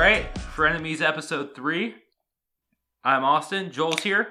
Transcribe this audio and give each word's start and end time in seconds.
right, 0.00 0.34
Frenemies 0.56 1.02
episode 1.02 1.54
three. 1.54 1.94
I'm 3.04 3.22
Austin. 3.22 3.70
Joel's 3.70 4.00
here. 4.00 4.28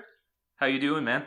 How 0.55 0.65
you 0.65 0.79
doing, 0.79 1.03
man? 1.03 1.25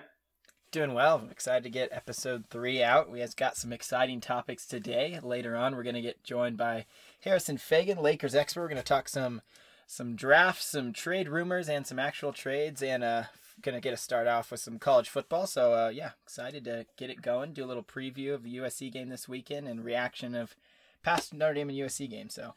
Doing 0.72 0.94
well. 0.94 1.20
I'm 1.22 1.30
excited 1.30 1.62
to 1.62 1.70
get 1.70 1.90
episode 1.92 2.46
three 2.50 2.82
out. 2.82 3.08
We 3.08 3.20
have 3.20 3.36
got 3.36 3.56
some 3.56 3.72
exciting 3.72 4.20
topics 4.20 4.66
today. 4.66 5.20
Later 5.22 5.54
on, 5.54 5.76
we're 5.76 5.84
going 5.84 5.94
to 5.94 6.00
get 6.00 6.24
joined 6.24 6.56
by 6.56 6.86
Harrison 7.20 7.56
Fagan, 7.56 8.02
Lakers 8.02 8.34
expert. 8.34 8.62
We're 8.62 8.68
going 8.68 8.78
to 8.78 8.82
talk 8.82 9.08
some 9.08 9.42
some 9.86 10.16
drafts, 10.16 10.66
some 10.66 10.92
trade 10.92 11.28
rumors, 11.28 11.68
and 11.68 11.86
some 11.86 12.00
actual 12.00 12.32
trades, 12.32 12.82
and 12.82 13.04
uh, 13.04 13.22
going 13.62 13.76
to 13.76 13.80
get 13.80 13.92
us 13.92 14.02
start 14.02 14.26
off 14.26 14.50
with 14.50 14.58
some 14.58 14.80
college 14.80 15.08
football. 15.08 15.46
So 15.46 15.72
uh, 15.72 15.90
yeah, 15.90 16.10
excited 16.24 16.64
to 16.64 16.86
get 16.96 17.10
it 17.10 17.22
going. 17.22 17.52
Do 17.52 17.64
a 17.64 17.66
little 17.66 17.84
preview 17.84 18.34
of 18.34 18.42
the 18.42 18.56
USC 18.56 18.90
game 18.90 19.08
this 19.08 19.28
weekend 19.28 19.68
and 19.68 19.84
reaction 19.84 20.34
of 20.34 20.56
past 21.04 21.32
Notre 21.32 21.54
Dame 21.54 21.68
and 21.68 21.78
USC 21.78 22.10
game. 22.10 22.28
So 22.28 22.54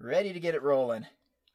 ready 0.00 0.32
to 0.32 0.40
get 0.40 0.56
it 0.56 0.64
rolling. 0.64 1.06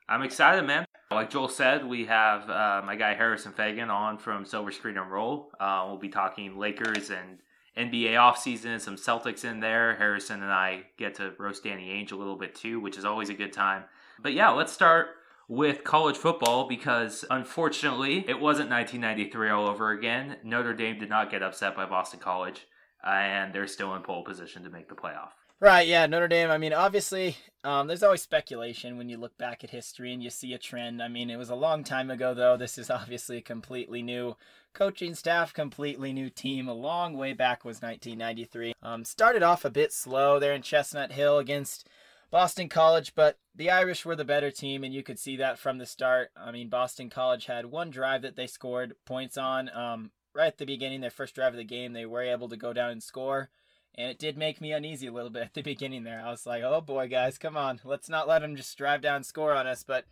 I'm 0.08 0.22
excited, 0.22 0.66
man. 0.66 0.86
Like 1.12 1.30
Joel 1.30 1.48
said, 1.48 1.86
we 1.86 2.06
have 2.06 2.50
uh, 2.50 2.82
my 2.86 2.96
guy 2.96 3.14
Harrison 3.14 3.54
Fagan 3.54 3.90
on 3.90 4.18
from 4.18 4.46
Silver 4.46 4.72
Screen 4.72 4.98
and 4.98 5.12
Roll. 5.12 5.52
Uh, 5.60 5.86
we'll 5.88 5.98
be 5.98 6.10
talking 6.10 6.58
Lakers 6.58 7.10
and 7.10 7.40
NBA 7.78 8.12
offseason, 8.14 8.80
some 8.80 8.96
Celtics 8.96 9.46
in 9.46 9.60
there. 9.60 9.96
Harrison 9.96 10.44
and 10.44 10.52
I 10.52 10.84
get 10.98 11.16
to 11.16 11.34
roast 11.40 11.64
Danny 11.64 11.88
Ainge 11.90 12.12
a 12.12 12.16
little 12.16 12.36
bit 12.36 12.56
too, 12.56 12.80
which 12.80 12.98
is 12.98 13.06
always 13.06 13.30
a 13.30 13.34
good 13.34 13.54
time. 13.54 13.84
But 14.22 14.34
yeah, 14.34 14.50
let's 14.50 14.74
start 14.74 15.08
with 15.48 15.84
college 15.84 16.18
football 16.18 16.68
because 16.68 17.26
unfortunately 17.30 18.26
it 18.28 18.40
wasn't 18.40 18.70
1993 18.70 19.50
all 19.50 19.68
over 19.68 19.92
again. 19.92 20.38
Notre 20.44 20.74
Dame 20.74 21.00
did 21.00 21.10
not 21.10 21.32
get 21.32 21.44
upset 21.44 21.76
by 21.76 21.86
Boston 21.86 22.20
College, 22.20 22.68
and 23.06 23.54
they're 23.54 23.68
still 23.68 23.96
in 23.96 24.02
pole 24.02 24.24
position 24.24 24.64
to 24.64 24.70
make 24.70 24.90
the 24.90 24.96
playoff. 24.96 25.32
Right, 25.64 25.88
yeah, 25.88 26.08
Notre 26.08 26.28
Dame. 26.28 26.52
I 26.52 26.58
mean, 26.58 26.74
obviously, 26.74 27.38
um, 27.64 27.88
there's 27.88 28.04
always 28.04 28.22
speculation 28.22 28.98
when 28.98 29.08
you 29.08 29.16
look 29.16 29.38
back 29.38 29.64
at 29.64 29.70
history 29.70 30.12
and 30.12 30.22
you 30.22 30.30
see 30.30 30.54
a 30.54 30.58
trend. 30.58 31.02
I 31.02 31.08
mean, 31.08 31.30
it 31.30 31.38
was 31.38 31.50
a 31.50 31.56
long 31.56 31.86
time 31.86 32.12
ago, 32.12 32.34
though. 32.34 32.58
This 32.58 32.78
is 32.78 32.90
obviously 32.90 33.38
a 33.38 33.42
completely 33.42 34.02
new 34.02 34.36
coaching 34.74 35.16
staff, 35.16 35.54
completely 35.54 36.12
new 36.12 36.30
team. 36.30 36.68
A 36.68 36.74
long 36.74 37.16
way 37.16 37.32
back 37.32 37.64
was 37.64 37.82
1993. 37.82 38.74
Um, 38.84 39.06
started 39.06 39.42
off 39.42 39.64
a 39.64 39.70
bit 39.70 39.94
slow 39.94 40.38
there 40.38 40.52
in 40.52 40.64
Chestnut 40.64 41.14
Hill 41.14 41.38
against 41.38 41.88
Boston 42.30 42.68
College, 42.68 43.16
but 43.16 43.38
the 43.56 43.70
Irish 43.70 44.04
were 44.04 44.18
the 44.18 44.26
better 44.26 44.52
team, 44.52 44.84
and 44.84 44.94
you 44.94 45.02
could 45.02 45.18
see 45.18 45.38
that 45.38 45.58
from 45.58 45.78
the 45.78 45.86
start. 45.86 46.32
I 46.36 46.52
mean, 46.52 46.68
Boston 46.68 47.10
College 47.10 47.46
had 47.46 47.68
one 47.68 47.90
drive 47.90 48.22
that 48.24 48.36
they 48.36 48.48
scored 48.48 48.96
points 49.06 49.38
on. 49.38 49.70
Um, 49.74 50.12
right 50.36 50.48
at 50.48 50.58
the 50.58 50.66
beginning, 50.66 51.00
their 51.00 51.10
first 51.10 51.36
drive 51.36 51.54
of 51.54 51.58
the 51.58 51.64
game, 51.64 51.94
they 51.94 52.06
were 52.06 52.22
able 52.22 52.50
to 52.50 52.58
go 52.58 52.74
down 52.74 52.92
and 52.92 53.02
score 53.02 53.50
and 53.96 54.10
it 54.10 54.20
did 54.20 54.38
make 54.38 54.60
me 54.60 54.72
uneasy 54.72 55.08
a 55.08 55.12
little 55.12 55.30
bit 55.30 55.44
at 55.46 55.54
the 55.54 55.62
beginning 55.62 56.04
there. 56.04 56.22
I 56.26 56.32
was 56.32 56.46
like, 56.46 56.64
oh 56.64 56.82
boy, 56.82 57.08
guys, 57.08 57.38
come 57.38 57.58
on. 57.58 57.80
Let's 57.84 58.10
not 58.10 58.28
let 58.28 58.40
them 58.40 58.56
just 58.56 58.78
drive 58.78 59.02
down 59.02 59.24
score 59.24 59.54
on 59.54 59.68
us. 59.68 59.84
But 59.84 60.06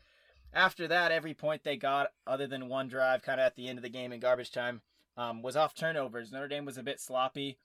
after 0.54 0.88
that, 0.88 1.12
every 1.12 1.34
point 1.34 1.64
they 1.64 1.78
got, 1.78 2.12
other 2.28 2.48
than 2.48 2.70
one 2.70 2.88
drive 2.88 3.24
kind 3.24 3.40
of 3.40 3.46
at 3.46 3.56
the 3.56 3.68
end 3.68 3.78
of 3.78 3.84
the 3.84 3.90
game 3.90 4.12
in 4.12 4.20
garbage 4.20 4.52
time, 4.52 4.82
um, 5.18 5.42
was 5.42 5.56
off 5.56 5.76
turnovers. 5.76 6.32
Notre 6.32 6.48
Dame 6.48 6.66
was 6.66 6.78
a 6.78 6.84
bit 6.84 7.00
sloppy. 7.00 7.58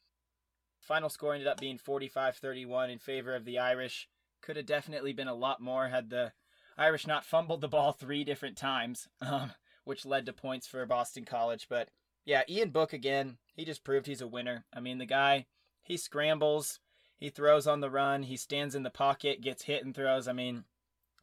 Final 0.81 1.09
score 1.09 1.35
ended 1.35 1.49
up 1.49 1.61
being 1.61 1.79
45 1.79 2.37
31 2.37 2.91
in 2.91 2.99
favor 2.99 3.35
of 3.35 3.45
the 3.45 3.59
Irish. 3.59 4.09
Could 4.43 4.57
have 4.57 4.67
definitely 4.67 5.13
been 5.13 5.29
a 5.29 5.35
lot 5.35 5.61
more 5.61 5.89
had 5.89 6.11
the 6.11 6.33
Irish 6.79 7.07
not 7.07 7.25
fumbled 7.25 7.61
the 7.61 7.69
ball 7.69 7.93
three 7.99 8.25
different 8.25 8.57
times, 8.57 9.09
um, 9.21 9.53
which 9.85 10.07
led 10.07 10.27
to 10.27 10.33
points 10.33 10.67
for 10.67 10.85
Boston 10.87 11.25
College. 11.25 11.67
But 11.69 11.89
yeah, 12.25 12.43
Ian 12.49 12.71
Book 12.71 12.93
again, 12.93 13.39
he 13.55 13.65
just 13.65 13.85
proved 13.85 14.07
he's 14.07 14.21
a 14.21 14.27
winner. 14.27 14.65
I 14.73 14.81
mean, 14.81 14.99
the 14.99 15.07
guy 15.07 15.47
he 15.87 15.97
scrambles, 15.97 16.81
he 17.17 17.31
throws 17.31 17.67
on 17.67 17.81
the 17.81 17.91
run, 17.91 18.25
he 18.25 18.37
stands 18.37 18.75
in 18.75 18.83
the 18.83 18.91
pocket, 18.91 19.41
gets 19.41 19.65
hit 19.65 19.85
and 19.85 19.95
throws. 19.95 20.27
I 20.27 20.33
mean, 20.33 20.65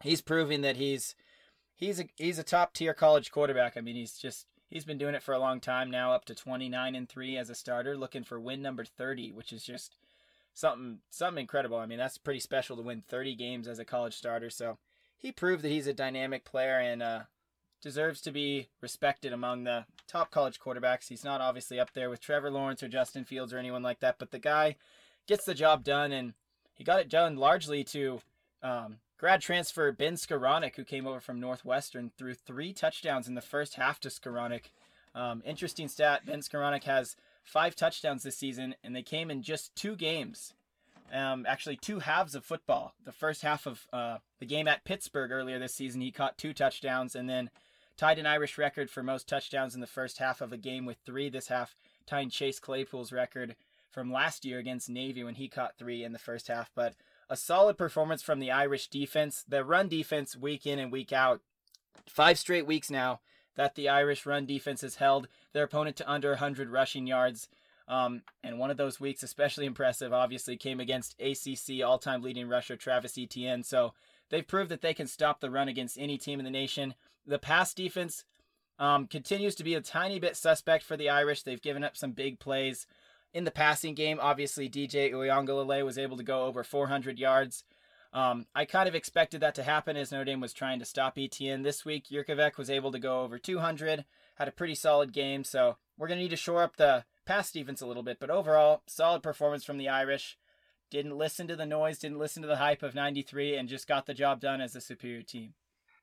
he's 0.01 0.21
proving 0.21 0.61
that 0.61 0.77
he's 0.77 1.15
he's 1.73 1.99
a 1.99 2.05
he's 2.15 2.39
a 2.39 2.43
top 2.43 2.73
tier 2.73 2.93
college 2.93 3.31
quarterback. 3.31 3.75
I 3.75 3.81
mean, 3.81 3.95
he's 3.95 4.17
just 4.17 4.47
he's 4.69 4.85
been 4.85 4.97
doing 4.97 5.15
it 5.15 5.23
for 5.23 5.33
a 5.33 5.39
long 5.39 5.59
time 5.59 5.91
now, 5.91 6.13
up 6.13 6.25
to 6.25 6.35
29 6.35 6.95
and 6.95 7.09
3 7.09 7.37
as 7.37 7.49
a 7.49 7.55
starter, 7.55 7.97
looking 7.97 8.23
for 8.23 8.39
win 8.39 8.61
number 8.61 8.85
30, 8.85 9.31
which 9.33 9.51
is 9.51 9.63
just 9.63 9.97
something 10.53 10.99
something 11.09 11.41
incredible. 11.41 11.77
I 11.77 11.85
mean, 11.85 11.99
that's 11.99 12.17
pretty 12.17 12.39
special 12.39 12.77
to 12.77 12.83
win 12.83 13.03
30 13.07 13.35
games 13.35 13.67
as 13.67 13.79
a 13.79 13.85
college 13.85 14.15
starter. 14.15 14.49
So, 14.49 14.77
he 15.17 15.31
proved 15.31 15.63
that 15.63 15.69
he's 15.69 15.87
a 15.87 15.93
dynamic 15.93 16.45
player 16.45 16.79
and 16.79 17.03
uh, 17.03 17.21
deserves 17.83 18.21
to 18.21 18.31
be 18.31 18.69
respected 18.81 19.33
among 19.33 19.65
the 19.65 19.85
top 20.07 20.31
college 20.31 20.59
quarterbacks. 20.59 21.09
He's 21.09 21.23
not 21.23 21.41
obviously 21.41 21.79
up 21.79 21.93
there 21.93 22.09
with 22.09 22.21
Trevor 22.21 22.49
Lawrence 22.49 22.81
or 22.81 22.87
Justin 22.87 23.25
Fields 23.25 23.53
or 23.53 23.57
anyone 23.57 23.83
like 23.83 23.99
that, 23.99 24.17
but 24.17 24.31
the 24.31 24.39
guy 24.39 24.77
gets 25.27 25.45
the 25.45 25.53
job 25.53 25.83
done, 25.83 26.11
and 26.11 26.33
he 26.73 26.83
got 26.83 26.99
it 26.99 27.09
done 27.09 27.35
largely 27.35 27.83
to 27.83 28.21
um, 28.63 28.97
grad 29.17 29.41
transfer 29.41 29.91
Ben 29.91 30.13
Skowronek, 30.13 30.75
who 30.75 30.85
came 30.85 31.05
over 31.05 31.19
from 31.19 31.39
Northwestern, 31.39 32.11
threw 32.17 32.33
three 32.33 32.73
touchdowns 32.73 33.27
in 33.27 33.35
the 33.35 33.41
first 33.41 33.75
half 33.75 33.99
to 33.99 34.09
Skowronek. 34.09 34.71
Um, 35.13 35.43
interesting 35.45 35.89
stat: 35.89 36.25
Ben 36.25 36.39
Skowronek 36.39 36.85
has 36.85 37.15
five 37.43 37.75
touchdowns 37.75 38.23
this 38.23 38.37
season, 38.37 38.75
and 38.83 38.95
they 38.95 39.03
came 39.03 39.29
in 39.29 39.43
just 39.43 39.75
two 39.75 39.95
games. 39.95 40.53
Um, 41.13 41.45
actually, 41.47 41.75
two 41.75 41.99
halves 41.99 42.33
of 42.33 42.45
football. 42.45 42.95
The 43.05 43.11
first 43.11 43.43
half 43.43 43.67
of 43.67 43.87
uh, 43.93 44.17
the 44.39 44.45
game 44.45 44.67
at 44.67 44.85
Pittsburgh 44.85 45.31
earlier 45.31 45.59
this 45.59 45.75
season, 45.75 46.01
he 46.01 46.11
caught 46.11 46.37
two 46.37 46.53
touchdowns, 46.53 47.15
and 47.15 47.29
then 47.29 47.51
tied 47.97 48.19
an 48.19 48.25
Irish 48.25 48.57
record 48.57 48.89
for 48.89 49.03
most 49.03 49.27
touchdowns 49.27 49.75
in 49.75 49.81
the 49.81 49.87
first 49.87 50.17
half 50.17 50.41
of 50.41 50.51
a 50.51 50.57
game 50.57 50.85
with 50.85 50.97
three 51.05 51.29
this 51.29 51.47
half, 51.47 51.75
tying 52.05 52.29
Chase 52.29 52.59
Claypool's 52.59 53.11
record 53.11 53.55
from 53.91 54.11
last 54.11 54.43
year 54.43 54.59
against 54.59 54.89
Navy 54.89 55.23
when 55.23 55.35
he 55.35 55.47
caught 55.47 55.77
three 55.77 56.03
in 56.03 56.13
the 56.13 56.19
first 56.19 56.47
half. 56.47 56.71
But 56.73 56.95
a 57.29 57.37
solid 57.37 57.77
performance 57.77 58.21
from 58.21 58.39
the 58.39 58.51
Irish 58.51 58.87
defense. 58.87 59.45
The 59.47 59.63
run 59.63 59.87
defense, 59.87 60.35
week 60.35 60.65
in 60.65 60.79
and 60.79 60.91
week 60.91 61.13
out, 61.13 61.41
five 62.07 62.39
straight 62.39 62.65
weeks 62.65 62.89
now 62.89 63.21
that 63.55 63.75
the 63.75 63.89
Irish 63.89 64.25
run 64.25 64.45
defense 64.45 64.81
has 64.81 64.95
held 64.95 65.27
their 65.53 65.63
opponent 65.63 65.95
to 65.97 66.11
under 66.11 66.29
100 66.29 66.69
rushing 66.69 67.05
yards. 67.07 67.49
Um, 67.87 68.23
and 68.43 68.57
one 68.57 68.71
of 68.71 68.77
those 68.77 68.99
weeks, 68.99 69.23
especially 69.23 69.65
impressive, 69.65 70.13
obviously 70.13 70.57
came 70.57 70.79
against 70.79 71.19
ACC 71.19 71.83
all-time 71.85 72.21
leading 72.21 72.47
rusher 72.47 72.75
Travis 72.75 73.17
Etienne. 73.17 73.63
So 73.63 73.93
they've 74.29 74.47
proved 74.47 74.71
that 74.71 74.81
they 74.81 74.93
can 74.93 75.07
stop 75.07 75.39
the 75.39 75.51
run 75.51 75.67
against 75.67 75.99
any 75.99 76.17
team 76.17 76.39
in 76.39 76.45
the 76.45 76.51
nation. 76.51 76.95
The 77.25 77.39
pass 77.39 77.73
defense 77.73 78.25
um, 78.79 79.07
continues 79.07 79.55
to 79.55 79.63
be 79.63 79.75
a 79.75 79.81
tiny 79.81 80.19
bit 80.19 80.35
suspect 80.35 80.83
for 80.83 80.97
the 80.97 81.09
Irish. 81.09 81.43
They've 81.43 81.61
given 81.61 81.83
up 81.83 81.95
some 81.95 82.11
big 82.11 82.39
plays 82.39 82.85
in 83.33 83.43
the 83.43 83.51
passing 83.51 83.95
game. 83.95 84.19
Obviously, 84.21 84.69
DJ 84.69 85.11
Uiagalelei 85.11 85.83
was 85.85 85.97
able 85.97 86.17
to 86.17 86.23
go 86.23 86.45
over 86.45 86.63
400 86.63 87.19
yards. 87.19 87.63
Um, 88.13 88.45
I 88.53 88.65
kind 88.65 88.87
of 88.87 88.93
expected 88.93 89.41
that 89.41 89.55
to 89.55 89.63
happen 89.63 89.97
as 89.97 90.11
Notre 90.11 90.25
Dame 90.25 90.39
was 90.39 90.53
trying 90.53 90.79
to 90.79 90.85
stop 90.85 91.17
Etienne. 91.17 91.63
This 91.63 91.83
week, 91.83 92.05
Jurkovec 92.11 92.57
was 92.57 92.69
able 92.69 92.91
to 92.91 92.99
go 92.99 93.21
over 93.21 93.39
200, 93.39 94.05
had 94.35 94.47
a 94.47 94.51
pretty 94.51 94.75
solid 94.75 95.11
game. 95.11 95.43
So 95.43 95.77
we're 95.97 96.07
going 96.07 96.19
to 96.19 96.23
need 96.23 96.29
to 96.29 96.35
shore 96.35 96.61
up 96.61 96.77
the 96.77 97.05
pass 97.25 97.51
defense 97.51 97.81
a 97.81 97.87
little 97.87 98.03
bit. 98.03 98.19
But 98.19 98.29
overall, 98.29 98.83
solid 98.85 99.23
performance 99.23 99.63
from 99.63 99.77
the 99.77 99.89
Irish. 99.89 100.37
Didn't 100.91 101.17
listen 101.17 101.47
to 101.47 101.55
the 101.55 101.65
noise, 101.65 101.97
didn't 101.97 102.19
listen 102.19 102.43
to 102.43 102.47
the 102.47 102.57
hype 102.57 102.83
of 102.83 102.93
93, 102.93 103.55
and 103.55 103.67
just 103.67 103.87
got 103.87 104.05
the 104.05 104.13
job 104.13 104.39
done 104.39 104.61
as 104.61 104.75
a 104.75 104.81
superior 104.81 105.23
team. 105.23 105.55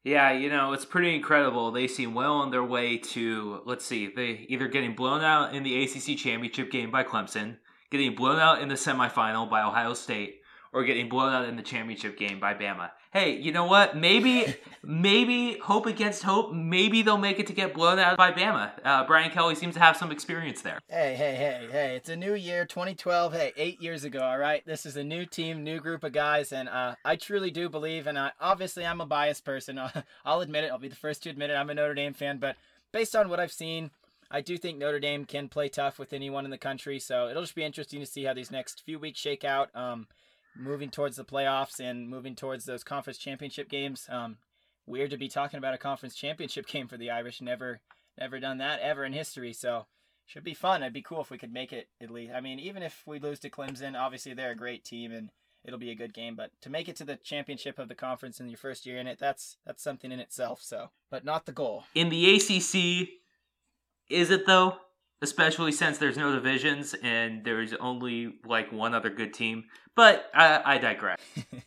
Yeah, 0.03 0.33
you 0.33 0.49
know, 0.49 0.73
it's 0.73 0.87
pretty 0.87 1.15
incredible. 1.15 1.71
They 1.73 1.87
seem 1.87 2.15
well 2.15 2.35
on 2.35 2.51
their 2.51 2.65
way 2.65 2.97
to, 2.97 3.61
let's 3.67 3.85
see, 3.85 4.07
they 4.09 4.47
either 4.49 4.67
getting 4.67 4.95
blown 4.95 5.23
out 5.23 5.55
in 5.55 5.63
the 5.63 5.83
ACC 5.83 6.17
championship 6.17 6.71
game 6.71 6.91
by 6.91 7.05
Clemson, 7.05 7.59
getting 7.91 8.15
blown 8.15 8.39
out 8.39 8.63
in 8.63 8.69
the 8.69 8.77
semifinal 8.77 9.51
by 9.51 9.63
Ohio 9.63 9.93
State, 9.93 10.40
or 10.73 10.85
getting 10.85 11.09
blown 11.09 11.33
out 11.33 11.49
in 11.49 11.57
the 11.57 11.63
championship 11.63 12.17
game 12.17 12.39
by 12.39 12.55
Bama. 12.55 12.91
Hey, 13.13 13.37
you 13.37 13.51
know 13.51 13.65
what? 13.65 13.97
Maybe, 13.97 14.55
maybe 14.85 15.59
hope 15.59 15.87
against 15.87 16.23
hope. 16.23 16.53
Maybe 16.53 17.03
they'll 17.03 17.19
make 17.19 17.41
it 17.41 17.49
to 17.49 17.53
get 17.53 17.75
blown 17.75 17.99
out 17.99 18.17
by 18.17 18.31
Bama. 18.31 18.71
Uh, 18.85 19.05
Brian 19.05 19.31
Kelly 19.31 19.57
seems 19.57 19.75
to 19.75 19.81
have 19.81 19.97
some 19.97 20.13
experience 20.13 20.63
there. 20.63 20.79
Hey, 20.89 21.17
hey, 21.17 21.35
hey, 21.35 21.69
hey! 21.71 21.97
It's 21.97 22.09
a 22.09 22.15
new 22.15 22.35
year, 22.35 22.65
2012. 22.65 23.33
Hey, 23.33 23.53
eight 23.57 23.83
years 23.83 24.05
ago. 24.05 24.21
All 24.21 24.39
right, 24.39 24.65
this 24.65 24.87
is 24.87 24.97
a 24.97 25.03
new 25.03 25.27
team, 25.27 25.65
new 25.65 25.81
group 25.81 26.05
of 26.05 26.13
guys, 26.13 26.53
and 26.53 26.69
uh, 26.69 26.95
I 27.05 27.17
truly 27.17 27.51
do 27.51 27.69
believe. 27.69 28.07
And 28.07 28.17
I, 28.17 28.31
obviously, 28.41 28.87
I'm 28.87 29.01
a 29.01 29.07
biased 29.07 29.45
person. 29.45 29.81
I'll 30.25 30.41
admit 30.41 30.65
it. 30.65 30.71
I'll 30.71 30.79
be 30.79 30.89
the 30.89 30.95
first 30.95 31.25
to 31.25 31.31
admit 31.31 31.51
it. 31.51 31.55
I'm 31.55 31.71
a 31.71 31.75
Notre 31.75 31.95
Dame 31.95 32.15
fan, 32.15 32.39
but 32.39 32.57
based 32.93 33.17
on 33.17 33.29
what 33.29 33.41
I've 33.41 33.53
seen, 33.53 33.91
I 34.31 34.41
do 34.41 34.57
think 34.57 34.79
Notre 34.79 35.01
Dame 35.01 35.25
can 35.25 35.49
play 35.49 35.69
tough 35.69 35.99
with 35.99 36.13
anyone 36.13 36.45
in 36.45 36.53
the 36.53 36.59
country. 36.59 37.01
So 37.01 37.29
it'll 37.29 37.43
just 37.43 37.57
be 37.57 37.65
interesting 37.65 37.99
to 37.99 38.07
see 38.07 38.25
how 38.25 38.35
these 38.35 38.53
next 38.53 38.83
few 38.83 38.99
weeks 38.99 39.19
shake 39.19 39.45
out. 39.45 39.75
Um, 39.75 40.07
moving 40.57 40.91
towards 40.91 41.17
the 41.17 41.25
playoffs 41.25 41.81
and 41.81 42.09
moving 42.09 42.35
towards 42.35 42.65
those 42.65 42.85
conference 42.85 43.19
championship 43.19 43.69
games. 43.69 44.07
Um, 44.09 44.39
weird 44.87 45.11
to 45.11 45.17
be 45.17 45.29
talking 45.29 45.59
about 45.59 45.75
a 45.75 45.79
conference 45.79 46.15
championship 46.15 46.67
game 46.69 46.89
for 46.89 46.97
the 46.97 47.11
Irish. 47.11 47.41
Never, 47.41 47.81
never 48.19 48.41
done 48.41 48.59
that 48.59 48.81
ever 48.81 49.05
in 49.05 49.13
history. 49.13 49.53
So 49.53 49.87
should 50.27 50.45
be 50.45 50.55
fun. 50.55 50.83
It'd 50.83 50.93
be 50.93 51.03
cool 51.03 51.21
if 51.21 51.31
we 51.31 51.39
could 51.39 51.53
make 51.53 51.73
it 51.73 51.89
at 52.01 52.11
least. 52.11 52.33
I 52.35 52.41
mean, 52.41 52.59
even 52.61 52.83
if 52.83 53.03
we 53.07 53.19
lose 53.19 53.41
to 53.41 53.51
Clemson, 53.51 53.99
obviously 53.99 54.35
they're 54.35 54.53
a 54.53 54.57
great 54.57 54.85
team 54.85 55.13
and 55.13 55.31
it'll 55.65 55.79
be 55.79 55.91
a 55.91 55.97
good 55.97 56.15
game. 56.15 56.37
But 56.37 56.51
to 56.63 56.71
make 56.71 56.89
it 56.89 56.97
to 56.97 57.05
the 57.05 57.17
championship 57.17 57.79
of 57.79 57.89
the 57.89 57.95
conference 57.95 58.41
in 58.41 58.49
your 58.49 58.59
first 58.59 58.87
year 58.87 58.99
in 58.99 59.07
it, 59.07 59.19
that's 59.19 59.57
that's 59.67 59.83
something 59.83 60.13
in 60.13 60.21
itself. 60.21 60.61
So, 60.63 60.91
but 61.11 61.25
not 61.25 61.47
the 61.47 61.53
goal. 61.53 61.85
In 61.95 62.11
the 62.11 62.37
ACC, 62.37 63.09
is 64.09 64.31
it 64.31 64.47
though? 64.47 64.79
Especially 65.23 65.73
since 65.73 65.99
there's 65.99 66.17
no 66.17 66.33
divisions 66.33 66.95
and 67.03 67.45
there's 67.45 67.75
only 67.75 68.35
like 68.45 68.73
one 68.73 68.95
other 68.95 69.11
good 69.11 69.35
team. 69.35 69.65
But 69.95 70.31
I, 70.35 70.63
I 70.65 70.79
digress. 70.79 71.21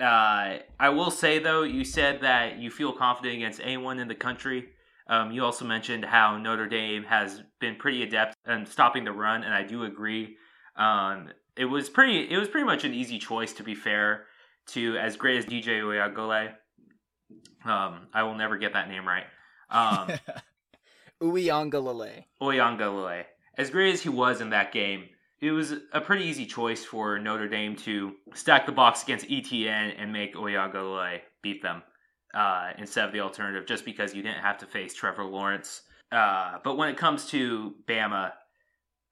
Uh, 0.00 0.58
I 0.78 0.90
will 0.90 1.10
say 1.10 1.40
though, 1.40 1.64
you 1.64 1.84
said 1.84 2.20
that 2.20 2.58
you 2.58 2.70
feel 2.70 2.92
confident 2.92 3.34
against 3.34 3.60
anyone 3.60 3.98
in 3.98 4.06
the 4.06 4.14
country. 4.14 4.68
Um, 5.08 5.32
you 5.32 5.44
also 5.44 5.64
mentioned 5.64 6.04
how 6.04 6.36
Notre 6.36 6.68
Dame 6.68 7.02
has 7.04 7.42
been 7.60 7.76
pretty 7.76 8.02
adept 8.02 8.36
in 8.46 8.66
stopping 8.66 9.04
the 9.04 9.12
run, 9.12 9.42
and 9.42 9.52
I 9.52 9.62
do 9.62 9.84
agree. 9.84 10.36
Um, 10.76 11.30
it 11.56 11.64
was 11.64 11.88
pretty. 11.88 12.30
It 12.30 12.36
was 12.36 12.48
pretty 12.48 12.66
much 12.66 12.84
an 12.84 12.94
easy 12.94 13.18
choice, 13.18 13.52
to 13.54 13.62
be 13.62 13.74
fair. 13.74 14.26
To 14.68 14.98
as 14.98 15.16
great 15.16 15.38
as 15.38 15.46
DJ 15.46 15.80
Uiagalelei, 15.80 16.52
um, 17.64 18.08
I 18.12 18.22
will 18.22 18.34
never 18.34 18.58
get 18.58 18.74
that 18.74 18.88
name 18.88 19.08
right. 19.08 19.24
Uiagalelei. 21.22 22.24
Uiagalelei. 22.40 23.24
As 23.56 23.70
great 23.70 23.94
as 23.94 24.02
he 24.02 24.08
was 24.08 24.40
in 24.40 24.50
that 24.50 24.72
game, 24.72 25.08
it 25.40 25.50
was 25.50 25.74
a 25.92 26.00
pretty 26.00 26.24
easy 26.24 26.46
choice 26.46 26.84
for 26.84 27.18
Notre 27.18 27.48
Dame 27.48 27.76
to 27.76 28.14
stack 28.34 28.66
the 28.66 28.72
box 28.72 29.02
against 29.02 29.26
Etienne 29.30 29.90
and 29.90 30.12
make 30.12 30.34
Uiagalelei 30.34 31.20
beat 31.42 31.62
them 31.62 31.82
uh, 32.34 32.70
instead 32.78 33.04
of 33.04 33.12
the 33.12 33.20
alternative, 33.20 33.66
just 33.66 33.84
because 33.84 34.14
you 34.14 34.22
didn't 34.22 34.42
have 34.42 34.58
to 34.58 34.66
face 34.66 34.94
Trevor 34.94 35.24
Lawrence. 35.24 35.82
Uh, 36.10 36.58
but 36.64 36.76
when 36.76 36.88
it 36.88 36.96
comes 36.96 37.26
to 37.26 37.74
Bama, 37.86 38.32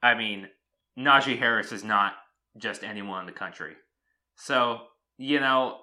I 0.02 0.14
mean, 0.14 0.48
Najee 0.98 1.38
Harris 1.38 1.72
is 1.72 1.84
not 1.84 2.14
just 2.58 2.82
anyone 2.82 3.20
in 3.20 3.26
the 3.26 3.32
country. 3.32 3.74
So, 4.36 4.80
you 5.18 5.40
know, 5.40 5.80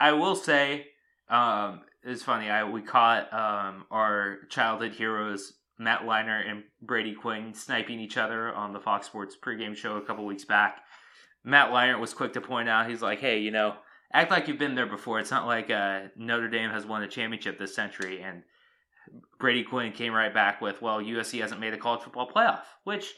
I 0.00 0.12
will 0.12 0.36
say, 0.36 0.86
um, 1.28 1.82
it's 2.02 2.22
funny, 2.22 2.48
I 2.48 2.64
we 2.64 2.82
caught 2.82 3.32
um, 3.32 3.84
our 3.90 4.38
childhood 4.48 4.92
heroes, 4.92 5.54
Matt 5.78 6.02
Leinart 6.02 6.48
and 6.48 6.64
Brady 6.82 7.14
Quinn, 7.14 7.54
sniping 7.54 8.00
each 8.00 8.16
other 8.16 8.52
on 8.52 8.72
the 8.72 8.80
Fox 8.80 9.06
Sports 9.06 9.36
pregame 9.40 9.76
show 9.76 9.96
a 9.96 10.04
couple 10.04 10.24
weeks 10.26 10.44
back. 10.44 10.82
Matt 11.44 11.70
Leinart 11.70 12.00
was 12.00 12.14
quick 12.14 12.32
to 12.34 12.40
point 12.40 12.68
out, 12.68 12.88
he's 12.88 13.02
like, 13.02 13.20
hey, 13.20 13.38
you 13.38 13.50
know, 13.50 13.74
act 14.12 14.30
like 14.30 14.48
you've 14.48 14.58
been 14.58 14.74
there 14.74 14.86
before. 14.86 15.20
It's 15.20 15.30
not 15.30 15.46
like 15.46 15.70
uh, 15.70 16.02
Notre 16.16 16.48
Dame 16.48 16.70
has 16.70 16.84
won 16.84 17.02
a 17.02 17.08
championship 17.08 17.58
this 17.58 17.74
century. 17.74 18.22
And 18.22 18.42
Brady 19.38 19.62
Quinn 19.62 19.92
came 19.92 20.12
right 20.12 20.34
back 20.34 20.60
with, 20.60 20.82
well, 20.82 21.00
USC 21.00 21.40
hasn't 21.40 21.60
made 21.60 21.74
a 21.74 21.78
college 21.78 22.02
football 22.02 22.28
playoff, 22.28 22.62
which 22.84 23.14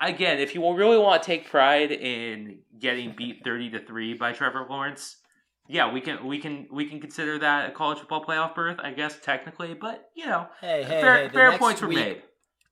again, 0.00 0.38
if 0.38 0.54
you 0.54 0.74
really 0.74 0.98
want 0.98 1.22
to 1.22 1.26
take 1.26 1.48
pride 1.48 1.92
in 1.92 2.58
getting 2.78 3.14
beat 3.16 3.42
thirty 3.44 3.70
to 3.70 3.80
three 3.80 4.14
by 4.14 4.32
Trevor 4.32 4.66
Lawrence, 4.68 5.16
yeah, 5.66 5.92
we 5.92 6.00
can 6.00 6.26
we 6.26 6.38
can 6.38 6.66
we 6.70 6.84
can 6.86 7.00
consider 7.00 7.38
that 7.38 7.70
a 7.70 7.72
college 7.72 7.98
football 7.98 8.24
playoff 8.24 8.54
berth, 8.54 8.78
I 8.82 8.92
guess 8.92 9.18
technically. 9.20 9.74
But 9.74 10.10
you 10.14 10.26
know, 10.26 10.46
hey, 10.60 10.82
hey, 10.82 11.00
fair, 11.00 11.22
hey, 11.22 11.28
fair 11.28 11.58
points 11.58 11.80
were 11.80 11.88
made. 11.88 12.22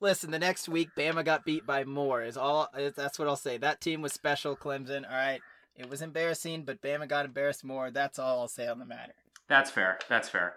Listen, 0.00 0.31
the 0.31 0.39
next 0.39 0.69
week 0.69 0.89
Bama 0.97 1.25
got 1.25 1.44
beat 1.44 1.65
by 1.65 1.85
more. 1.85 2.23
Is 2.23 2.37
all 2.37 2.69
that's 2.97 3.19
what 3.19 3.29
I'll 3.29 3.37
say. 3.37 3.56
That 3.56 3.81
team 3.81 4.03
was 4.03 4.12
special, 4.12 4.56
Clemson. 4.56 5.09
All 5.09 5.17
right, 5.17 5.41
it 5.77 5.89
was 5.89 6.03
embarrassing, 6.03 6.65
but 6.65 6.83
Bama 6.83 7.09
got 7.09 7.25
embarrassed 7.25 7.65
more. 7.65 7.91
That's 7.91 8.19
all 8.19 8.41
I'll 8.41 8.49
say 8.49 8.69
on 8.69 8.79
the 8.79 8.85
matter. 8.85 9.15
That's 9.49 9.71
fair. 9.71 9.99
That's 10.09 10.29
fair. 10.29 10.56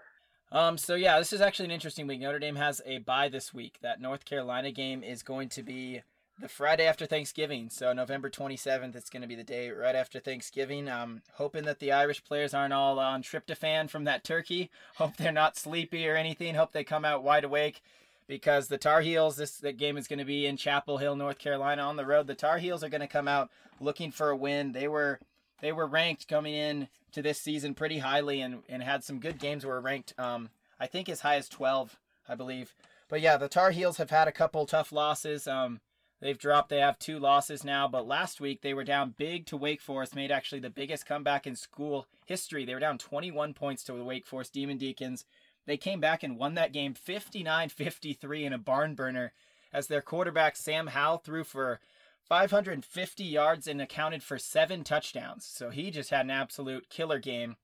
Um, 0.51 0.77
so 0.77 0.95
yeah, 0.95 1.19
this 1.19 1.33
is 1.33 1.41
actually 1.41 1.65
an 1.65 1.71
interesting 1.71 2.07
week. 2.07 2.19
Notre 2.19 2.39
Dame 2.39 2.55
has 2.55 2.81
a 2.85 2.99
bye 2.99 3.29
this 3.29 3.53
week. 3.53 3.77
That 3.81 4.01
North 4.01 4.25
Carolina 4.25 4.71
game 4.71 5.03
is 5.03 5.23
going 5.23 5.49
to 5.49 5.63
be 5.63 6.01
the 6.39 6.47
Friday 6.47 6.85
after 6.85 7.05
Thanksgiving. 7.05 7.69
So 7.69 7.93
November 7.93 8.29
27th, 8.29 8.95
it's 8.95 9.09
going 9.09 9.21
to 9.21 9.27
be 9.27 9.35
the 9.35 9.43
day 9.43 9.69
right 9.69 9.95
after 9.95 10.19
Thanksgiving. 10.19 10.89
I'm 10.89 11.21
hoping 11.33 11.63
that 11.65 11.79
the 11.79 11.91
Irish 11.91 12.23
players 12.23 12.53
aren't 12.53 12.73
all 12.73 12.99
on 12.99 13.23
tryptophan 13.23 13.89
from 13.89 14.03
that 14.03 14.23
turkey. 14.23 14.69
Hope 14.95 15.15
they're 15.17 15.31
not 15.31 15.57
sleepy 15.57 16.07
or 16.07 16.15
anything. 16.15 16.55
Hope 16.55 16.71
they 16.71 16.83
come 16.83 17.05
out 17.05 17.23
wide 17.23 17.43
awake 17.43 17.81
because 18.27 18.67
the 18.67 18.77
Tar 18.77 19.01
Heels, 19.01 19.37
this 19.37 19.57
the 19.57 19.71
game 19.71 19.97
is 19.97 20.07
going 20.07 20.19
to 20.19 20.25
be 20.25 20.45
in 20.45 20.57
Chapel 20.57 20.97
Hill, 20.97 21.15
North 21.15 21.37
Carolina 21.37 21.83
on 21.83 21.95
the 21.95 22.05
road. 22.05 22.27
The 22.27 22.35
Tar 22.35 22.57
Heels 22.57 22.83
are 22.83 22.89
going 22.89 23.01
to 23.01 23.07
come 23.07 23.27
out 23.27 23.49
looking 23.79 24.11
for 24.11 24.29
a 24.29 24.35
win. 24.35 24.73
They 24.73 24.87
were 24.87 25.19
they 25.61 25.71
were 25.71 25.87
ranked 25.87 26.27
coming 26.27 26.53
in 26.53 26.89
to 27.13 27.21
this 27.21 27.39
season 27.39 27.75
pretty 27.75 27.99
highly 27.99 28.41
and, 28.41 28.61
and 28.67 28.83
had 28.83 29.03
some 29.03 29.19
good 29.19 29.39
games 29.39 29.65
were 29.65 29.79
ranked 29.79 30.13
um, 30.17 30.49
I 30.79 30.87
think 30.87 31.07
as 31.07 31.21
high 31.21 31.35
as 31.35 31.47
12, 31.47 31.97
I 32.27 32.35
believe. 32.35 32.75
But 33.07 33.21
yeah, 33.21 33.37
the 33.37 33.47
Tar 33.47 33.71
Heels 33.71 33.97
have 33.97 34.09
had 34.09 34.27
a 34.27 34.33
couple 34.33 34.65
tough 34.65 34.91
losses. 34.91 35.47
Um, 35.47 35.79
They've 36.25 36.35
dropped. 36.35 36.69
They 36.69 36.79
have 36.79 36.97
two 36.97 37.19
losses 37.19 37.63
now, 37.63 37.87
but 37.87 38.07
last 38.07 38.41
week 38.41 38.63
they 38.63 38.73
were 38.73 38.83
down 38.83 39.13
big 39.15 39.45
to 39.45 39.55
Wake 39.55 39.79
Forest, 39.79 40.15
made 40.15 40.31
actually 40.31 40.59
the 40.59 40.71
biggest 40.71 41.05
comeback 41.05 41.45
in 41.45 41.55
school 41.55 42.07
history. 42.25 42.65
They 42.65 42.73
were 42.73 42.79
down 42.79 42.97
21 42.97 43.53
points 43.53 43.83
to 43.83 43.93
the 43.93 44.03
Wake 44.03 44.25
Forest 44.25 44.51
Demon 44.51 44.79
Deacons. 44.79 45.23
They 45.67 45.77
came 45.77 45.99
back 45.99 46.23
and 46.23 46.39
won 46.39 46.55
that 46.55 46.73
game 46.73 46.95
59 46.95 47.69
53 47.69 48.43
in 48.43 48.53
a 48.53 48.57
barn 48.57 48.95
burner 48.95 49.33
as 49.71 49.85
their 49.85 50.01
quarterback 50.01 50.55
Sam 50.55 50.87
Howell 50.87 51.19
threw 51.19 51.43
for 51.43 51.79
550 52.27 53.23
yards 53.23 53.67
and 53.67 53.79
accounted 53.79 54.23
for 54.23 54.39
seven 54.39 54.83
touchdowns. 54.83 55.45
So 55.45 55.69
he 55.69 55.91
just 55.91 56.09
had 56.09 56.25
an 56.25 56.31
absolute 56.31 56.89
killer 56.89 57.19
game. 57.19 57.55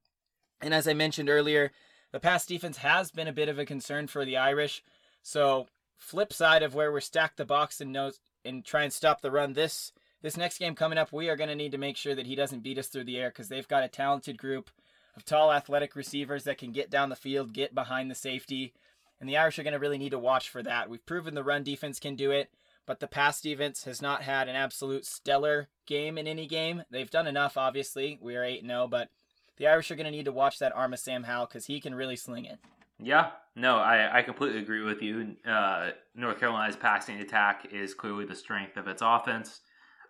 And 0.61 0.71
as 0.71 0.87
I 0.87 0.93
mentioned 0.93 1.31
earlier, 1.31 1.71
the 2.11 2.19
pass 2.19 2.45
defense 2.45 2.77
has 2.77 3.09
been 3.09 3.27
a 3.27 3.33
bit 3.33 3.49
of 3.49 3.57
a 3.57 3.65
concern 3.65 4.05
for 4.05 4.23
the 4.23 4.37
Irish. 4.37 4.83
So, 5.23 5.65
flip 5.97 6.31
side 6.31 6.61
of 6.61 6.75
where 6.75 6.91
we're 6.91 6.99
stacked 6.99 7.37
the 7.37 7.45
box 7.45 7.81
and 7.81 7.91
knows 7.91 8.19
and 8.45 8.63
try 8.65 8.83
and 8.83 8.93
stop 8.93 9.21
the 9.21 9.31
run. 9.31 9.53
This 9.53 9.91
this 10.21 10.37
next 10.37 10.59
game 10.59 10.75
coming 10.75 10.97
up, 10.97 11.11
we 11.11 11.29
are 11.29 11.35
going 11.35 11.49
to 11.49 11.55
need 11.55 11.71
to 11.71 11.77
make 11.77 11.97
sure 11.97 12.13
that 12.13 12.27
he 12.27 12.35
doesn't 12.35 12.63
beat 12.63 12.77
us 12.77 12.87
through 12.87 13.05
the 13.05 13.17
air 13.17 13.29
because 13.29 13.49
they've 13.49 13.67
got 13.67 13.83
a 13.83 13.87
talented 13.87 14.37
group 14.37 14.69
of 15.15 15.25
tall, 15.25 15.51
athletic 15.51 15.95
receivers 15.95 16.43
that 16.43 16.57
can 16.57 16.71
get 16.71 16.89
down 16.89 17.09
the 17.09 17.15
field, 17.15 17.53
get 17.53 17.73
behind 17.73 18.09
the 18.09 18.15
safety, 18.15 18.73
and 19.19 19.27
the 19.27 19.37
Irish 19.37 19.57
are 19.59 19.63
going 19.63 19.73
to 19.73 19.79
really 19.79 19.97
need 19.97 20.11
to 20.11 20.19
watch 20.19 20.49
for 20.49 20.63
that. 20.63 20.89
We've 20.89 21.05
proven 21.05 21.33
the 21.33 21.43
run 21.43 21.63
defense 21.63 21.99
can 21.99 22.15
do 22.15 22.31
it, 22.31 22.51
but 22.85 22.99
the 22.99 23.07
pass 23.07 23.41
defense 23.41 23.83
has 23.85 24.01
not 24.01 24.21
had 24.21 24.47
an 24.47 24.55
absolute 24.55 25.05
stellar 25.05 25.69
game 25.85 26.17
in 26.17 26.27
any 26.27 26.47
game. 26.47 26.83
They've 26.91 27.09
done 27.09 27.27
enough, 27.27 27.57
obviously. 27.57 28.17
We 28.21 28.35
are 28.35 28.43
8 28.43 28.65
0, 28.65 28.87
but 28.87 29.09
the 29.57 29.67
Irish 29.67 29.91
are 29.91 29.95
going 29.95 30.05
to 30.05 30.11
need 30.11 30.25
to 30.25 30.31
watch 30.31 30.59
that 30.59 30.75
arm 30.75 30.93
of 30.93 30.99
Sam 30.99 31.23
Howell 31.23 31.47
because 31.47 31.65
he 31.65 31.79
can 31.79 31.95
really 31.95 32.15
sling 32.15 32.45
it. 32.45 32.59
Yeah, 33.01 33.31
no, 33.55 33.77
I, 33.77 34.19
I 34.19 34.21
completely 34.21 34.59
agree 34.59 34.83
with 34.83 35.01
you. 35.01 35.35
Uh, 35.45 35.89
North 36.15 36.39
Carolina's 36.39 36.75
passing 36.75 37.19
attack 37.19 37.67
is 37.71 37.93
clearly 37.93 38.25
the 38.25 38.35
strength 38.35 38.77
of 38.77 38.87
its 38.87 39.01
offense, 39.03 39.61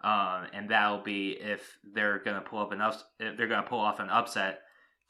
um, 0.03 0.47
and 0.53 0.69
that'll 0.69 1.01
be 1.01 1.31
if 1.31 1.77
they're 1.93 2.19
going 2.19 2.35
to 2.35 2.41
pull 2.41 2.59
up 2.59 2.71
ups, 2.79 3.03
if 3.19 3.37
they're 3.37 3.47
going 3.47 3.63
to 3.63 3.69
pull 3.69 3.79
off 3.79 3.99
an 3.99 4.09
upset 4.09 4.59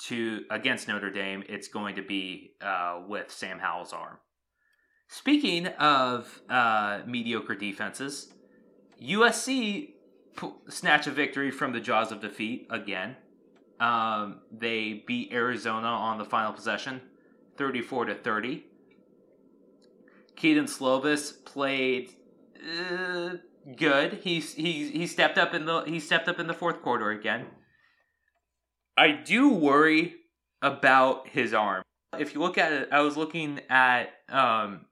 to 0.07 0.43
against 0.49 0.87
Notre 0.87 1.11
Dame. 1.11 1.43
It's 1.49 1.67
going 1.67 1.95
to 1.95 2.01
be 2.01 2.51
uh, 2.61 3.01
with 3.07 3.31
Sam 3.31 3.59
Howell's 3.59 3.93
arm. 3.93 4.17
Speaking 5.07 5.67
of 5.67 6.41
uh, 6.49 7.01
mediocre 7.05 7.55
defenses, 7.55 8.31
USC 9.03 9.89
snatch 10.69 11.07
a 11.07 11.11
victory 11.11 11.51
from 11.51 11.73
the 11.73 11.81
jaws 11.81 12.11
of 12.11 12.21
defeat 12.21 12.67
again. 12.69 13.17
Um, 13.79 14.41
they 14.51 15.03
beat 15.05 15.33
Arizona 15.33 15.87
on 15.87 16.17
the 16.17 16.25
final 16.25 16.53
possession 16.53 17.01
34 17.57 18.05
to 18.05 18.15
30. 18.15 18.65
Kedon 20.35 20.65
Slovis 20.65 21.33
played 21.45 22.11
uh, 22.57 23.35
good. 23.77 24.19
He 24.23 24.39
he 24.39 24.89
he 24.89 25.07
stepped 25.07 25.37
up 25.37 25.53
in 25.53 25.65
the 25.65 25.81
he 25.81 25.99
stepped 25.99 26.27
up 26.27 26.39
in 26.39 26.47
the 26.47 26.53
fourth 26.53 26.81
quarter 26.81 27.11
again. 27.11 27.47
I 28.97 29.11
do 29.11 29.49
worry 29.49 30.15
about 30.61 31.29
his 31.29 31.53
arm. 31.53 31.83
If 32.17 32.33
you 32.33 32.41
look 32.41 32.57
at 32.57 32.71
it, 32.73 32.89
I 32.91 33.01
was 33.01 33.17
looking 33.17 33.61
at 33.69 34.09
um, 34.29 34.85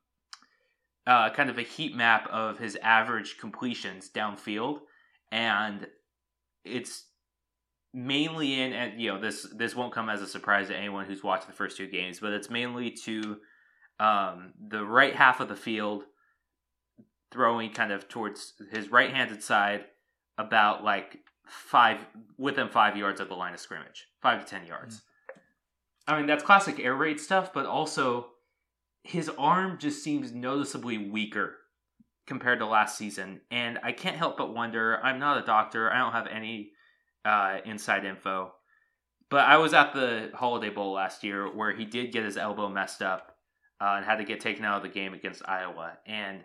uh, 1.05 1.31
kind 1.31 1.49
of 1.49 1.57
a 1.57 1.63
heat 1.63 1.95
map 1.95 2.27
of 2.29 2.59
his 2.59 2.77
average 2.81 3.37
completions 3.37 4.09
downfield, 4.09 4.79
and 5.31 5.87
it's 6.63 7.05
mainly 7.93 8.59
in 8.59 8.73
and 8.73 9.01
you 9.01 9.11
know 9.11 9.19
this 9.19 9.47
this 9.55 9.75
won't 9.75 9.93
come 9.93 10.09
as 10.09 10.21
a 10.21 10.27
surprise 10.27 10.67
to 10.67 10.75
anyone 10.75 11.05
who's 11.05 11.23
watched 11.23 11.47
the 11.47 11.53
first 11.53 11.75
two 11.75 11.87
games 11.87 12.19
but 12.19 12.31
it's 12.31 12.49
mainly 12.49 12.91
to 12.91 13.37
um, 13.99 14.53
the 14.69 14.85
right 14.85 15.15
half 15.15 15.39
of 15.39 15.49
the 15.49 15.55
field 15.55 16.03
throwing 17.31 17.71
kind 17.71 17.91
of 17.91 18.07
towards 18.07 18.53
his 18.71 18.91
right-handed 18.91 19.43
side 19.43 19.85
about 20.37 20.83
like 20.83 21.19
five 21.45 22.05
within 22.37 22.69
five 22.69 22.95
yards 22.95 23.19
of 23.19 23.27
the 23.27 23.35
line 23.35 23.53
of 23.53 23.59
scrimmage 23.59 24.07
five 24.21 24.39
to 24.39 24.49
ten 24.49 24.67
yards 24.67 24.97
mm-hmm. 24.97 26.13
i 26.13 26.17
mean 26.17 26.27
that's 26.27 26.43
classic 26.43 26.79
air 26.79 26.95
raid 26.95 27.19
stuff 27.19 27.51
but 27.51 27.65
also 27.65 28.27
his 29.03 29.29
arm 29.37 29.77
just 29.79 30.03
seems 30.03 30.31
noticeably 30.31 30.97
weaker 30.97 31.55
compared 32.27 32.59
to 32.59 32.67
last 32.67 32.97
season 32.99 33.41
and 33.49 33.79
i 33.81 33.91
can't 33.91 34.15
help 34.15 34.37
but 34.37 34.53
wonder 34.53 34.99
i'm 35.03 35.17
not 35.17 35.41
a 35.41 35.45
doctor 35.45 35.91
i 35.91 35.97
don't 35.97 36.11
have 36.11 36.27
any 36.27 36.71
uh, 37.25 37.57
inside 37.65 38.05
info. 38.05 38.51
But 39.29 39.45
I 39.45 39.57
was 39.57 39.73
at 39.73 39.93
the 39.93 40.31
Holiday 40.33 40.69
Bowl 40.69 40.93
last 40.93 41.23
year 41.23 41.53
where 41.53 41.71
he 41.75 41.85
did 41.85 42.11
get 42.11 42.25
his 42.25 42.37
elbow 42.37 42.69
messed 42.69 43.01
up 43.01 43.35
uh, 43.79 43.95
and 43.97 44.05
had 44.05 44.17
to 44.17 44.23
get 44.23 44.39
taken 44.39 44.65
out 44.65 44.77
of 44.77 44.83
the 44.83 44.89
game 44.89 45.13
against 45.13 45.47
Iowa. 45.47 45.97
And 46.05 46.43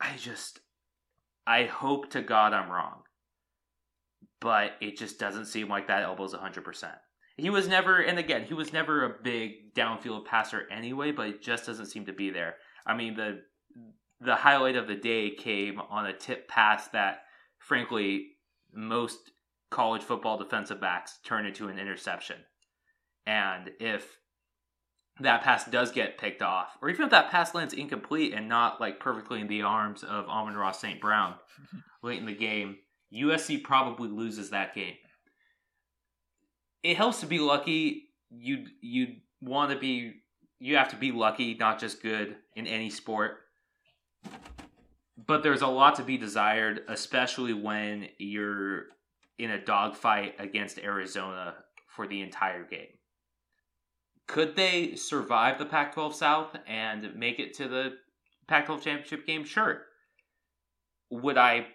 I 0.00 0.16
just, 0.16 0.60
I 1.46 1.64
hope 1.64 2.10
to 2.10 2.22
God 2.22 2.52
I'm 2.52 2.70
wrong. 2.70 3.02
But 4.40 4.72
it 4.80 4.96
just 4.96 5.18
doesn't 5.18 5.46
seem 5.46 5.68
like 5.68 5.88
that 5.88 6.02
elbow's 6.02 6.34
100%. 6.34 6.92
He 7.36 7.50
was 7.50 7.68
never, 7.68 7.98
and 7.98 8.18
again, 8.18 8.44
he 8.44 8.54
was 8.54 8.72
never 8.72 9.04
a 9.04 9.22
big 9.22 9.74
downfield 9.74 10.26
passer 10.26 10.66
anyway, 10.70 11.12
but 11.12 11.28
it 11.28 11.42
just 11.42 11.64
doesn't 11.64 11.86
seem 11.86 12.04
to 12.06 12.12
be 12.12 12.30
there. 12.30 12.56
I 12.86 12.94
mean, 12.94 13.14
the 13.14 13.42
the 14.20 14.34
highlight 14.34 14.76
of 14.76 14.86
the 14.86 14.94
day 14.94 15.30
came 15.30 15.80
on 15.80 16.06
a 16.06 16.12
tip 16.12 16.46
pass 16.46 16.88
that, 16.88 17.22
frankly, 17.58 18.32
most 18.72 19.30
college 19.70 20.02
football 20.02 20.36
defensive 20.36 20.80
backs 20.80 21.18
turn 21.24 21.46
into 21.46 21.68
an 21.68 21.78
interception. 21.78 22.36
And 23.26 23.70
if 23.78 24.18
that 25.20 25.42
pass 25.42 25.64
does 25.66 25.92
get 25.92 26.18
picked 26.18 26.42
off, 26.42 26.76
or 26.82 26.88
even 26.88 27.04
if 27.04 27.10
that 27.10 27.30
pass 27.30 27.54
lands 27.54 27.74
incomplete 27.74 28.34
and 28.34 28.48
not 28.48 28.80
like 28.80 29.00
perfectly 29.00 29.40
in 29.40 29.46
the 29.46 29.62
arms 29.62 30.02
of 30.02 30.26
Amon-Ra 30.28 30.72
St. 30.72 31.00
Brown 31.00 31.34
late 32.02 32.18
in 32.18 32.26
the 32.26 32.34
game, 32.34 32.76
USC 33.14 33.62
probably 33.62 34.08
loses 34.08 34.50
that 34.50 34.74
game. 34.74 34.94
It 36.82 36.96
helps 36.96 37.20
to 37.20 37.26
be 37.26 37.38
lucky. 37.38 38.08
You 38.30 38.66
you 38.80 39.16
want 39.40 39.70
to 39.70 39.78
be 39.78 40.22
you 40.58 40.76
have 40.76 40.88
to 40.90 40.96
be 40.96 41.12
lucky, 41.12 41.54
not 41.54 41.78
just 41.78 42.02
good 42.02 42.36
in 42.54 42.66
any 42.66 42.90
sport. 42.90 43.38
But 45.26 45.42
there's 45.42 45.62
a 45.62 45.66
lot 45.66 45.96
to 45.96 46.02
be 46.02 46.16
desired, 46.16 46.82
especially 46.88 47.52
when 47.52 48.08
you're 48.18 48.86
in 49.40 49.50
a 49.50 49.64
dogfight 49.64 50.34
against 50.38 50.78
Arizona 50.78 51.54
for 51.88 52.06
the 52.06 52.20
entire 52.20 52.64
game. 52.64 52.98
Could 54.28 54.54
they 54.54 54.94
survive 54.94 55.58
the 55.58 55.66
Pac 55.66 55.94
12 55.94 56.14
South 56.14 56.56
and 56.66 57.14
make 57.16 57.40
it 57.40 57.54
to 57.54 57.66
the 57.66 57.94
Pac 58.46 58.66
12 58.66 58.84
championship 58.84 59.26
game? 59.26 59.44
Sure. 59.44 59.82
Would 61.10 61.38
I 61.38 61.66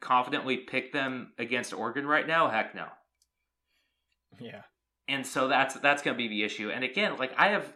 confidently 0.00 0.58
pick 0.58 0.92
them 0.92 1.32
against 1.38 1.72
Oregon 1.72 2.06
right 2.06 2.26
now? 2.26 2.48
Heck 2.48 2.74
no. 2.74 2.86
Yeah. 4.38 4.62
And 5.08 5.26
so 5.26 5.48
that's 5.48 5.74
that's 5.76 6.02
going 6.02 6.16
to 6.16 6.18
be 6.18 6.28
the 6.28 6.44
issue. 6.44 6.70
And 6.70 6.84
again, 6.84 7.16
like 7.18 7.32
I 7.36 7.48
have 7.48 7.72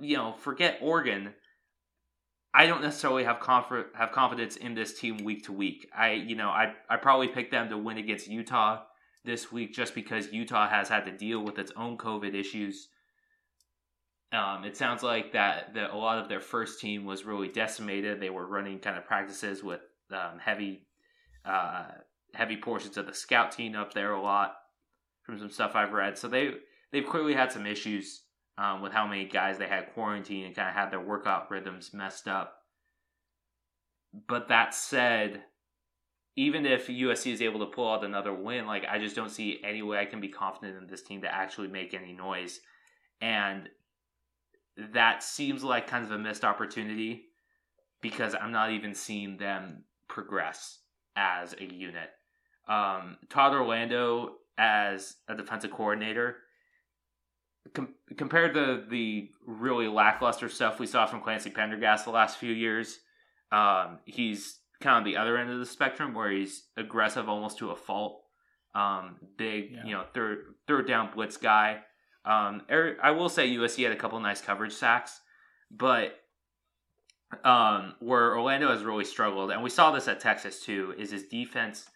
you 0.00 0.16
know, 0.16 0.32
forget 0.32 0.78
Oregon. 0.80 1.34
I 2.52 2.66
don't 2.66 2.82
necessarily 2.82 3.24
have 3.24 3.40
comfort 3.40 3.92
have 3.94 4.12
confidence 4.12 4.56
in 4.56 4.74
this 4.74 4.98
team 4.98 5.18
week 5.18 5.44
to 5.44 5.52
week. 5.52 5.88
I 5.96 6.12
you 6.12 6.34
know 6.34 6.48
I 6.48 6.74
I 6.88 6.96
probably 6.96 7.28
picked 7.28 7.52
them 7.52 7.68
to 7.70 7.78
win 7.78 7.98
against 7.98 8.28
Utah 8.28 8.82
this 9.24 9.52
week 9.52 9.74
just 9.74 9.94
because 9.94 10.32
Utah 10.32 10.68
has 10.68 10.88
had 10.88 11.04
to 11.04 11.12
deal 11.12 11.44
with 11.44 11.58
its 11.58 11.72
own 11.76 11.96
COVID 11.96 12.34
issues. 12.34 12.88
Um, 14.32 14.64
it 14.64 14.76
sounds 14.76 15.02
like 15.02 15.32
that, 15.32 15.74
that 15.74 15.90
a 15.90 15.96
lot 15.96 16.18
of 16.18 16.28
their 16.28 16.40
first 16.40 16.80
team 16.80 17.04
was 17.04 17.24
really 17.24 17.48
decimated. 17.48 18.20
They 18.20 18.30
were 18.30 18.46
running 18.46 18.78
kind 18.78 18.96
of 18.96 19.04
practices 19.04 19.62
with 19.62 19.80
um, 20.12 20.38
heavy 20.38 20.86
uh, 21.44 21.86
heavy 22.34 22.56
portions 22.56 22.96
of 22.96 23.06
the 23.06 23.14
scout 23.14 23.52
team 23.52 23.74
up 23.74 23.92
there 23.92 24.12
a 24.12 24.22
lot 24.22 24.54
from 25.22 25.38
some 25.38 25.50
stuff 25.50 25.72
I've 25.74 25.92
read. 25.92 26.16
So 26.16 26.28
they 26.28 26.54
they've 26.92 27.06
clearly 27.06 27.34
had 27.34 27.52
some 27.52 27.66
issues 27.66 28.22
um, 28.60 28.82
with 28.82 28.92
how 28.92 29.06
many 29.06 29.24
guys 29.24 29.56
they 29.56 29.66
had 29.66 29.94
quarantined 29.94 30.44
and 30.44 30.54
kind 30.54 30.68
of 30.68 30.74
had 30.74 30.90
their 30.90 31.00
workout 31.00 31.50
rhythms 31.50 31.94
messed 31.94 32.28
up. 32.28 32.58
But 34.28 34.48
that 34.48 34.74
said, 34.74 35.42
even 36.36 36.66
if 36.66 36.88
USC 36.88 37.32
is 37.32 37.40
able 37.40 37.60
to 37.60 37.66
pull 37.66 37.90
out 37.90 38.04
another 38.04 38.34
win, 38.34 38.66
like 38.66 38.84
I 38.88 38.98
just 38.98 39.16
don't 39.16 39.30
see 39.30 39.60
any 39.64 39.80
way 39.80 39.98
I 39.98 40.04
can 40.04 40.20
be 40.20 40.28
confident 40.28 40.76
in 40.76 40.88
this 40.88 41.02
team 41.02 41.22
to 41.22 41.34
actually 41.34 41.68
make 41.68 41.94
any 41.94 42.12
noise. 42.12 42.60
And 43.22 43.70
that 44.92 45.22
seems 45.22 45.64
like 45.64 45.86
kind 45.86 46.04
of 46.04 46.10
a 46.10 46.18
missed 46.18 46.44
opportunity 46.44 47.22
because 48.02 48.34
I'm 48.38 48.52
not 48.52 48.72
even 48.72 48.94
seeing 48.94 49.38
them 49.38 49.84
progress 50.06 50.80
as 51.16 51.54
a 51.54 51.64
unit. 51.64 52.10
Um, 52.68 53.16
Todd 53.30 53.54
Orlando 53.54 54.36
as 54.58 55.16
a 55.28 55.34
defensive 55.34 55.70
coordinator 55.70 56.36
com- 57.74 57.94
compared 58.16 58.54
to 58.54 58.84
the 58.88 59.30
really 59.46 59.88
lackluster 59.88 60.48
stuff 60.48 60.78
we 60.78 60.86
saw 60.86 61.06
from 61.06 61.20
Clancy 61.20 61.50
Pendergast 61.50 62.04
the 62.04 62.10
last 62.10 62.38
few 62.38 62.52
years, 62.52 62.98
um, 63.52 63.98
he's 64.04 64.58
kind 64.80 64.98
of 64.98 65.04
the 65.04 65.18
other 65.18 65.36
end 65.36 65.50
of 65.50 65.58
the 65.58 65.66
spectrum 65.66 66.14
where 66.14 66.30
he's 66.30 66.68
aggressive 66.76 67.28
almost 67.28 67.58
to 67.58 67.70
a 67.70 67.76
fault. 67.76 68.22
Um, 68.74 69.16
big, 69.36 69.72
yeah. 69.72 69.84
you 69.84 69.92
know, 69.92 70.04
third 70.14 70.54
third 70.66 70.86
down 70.86 71.10
blitz 71.14 71.36
guy. 71.36 71.80
Um, 72.24 72.62
I 73.02 73.10
will 73.12 73.28
say 73.28 73.48
USC 73.48 73.82
had 73.82 73.92
a 73.92 73.96
couple 73.96 74.20
nice 74.20 74.40
coverage 74.40 74.74
sacks, 74.74 75.20
but 75.70 76.16
um, 77.44 77.94
where 78.00 78.36
Orlando 78.36 78.68
has 78.70 78.82
really 78.82 79.04
struggled, 79.04 79.50
and 79.50 79.62
we 79.62 79.70
saw 79.70 79.90
this 79.90 80.06
at 80.06 80.20
Texas 80.20 80.62
too, 80.62 80.94
is 80.98 81.10
his 81.10 81.24
defense 81.24 81.88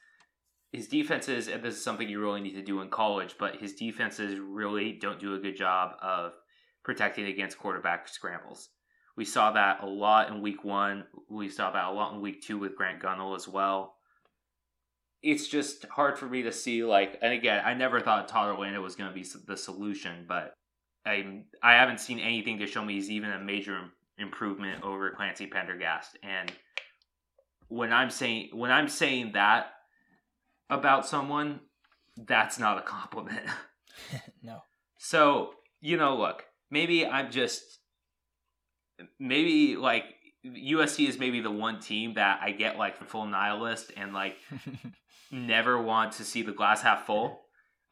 his 0.74 0.88
defenses, 0.88 1.46
and 1.46 1.62
this 1.62 1.76
is 1.76 1.84
something 1.84 2.08
you 2.08 2.20
really 2.20 2.40
need 2.40 2.54
to 2.54 2.62
do 2.62 2.80
in 2.80 2.90
college, 2.90 3.36
but 3.38 3.56
his 3.56 3.74
defenses 3.74 4.38
really 4.40 4.92
don't 4.92 5.20
do 5.20 5.34
a 5.34 5.38
good 5.38 5.56
job 5.56 5.92
of 6.02 6.32
protecting 6.82 7.26
against 7.26 7.58
quarterback 7.58 8.08
scrambles. 8.08 8.70
We 9.16 9.24
saw 9.24 9.52
that 9.52 9.82
a 9.82 9.86
lot 9.86 10.30
in 10.30 10.42
week 10.42 10.64
one. 10.64 11.04
We 11.30 11.48
saw 11.48 11.70
that 11.70 11.84
a 11.84 11.92
lot 11.92 12.14
in 12.14 12.20
week 12.20 12.42
two 12.42 12.58
with 12.58 12.74
Grant 12.74 13.00
Gunnell 13.00 13.36
as 13.36 13.46
well. 13.46 13.94
It's 15.22 15.46
just 15.46 15.84
hard 15.86 16.18
for 16.18 16.26
me 16.26 16.42
to 16.42 16.52
see, 16.52 16.82
like, 16.82 17.18
and 17.22 17.32
again, 17.32 17.62
I 17.64 17.74
never 17.74 18.00
thought 18.00 18.26
Todd 18.26 18.54
Orlando 18.54 18.82
was 18.82 18.96
going 18.96 19.08
to 19.08 19.14
be 19.14 19.26
the 19.46 19.56
solution, 19.56 20.26
but 20.28 20.54
I 21.06 21.42
I 21.62 21.74
haven't 21.74 22.00
seen 22.00 22.18
anything 22.18 22.58
to 22.58 22.66
show 22.66 22.84
me 22.84 22.94
he's 22.94 23.10
even 23.10 23.30
a 23.30 23.38
major 23.38 23.78
improvement 24.18 24.82
over 24.82 25.10
Clancy 25.12 25.46
Pendergast. 25.46 26.18
And 26.24 26.52
when 27.68 27.92
I'm 27.92 28.10
saying 28.10 28.50
when 28.52 28.72
I'm 28.72 28.88
saying 28.88 29.32
that, 29.34 29.73
about 30.70 31.06
someone, 31.06 31.60
that's 32.16 32.58
not 32.58 32.78
a 32.78 32.82
compliment. 32.82 33.46
no. 34.42 34.62
So, 34.98 35.50
you 35.80 35.96
know, 35.96 36.16
look, 36.16 36.44
maybe 36.70 37.06
I'm 37.06 37.30
just 37.30 37.62
maybe 39.18 39.76
like 39.76 40.04
USC 40.44 41.08
is 41.08 41.18
maybe 41.18 41.40
the 41.40 41.50
one 41.50 41.80
team 41.80 42.14
that 42.14 42.40
I 42.42 42.52
get 42.52 42.76
like 42.76 43.02
full 43.04 43.26
nihilist 43.26 43.92
and 43.96 44.12
like 44.12 44.36
never 45.30 45.80
want 45.80 46.12
to 46.12 46.24
see 46.24 46.42
the 46.42 46.52
glass 46.52 46.82
half 46.82 47.06
full. 47.06 47.40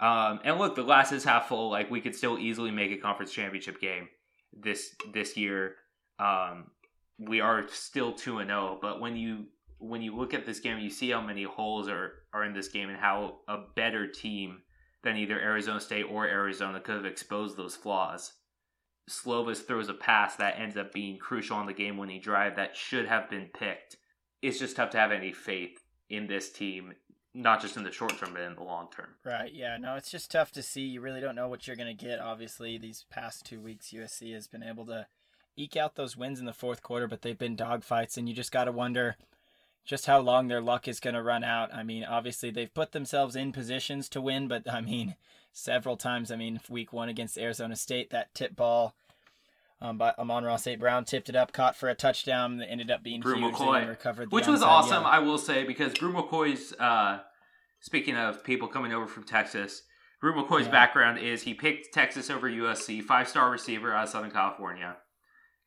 Um, 0.00 0.40
and 0.44 0.58
look, 0.58 0.74
the 0.74 0.82
glass 0.82 1.12
is 1.12 1.24
half 1.24 1.48
full. 1.48 1.70
Like 1.70 1.90
we 1.90 2.00
could 2.00 2.14
still 2.14 2.38
easily 2.38 2.70
make 2.70 2.90
a 2.92 2.96
conference 2.96 3.32
championship 3.32 3.80
game 3.80 4.08
this 4.52 4.94
this 5.12 5.36
year. 5.36 5.76
Um, 6.18 6.70
we 7.18 7.40
are 7.40 7.66
still 7.68 8.12
two 8.12 8.38
and 8.38 8.48
zero, 8.48 8.74
oh, 8.74 8.78
but 8.80 9.00
when 9.00 9.16
you 9.16 9.46
when 9.82 10.00
you 10.00 10.16
look 10.16 10.32
at 10.32 10.46
this 10.46 10.60
game, 10.60 10.78
you 10.78 10.90
see 10.90 11.10
how 11.10 11.20
many 11.20 11.42
holes 11.42 11.88
are, 11.88 12.12
are 12.32 12.44
in 12.44 12.54
this 12.54 12.68
game 12.68 12.88
and 12.88 12.98
how 12.98 13.40
a 13.48 13.58
better 13.74 14.06
team 14.06 14.62
than 15.02 15.16
either 15.16 15.38
Arizona 15.38 15.80
State 15.80 16.04
or 16.04 16.26
Arizona 16.26 16.80
could 16.80 16.94
have 16.94 17.04
exposed 17.04 17.56
those 17.56 17.74
flaws. 17.74 18.32
Slovis 19.10 19.66
throws 19.66 19.88
a 19.88 19.94
pass 19.94 20.36
that 20.36 20.58
ends 20.58 20.76
up 20.76 20.92
being 20.92 21.18
crucial 21.18 21.56
on 21.56 21.66
the 21.66 21.72
game 21.72 21.96
winning 21.96 22.20
drive 22.20 22.54
that 22.56 22.76
should 22.76 23.06
have 23.06 23.28
been 23.28 23.48
picked. 23.52 23.96
It's 24.40 24.60
just 24.60 24.76
tough 24.76 24.90
to 24.90 24.98
have 24.98 25.10
any 25.10 25.32
faith 25.32 25.80
in 26.08 26.28
this 26.28 26.52
team, 26.52 26.92
not 27.34 27.60
just 27.60 27.76
in 27.76 27.82
the 27.82 27.90
short 27.90 28.16
term, 28.16 28.32
but 28.32 28.42
in 28.42 28.54
the 28.54 28.62
long 28.62 28.88
term. 28.94 29.08
Right. 29.24 29.52
Yeah. 29.52 29.76
No, 29.78 29.96
it's 29.96 30.10
just 30.10 30.30
tough 30.30 30.52
to 30.52 30.62
see. 30.62 30.82
You 30.82 31.00
really 31.00 31.20
don't 31.20 31.34
know 31.34 31.48
what 31.48 31.66
you're 31.66 31.76
going 31.76 31.96
to 31.96 32.04
get. 32.04 32.20
Obviously, 32.20 32.78
these 32.78 33.04
past 33.10 33.44
two 33.44 33.60
weeks, 33.60 33.90
USC 33.90 34.32
has 34.34 34.46
been 34.46 34.62
able 34.62 34.86
to 34.86 35.06
eke 35.56 35.76
out 35.76 35.96
those 35.96 36.16
wins 36.16 36.38
in 36.38 36.46
the 36.46 36.52
fourth 36.52 36.82
quarter, 36.82 37.08
but 37.08 37.22
they've 37.22 37.38
been 37.38 37.56
dogfights, 37.56 38.16
and 38.16 38.28
you 38.28 38.34
just 38.34 38.52
got 38.52 38.64
to 38.64 38.72
wonder 38.72 39.16
just 39.84 40.06
how 40.06 40.20
long 40.20 40.48
their 40.48 40.60
luck 40.60 40.86
is 40.86 41.00
going 41.00 41.14
to 41.14 41.22
run 41.22 41.44
out. 41.44 41.74
I 41.74 41.82
mean, 41.82 42.04
obviously 42.04 42.50
they've 42.50 42.72
put 42.72 42.92
themselves 42.92 43.36
in 43.36 43.52
positions 43.52 44.08
to 44.10 44.20
win, 44.20 44.48
but 44.48 44.70
I 44.70 44.80
mean, 44.80 45.16
several 45.52 45.96
times. 45.96 46.30
I 46.30 46.36
mean, 46.36 46.60
week 46.68 46.92
one 46.92 47.08
against 47.08 47.38
Arizona 47.38 47.76
State, 47.76 48.10
that 48.10 48.34
tip 48.34 48.56
ball 48.56 48.94
um, 49.80 49.98
by 49.98 50.14
Amon-Ra 50.18 50.56
St. 50.56 50.78
Brown 50.78 51.04
tipped 51.04 51.28
it 51.28 51.36
up, 51.36 51.52
caught 51.52 51.76
for 51.76 51.88
a 51.88 51.94
touchdown 51.94 52.58
that 52.58 52.70
ended 52.70 52.90
up 52.90 53.02
being 53.02 53.20
Bru 53.20 53.36
huge. 53.36 53.54
McCoy, 53.54 53.88
recovered 53.88 54.30
which 54.30 54.46
was 54.46 54.62
awesome. 54.62 55.04
I 55.04 55.18
will 55.18 55.38
say, 55.38 55.64
because 55.64 55.92
Bru 55.94 56.12
McCoy's. 56.12 56.72
Uh, 56.78 57.20
speaking 57.80 58.16
of 58.16 58.44
people 58.44 58.68
coming 58.68 58.92
over 58.92 59.08
from 59.08 59.24
Texas, 59.24 59.82
Bru 60.20 60.32
McCoy's 60.34 60.66
yeah. 60.66 60.72
background 60.72 61.18
is 61.18 61.42
he 61.42 61.52
picked 61.52 61.92
Texas 61.92 62.30
over 62.30 62.48
USC, 62.48 63.02
five 63.02 63.28
star 63.28 63.50
receiver 63.50 63.92
out 63.92 64.04
of 64.04 64.10
Southern 64.10 64.30
California, 64.30 64.96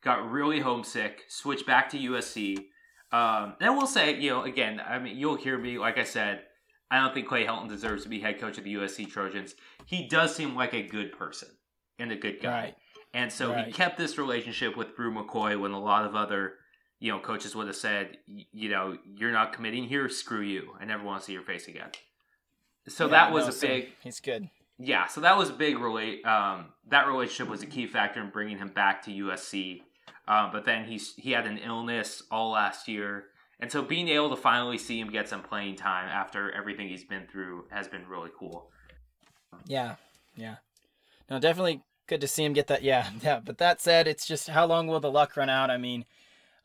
got 0.02 0.30
really 0.30 0.60
homesick, 0.60 1.24
switched 1.28 1.66
back 1.66 1.90
to 1.90 1.98
USC 1.98 2.64
um, 3.16 3.54
and 3.60 3.70
I 3.70 3.70
will 3.70 3.86
say, 3.86 4.18
you 4.20 4.30
know, 4.30 4.42
again, 4.42 4.80
I 4.86 4.98
mean, 4.98 5.16
you'll 5.16 5.36
hear 5.36 5.56
me, 5.56 5.78
like 5.78 5.96
I 5.96 6.04
said, 6.04 6.42
I 6.90 7.00
don't 7.00 7.14
think 7.14 7.26
Clay 7.26 7.46
Helton 7.46 7.68
deserves 7.68 8.02
to 8.02 8.08
be 8.08 8.20
head 8.20 8.38
coach 8.38 8.58
of 8.58 8.64
the 8.64 8.74
USC 8.74 9.08
Trojans. 9.10 9.54
He 9.86 10.06
does 10.06 10.34
seem 10.34 10.54
like 10.54 10.74
a 10.74 10.82
good 10.82 11.12
person 11.12 11.48
and 11.98 12.12
a 12.12 12.16
good 12.16 12.42
guy. 12.42 12.50
Right. 12.50 12.74
And 13.14 13.32
so 13.32 13.52
right. 13.52 13.66
he 13.66 13.72
kept 13.72 13.96
this 13.96 14.18
relationship 14.18 14.76
with 14.76 14.94
Bru 14.94 15.10
McCoy 15.14 15.58
when 15.58 15.70
a 15.70 15.80
lot 15.80 16.04
of 16.04 16.14
other, 16.14 16.54
you 17.00 17.10
know, 17.10 17.18
coaches 17.18 17.56
would 17.56 17.68
have 17.68 17.76
said, 17.76 18.18
you 18.26 18.68
know, 18.68 18.98
you're 19.16 19.32
not 19.32 19.54
committing 19.54 19.84
here, 19.84 20.08
screw 20.10 20.42
you. 20.42 20.72
I 20.78 20.84
never 20.84 21.02
want 21.02 21.20
to 21.20 21.26
see 21.26 21.32
your 21.32 21.42
face 21.42 21.68
again. 21.68 21.88
So 22.88 23.06
yeah, 23.06 23.12
that 23.12 23.32
was 23.32 23.44
no, 23.44 23.48
a 23.48 23.52
so 23.52 23.66
big. 23.66 23.88
He's 24.02 24.20
good. 24.20 24.50
Yeah, 24.78 25.06
so 25.06 25.22
that 25.22 25.38
was 25.38 25.48
a 25.48 25.54
big 25.54 25.78
relate. 25.78 26.24
Um, 26.26 26.66
that 26.90 27.06
relationship 27.06 27.48
was 27.48 27.62
a 27.62 27.66
key 27.66 27.86
factor 27.86 28.20
in 28.20 28.28
bringing 28.28 28.58
him 28.58 28.68
back 28.68 29.02
to 29.04 29.10
USC. 29.10 29.80
Uh, 30.28 30.50
but 30.50 30.64
then 30.64 30.84
he's 30.84 31.14
he 31.16 31.32
had 31.32 31.46
an 31.46 31.58
illness 31.58 32.22
all 32.30 32.50
last 32.50 32.88
year, 32.88 33.26
and 33.60 33.70
so 33.70 33.82
being 33.82 34.08
able 34.08 34.30
to 34.30 34.36
finally 34.36 34.78
see 34.78 34.98
him 34.98 35.10
get 35.10 35.28
some 35.28 35.42
playing 35.42 35.76
time 35.76 36.08
after 36.08 36.50
everything 36.52 36.88
he's 36.88 37.04
been 37.04 37.26
through 37.26 37.64
has 37.70 37.86
been 37.86 38.08
really 38.08 38.30
cool. 38.36 38.70
Yeah, 39.66 39.96
yeah, 40.34 40.56
no, 41.30 41.38
definitely 41.38 41.82
good 42.08 42.20
to 42.20 42.28
see 42.28 42.44
him 42.44 42.54
get 42.54 42.66
that. 42.66 42.82
Yeah, 42.82 43.08
yeah. 43.22 43.40
But 43.44 43.58
that 43.58 43.80
said, 43.80 44.08
it's 44.08 44.26
just 44.26 44.48
how 44.48 44.66
long 44.66 44.88
will 44.88 45.00
the 45.00 45.10
luck 45.10 45.36
run 45.36 45.48
out? 45.48 45.70
I 45.70 45.76
mean, 45.76 46.04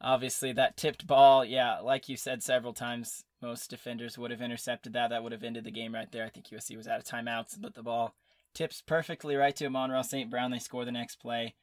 obviously 0.01 0.51
that 0.53 0.75
tipped 0.75 1.05
ball. 1.05 1.45
Yeah, 1.45 1.79
like 1.79 2.09
you 2.09 2.17
said 2.17 2.41
several 2.41 2.73
times, 2.73 3.23
most 3.43 3.69
defenders 3.69 4.17
would 4.17 4.31
have 4.31 4.41
intercepted 4.41 4.93
that. 4.93 5.11
That 5.11 5.21
would 5.21 5.33
have 5.33 5.43
ended 5.43 5.65
the 5.65 5.71
game 5.71 5.93
right 5.93 6.11
there. 6.11 6.25
I 6.25 6.29
think 6.29 6.47
USC 6.47 6.75
was 6.75 6.87
out 6.87 6.99
of 6.99 7.05
timeouts, 7.05 7.61
but 7.61 7.75
the 7.75 7.83
ball 7.83 8.15
tips 8.55 8.81
perfectly 8.81 9.35
right 9.35 9.55
to 9.55 9.65
Amon-Ra 9.67 10.01
St. 10.01 10.31
Brown. 10.31 10.49
They 10.49 10.59
score 10.59 10.83
the 10.83 10.91
next 10.91 11.17
play 11.17 11.53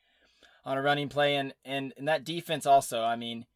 on 0.69 0.77
a 0.77 0.83
running 0.83 1.09
play, 1.09 1.35
and, 1.35 1.55
and 1.65 1.95
and 1.97 2.07
that 2.07 2.25
defense 2.25 2.67
also. 2.67 3.03
I 3.03 3.17
mean, 3.17 3.47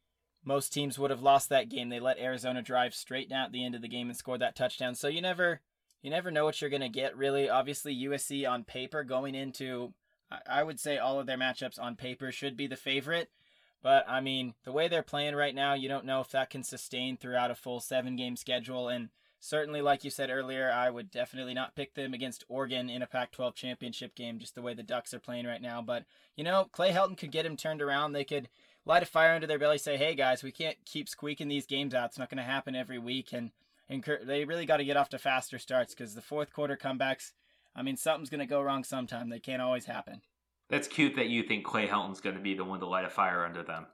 most 0.43 0.73
teams 0.73 0.99
would 0.99 1.11
have 1.11 1.21
lost 1.21 1.51
that 1.51 1.69
game. 1.69 1.91
They 1.91 2.01
let 2.01 2.19
Arizona 2.19 2.63
drive 2.63 2.95
straight 2.95 3.29
down 3.29 3.45
at 3.45 3.53
the 3.53 3.65
end 3.65 3.75
of 3.75 3.83
the 3.83 3.89
game 3.89 4.09
and 4.09 4.17
score 4.17 4.39
that 4.39 4.57
touchdown. 4.57 4.95
So 4.95 5.09
you 5.09 5.21
never 5.21 5.61
you 6.01 6.09
never 6.09 6.31
know 6.31 6.47
what 6.47 6.61
you're 6.61 6.71
gonna 6.71 6.89
get 6.89 7.15
really. 7.15 7.51
Obviously, 7.51 7.95
USC 7.95 8.49
on 8.49 8.65
paper 8.65 9.05
going 9.05 9.35
into 9.35 9.93
I 10.49 10.63
would 10.63 10.81
say 10.81 10.97
all 10.97 11.21
of 11.21 11.27
their 11.27 11.37
matchups 11.37 11.79
on 11.79 11.97
paper 11.97 12.33
should 12.33 12.57
be 12.57 12.67
the 12.67 12.77
favorite. 12.77 13.31
But 13.83 14.09
I 14.09 14.23
mean, 14.23 14.55
the 14.65 14.73
way 14.73 14.89
they're 14.89 15.03
playing 15.03 15.35
right 15.35 15.55
now, 15.55 15.75
you 15.75 15.89
don't 15.89 16.07
know 16.07 16.21
if 16.21 16.31
that 16.31 16.49
can 16.49 16.63
sustain 16.63 17.19
throughout 17.19 17.51
a 17.51 17.55
full 17.55 17.81
seven 17.81 18.17
game 18.17 18.37
schedule. 18.37 18.89
And 18.89 19.11
certainly, 19.43 19.83
like 19.83 20.05
you 20.05 20.11
said 20.11 20.31
earlier, 20.31 20.71
I 20.71 20.89
would 20.89 21.11
definitely 21.11 21.53
not 21.53 21.75
pick 21.75 21.95
them 21.95 22.15
against 22.15 22.45
Oregon 22.49 22.89
in 22.89 23.03
a 23.03 23.09
Pac 23.09 23.33
12 23.33 23.57
championship 23.57 24.15
game, 24.15 24.39
just 24.39 24.55
the 24.55 24.63
way 24.63 24.73
the 24.73 24.85
Ducks 24.85 25.13
are 25.13 25.19
playing 25.19 25.47
right 25.47 25.61
now. 25.61 25.83
But, 25.83 26.05
you 26.37 26.45
know, 26.45 26.69
Clay 26.71 26.93
Helton 26.93 27.19
could 27.19 27.33
get 27.33 27.45
him 27.45 27.57
turned 27.57 27.83
around. 27.83 28.13
They 28.13 28.25
could 28.25 28.49
light 28.87 29.03
a 29.03 29.07
fire 29.07 29.35
under 29.35 29.49
their 29.49 29.59
belly, 29.59 29.79
say, 29.79 29.97
hey, 29.97 30.15
guys, 30.15 30.45
we 30.45 30.53
can't 30.53 30.77
keep 30.85 31.09
squeaking 31.09 31.49
these 31.49 31.67
games 31.67 31.93
out. 31.93 32.11
It's 32.11 32.19
not 32.19 32.31
going 32.31 32.39
to 32.39 32.45
happen 32.45 32.77
every 32.77 33.01
week. 33.01 33.33
And, 33.33 33.51
and 33.89 34.05
they 34.25 34.45
really 34.45 34.65
got 34.65 34.77
to 34.77 34.85
get 34.85 34.97
off 34.97 35.09
to 35.09 35.19
faster 35.19 35.59
starts 35.59 35.93
because 35.93 36.15
the 36.15 36.23
fourth 36.23 36.53
quarter 36.53 36.77
comebacks, 36.77 37.33
I 37.75 37.83
mean, 37.83 37.97
something's 37.97 38.31
going 38.31 38.39
to 38.39 38.47
go 38.47 38.63
wrong 38.63 38.85
sometime. 38.85 39.29
They 39.29 39.41
can't 39.41 39.63
always 39.63 39.87
happen. 39.87 40.23
That's 40.69 40.87
cute 40.87 41.17
that 41.17 41.29
you 41.29 41.43
think 41.43 41.65
Clay 41.65 41.89
Helton's 41.89 42.21
going 42.21 42.37
to 42.37 42.43
be 42.43 42.55
the 42.55 42.65
one 42.65 42.79
to 42.79 42.87
light 42.87 43.05
a 43.05 43.11
fire 43.11 43.45
under 43.45 43.65
them. 43.65 43.87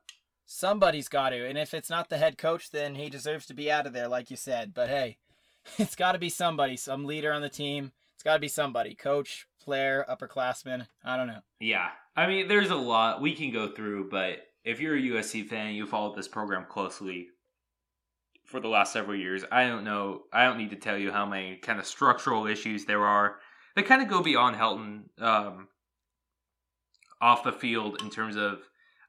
Somebody's 0.45 1.09
got 1.09 1.31
to, 1.31 1.47
and 1.47 1.59
if 1.59 1.75
it's 1.75 1.91
not 1.91 2.09
the 2.09 2.17
head 2.17 2.39
coach, 2.39 2.71
then 2.71 2.95
he 2.95 3.11
deserves 3.11 3.47
to 3.47 3.55
be 3.55 3.71
out 3.71 3.87
of 3.87 3.93
there, 3.93 4.09
like 4.09 4.31
you 4.31 4.37
said. 4.37 4.73
But 4.73 4.89
hey, 4.89 5.19
it's 5.79 5.97
got 5.97 6.13
to 6.13 6.19
be 6.19 6.29
somebody, 6.29 6.77
some 6.77 7.05
leader 7.05 7.33
on 7.33 7.43
the 7.43 7.49
team. 7.49 7.93
It's 8.15 8.23
got 8.23 8.35
to 8.35 8.41
be 8.41 8.49
somebody, 8.49 8.95
coach, 8.95 9.47
player, 9.63 10.05
upperclassman. 10.09 10.87
I 11.05 11.17
don't 11.17 11.29
know. 11.29 11.41
Yeah, 11.61 11.89
I 12.17 12.27
mean, 12.27 12.49
there's 12.49 12.71
a 12.71 12.77
lot 12.77 13.21
we 13.21 13.35
can 13.35 13.53
go 13.53 13.69
through, 13.69 14.11
but 14.11 14.39
if 14.65 14.81
you're 14.81 14.97
a 14.97 15.01
USC 15.01 15.47
fan, 15.47 15.75
you 15.75 15.87
followed 15.87 16.17
this 16.17 16.29
program 16.29 16.67
closely 16.69 17.29
for 18.45 18.61
the 18.61 18.69
last 18.69 18.93
several 18.93 19.17
years. 19.17 19.45
I 19.53 19.67
don't 19.67 19.85
know. 19.85 20.23
I 20.33 20.45
don't 20.45 20.59
need 20.59 20.71
to 20.71 20.77
tell 20.77 20.97
you 20.97 21.13
how 21.13 21.27
many 21.27 21.57
kind 21.57 21.79
of 21.79 21.87
structural 21.87 22.47
issues 22.47 22.85
there 22.85 23.05
are 23.05 23.37
that 23.77 23.87
kind 23.87 24.03
of 24.03 24.09
go 24.09 24.23
beyond 24.23 24.57
Helton. 24.57 25.05
Um, 25.21 25.69
off 27.21 27.45
the 27.45 27.53
field 27.53 28.01
in 28.03 28.11
terms 28.11 28.37
of 28.37 28.61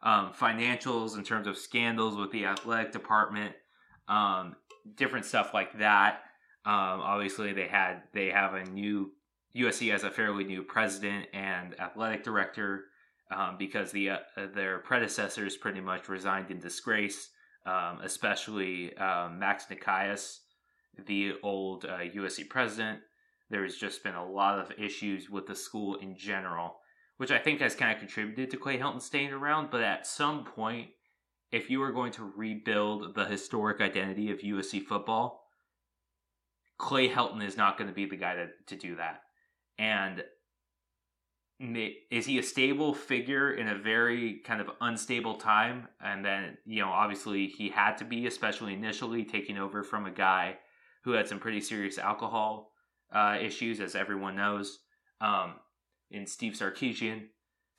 um, 0.01 0.31
financials, 0.33 1.17
in 1.17 1.23
terms 1.23 1.47
of 1.47 1.57
scandals 1.57 2.15
with 2.15 2.31
the 2.31 2.45
athletic 2.45 2.91
department, 2.91 3.53
um, 4.07 4.55
different 4.95 5.25
stuff 5.25 5.53
like 5.53 5.77
that. 5.79 6.21
Um, 6.65 7.01
obviously, 7.01 7.53
they 7.53 7.67
had 7.67 8.03
they 8.13 8.27
have 8.27 8.53
a 8.53 8.63
new 8.63 9.11
USC 9.55 9.91
has 9.91 10.03
a 10.03 10.11
fairly 10.11 10.43
new 10.43 10.63
president 10.63 11.27
and 11.33 11.79
athletic 11.79 12.23
director 12.23 12.85
um, 13.31 13.57
because 13.57 13.91
the 13.91 14.11
uh, 14.11 14.17
their 14.53 14.79
predecessors 14.79 15.57
pretty 15.57 15.81
much 15.81 16.09
resigned 16.09 16.51
in 16.51 16.59
disgrace, 16.59 17.29
um, 17.65 17.99
especially 18.03 18.95
um, 18.97 19.39
Max 19.39 19.65
Nikias, 19.65 20.39
the 21.07 21.33
old 21.43 21.85
uh, 21.85 21.99
USC 21.99 22.47
president. 22.49 22.99
There's 23.49 23.77
just 23.77 24.03
been 24.03 24.15
a 24.15 24.29
lot 24.29 24.59
of 24.59 24.71
issues 24.77 25.29
with 25.29 25.47
the 25.47 25.55
school 25.55 25.95
in 25.95 26.15
general 26.15 26.75
which 27.19 27.31
I 27.31 27.37
think 27.37 27.59
has 27.59 27.75
kind 27.75 27.91
of 27.91 27.99
contributed 27.99 28.49
to 28.49 28.57
Clay 28.57 28.79
Helton 28.79 29.01
staying 29.01 29.33
around. 29.33 29.71
But 29.71 29.81
at 29.81 30.07
some 30.07 30.45
point, 30.45 30.87
if 31.51 31.69
you 31.69 31.83
are 31.83 31.91
going 31.91 32.13
to 32.13 32.31
rebuild 32.33 33.13
the 33.13 33.25
historic 33.25 33.81
identity 33.81 34.31
of 34.31 34.39
USC 34.39 34.85
football, 34.85 35.38
Clay 36.79 37.07
Helton 37.07 37.45
is 37.45 37.57
not 37.57 37.77
going 37.77 37.89
to 37.89 37.93
be 37.93 38.05
the 38.05 38.15
guy 38.15 38.33
to, 38.35 38.47
to 38.67 38.75
do 38.75 38.95
that. 38.95 39.21
And 39.77 40.23
is 42.09 42.25
he 42.25 42.39
a 42.39 42.43
stable 42.43 42.93
figure 42.93 43.51
in 43.51 43.67
a 43.67 43.77
very 43.77 44.39
kind 44.45 44.61
of 44.61 44.71
unstable 44.81 45.35
time? 45.35 45.87
And 46.01 46.25
then, 46.25 46.57
you 46.65 46.81
know, 46.81 46.89
obviously 46.89 47.47
he 47.47 47.69
had 47.69 47.97
to 47.97 48.05
be, 48.05 48.25
especially 48.25 48.73
initially, 48.73 49.25
taking 49.25 49.57
over 49.57 49.83
from 49.83 50.05
a 50.05 50.11
guy 50.11 50.57
who 51.03 51.11
had 51.11 51.27
some 51.27 51.39
pretty 51.39 51.61
serious 51.61 51.97
alcohol 51.97 52.71
uh, 53.13 53.37
issues, 53.39 53.79
as 53.79 53.95
everyone 53.95 54.35
knows. 54.35 54.79
Um, 55.21 55.55
in 56.11 56.25
Steve 56.25 56.53
Sarkisian. 56.53 57.25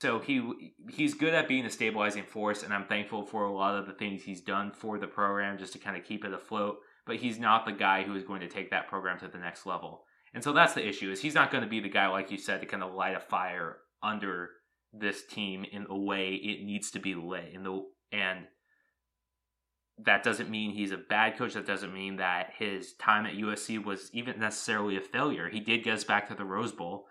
So 0.01 0.19
he 0.19 0.73
he's 0.89 1.13
good 1.13 1.33
at 1.33 1.47
being 1.47 1.65
a 1.65 1.69
stabilizing 1.69 2.23
force, 2.23 2.63
and 2.63 2.73
I'm 2.73 2.85
thankful 2.85 3.23
for 3.23 3.43
a 3.43 3.53
lot 3.53 3.75
of 3.75 3.85
the 3.85 3.93
things 3.93 4.23
he's 4.23 4.41
done 4.41 4.71
for 4.71 4.97
the 4.97 5.07
program 5.07 5.57
just 5.57 5.73
to 5.73 5.79
kind 5.79 5.95
of 5.95 6.03
keep 6.03 6.25
it 6.25 6.33
afloat. 6.33 6.77
But 7.05 7.17
he's 7.17 7.39
not 7.39 7.65
the 7.65 7.71
guy 7.71 8.03
who 8.03 8.15
is 8.15 8.23
going 8.23 8.41
to 8.41 8.47
take 8.47 8.69
that 8.71 8.87
program 8.87 9.19
to 9.19 9.27
the 9.27 9.37
next 9.37 9.65
level. 9.65 10.03
And 10.33 10.43
so 10.43 10.53
that's 10.53 10.73
the 10.73 10.87
issue: 10.87 11.11
is 11.11 11.21
he's 11.21 11.35
not 11.35 11.51
going 11.51 11.63
to 11.63 11.69
be 11.69 11.79
the 11.79 11.89
guy, 11.89 12.07
like 12.07 12.31
you 12.31 12.37
said, 12.37 12.61
to 12.61 12.67
kind 12.67 12.83
of 12.83 12.93
light 12.93 13.15
a 13.15 13.19
fire 13.19 13.77
under 14.03 14.49
this 14.93 15.25
team 15.25 15.65
in 15.71 15.85
the 15.85 15.95
way 15.95 16.33
it 16.33 16.63
needs 16.63 16.91
to 16.91 16.99
be 16.99 17.15
lit. 17.15 17.51
In 17.53 17.63
the 17.63 17.83
and 18.11 18.47
that 20.03 20.23
doesn't 20.23 20.49
mean 20.49 20.71
he's 20.71 20.91
a 20.91 20.97
bad 20.97 21.37
coach. 21.37 21.53
That 21.53 21.67
doesn't 21.67 21.93
mean 21.93 22.17
that 22.17 22.51
his 22.57 22.93
time 22.93 23.25
at 23.25 23.35
USC 23.35 23.83
was 23.83 24.09
even 24.13 24.39
necessarily 24.39 24.97
a 24.97 25.01
failure. 25.01 25.49
He 25.49 25.59
did 25.59 25.83
get 25.83 25.93
us 25.93 26.03
back 26.03 26.27
to 26.27 26.35
the 26.35 26.45
Rose 26.45 26.71
Bowl 26.71 27.05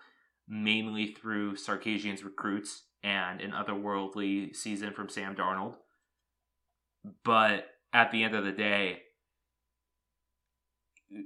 mainly 0.49 1.07
through 1.07 1.55
Sarkisian's 1.55 2.25
recruits 2.25 2.83
and 3.03 3.41
an 3.41 3.53
otherworldly 3.53 4.55
season 4.55 4.93
from 4.93 5.09
Sam 5.09 5.37
Darnold. 5.37 5.75
But 7.25 7.67
at 7.93 8.11
the 8.11 8.25
end 8.25 8.35
of 8.35 8.45
the 8.45 8.53
day, 8.53 9.03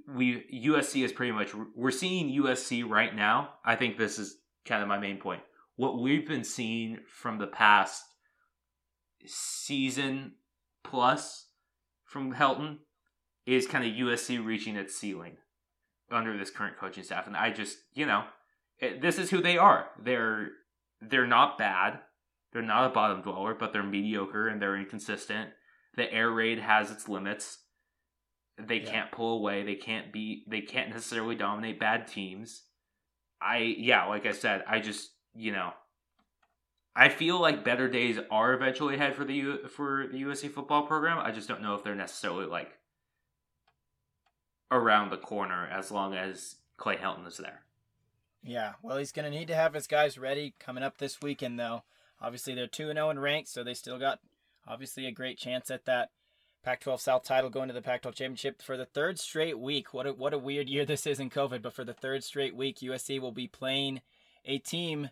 we 0.08 0.44
USC 0.66 1.04
is 1.04 1.12
pretty 1.12 1.32
much 1.32 1.50
we're 1.74 1.90
seeing 1.90 2.42
USC 2.42 2.88
right 2.88 3.14
now. 3.14 3.50
I 3.64 3.76
think 3.76 3.98
this 3.98 4.18
is 4.18 4.36
kind 4.64 4.82
of 4.82 4.88
my 4.88 4.98
main 4.98 5.18
point. 5.18 5.42
What 5.76 6.00
we've 6.00 6.26
been 6.26 6.44
seeing 6.44 7.00
from 7.06 7.38
the 7.38 7.46
past 7.46 8.02
season 9.26 10.32
plus 10.82 11.48
from 12.04 12.34
Helton 12.34 12.78
is 13.46 13.66
kind 13.66 13.84
of 13.84 13.92
USC 13.92 14.44
reaching 14.44 14.76
its 14.76 14.96
ceiling 14.96 15.36
under 16.10 16.36
this 16.36 16.50
current 16.50 16.78
coaching 16.78 17.04
staff, 17.04 17.26
and 17.26 17.36
I 17.36 17.50
just 17.50 17.78
you 17.94 18.06
know 18.06 18.24
this 19.00 19.18
is 19.18 19.30
who 19.30 19.40
they 19.40 19.58
are. 19.58 19.86
They're 20.02 20.48
they're 21.00 21.26
not 21.26 21.58
bad. 21.58 22.00
They're 22.52 22.62
not 22.62 22.86
a 22.86 22.94
bottom 22.94 23.22
dweller, 23.22 23.54
but 23.54 23.72
they're 23.72 23.82
mediocre 23.82 24.48
and 24.48 24.62
they're 24.62 24.76
inconsistent. 24.76 25.50
The 25.96 26.12
air 26.12 26.30
raid 26.30 26.60
has 26.60 26.90
its 26.90 27.08
limits. 27.08 27.58
They 28.58 28.78
yeah. 28.78 28.90
can't 28.90 29.12
pull 29.12 29.38
away. 29.38 29.62
They 29.62 29.74
can't 29.74 30.12
be. 30.12 30.44
They 30.46 30.60
can't 30.60 30.90
necessarily 30.90 31.34
dominate 31.34 31.80
bad 31.80 32.06
teams. 32.06 32.62
I 33.40 33.58
yeah, 33.58 34.06
like 34.06 34.26
I 34.26 34.32
said, 34.32 34.64
I 34.68 34.80
just 34.80 35.10
you 35.34 35.52
know, 35.52 35.72
I 36.94 37.08
feel 37.08 37.40
like 37.40 37.64
better 37.64 37.88
days 37.88 38.18
are 38.30 38.54
eventually 38.54 38.94
ahead 38.94 39.16
for 39.16 39.24
the 39.24 39.34
U, 39.34 39.68
for 39.68 40.06
the 40.10 40.22
USC 40.22 40.50
football 40.50 40.86
program. 40.86 41.18
I 41.18 41.32
just 41.32 41.48
don't 41.48 41.62
know 41.62 41.74
if 41.74 41.82
they're 41.82 41.94
necessarily 41.94 42.46
like 42.46 42.78
around 44.70 45.10
the 45.10 45.16
corner 45.16 45.66
as 45.66 45.90
long 45.90 46.14
as 46.14 46.56
Clay 46.76 46.96
Helton 46.96 47.26
is 47.26 47.36
there. 47.36 47.62
Yeah, 48.42 48.74
well, 48.82 48.98
he's 48.98 49.12
going 49.12 49.30
to 49.30 49.36
need 49.36 49.48
to 49.48 49.54
have 49.54 49.72
his 49.72 49.86
guys 49.86 50.18
ready 50.18 50.54
coming 50.58 50.84
up 50.84 50.98
this 50.98 51.22
weekend, 51.22 51.58
though. 51.58 51.82
Obviously, 52.20 52.54
they're 52.54 52.66
2 52.66 52.92
0 52.92 53.10
in 53.10 53.18
ranked, 53.18 53.48
so 53.48 53.64
they 53.64 53.74
still 53.74 53.98
got 53.98 54.20
obviously 54.66 55.06
a 55.06 55.12
great 55.12 55.38
chance 55.38 55.70
at 55.70 55.86
that 55.86 56.10
Pac 56.64 56.80
12 56.80 57.00
South 57.00 57.24
title 57.24 57.50
going 57.50 57.68
to 57.68 57.74
the 57.74 57.82
Pac 57.82 58.02
12 58.02 58.14
championship 58.14 58.62
for 58.62 58.78
the 58.78 58.86
third 58.86 59.18
straight 59.18 59.58
week. 59.58 59.92
What 59.92 60.06
a, 60.06 60.12
what 60.14 60.32
a 60.32 60.38
weird 60.38 60.68
year 60.68 60.86
this 60.86 61.06
is 61.06 61.20
in 61.20 61.28
COVID, 61.28 61.60
but 61.60 61.74
for 61.74 61.84
the 61.84 61.92
third 61.92 62.24
straight 62.24 62.56
week, 62.56 62.78
USC 62.78 63.20
will 63.20 63.32
be 63.32 63.46
playing 63.46 64.00
a 64.46 64.58
team, 64.58 65.10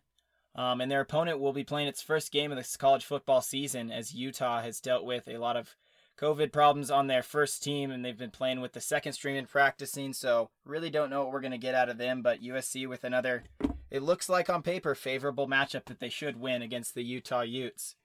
um, 0.55 0.81
and 0.81 0.91
their 0.91 1.03
opponent 1.03 1.41
will 1.41 1.53
be 1.53 1.63
playing 1.63 1.89
its 1.89 2.01
first 2.01 2.33
game 2.33 2.51
of 2.51 2.57
this 2.57 2.77
college 2.77 3.05
football 3.05 3.43
season 3.43 3.91
as 3.91 4.15
Utah 4.15 4.63
has 4.63 4.81
dealt 4.81 5.05
with 5.05 5.29
a 5.29 5.37
lot 5.37 5.59
of 5.59 5.77
COVID 6.19 6.53
problems 6.53 6.91
on 6.91 7.07
their 7.07 7.23
first 7.23 7.63
team, 7.63 7.91
and 7.91 8.03
they've 8.03 8.17
been 8.17 8.31
playing 8.31 8.63
with 8.63 8.73
the 8.73 8.81
second 8.81 9.13
string 9.13 9.37
and 9.37 9.49
practicing. 9.49 10.15
So 10.15 10.49
really 10.65 10.89
don't 10.89 11.11
know 11.11 11.23
what 11.25 11.33
we're 11.33 11.41
going 11.41 11.53
to 11.53 11.59
get 11.59 11.75
out 11.75 11.91
of 11.91 11.99
them. 11.99 12.23
But 12.23 12.43
USC 12.43 12.89
with 12.89 13.05
another, 13.05 13.45
it 13.91 14.03
looks 14.03 14.29
like 14.29 14.49
on 14.49 14.63
paper, 14.63 14.95
favorable 14.95 15.49
matchup 15.49 15.85
that 15.87 16.01
they 16.01 16.09
should 16.09 16.41
win 16.41 16.63
against 16.63 16.95
the 16.95 17.05
Utah 17.05 17.43
Utes. 17.43 17.97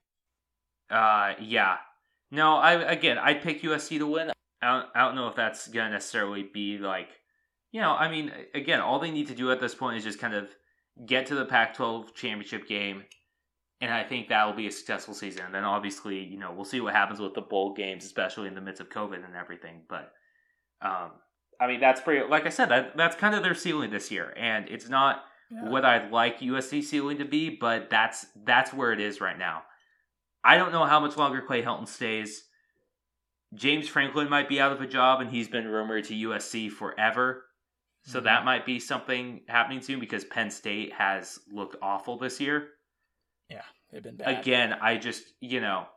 Uh, 0.90 1.34
yeah. 1.40 1.78
No, 2.32 2.56
I 2.56 2.74
again, 2.92 3.18
I 3.18 3.34
pick 3.34 3.62
USC 3.62 4.00
to 4.00 4.08
win. 4.08 4.32
I 4.62 4.72
don't, 4.72 4.88
I 4.96 5.06
don't 5.06 5.16
know 5.16 5.28
if 5.28 5.36
that's 5.36 5.68
gonna 5.68 5.92
necessarily 5.92 6.44
be 6.44 6.78
like, 6.78 7.10
you 7.72 7.82
know, 7.82 7.92
I 7.92 8.10
mean, 8.10 8.32
again, 8.54 8.82
all 8.82 9.00
they 9.00 9.12
need 9.12 9.28
to 9.28 9.36
do 9.36 9.52
at 9.52 9.60
this 9.60 9.76
point 9.76 9.98
is 9.98 10.04
just 10.04 10.20
kind 10.20 10.34
of 10.34 10.50
get 11.06 11.28
to 11.28 11.36
the 11.36 11.46
Pac-12 11.46 12.14
championship 12.16 12.68
game, 12.68 13.04
and 13.82 13.94
I 13.94 14.04
think 14.04 14.30
that 14.30 14.46
will 14.46 14.54
be 14.54 14.68
a 14.68 14.72
successful 14.72 15.14
season. 15.14 15.46
And 15.46 15.54
then 15.56 15.64
obviously, 15.64 16.20
you 16.20 16.38
know, 16.38 16.52
we'll 16.52 16.66
see 16.66 16.82
what 16.82 16.94
happens 16.94 17.20
with 17.20 17.34
the 17.34 17.42
bowl 17.42 17.74
games, 17.74 18.04
especially 18.04 18.48
in 18.48 18.56
the 18.56 18.62
midst 18.62 18.82
of 18.82 18.90
COVID 18.90 19.24
and 19.24 19.36
everything. 19.36 19.84
But 19.88 20.12
um, 20.82 21.12
I 21.60 21.68
mean, 21.68 21.80
that's 21.80 22.02
pretty. 22.02 22.28
Like 22.28 22.46
I 22.46 22.50
said, 22.50 22.70
that 22.70 22.98
that's 22.98 23.16
kind 23.16 23.36
of 23.36 23.44
their 23.44 23.56
ceiling 23.56 23.92
this 23.92 24.12
year, 24.12 24.34
and 24.36 24.68
it's 24.70 24.90
not 24.90 25.24
yeah. 25.50 25.70
what 25.70 25.86
I'd 25.86 26.12
like 26.12 26.40
USC 26.40 26.84
ceiling 26.84 27.20
to 27.20 27.26
be, 27.26 27.50
but 27.50 27.90
that's 27.90 28.26
that's 28.46 28.74
where 28.74 28.92
it 28.92 29.00
is 29.00 29.22
right 29.22 29.38
now. 29.38 29.64
I 30.48 30.58
don't 30.58 30.72
know 30.72 30.86
how 30.86 31.02
much 31.02 31.18
longer 31.18 31.42
Clay 31.42 31.62
Helton 31.62 31.88
stays. 31.88 32.46
James 33.54 33.88
Franklin 33.90 34.30
might 34.30 34.48
be 34.48 34.62
out 34.62 34.72
of 34.72 34.80
a 34.82 34.88
job, 34.88 35.20
and 35.20 35.30
he's 35.30 35.50
been 35.50 35.68
rumored 35.68 36.06
to 36.06 36.16
USC 36.16 36.70
forever. 36.70 37.46
So 38.04 38.22
Mhm. 38.22 38.24
that 38.24 38.46
might 38.46 38.66
be 38.66 38.80
something 38.80 39.44
happening 39.50 39.82
soon 39.82 40.00
because 40.00 40.24
Penn 40.24 40.50
State 40.50 40.94
has 40.94 41.40
looked 41.52 41.76
awful 41.82 42.18
this 42.18 42.40
year. 42.40 42.76
Yeah, 43.50 43.66
they've 43.92 44.02
been 44.02 44.16
bad. 44.16 44.40
Again, 44.40 44.74
I 44.74 44.98
just 44.98 45.34
you 45.42 45.60
know, 45.60 45.90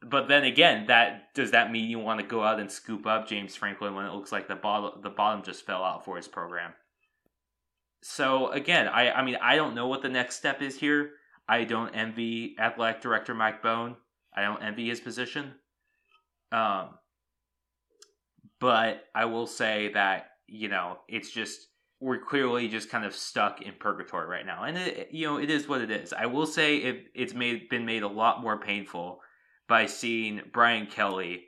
but 0.00 0.28
then 0.28 0.44
again, 0.44 0.86
that 0.86 1.34
does 1.34 1.50
that 1.50 1.70
mean 1.70 1.90
you 1.90 1.98
want 1.98 2.20
to 2.20 2.26
go 2.26 2.42
out 2.42 2.60
and 2.60 2.72
scoop 2.72 3.06
up 3.06 3.28
James 3.28 3.54
Franklin 3.54 3.94
when 3.94 4.06
it 4.06 4.12
looks 4.14 4.32
like 4.32 4.48
the 4.48 4.56
bottom 4.56 5.02
the 5.02 5.10
bottom 5.10 5.42
just 5.42 5.66
fell 5.66 5.84
out 5.84 6.04
for 6.06 6.16
his 6.16 6.28
program? 6.28 6.74
So 8.02 8.48
again, 8.50 8.88
I 8.88 9.10
I 9.12 9.22
mean 9.22 9.36
I 9.42 9.56
don't 9.56 9.74
know 9.74 9.88
what 9.88 10.00
the 10.02 10.08
next 10.08 10.36
step 10.36 10.62
is 10.62 10.78
here. 10.80 11.12
I 11.48 11.64
don't 11.64 11.94
envy 11.94 12.56
athletic 12.58 13.02
director 13.02 13.34
Mike 13.34 13.62
Bohn. 13.62 13.96
I 14.36 14.42
don't 14.42 14.62
envy 14.62 14.88
his 14.88 15.00
position. 15.00 15.54
Um, 16.52 16.90
but 18.60 19.04
I 19.14 19.26
will 19.26 19.46
say 19.46 19.90
that 19.94 20.26
you 20.46 20.68
know 20.68 20.98
it's 21.08 21.30
just 21.30 21.68
we're 22.00 22.18
clearly 22.18 22.68
just 22.68 22.90
kind 22.90 23.04
of 23.04 23.14
stuck 23.14 23.62
in 23.62 23.74
purgatory 23.78 24.26
right 24.26 24.46
now, 24.46 24.64
and 24.64 24.76
it 24.76 25.08
you 25.10 25.26
know 25.26 25.38
it 25.38 25.50
is 25.50 25.68
what 25.68 25.80
it 25.80 25.90
is. 25.90 26.12
I 26.12 26.26
will 26.26 26.46
say 26.46 26.76
it 26.76 27.06
it's 27.14 27.34
made 27.34 27.68
been 27.68 27.86
made 27.86 28.02
a 28.02 28.08
lot 28.08 28.42
more 28.42 28.58
painful 28.58 29.20
by 29.68 29.86
seeing 29.86 30.42
Brian 30.52 30.86
Kelly. 30.86 31.44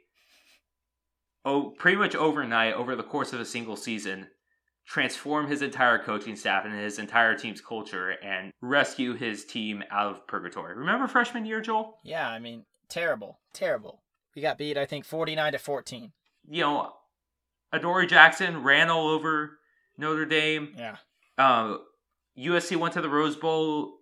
Oh, 1.45 1.75
pretty 1.79 1.97
much 1.97 2.17
overnight 2.17 2.75
over 2.75 2.97
the 2.97 3.03
course 3.03 3.33
of 3.33 3.41
a 3.41 3.45
single 3.45 3.77
season, 3.77 4.29
transform 4.87 5.49
his 5.49 5.63
entire 5.63 5.99
coaching 5.99 6.37
staff 6.37 6.65
and 6.65 6.75
his 6.79 6.99
entire 6.99 7.35
team's 7.37 7.61
culture 7.61 8.11
and 8.23 8.53
rescue 8.61 9.15
his 9.15 9.45
team 9.45 9.83
out 9.91 10.11
of 10.13 10.27
purgatory. 10.27 10.75
Remember 10.77 11.07
freshman 11.09 11.45
year, 11.45 11.61
Joel? 11.61 11.99
Yeah, 12.05 12.29
I 12.29 12.39
mean, 12.39 12.65
terrible, 12.89 13.41
terrible. 13.53 14.03
We 14.35 14.43
got 14.43 14.59
beat, 14.59 14.77
I 14.79 14.87
think, 14.87 15.05
forty-nine 15.05 15.53
to 15.53 15.59
fourteen. 15.59 16.13
You 16.49 16.63
know, 16.63 16.93
Adoree 17.73 18.07
Jackson 18.07 18.63
ran 18.63 18.91
all 18.91 19.09
over 19.09 19.59
Notre 19.99 20.27
Dame. 20.27 20.75
Yeah, 20.77 20.97
Um, 21.39 21.81
USC 22.39 22.77
went 22.77 22.95
to 22.95 23.01
the 23.01 23.09
Rose 23.09 23.35
Bowl. 23.37 23.95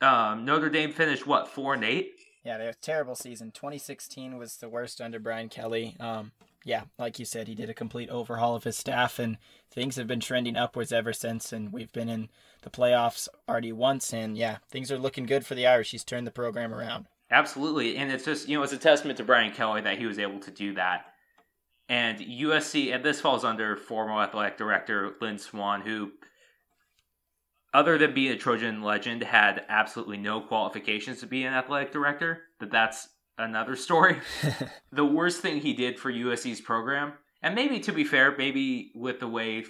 Um, 0.00 0.44
Notre 0.44 0.68
Dame 0.70 0.92
finished 0.92 1.26
what 1.26 1.48
four 1.48 1.74
and 1.74 1.82
eight. 1.84 2.12
yeah, 2.44 2.58
they 2.58 2.66
had 2.66 2.74
a 2.74 2.78
terrible 2.78 3.14
season. 3.16 3.50
2016 3.50 4.36
was 4.38 4.58
the 4.58 4.68
worst 4.68 5.00
under 5.00 5.18
Brian 5.18 5.48
Kelly. 5.48 5.96
Um, 5.98 6.32
yeah, 6.64 6.82
like 6.98 7.18
you 7.18 7.24
said, 7.24 7.48
he 7.48 7.54
did 7.54 7.70
a 7.70 7.74
complete 7.74 8.10
overhaul 8.10 8.54
of 8.54 8.64
his 8.64 8.76
staff, 8.76 9.18
and 9.18 9.38
things 9.70 9.96
have 9.96 10.06
been 10.06 10.20
trending 10.20 10.56
upwards 10.56 10.92
ever 10.92 11.12
since. 11.12 11.52
And 11.52 11.72
we've 11.72 11.92
been 11.92 12.08
in 12.08 12.28
the 12.62 12.70
playoffs 12.70 13.28
already 13.48 13.72
once, 13.72 14.12
and 14.12 14.36
yeah, 14.36 14.58
things 14.70 14.90
are 14.90 14.98
looking 14.98 15.26
good 15.26 15.46
for 15.46 15.54
the 15.54 15.66
Irish. 15.66 15.92
He's 15.92 16.04
turned 16.04 16.26
the 16.26 16.32
program 16.32 16.74
around. 16.74 17.06
Absolutely, 17.30 17.96
and 17.96 18.10
it's 18.10 18.24
just 18.24 18.48
you 18.48 18.56
know 18.56 18.62
it's 18.62 18.72
a 18.72 18.78
testament 18.78 19.18
to 19.18 19.24
Brian 19.24 19.52
Kelly 19.52 19.82
that 19.82 19.98
he 19.98 20.06
was 20.06 20.18
able 20.18 20.40
to 20.40 20.50
do 20.50 20.74
that. 20.74 21.06
And 21.88 22.18
USC, 22.18 22.94
and 22.94 23.04
this 23.04 23.20
falls 23.20 23.44
under 23.44 23.76
former 23.76 24.20
athletic 24.20 24.58
director 24.58 25.14
Lynn 25.22 25.38
Swann, 25.38 25.80
who, 25.80 26.12
other 27.72 27.96
than 27.96 28.12
being 28.12 28.32
a 28.32 28.36
Trojan 28.36 28.82
legend, 28.82 29.22
had 29.22 29.64
absolutely 29.68 30.18
no 30.18 30.40
qualifications 30.40 31.20
to 31.20 31.26
be 31.26 31.44
an 31.44 31.54
athletic 31.54 31.92
director. 31.92 32.42
But 32.60 32.70
that's 32.70 33.08
another 33.38 33.76
story. 33.76 34.20
the 34.92 35.04
worst 35.04 35.40
thing 35.40 35.60
he 35.60 35.72
did 35.72 35.98
for 35.98 36.12
USC's 36.12 36.60
program, 36.60 37.12
and 37.42 37.54
maybe 37.54 37.80
to 37.80 37.92
be 37.92 38.04
fair, 38.04 38.34
maybe 38.36 38.92
with 38.94 39.20
the 39.20 39.28
way 39.28 39.64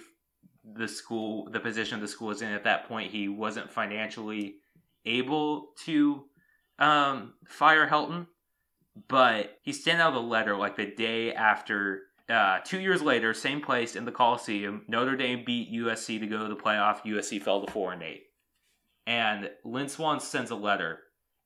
the 0.63 0.87
school, 0.87 1.49
the 1.51 1.59
position 1.59 1.99
the 1.99 2.07
school 2.07 2.29
was 2.29 2.41
in 2.41 2.51
at 2.51 2.63
that 2.63 2.87
point, 2.87 3.11
he 3.11 3.27
wasn't 3.27 3.71
financially 3.71 4.55
able 5.05 5.69
to 5.85 6.25
um, 6.79 7.33
fire 7.47 7.87
Helton. 7.87 8.27
But 9.07 9.57
he 9.61 9.71
sent 9.71 10.01
out 10.01 10.13
a 10.13 10.19
letter 10.19 10.57
like 10.57 10.75
the 10.75 10.87
day 10.87 11.33
after, 11.33 12.01
uh, 12.27 12.59
two 12.65 12.79
years 12.79 13.01
later, 13.01 13.33
same 13.33 13.61
place 13.61 13.95
in 13.95 14.03
the 14.03 14.11
Coliseum. 14.11 14.83
Notre 14.87 15.15
Dame 15.15 15.43
beat 15.45 15.71
USC 15.71 16.19
to 16.19 16.27
go 16.27 16.39
to 16.39 16.53
the 16.53 16.59
playoff. 16.59 17.01
USC 17.03 17.41
fell 17.41 17.65
to 17.65 17.71
four 17.71 17.93
and 17.93 18.03
eight, 18.03 18.23
and 19.07 19.49
Lynn 19.63 19.87
Swann 19.87 20.19
sends 20.19 20.51
a 20.51 20.55
letter 20.55 20.99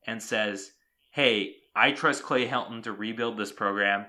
and 0.04 0.20
says, 0.20 0.72
"Hey, 1.12 1.54
I 1.74 1.92
trust 1.92 2.22
Clay 2.22 2.46
Helton 2.46 2.82
to 2.84 2.92
rebuild 2.92 3.36
this 3.36 3.52
program 3.52 4.06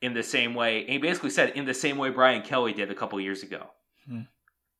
in 0.00 0.14
the 0.14 0.22
same 0.22 0.54
way." 0.54 0.80
And 0.82 0.90
he 0.90 0.98
basically 0.98 1.30
said, 1.30 1.50
"In 1.50 1.64
the 1.64 1.74
same 1.74 1.98
way 1.98 2.10
Brian 2.10 2.42
Kelly 2.42 2.72
did 2.72 2.90
a 2.90 2.94
couple 2.94 3.20
years 3.20 3.42
ago." 3.42 3.70
Hmm. 4.06 4.22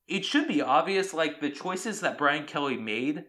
It 0.07 0.25
should 0.25 0.47
be 0.47 0.61
obvious, 0.61 1.13
like 1.13 1.39
the 1.39 1.49
choices 1.49 2.01
that 2.01 2.17
Brian 2.17 2.45
Kelly 2.45 2.77
made. 2.77 3.25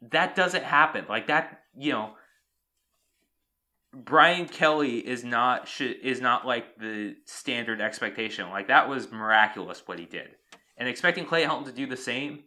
That 0.00 0.34
doesn't 0.34 0.64
happen. 0.64 1.06
Like 1.08 1.26
that, 1.28 1.62
you 1.76 1.92
know. 1.92 2.16
Brian 3.92 4.46
Kelly 4.46 4.98
is 4.98 5.24
not 5.24 5.68
should, 5.68 5.96
is 6.02 6.20
not 6.20 6.46
like 6.46 6.76
the 6.78 7.16
standard 7.24 7.80
expectation. 7.80 8.50
Like 8.50 8.68
that 8.68 8.88
was 8.90 9.10
miraculous 9.10 9.82
what 9.86 9.98
he 9.98 10.04
did, 10.04 10.28
and 10.76 10.86
expecting 10.86 11.24
Clay 11.24 11.44
Helton 11.44 11.64
to 11.64 11.72
do 11.72 11.86
the 11.86 11.96
same 11.96 12.44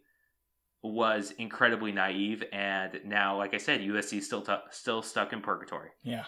was 0.82 1.32
incredibly 1.38 1.92
naive. 1.92 2.42
And 2.52 3.00
now, 3.04 3.36
like 3.36 3.54
I 3.54 3.58
said, 3.58 3.80
USC 3.80 4.18
is 4.18 4.26
still 4.26 4.42
t- 4.42 4.54
still 4.70 5.02
stuck 5.02 5.32
in 5.32 5.40
purgatory. 5.40 5.90
Yeah. 6.02 6.24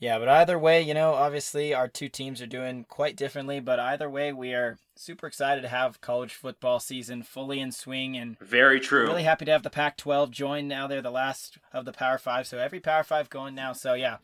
Yeah, 0.00 0.18
but 0.18 0.28
either 0.28 0.58
way, 0.58 0.82
you 0.82 0.92
know, 0.92 1.14
obviously 1.14 1.72
our 1.72 1.86
two 1.88 2.08
teams 2.08 2.42
are 2.42 2.46
doing 2.46 2.84
quite 2.88 3.16
differently, 3.16 3.60
but 3.60 3.78
either 3.78 4.10
way, 4.10 4.32
we 4.32 4.52
are 4.52 4.76
super 4.96 5.26
excited 5.26 5.62
to 5.62 5.68
have 5.68 6.00
college 6.00 6.34
football 6.34 6.80
season 6.80 7.22
fully 7.22 7.60
in 7.60 7.70
swing 7.70 8.16
and 8.16 8.38
Very 8.40 8.80
true. 8.80 9.06
really 9.06 9.22
happy 9.22 9.44
to 9.44 9.52
have 9.52 9.62
the 9.62 9.70
Pac 9.70 9.96
12 9.96 10.30
join 10.32 10.66
now. 10.68 10.86
They're 10.88 11.00
the 11.00 11.10
last 11.12 11.58
of 11.72 11.84
the 11.84 11.92
Power 11.92 12.18
5, 12.18 12.46
so 12.46 12.58
every 12.58 12.80
Power 12.80 13.04
5 13.04 13.30
going 13.30 13.54
now. 13.54 13.72
So, 13.72 13.94
yeah, 13.94 14.16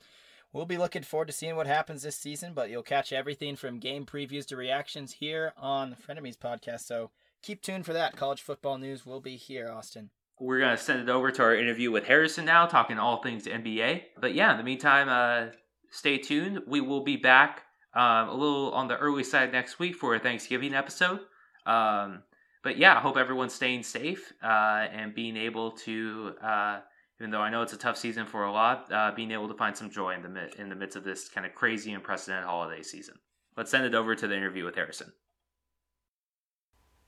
we'll 0.52 0.66
be 0.66 0.76
looking 0.76 1.02
forward 1.02 1.28
to 1.28 1.32
seeing 1.32 1.54
what 1.56 1.68
happens 1.68 2.02
this 2.02 2.16
season, 2.16 2.52
but 2.52 2.68
you'll 2.68 2.82
catch 2.82 3.12
everything 3.12 3.54
from 3.56 3.78
game 3.78 4.04
previews 4.04 4.46
to 4.46 4.56
reactions 4.56 5.12
here 5.12 5.52
on 5.56 5.90
the 5.90 5.96
Frenemies 5.96 6.36
podcast. 6.36 6.80
So, 6.80 7.10
keep 7.42 7.62
tuned 7.62 7.86
for 7.86 7.92
that. 7.92 8.16
College 8.16 8.42
football 8.42 8.78
news 8.78 9.04
will 9.06 9.20
be 9.20 9.36
here, 9.36 9.70
Austin. 9.70 10.10
We're 10.38 10.60
gonna 10.60 10.76
send 10.76 11.00
it 11.00 11.08
over 11.10 11.30
to 11.30 11.42
our 11.42 11.54
interview 11.54 11.90
with 11.90 12.04
Harrison 12.04 12.46
now, 12.46 12.66
talking 12.66 12.98
all 12.98 13.22
things 13.22 13.46
NBA. 13.46 14.02
But 14.18 14.34
yeah, 14.34 14.52
in 14.52 14.56
the 14.56 14.64
meantime, 14.64 15.08
uh, 15.08 15.52
stay 15.90 16.18
tuned. 16.18 16.60
We 16.66 16.80
will 16.80 17.02
be 17.04 17.16
back 17.16 17.64
um, 17.94 18.28
a 18.28 18.34
little 18.34 18.72
on 18.72 18.88
the 18.88 18.96
early 18.96 19.24
side 19.24 19.52
next 19.52 19.78
week 19.78 19.96
for 19.96 20.14
a 20.14 20.18
Thanksgiving 20.18 20.74
episode. 20.74 21.20
Um, 21.66 22.22
but 22.62 22.78
yeah, 22.78 22.96
I 22.96 23.00
hope 23.00 23.16
everyone's 23.16 23.54
staying 23.54 23.82
safe 23.82 24.32
uh, 24.42 24.86
and 24.92 25.14
being 25.14 25.36
able 25.36 25.72
to, 25.72 26.34
uh, 26.42 26.80
even 27.18 27.30
though 27.30 27.40
I 27.40 27.50
know 27.50 27.62
it's 27.62 27.72
a 27.72 27.78
tough 27.78 27.96
season 27.96 28.26
for 28.26 28.44
a 28.44 28.52
lot, 28.52 28.90
uh, 28.92 29.12
being 29.14 29.30
able 29.30 29.48
to 29.48 29.54
find 29.54 29.76
some 29.76 29.90
joy 29.90 30.14
in 30.14 30.22
the 30.22 30.60
in 30.60 30.68
the 30.68 30.74
midst 30.74 30.96
of 30.96 31.04
this 31.04 31.28
kind 31.28 31.46
of 31.46 31.54
crazy, 31.54 31.92
unprecedented 31.92 32.44
holiday 32.44 32.82
season. 32.82 33.16
Let's 33.56 33.70
send 33.70 33.84
it 33.84 33.94
over 33.94 34.14
to 34.14 34.26
the 34.26 34.36
interview 34.36 34.64
with 34.64 34.74
Harrison. 34.74 35.12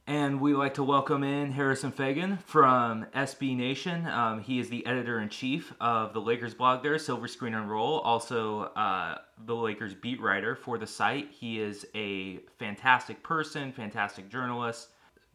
And 0.06 0.40
we 0.40 0.52
like 0.52 0.74
to 0.74 0.82
welcome 0.82 1.22
in 1.22 1.52
Harrison 1.52 1.92
Fagan 1.92 2.38
from 2.38 3.06
SB 3.14 3.56
Nation. 3.56 4.04
Um, 4.08 4.40
he 4.40 4.58
is 4.58 4.68
the 4.68 4.84
editor 4.84 5.20
in 5.20 5.28
chief 5.28 5.72
of 5.80 6.12
the 6.12 6.20
Lakers 6.20 6.54
blog 6.54 6.82
there, 6.82 6.98
Silver 6.98 7.28
Screen 7.28 7.54
and 7.54 7.70
Roll, 7.70 8.00
also 8.00 8.62
uh, 8.74 9.18
the 9.46 9.54
Lakers 9.54 9.94
beat 9.94 10.20
writer 10.20 10.56
for 10.56 10.76
the 10.76 10.88
site. 10.88 11.30
He 11.30 11.60
is 11.60 11.86
a 11.94 12.38
fantastic 12.58 13.22
person, 13.22 13.70
fantastic 13.70 14.28
journalist, 14.28 14.88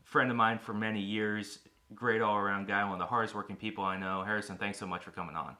friend 0.04 0.30
of 0.30 0.36
mine 0.36 0.60
for 0.60 0.74
many 0.74 1.00
years, 1.00 1.60
great 1.96 2.22
all 2.22 2.36
around 2.36 2.68
guy, 2.68 2.84
one 2.84 2.94
of 2.94 3.00
the 3.00 3.06
hardest 3.06 3.36
working 3.36 3.56
people 3.56 3.86
I 3.86 3.98
know. 3.98 4.22
Harrison, 4.26 4.58
thanks 4.58 4.78
so 4.78 4.86
much 4.86 5.06
for 5.06 5.12
coming 5.12 5.38
on. 5.38 5.56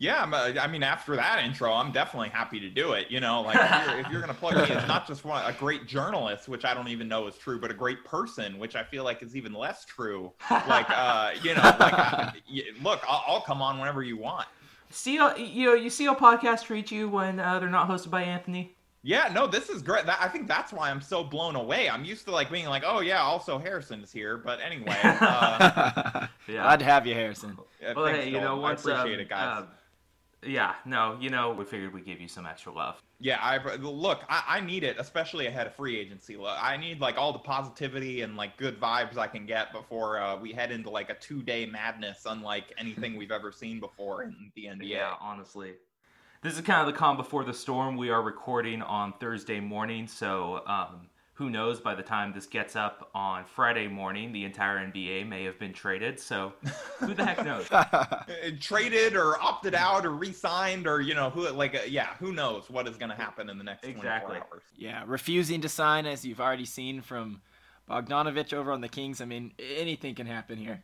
Yeah, 0.00 0.22
I'm, 0.22 0.32
uh, 0.32 0.52
I 0.58 0.66
mean, 0.66 0.82
after 0.82 1.14
that 1.14 1.44
intro, 1.44 1.70
I'm 1.70 1.92
definitely 1.92 2.30
happy 2.30 2.58
to 2.58 2.70
do 2.70 2.92
it. 2.92 3.10
You 3.10 3.20
know, 3.20 3.42
like 3.42 3.56
if 3.60 3.86
you're, 3.86 3.98
if 4.00 4.08
you're 4.08 4.20
going 4.22 4.32
to 4.32 4.38
plug 4.40 4.54
me 4.56 4.74
as 4.74 4.88
not 4.88 5.06
just 5.06 5.26
one, 5.26 5.44
a 5.44 5.52
great 5.52 5.86
journalist, 5.86 6.48
which 6.48 6.64
I 6.64 6.72
don't 6.72 6.88
even 6.88 7.06
know 7.06 7.26
is 7.26 7.36
true, 7.36 7.60
but 7.60 7.70
a 7.70 7.74
great 7.74 8.02
person, 8.02 8.58
which 8.58 8.76
I 8.76 8.82
feel 8.82 9.04
like 9.04 9.22
is 9.22 9.36
even 9.36 9.52
less 9.52 9.84
true. 9.84 10.32
Like, 10.50 10.88
uh, 10.88 11.32
you 11.42 11.54
know, 11.54 11.60
like, 11.78 11.92
uh, 11.92 12.32
y- 12.50 12.62
look, 12.82 13.02
I'll, 13.06 13.22
I'll 13.26 13.40
come 13.42 13.60
on 13.60 13.78
whenever 13.78 14.02
you 14.02 14.16
want. 14.16 14.48
See 14.88 15.12
you 15.12 15.18
know 15.66 15.74
you 15.74 15.90
see 15.90 16.06
how 16.06 16.14
podcasts 16.14 16.64
treat 16.64 16.90
you 16.90 17.08
when 17.08 17.38
uh, 17.38 17.58
they're 17.60 17.68
not 17.68 17.86
hosted 17.88 18.10
by 18.10 18.22
Anthony. 18.22 18.74
Yeah, 19.02 19.30
no, 19.32 19.46
this 19.46 19.68
is 19.68 19.82
great. 19.82 20.04
That, 20.06 20.18
I 20.20 20.28
think 20.28 20.48
that's 20.48 20.72
why 20.72 20.90
I'm 20.90 21.00
so 21.00 21.22
blown 21.22 21.56
away. 21.56 21.88
I'm 21.88 22.04
used 22.04 22.24
to 22.24 22.32
like 22.32 22.50
being 22.50 22.66
like, 22.66 22.82
oh 22.86 23.00
yeah, 23.00 23.20
also 23.22 23.58
Harrison's 23.58 24.10
here, 24.10 24.38
but 24.38 24.60
anyway. 24.60 24.96
Uh, 25.02 26.26
Yeah. 26.48 26.66
I'd 26.68 26.82
have 26.82 27.06
you, 27.06 27.14
Harrison. 27.14 27.56
yeah, 27.80 27.92
Well, 27.94 28.06
hey, 28.06 28.26
you 28.26 28.32
know, 28.32 28.40
Dalton. 28.40 28.58
I 28.58 28.68
once 28.68 28.80
appreciate 28.80 29.14
um, 29.14 29.20
it, 29.20 29.28
guys. 29.28 29.62
uh, 29.62 29.66
yeah, 30.42 30.74
no, 30.86 31.18
you 31.20 31.28
know, 31.28 31.52
we 31.52 31.64
figured 31.64 31.92
we'd 31.92 32.06
give 32.06 32.20
you 32.20 32.28
some 32.28 32.46
extra 32.46 32.72
love. 32.72 33.02
Yeah, 33.18 33.38
I 33.42 33.58
look. 33.76 34.22
I, 34.28 34.42
I 34.48 34.60
need 34.60 34.84
it, 34.84 34.96
especially 34.98 35.46
ahead 35.46 35.66
of 35.66 35.74
free 35.74 35.98
agency. 35.98 36.36
Look, 36.36 36.56
I 36.58 36.78
need 36.78 37.00
like 37.00 37.18
all 37.18 37.32
the 37.32 37.38
positivity 37.38 38.22
and 38.22 38.36
like 38.36 38.56
good 38.56 38.80
vibes 38.80 39.18
I 39.18 39.26
can 39.26 39.44
get 39.44 39.72
before 39.72 40.18
uh, 40.18 40.36
we 40.36 40.52
head 40.52 40.72
into 40.72 40.88
like 40.88 41.10
a 41.10 41.14
two-day 41.14 41.66
madness, 41.66 42.22
unlike 42.24 42.72
anything 42.78 43.16
we've 43.16 43.30
ever 43.30 43.52
seen 43.52 43.80
before 43.80 44.22
in 44.22 44.50
the 44.54 44.64
NBA. 44.64 44.88
Yeah, 44.88 45.14
honestly. 45.20 45.74
This 46.42 46.54
is 46.54 46.62
kind 46.62 46.80
of 46.80 46.86
the 46.86 46.98
calm 46.98 47.18
before 47.18 47.44
the 47.44 47.52
storm. 47.52 47.98
We 47.98 48.08
are 48.08 48.22
recording 48.22 48.80
on 48.80 49.12
Thursday 49.20 49.60
morning, 49.60 50.06
so 50.06 50.62
um, 50.66 51.09
who 51.40 51.48
knows? 51.48 51.80
By 51.80 51.94
the 51.94 52.02
time 52.02 52.34
this 52.34 52.44
gets 52.44 52.76
up 52.76 53.08
on 53.14 53.46
Friday 53.46 53.88
morning, 53.88 54.30
the 54.30 54.44
entire 54.44 54.76
NBA 54.76 55.26
may 55.26 55.42
have 55.44 55.58
been 55.58 55.72
traded. 55.72 56.20
So 56.20 56.52
who 56.98 57.14
the 57.14 57.24
heck 57.24 57.42
knows? 57.44 57.66
Uh, 57.80 58.24
traded 58.60 59.16
or 59.16 59.40
opted 59.40 59.74
out 59.74 60.04
or 60.04 60.10
re-signed 60.10 60.86
or 60.86 61.00
you 61.00 61.14
know 61.14 61.30
who 61.30 61.48
like 61.50 61.74
uh, 61.74 61.78
yeah 61.88 62.14
who 62.18 62.32
knows 62.32 62.68
what 62.68 62.86
is 62.86 62.96
going 62.96 63.08
to 63.08 63.16
happen 63.16 63.48
in 63.48 63.56
the 63.58 63.64
next 63.64 63.84
Exactly. 63.84 64.36
24 64.36 64.36
hours. 64.36 64.62
Yeah, 64.76 65.02
refusing 65.06 65.62
to 65.62 65.68
sign, 65.68 66.06
as 66.06 66.24
you've 66.24 66.40
already 66.40 66.66
seen 66.66 67.00
from 67.00 67.40
Bogdanovich 67.88 68.52
over 68.52 68.70
on 68.70 68.80
the 68.80 68.88
Kings. 68.88 69.20
I 69.20 69.24
mean, 69.24 69.52
anything 69.58 70.14
can 70.14 70.26
happen 70.26 70.58
here. 70.58 70.82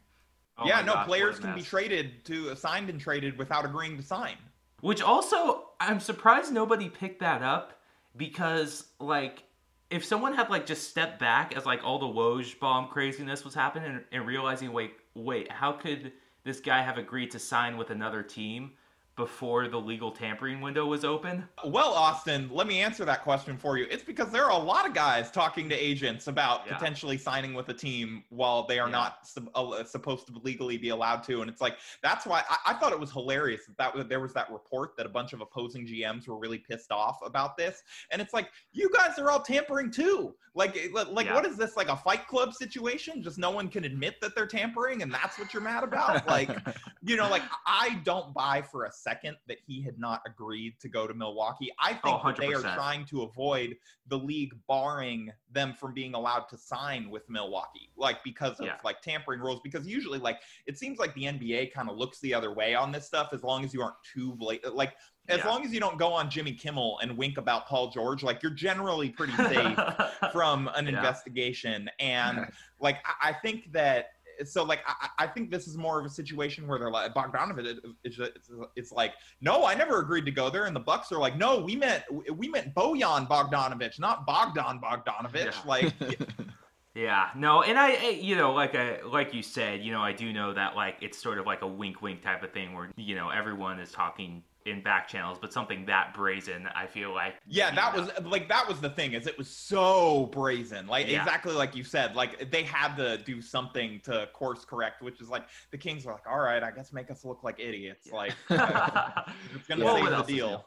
Oh 0.59 0.67
yeah, 0.67 0.81
no 0.83 0.95
gosh, 0.95 1.07
players 1.07 1.39
can 1.39 1.55
be 1.55 1.63
traded 1.63 2.25
to 2.27 2.57
signed 2.57 2.89
and 2.89 2.99
traded 2.99 3.37
without 3.37 3.65
agreeing 3.67 3.97
to 3.99 4.03
sign. 4.03 4.37
Which 4.81 5.03
also, 5.03 5.71
I'm 5.79 6.01
surprised 6.01 6.53
nobody 6.53 6.89
picked 6.89 7.21
that 7.21 7.43
up 7.43 7.81
because, 8.17 8.87
like, 8.99 9.43
if 9.91 10.05
someone 10.05 10.35
had 10.35 10.51
like 10.51 10.67
just 10.67 10.91
stepped 10.91 11.19
back 11.19 11.57
as 11.57 11.65
like 11.67 11.85
all 11.85 11.99
the 11.99 12.07
Woj 12.07 12.59
bomb 12.59 12.89
craziness 12.89 13.45
was 13.45 13.55
happening 13.55 13.91
and, 13.91 14.05
and 14.13 14.27
realizing, 14.27 14.73
wait, 14.73 14.95
wait, 15.15 15.51
how 15.51 15.73
could 15.73 16.13
this 16.45 16.61
guy 16.61 16.83
have 16.83 16.99
agreed 16.99 17.31
to 17.33 17.39
sign 17.39 17.77
with 17.77 17.91
another 17.91 18.23
team 18.23 18.73
before 19.17 19.67
the 19.69 19.81
legal 19.81 20.11
tampering 20.13 20.61
window 20.61 20.85
was 20.87 21.05
open? 21.05 21.43
Well, 21.65 21.89
Austin, 21.95 22.51
let 22.53 22.67
me 22.67 22.81
answer 22.81 23.05
that 23.07 23.23
question 23.23 23.57
for 23.57 23.79
you. 23.79 23.87
It's 23.91 24.05
because 24.05 24.31
there 24.31 24.45
are 24.45 24.51
a 24.51 24.63
lot 24.63 24.87
of 24.87 24.93
guys 24.95 25.31
talking 25.31 25.69
to 25.71 25.75
agents 25.75 26.27
about 26.27 26.67
Yeah. 26.67 26.77
potentially 26.77 27.17
signing 27.17 27.55
with 27.55 27.69
a 27.71 27.75
team 27.75 28.25
while 28.29 28.67
they 28.67 28.79
are 28.79 28.89
Yeah. 28.89 28.93
not 28.93 29.27
sub- 29.27 29.49
uh, 29.55 29.83
supposed 29.85 30.27
to 30.27 30.35
legally 30.43 30.77
be 30.77 30.91
allowed 30.91 31.23
to. 31.25 31.41
And 31.41 31.49
it's 31.51 31.63
like, 31.63 31.79
that's 32.03 32.27
why 32.27 32.45
I, 32.49 32.59
I 32.67 32.75
thought 32.75 32.93
it 32.93 33.01
was 33.01 33.11
hilarious 33.11 33.65
that, 33.67 33.79
that 33.79 33.95
was- 33.95 34.07
there 34.07 34.21
was 34.21 34.35
that 34.35 34.51
report 34.53 34.97
that 34.99 35.07
a 35.07 35.11
bunch 35.11 35.33
of 35.33 35.41
opposing 35.41 35.87
GMs 35.87 36.29
were 36.29 36.39
really 36.39 36.59
pissed 36.59 36.93
off 36.93 37.19
about 37.25 37.57
this. 37.57 37.83
And 38.11 38.21
it's 38.21 38.35
like, 38.35 38.51
you 38.73 38.91
guys 38.91 39.19
are 39.19 39.31
all 39.31 39.41
tampering 39.41 39.91
too. 39.91 40.35
Like, 40.55 40.91
like 40.93 41.27
Yeah. 41.27 41.35
what 41.35 41.45
is 41.47 41.57
this, 41.57 41.77
like 41.77 41.89
a 41.89 41.97
fight 41.97 42.27
club 42.29 42.53
situation? 42.55 43.23
Just 43.23 43.37
no 43.39 43.51
one 43.51 43.69
can 43.69 43.85
admit 43.85 44.21
that 44.21 44.35
they're 44.35 44.47
tampering 44.47 45.03
and 45.03 45.13
that's 45.13 45.39
what 45.39 45.53
you're 45.55 45.63
mad 45.63 45.85
about? 45.85 46.27
Like, 46.27 46.49
you 47.03 47.17
know, 47.17 47.29
like 47.31 47.43
I 47.67 48.01
don't 48.05 48.33
buy 48.35 48.63
for 48.63 48.85
a 48.85 48.93
second 49.07 49.37
that 49.47 49.59
he 49.67 49.81
had 49.83 49.99
not 49.99 50.21
agreed 50.27 50.75
to 50.81 50.89
go 50.89 51.07
to 51.07 51.15
Milwaukee. 51.15 51.71
I 51.79 51.95
think 51.95 52.19
Oh, 52.25 52.27
that 52.27 52.37
they 52.37 52.53
are 52.53 52.61
trying 52.63 53.05
to 53.07 53.23
avoid 53.23 53.77
the 54.09 54.19
league 54.19 54.53
barring 54.67 55.33
them 55.51 55.75
from 55.75 55.95
being 55.95 56.15
allowed 56.15 56.49
to 56.49 56.57
sign 56.59 57.09
with 57.11 57.29
Milwaukee, 57.29 57.91
like 57.97 58.23
because 58.25 58.59
of 58.59 58.67
Yeah. 58.67 58.79
like 58.85 59.01
tampering 59.03 59.41
rules. 59.41 59.61
Because 59.63 59.87
usually, 59.87 60.19
like 60.19 60.41
it 60.67 60.77
seems 60.79 60.99
like 60.99 61.15
the 61.15 61.25
NBA 61.25 61.73
kind 61.73 61.89
of 61.89 61.97
looks 61.97 62.19
the 62.21 62.35
other 62.35 62.53
way 62.53 62.75
on 62.75 62.91
this 62.91 63.07
stuff, 63.07 63.29
as 63.33 63.43
long 63.45 63.65
as 63.65 63.73
you 63.73 63.81
aren't 63.83 63.97
too 64.13 64.35
blatant. 64.35 64.75
Like 64.75 64.95
as 65.29 65.39
Yeah. 65.39 65.49
long 65.49 65.65
as 65.65 65.73
you 65.73 65.81
don't 65.81 65.99
go 65.99 66.13
on 66.13 66.29
Jimmy 66.31 66.53
Kimmel 66.53 66.99
and 67.01 67.17
wink 67.17 67.37
about 67.39 67.67
Paul 67.67 67.91
George, 67.91 68.23
like 68.23 68.43
you're 68.43 68.53
generally 68.53 69.11
pretty 69.11 69.37
safe 69.37 69.79
from 70.33 70.69
an 70.75 70.87
Yeah. 70.87 70.97
investigation 70.97 71.89
and 72.01 72.47
like 72.81 72.99
I, 73.05 73.31
I 73.31 73.33
think 73.35 73.73
that 73.73 74.11
so 74.45 74.63
like 74.65 74.81
I, 74.87 75.09
I 75.21 75.27
think 75.27 75.51
this 75.51 75.67
is 75.67 75.77
more 75.77 75.99
of 75.99 76.07
a 76.07 76.11
situation 76.11 76.67
where 76.67 76.79
they're 76.79 76.91
like 76.91 77.15
Bogdanovich 77.15 77.67
is 78.05 78.19
it's, 78.19 78.51
it's 78.77 78.93
like 78.93 79.13
no 79.41 79.65
I 79.65 79.75
never 79.75 80.01
agreed 80.01 80.25
to 80.27 80.31
go 80.31 80.51
there. 80.51 80.67
And 80.67 80.75
the 80.77 80.81
Bucks 80.81 81.11
are 81.13 81.19
like 81.19 81.37
no 81.37 81.61
we 81.61 81.77
meant 81.77 82.05
we 82.35 82.49
meant 82.49 82.75
Bojan 82.75 83.29
Bogdanovich 83.29 83.99
not 83.99 84.27
Bogdan 84.27 84.81
Bogdanovich. 84.81 85.47
Yeah. 85.47 85.53
like 85.65 85.95
Yeah, 86.95 87.29
no, 87.37 87.61
and 87.61 87.79
I, 87.79 87.91
I- 87.93 88.19
you 88.23 88.37
know, 88.37 88.55
like 88.55 88.75
I, 88.75 89.03
like 89.03 89.35
you 89.35 89.43
said, 89.43 89.83
you 89.83 89.93
know, 89.93 90.01
I 90.01 90.13
do 90.13 90.33
know 90.33 90.55
that 90.55 90.75
like 90.77 90.97
it's 91.03 91.21
sort 91.23 91.37
of 91.39 91.45
like 91.45 91.61
a 91.61 91.67
wink, 91.67 92.01
wink 92.01 92.23
type 92.23 92.43
of 92.43 92.53
thing 92.55 92.73
where 92.73 92.91
you 92.97 93.15
know 93.15 93.29
everyone 93.29 93.79
is 93.79 93.93
talking 93.93 94.43
in 94.67 94.83
back 94.83 95.09
channels, 95.09 95.39
but 95.41 95.53
something 95.53 95.87
that 95.87 96.13
brazen, 96.15 96.67
I 96.75 96.87
feel 96.87 97.15
like. 97.15 97.35
yeah 97.47 97.75
that 97.75 97.95
you 97.95 98.01
was 98.03 98.11
know, 98.21 98.29
like 98.29 98.49
that 98.49 98.67
was 98.69 98.81
the 98.81 98.91
thing 98.91 99.13
is 99.13 99.27
it 99.27 99.37
was 99.39 99.49
so 99.49 100.27
brazen 100.33 100.87
like 100.87 101.07
Yeah. 101.09 101.21
exactly 101.21 101.53
like 101.55 101.75
you 101.77 101.85
said 101.85 102.15
like 102.17 102.51
they 102.51 102.63
had 102.63 102.97
to 102.97 103.19
do 103.19 103.41
something 103.41 104.01
to 104.05 104.29
course 104.33 104.65
correct 104.65 105.03
which 105.03 105.21
is 105.21 105.29
like 105.29 105.45
the 105.71 105.79
Kings 105.79 106.05
were 106.05 106.13
like 106.13 106.27
all 106.29 106.41
right 106.41 106.63
I 106.63 106.71
guess 106.71 106.93
make 106.93 107.11
us 107.11 107.25
look 107.25 107.43
like 107.45 107.59
idiots 107.61 108.11
like 108.13 108.35
it's 108.51 109.67
gonna 109.69 109.85
Well, 109.85 109.97
save 109.97 110.13
the 110.17 110.17
else 110.17 110.33
is 110.33 110.35
deal. 110.35 110.67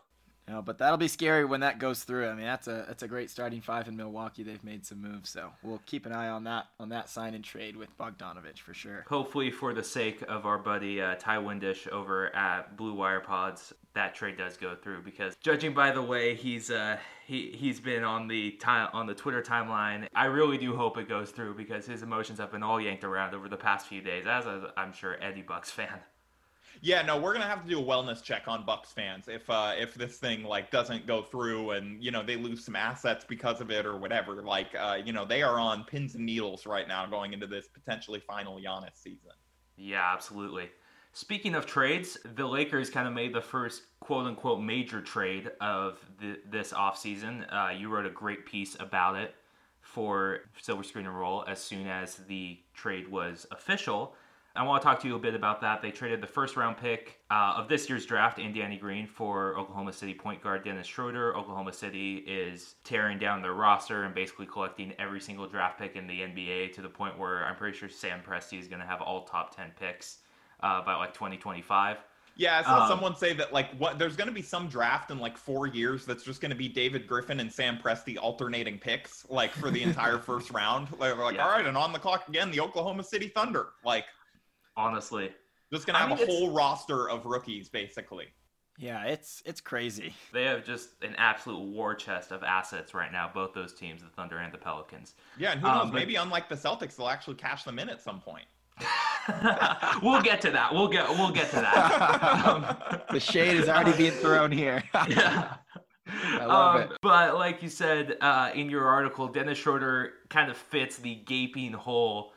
No, 0.49 0.63
but 0.63 0.79
that'll 0.79 0.97
be 0.97 1.07
scary 1.07 1.45
when 1.45 1.59
that 1.59 1.77
goes 1.77 2.03
through. 2.03 2.27
I 2.27 2.33
mean, 2.33 2.45
that's 2.45 2.67
a 2.67 2.83
that's 2.87 3.03
a 3.03 3.07
great 3.07 3.29
starting 3.29 3.61
five 3.61 3.87
in 3.87 3.95
Milwaukee. 3.95 4.41
They've 4.41 4.63
made 4.63 4.83
some 4.83 4.99
moves, 4.99 5.29
so 5.29 5.51
we'll 5.61 5.81
keep 5.85 6.07
an 6.07 6.11
eye 6.11 6.29
on 6.29 6.43
that 6.45 6.65
on 6.79 6.89
that 6.89 7.07
sign 7.07 7.35
and 7.35 7.43
trade 7.43 7.75
with 7.75 7.95
Bogdanovich 7.99 8.57
for 8.57 8.73
sure. 8.73 9.05
Hopefully, 9.07 9.51
for 9.51 9.75
the 9.75 9.83
sake 9.83 10.23
of 10.27 10.47
our 10.47 10.57
buddy 10.57 11.01
uh, 11.01 11.15
Ty 11.19 11.37
Windish 11.37 11.87
over 11.89 12.35
at 12.35 12.75
Blue 12.75 12.95
Wire 12.95 13.19
Pods, 13.19 13.73
that 13.93 14.15
trade 14.15 14.37
does 14.37 14.57
go 14.57 14.75
through. 14.75 15.03
Because 15.03 15.35
judging 15.35 15.75
by 15.75 15.91
the 15.91 16.01
way 16.01 16.33
he's 16.33 16.71
uh, 16.71 16.97
he 17.27 17.51
he's 17.51 17.79
been 17.79 18.03
on 18.03 18.27
the 18.27 18.51
time 18.53 18.89
on 18.91 19.05
the 19.05 19.13
Twitter 19.13 19.43
timeline, 19.43 20.07
I 20.15 20.25
really 20.25 20.57
do 20.57 20.75
hope 20.75 20.97
it 20.97 21.07
goes 21.07 21.29
through 21.29 21.57
because 21.57 21.85
his 21.85 22.01
emotions 22.01 22.39
have 22.39 22.51
been 22.51 22.63
all 22.63 22.81
yanked 22.81 23.03
around 23.03 23.35
over 23.35 23.49
the 23.49 23.57
past 23.57 23.85
few 23.85 24.01
days. 24.01 24.25
As 24.25 24.45
I'm 24.75 24.93
sure 24.93 25.15
Eddie 25.21 25.43
Bucks 25.43 25.69
fan. 25.69 25.99
Yeah, 26.81 27.01
no, 27.01 27.17
we're 27.17 27.33
gonna 27.33 27.45
have 27.45 27.63
to 27.63 27.69
do 27.69 27.79
a 27.79 27.83
wellness 27.83 28.23
check 28.23 28.43
on 28.47 28.65
Bucks 28.65 28.91
fans 28.91 29.27
if 29.27 29.49
uh, 29.49 29.73
if 29.77 29.95
this 29.95 30.17
thing 30.17 30.43
like 30.43 30.71
doesn't 30.71 31.05
go 31.05 31.21
through 31.21 31.71
and 31.71 32.01
you 32.01 32.11
know 32.11 32.23
they 32.23 32.37
lose 32.37 32.63
some 32.63 32.75
assets 32.75 33.25
because 33.27 33.59
of 33.59 33.69
it 33.69 33.85
or 33.85 33.97
whatever. 33.97 34.41
Like 34.41 34.69
uh, 34.79 34.97
you 35.03 35.11
know 35.11 35.25
they 35.25 35.41
are 35.41 35.59
on 35.59 35.83
pins 35.83 36.15
and 36.15 36.25
needles 36.25 36.65
right 36.65 36.87
now 36.87 37.05
going 37.05 37.33
into 37.33 37.47
this 37.47 37.67
potentially 37.67 38.21
final 38.21 38.57
Giannis 38.57 38.95
season. 38.95 39.31
Yeah, 39.75 40.09
absolutely. 40.13 40.69
Speaking 41.11 41.55
of 41.55 41.65
trades, 41.65 42.17
the 42.35 42.45
Lakers 42.45 42.89
kind 42.89 43.07
of 43.07 43.13
made 43.13 43.33
the 43.33 43.41
first 43.41 43.83
quote 43.99 44.25
unquote 44.25 44.61
major 44.61 45.01
trade 45.01 45.51
of 45.59 45.99
the, 46.21 46.37
this 46.49 46.71
offseason. 46.71 47.45
Uh, 47.51 47.71
you 47.71 47.89
wrote 47.89 48.05
a 48.05 48.11
great 48.11 48.45
piece 48.45 48.77
about 48.79 49.15
it 49.15 49.35
for 49.81 50.41
Silver 50.61 50.83
Screen 50.83 51.07
and 51.07 51.17
Roll 51.17 51.43
as 51.47 51.61
soon 51.61 51.87
as 51.87 52.17
the 52.27 52.59
trade 52.73 53.09
was 53.09 53.47
official. 53.51 54.15
I 54.55 54.63
want 54.63 54.81
to 54.81 54.85
talk 54.85 54.99
to 55.01 55.07
you 55.07 55.15
a 55.15 55.19
bit 55.19 55.35
about 55.35 55.61
that. 55.61 55.81
They 55.81 55.91
traded 55.91 56.21
the 56.21 56.27
first 56.27 56.57
round 56.57 56.77
pick 56.77 57.19
uh, 57.31 57.53
of 57.57 57.69
this 57.69 57.87
year's 57.87 58.05
draft 58.05 58.39
and 58.39 58.53
Danny 58.53 58.77
Green 58.77 59.07
for 59.07 59.57
Oklahoma 59.57 59.93
City 59.93 60.13
point 60.13 60.41
guard 60.43 60.63
Dennis 60.65 60.87
Schroeder. 60.87 61.35
Oklahoma 61.37 61.71
City 61.71 62.17
is 62.27 62.75
tearing 62.83 63.19
down 63.19 63.41
their 63.41 63.53
roster 63.53 64.03
and 64.03 64.13
basically 64.13 64.47
collecting 64.47 64.91
every 64.99 65.21
single 65.21 65.47
draft 65.47 65.79
pick 65.79 65.95
in 65.95 66.07
the 66.07 66.21
NBA 66.21 66.73
to 66.73 66.81
the 66.81 66.89
point 66.89 67.17
where 67.17 67.45
I'm 67.45 67.55
pretty 67.55 67.77
sure 67.77 67.87
Sam 67.89 68.19
Presti 68.27 68.59
is 68.59 68.67
going 68.67 68.81
to 68.81 68.87
have 68.87 69.01
all 69.01 69.23
top 69.23 69.55
10 69.55 69.71
picks 69.79 70.17
uh, 70.61 70.83
by 70.83 70.95
like 70.95 71.13
2025. 71.13 71.97
Yeah, 72.35 72.59
I 72.59 72.63
saw 72.63 72.83
Um, 72.83 72.87
someone 72.87 73.15
say 73.17 73.33
that 73.33 73.51
like 73.51 73.69
what 73.77 73.99
there's 73.99 74.15
gonna 74.15 74.31
be 74.31 74.41
some 74.41 74.69
draft 74.69 75.11
in 75.11 75.19
like 75.19 75.35
four 75.37 75.67
years 75.67 76.05
that's 76.05 76.23
just 76.23 76.39
gonna 76.39 76.55
be 76.55 76.69
David 76.69 77.05
Griffin 77.05 77.41
and 77.41 77.51
Sam 77.51 77.77
Presti 77.77 78.17
alternating 78.17 78.77
picks 78.77 79.25
like 79.29 79.51
for 79.51 79.69
the 79.69 79.83
entire 79.83 80.17
first 80.29 80.49
round. 80.51 80.87
Like, 80.99 81.17
we're 81.17 81.25
like 81.25 81.35
Yeah. 81.35 81.43
all 81.45 81.51
right, 81.51 81.65
and 81.65 81.75
on 81.75 81.91
the 81.91 81.99
clock 81.99 82.29
again, 82.29 82.49
the 82.49 82.61
Oklahoma 82.61 83.03
City 83.03 83.27
Thunder. 83.27 83.71
Like 83.83 84.05
Honestly, 84.77 85.31
just 85.73 85.85
gonna 85.85 85.99
I 85.99 86.01
have 86.01 86.09
mean, 86.09 86.19
a 86.19 86.21
it's- 86.23 86.37
whole 86.37 86.51
roster 86.51 87.09
of 87.09 87.25
rookies 87.25 87.69
basically. 87.69 88.27
Yeah, 88.77 89.03
it's 89.03 89.43
it's 89.45 89.59
crazy. 89.59 90.13
they 90.31 90.45
have 90.45 90.63
just 90.65 90.91
an 91.03 91.13
absolute 91.17 91.59
war 91.59 91.93
chest 91.95 92.31
of 92.31 92.43
assets 92.43 92.93
right 92.93 93.11
now, 93.11 93.29
both 93.33 93.53
those 93.53 93.73
teams, 93.73 94.01
the 94.01 94.07
Thunder 94.09 94.37
and 94.37 94.53
the 94.53 94.57
Pelicans. 94.57 95.15
Yeah, 95.37 95.51
and 95.51 95.59
who 95.59 95.67
Um, 95.67 95.75
knows? 95.77 95.85
but- 95.87 95.93
Maybe 95.95 96.15
unlike 96.15 96.47
the 96.47 96.55
Celtics, 96.55 96.95
they'll 96.95 97.09
actually 97.09 97.35
cash 97.35 97.63
them 97.63 97.77
in 97.77 97.89
at 97.89 98.01
some 98.01 98.21
point. 98.21 98.45
we'll 100.01 100.21
get 100.21 100.41
to 100.41 100.51
that. 100.51 100.73
We'll 100.73 100.87
get 100.87 101.09
we'll 101.09 101.31
get 101.31 101.49
to 101.51 101.57
that. 101.57 102.47
Um, 102.47 103.01
The 103.11 103.19
shade 103.19 103.57
is 103.57 103.67
already 103.67 103.97
being 103.97 104.11
thrown 104.13 104.51
here. 104.51 104.83
yeah. 105.09 105.55
I 106.07 106.45
love 106.45 106.75
Um, 106.75 106.81
it. 106.83 106.91
But 107.01 107.35
like 107.35 107.61
you 107.61 107.69
said 107.69 108.17
uh, 108.21 108.51
in 108.53 108.69
your 108.69 108.85
article, 108.87 109.27
Dennis 109.27 109.57
Schroeder 109.57 110.13
kind 110.29 110.49
of 110.49 110.57
fits 110.57 110.97
the 110.97 111.15
gaping 111.15 111.73
hole 111.73 112.33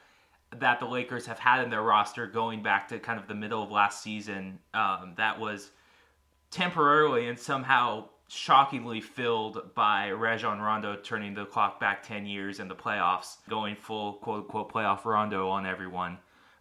that 0.59 0.81
the 0.81 0.87
Lakers 0.87 1.27
have 1.27 1.39
had 1.39 1.63
in 1.63 1.71
their 1.71 1.83
roster 1.83 2.27
going 2.27 2.63
back 2.63 2.89
to 2.89 2.99
kind 2.99 3.19
of 3.19 3.27
the 3.27 3.35
middle 3.35 3.63
of 3.63 3.71
last 3.71 4.03
season. 4.03 4.59
Um, 4.75 5.15
that 5.17 5.39
was 5.39 5.71
temporarily 6.51 7.29
and 7.29 7.39
somehow 7.39 8.09
shockingly 8.29 9.01
filled 9.01 9.75
by 9.75 10.11
Rajon 10.11 10.61
Rondo 10.61 10.97
turning 10.97 11.35
the 11.35 11.45
clock 11.45 11.79
back 11.79 12.03
10 12.03 12.27
years 12.27 12.61
in 12.61 12.69
the 12.69 12.75
playoffs, 12.75 13.37
going 13.49 13.77
full 13.77 14.15
quote 14.15 14.45
unquote 14.45 14.73
playoff 14.73 15.05
Rondo 15.05 15.49
on 15.49 15.67
everyone. 15.67 16.19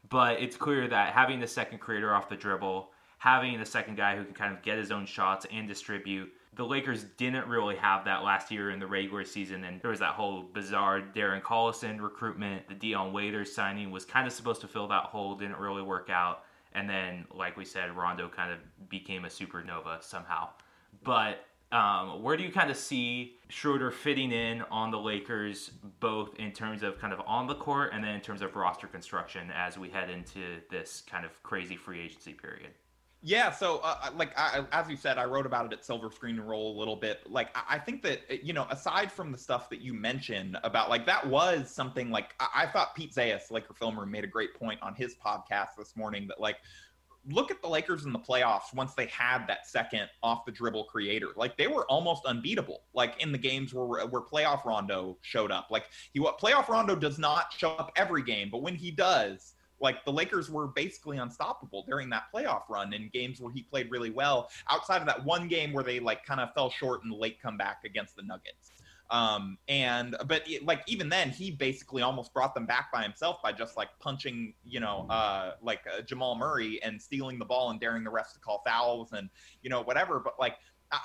But 0.10 0.42
it's 0.42 0.58
clear 0.58 0.88
that 0.88 1.14
having 1.14 1.40
the 1.40 1.48
second 1.48 1.80
creator 1.80 2.14
off 2.14 2.28
the 2.28 2.36
dribble, 2.36 2.90
having 3.20 3.58
the 3.58 3.66
second 3.66 3.96
guy 3.96 4.18
who 4.18 4.26
can 4.26 4.34
kind 4.34 4.54
of 4.54 4.62
get 4.62 4.78
his 4.78 4.92
own 4.92 5.06
shots 5.06 5.46
and 5.52 5.68
distribute, 5.68 6.32
the 6.54 6.66
Lakers 6.66 7.06
didn't 7.18 7.48
really 7.48 7.78
have 7.78 8.06
that 8.06 8.24
last 8.24 8.52
year 8.52 8.72
in 8.72 8.80
the 8.80 8.88
regular 8.88 9.24
season, 9.24 9.64
and 9.64 9.82
there 9.82 9.92
was 9.92 10.02
that 10.02 10.14
whole 10.14 10.44
bizarre 10.44 11.00
Darren 11.00 11.42
Collison 11.42 12.02
recruitment. 12.02 12.68
The 12.68 12.76
Dion 12.76 13.14
Waiters 13.14 13.54
signing 13.54 13.90
was 13.90 14.04
kind 14.04 14.28
of 14.28 14.34
supposed 14.34 14.62
to 14.62 14.68
fill 14.68 14.88
that 14.90 15.06
hole, 15.06 15.36
didn't 15.36 15.58
really 15.58 15.82
work 15.82 16.10
out. 16.10 16.44
And 16.74 16.90
then, 16.90 17.26
like 17.34 17.58
we 17.58 17.66
said, 17.66 17.96
Rondo 17.96 18.28
kind 18.30 18.52
of 18.52 18.60
became 18.90 19.26
a 19.26 19.30
supernova 19.30 20.04
somehow. 20.04 20.50
But 21.04 21.46
um, 21.72 22.22
where 22.22 22.36
do 22.36 22.44
you 22.44 22.52
kind 22.52 22.70
of 22.70 22.76
see 22.76 23.38
Schroeder 23.48 23.92
fitting 23.92 24.32
in 24.32 24.62
on 24.64 24.92
the 24.92 25.00
Lakers, 25.00 25.72
both 26.02 26.36
in 26.36 26.52
terms 26.52 26.84
of 26.84 27.00
kind 27.00 27.14
of 27.14 27.22
on 27.26 27.48
the 27.48 27.56
court 27.56 27.92
and 27.94 28.04
then 28.04 28.14
in 28.14 28.22
terms 28.22 28.42
of 28.42 28.56
roster 28.56 28.88
construction 28.88 29.50
as 29.56 29.78
we 29.78 29.90
head 29.90 30.10
into 30.10 30.60
this 30.70 31.02
kind 31.10 31.26
of 31.26 31.42
crazy 31.44 31.78
free 31.78 32.02
agency 32.02 32.34
period? 32.34 32.72
Yeah, 33.24 33.52
so 33.52 33.82
uh, 33.84 34.10
like 34.16 34.32
I, 34.36 34.66
as 34.72 34.90
you 34.90 34.98
said, 34.98 35.20
I 35.20 35.26
wrote 35.26 35.46
about 35.46 35.68
it 35.68 35.74
at 35.74 35.86
Silver 35.86 36.10
Screen 36.10 36.40
and 36.40 36.48
Roll 36.50 36.76
a 36.76 36.78
little 36.78 36.96
bit. 36.96 37.20
Like 37.30 37.56
I, 37.56 37.76
I 37.76 37.80
think 37.80 38.02
that 38.02 38.22
uh, 38.32 38.36
you 38.42 38.54
know, 38.54 38.66
aside 38.72 39.12
from 39.12 39.32
the 39.32 39.38
stuff 39.38 39.70
that 39.70 39.80
you 39.80 39.94
mentioned 39.94 40.58
about 40.64 40.90
like 40.90 41.06
that 41.06 41.28
was 41.28 41.70
something 41.70 42.10
like 42.10 42.34
I, 42.40 42.64
I 42.64 42.66
thought 42.66 42.96
Pete 42.96 43.14
Zayas, 43.14 43.52
Laker 43.52 43.76
filmer, 43.76 44.08
made 44.08 44.24
a 44.24 44.28
great 44.28 44.56
point 44.56 44.82
on 44.82 44.96
his 44.96 45.16
podcast 45.24 45.76
this 45.78 45.96
morning 45.96 46.28
that 46.30 46.40
like 46.40 46.58
look 47.30 47.52
at 47.52 47.62
the 47.62 47.68
Lakers 47.68 48.06
in 48.06 48.12
the 48.12 48.20
playoffs 48.20 48.74
once 48.74 48.96
they 48.96 49.06
had 49.06 49.46
that 49.46 49.68
second 49.68 50.10
off 50.24 50.44
the 50.46 50.52
dribble 50.52 50.86
creator. 50.86 51.28
Like 51.36 51.58
they 51.58 51.68
were 51.68 51.86
almost 51.86 52.26
unbeatable. 52.26 52.82
Like 52.96 53.22
in 53.22 53.32
the 53.32 53.38
games 53.38 53.72
where 53.72 54.08
where 54.08 54.22
playoff 54.22 54.66
Rondo 54.66 55.18
showed 55.22 55.52
up. 55.52 55.68
Like 55.70 55.86
he 56.12 56.20
what 56.20 56.40
playoff 56.40 56.70
Rondo 56.70 56.96
does 56.96 57.20
not 57.20 57.54
show 57.56 57.74
up 57.74 57.92
every 57.96 58.24
game, 58.24 58.50
but 58.52 58.64
when 58.64 58.74
he 58.74 58.90
does, 58.90 59.54
like 59.82 60.06
the 60.06 60.12
Lakers 60.12 60.50
were 60.50 60.68
basically 60.68 61.18
unstoppable 61.18 61.84
during 61.88 62.10
that 62.12 62.24
playoff 62.34 62.64
run 62.70 62.94
in 62.94 63.10
games 63.12 63.42
where 63.42 63.52
he 63.52 63.64
played 63.64 63.92
really 63.92 64.12
well. 64.12 64.50
Outside 64.70 65.02
of 65.02 65.08
that 65.08 65.26
one 65.26 65.48
game 65.48 65.74
where 65.74 65.84
they 65.84 66.00
like 66.00 66.26
kind 66.26 66.40
of 66.40 66.54
fell 66.54 66.70
short 66.70 67.04
in 67.04 67.10
the 67.10 67.16
late 67.16 67.42
comeback 67.42 67.80
against 67.84 68.16
the 68.16 68.22
Nuggets. 68.22 68.72
Um, 69.10 69.58
and 69.68 70.16
but 70.26 70.50
it, 70.50 70.66
like 70.66 70.84
even 70.88 71.10
then, 71.10 71.32
he 71.32 71.52
basically 71.52 72.02
almost 72.02 72.34
brought 72.34 72.56
them 72.56 72.66
back 72.66 72.94
by 72.94 73.04
himself 73.04 73.42
by 73.44 73.52
just 73.52 73.76
like 73.76 73.90
punching, 74.00 74.54
you 74.64 74.80
know, 74.80 75.06
uh, 75.10 75.56
like 75.62 75.82
uh, 75.86 76.02
Jamal 76.02 76.36
Murray 76.36 76.82
and 76.82 77.02
stealing 77.02 77.38
the 77.38 77.44
ball 77.44 77.72
and 77.72 77.80
daring 77.80 78.06
the 78.06 78.10
refs 78.10 78.34
to 78.34 78.40
call 78.40 78.64
fouls 78.66 79.12
and 79.12 79.30
you 79.64 79.70
know 79.70 79.82
whatever. 79.82 80.22
But 80.22 80.40
like 80.40 80.56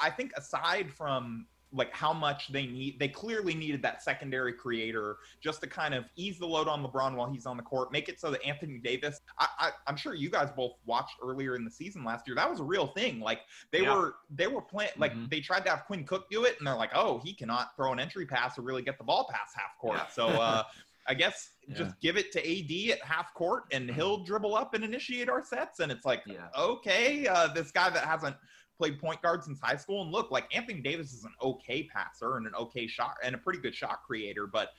I 0.00 0.10
think 0.10 0.32
aside 0.36 0.92
from 0.92 1.46
like 1.76 1.92
how 1.92 2.12
much 2.12 2.48
they 2.48 2.66
need 2.66 2.98
they 2.98 3.08
clearly 3.08 3.54
needed 3.54 3.82
that 3.82 4.02
secondary 4.02 4.52
creator 4.52 5.18
just 5.40 5.60
to 5.60 5.66
kind 5.66 5.94
of 5.94 6.04
ease 6.16 6.38
the 6.38 6.46
load 6.46 6.68
on 6.68 6.82
LeBron 6.82 7.14
while 7.14 7.30
he's 7.30 7.46
on 7.46 7.56
the 7.56 7.62
court, 7.62 7.92
make 7.92 8.08
it 8.08 8.18
so 8.18 8.30
that 8.30 8.44
Anthony 8.44 8.78
Davis. 8.78 9.20
I, 9.38 9.46
I, 9.58 9.70
am 9.90 9.96
sure 9.96 10.14
you 10.14 10.30
guys 10.30 10.48
both 10.56 10.72
watched 10.86 11.16
earlier 11.22 11.54
in 11.54 11.64
the 11.64 11.70
season 11.70 12.04
last 12.04 12.26
year. 12.26 12.34
That 12.34 12.50
was 12.50 12.60
a 12.60 12.64
real 12.64 12.86
thing. 12.86 13.20
Like 13.20 13.40
they 13.70 13.82
yeah. 13.82 13.94
were 13.94 14.14
they 14.34 14.46
were 14.46 14.62
playing 14.62 14.90
like 14.96 15.12
mm-hmm. 15.12 15.26
they 15.30 15.40
tried 15.40 15.64
to 15.66 15.70
have 15.70 15.84
Quinn 15.84 16.04
Cook 16.04 16.30
do 16.30 16.44
it, 16.44 16.56
and 16.58 16.66
they're 16.66 16.76
like, 16.76 16.92
oh, 16.94 17.20
he 17.22 17.34
cannot 17.34 17.76
throw 17.76 17.92
an 17.92 18.00
entry 18.00 18.26
pass 18.26 18.58
or 18.58 18.62
really 18.62 18.82
get 18.82 18.98
the 18.98 19.04
ball 19.04 19.28
past 19.30 19.54
half 19.54 19.78
court. 19.78 19.98
Yeah. 19.98 20.08
So. 20.08 20.26
uh 20.28 20.62
I 21.08 21.14
guess 21.14 21.50
yeah. 21.68 21.76
just 21.76 22.00
give 22.00 22.16
it 22.16 22.32
to 22.32 22.40
AD 22.40 22.98
at 22.98 23.04
half 23.04 23.32
court 23.34 23.64
and 23.70 23.90
he'll 23.90 24.24
dribble 24.24 24.54
up 24.54 24.74
and 24.74 24.84
initiate 24.84 25.28
our 25.28 25.44
sets. 25.44 25.80
And 25.80 25.92
it's 25.92 26.04
like, 26.04 26.22
yeah. 26.26 26.48
okay, 26.58 27.26
uh, 27.26 27.48
this 27.54 27.70
guy 27.70 27.90
that 27.90 28.04
hasn't 28.04 28.36
played 28.78 29.00
point 29.00 29.22
guard 29.22 29.42
since 29.42 29.60
high 29.60 29.76
school. 29.76 30.02
And 30.02 30.12
look, 30.12 30.30
like 30.30 30.54
Anthony 30.54 30.80
Davis 30.80 31.12
is 31.12 31.24
an 31.24 31.32
okay 31.42 31.84
passer 31.84 32.36
and 32.36 32.46
an 32.46 32.54
okay 32.54 32.86
shot 32.86 33.16
and 33.22 33.34
a 33.34 33.38
pretty 33.38 33.58
good 33.58 33.74
shot 33.74 34.00
creator, 34.06 34.46
but 34.46 34.70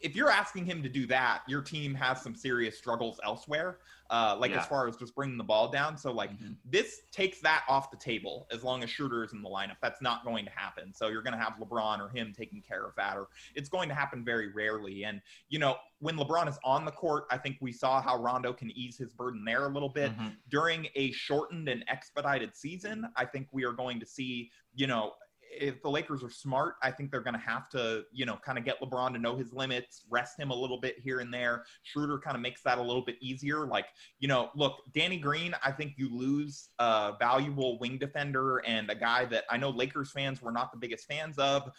if 0.00 0.14
you're 0.14 0.30
asking 0.30 0.64
him 0.64 0.82
to 0.82 0.88
do 0.88 1.06
that, 1.06 1.42
your 1.48 1.60
team 1.60 1.94
has 1.94 2.22
some 2.22 2.34
serious 2.34 2.78
struggles 2.78 3.18
elsewhere, 3.24 3.78
uh, 4.10 4.36
like 4.38 4.52
yeah. 4.52 4.60
as 4.60 4.66
far 4.66 4.86
as 4.86 4.96
just 4.96 5.14
bringing 5.14 5.36
the 5.36 5.44
ball 5.44 5.68
down. 5.70 5.96
So 5.96 6.12
like 6.12 6.30
mm-hmm. 6.30 6.52
this 6.64 7.02
takes 7.10 7.40
that 7.40 7.64
off 7.68 7.90
the 7.90 7.96
table 7.96 8.46
as 8.52 8.62
long 8.62 8.82
as 8.84 8.90
Schroeder 8.90 9.24
is 9.24 9.32
in 9.32 9.42
the 9.42 9.48
lineup. 9.48 9.76
That's 9.82 10.00
not 10.00 10.24
going 10.24 10.44
to 10.44 10.50
happen. 10.54 10.94
So 10.94 11.08
you're 11.08 11.22
going 11.22 11.36
to 11.36 11.38
have 11.38 11.54
LeBron 11.60 12.00
or 12.00 12.08
him 12.08 12.32
taking 12.36 12.62
care 12.62 12.84
of 12.84 12.94
that, 12.96 13.16
or 13.16 13.26
it's 13.54 13.68
going 13.68 13.88
to 13.88 13.94
happen 13.94 14.24
very 14.24 14.52
rarely. 14.52 15.04
And 15.04 15.20
you 15.48 15.58
know 15.58 15.76
when 16.00 16.16
LeBron 16.16 16.48
is 16.48 16.58
on 16.64 16.84
the 16.84 16.92
court, 16.92 17.24
I 17.30 17.38
think 17.38 17.56
we 17.60 17.72
saw 17.72 18.00
how 18.00 18.16
Rondo 18.18 18.52
can 18.52 18.70
ease 18.70 18.96
his 18.96 19.12
burden 19.12 19.44
there 19.44 19.66
a 19.66 19.68
little 19.68 19.88
bit 19.88 20.12
mm-hmm. 20.12 20.28
during 20.48 20.86
a 20.94 21.10
shortened 21.10 21.68
and 21.68 21.84
expedited 21.88 22.56
season. 22.56 23.08
I 23.16 23.24
think 23.24 23.48
we 23.50 23.64
are 23.64 23.72
going 23.72 23.98
to 23.98 24.06
see 24.06 24.50
you 24.74 24.86
know 24.86 25.12
if 25.50 25.82
the 25.82 25.90
Lakers 25.90 26.22
are 26.22 26.30
smart, 26.30 26.74
I 26.82 26.90
think 26.90 27.10
they're 27.10 27.20
going 27.20 27.34
to 27.34 27.40
have 27.40 27.68
to, 27.70 28.04
you 28.12 28.26
know, 28.26 28.38
kind 28.44 28.58
of 28.58 28.64
get 28.64 28.80
LeBron 28.80 29.12
to 29.12 29.18
know 29.18 29.36
his 29.36 29.52
limits, 29.52 30.02
rest 30.10 30.38
him 30.38 30.50
a 30.50 30.54
little 30.54 30.80
bit 30.80 30.98
here 30.98 31.20
and 31.20 31.32
there. 31.32 31.64
Schroeder 31.82 32.18
kind 32.18 32.36
of 32.36 32.42
makes 32.42 32.62
that 32.62 32.78
a 32.78 32.82
little 32.82 33.04
bit 33.04 33.16
easier. 33.20 33.66
Like, 33.66 33.86
you 34.18 34.28
know, 34.28 34.50
look, 34.54 34.78
Danny 34.94 35.18
Green, 35.18 35.54
I 35.64 35.72
think 35.72 35.94
you 35.96 36.16
lose 36.16 36.68
a 36.78 37.12
valuable 37.18 37.78
wing 37.78 37.98
defender 37.98 38.58
and 38.58 38.90
a 38.90 38.94
guy 38.94 39.24
that 39.26 39.44
I 39.50 39.56
know 39.56 39.70
Lakers 39.70 40.10
fans 40.10 40.42
were 40.42 40.52
not 40.52 40.72
the 40.72 40.78
biggest 40.78 41.06
fans 41.06 41.38
of, 41.38 41.70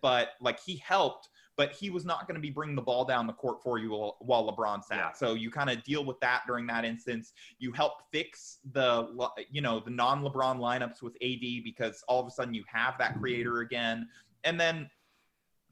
but 0.00 0.30
like 0.40 0.60
he 0.64 0.76
helped 0.76 1.28
but 1.56 1.72
he 1.72 1.90
was 1.90 2.04
not 2.04 2.26
going 2.26 2.34
to 2.34 2.40
be 2.40 2.50
bringing 2.50 2.76
the 2.76 2.82
ball 2.82 3.04
down 3.04 3.26
the 3.26 3.32
court 3.32 3.62
for 3.62 3.78
you 3.78 3.90
while, 4.18 4.44
LeBron 4.44 4.84
sat. 4.84 4.96
Yeah. 4.96 5.12
So 5.12 5.34
you 5.34 5.50
kind 5.50 5.70
of 5.70 5.82
deal 5.84 6.04
with 6.04 6.18
that 6.20 6.42
during 6.46 6.66
that 6.66 6.84
instance. 6.84 7.32
You 7.58 7.72
help 7.72 8.02
fix 8.10 8.58
the 8.72 9.08
you 9.50 9.60
know 9.60 9.80
the 9.80 9.90
non-LeBron 9.90 10.58
lineups 10.58 11.02
with 11.02 11.14
AD 11.22 11.64
because 11.64 12.04
all 12.08 12.20
of 12.20 12.26
a 12.26 12.30
sudden 12.30 12.54
you 12.54 12.64
have 12.66 12.98
that 12.98 13.18
creator 13.18 13.60
again, 13.60 14.08
and 14.44 14.58
then. 14.58 14.90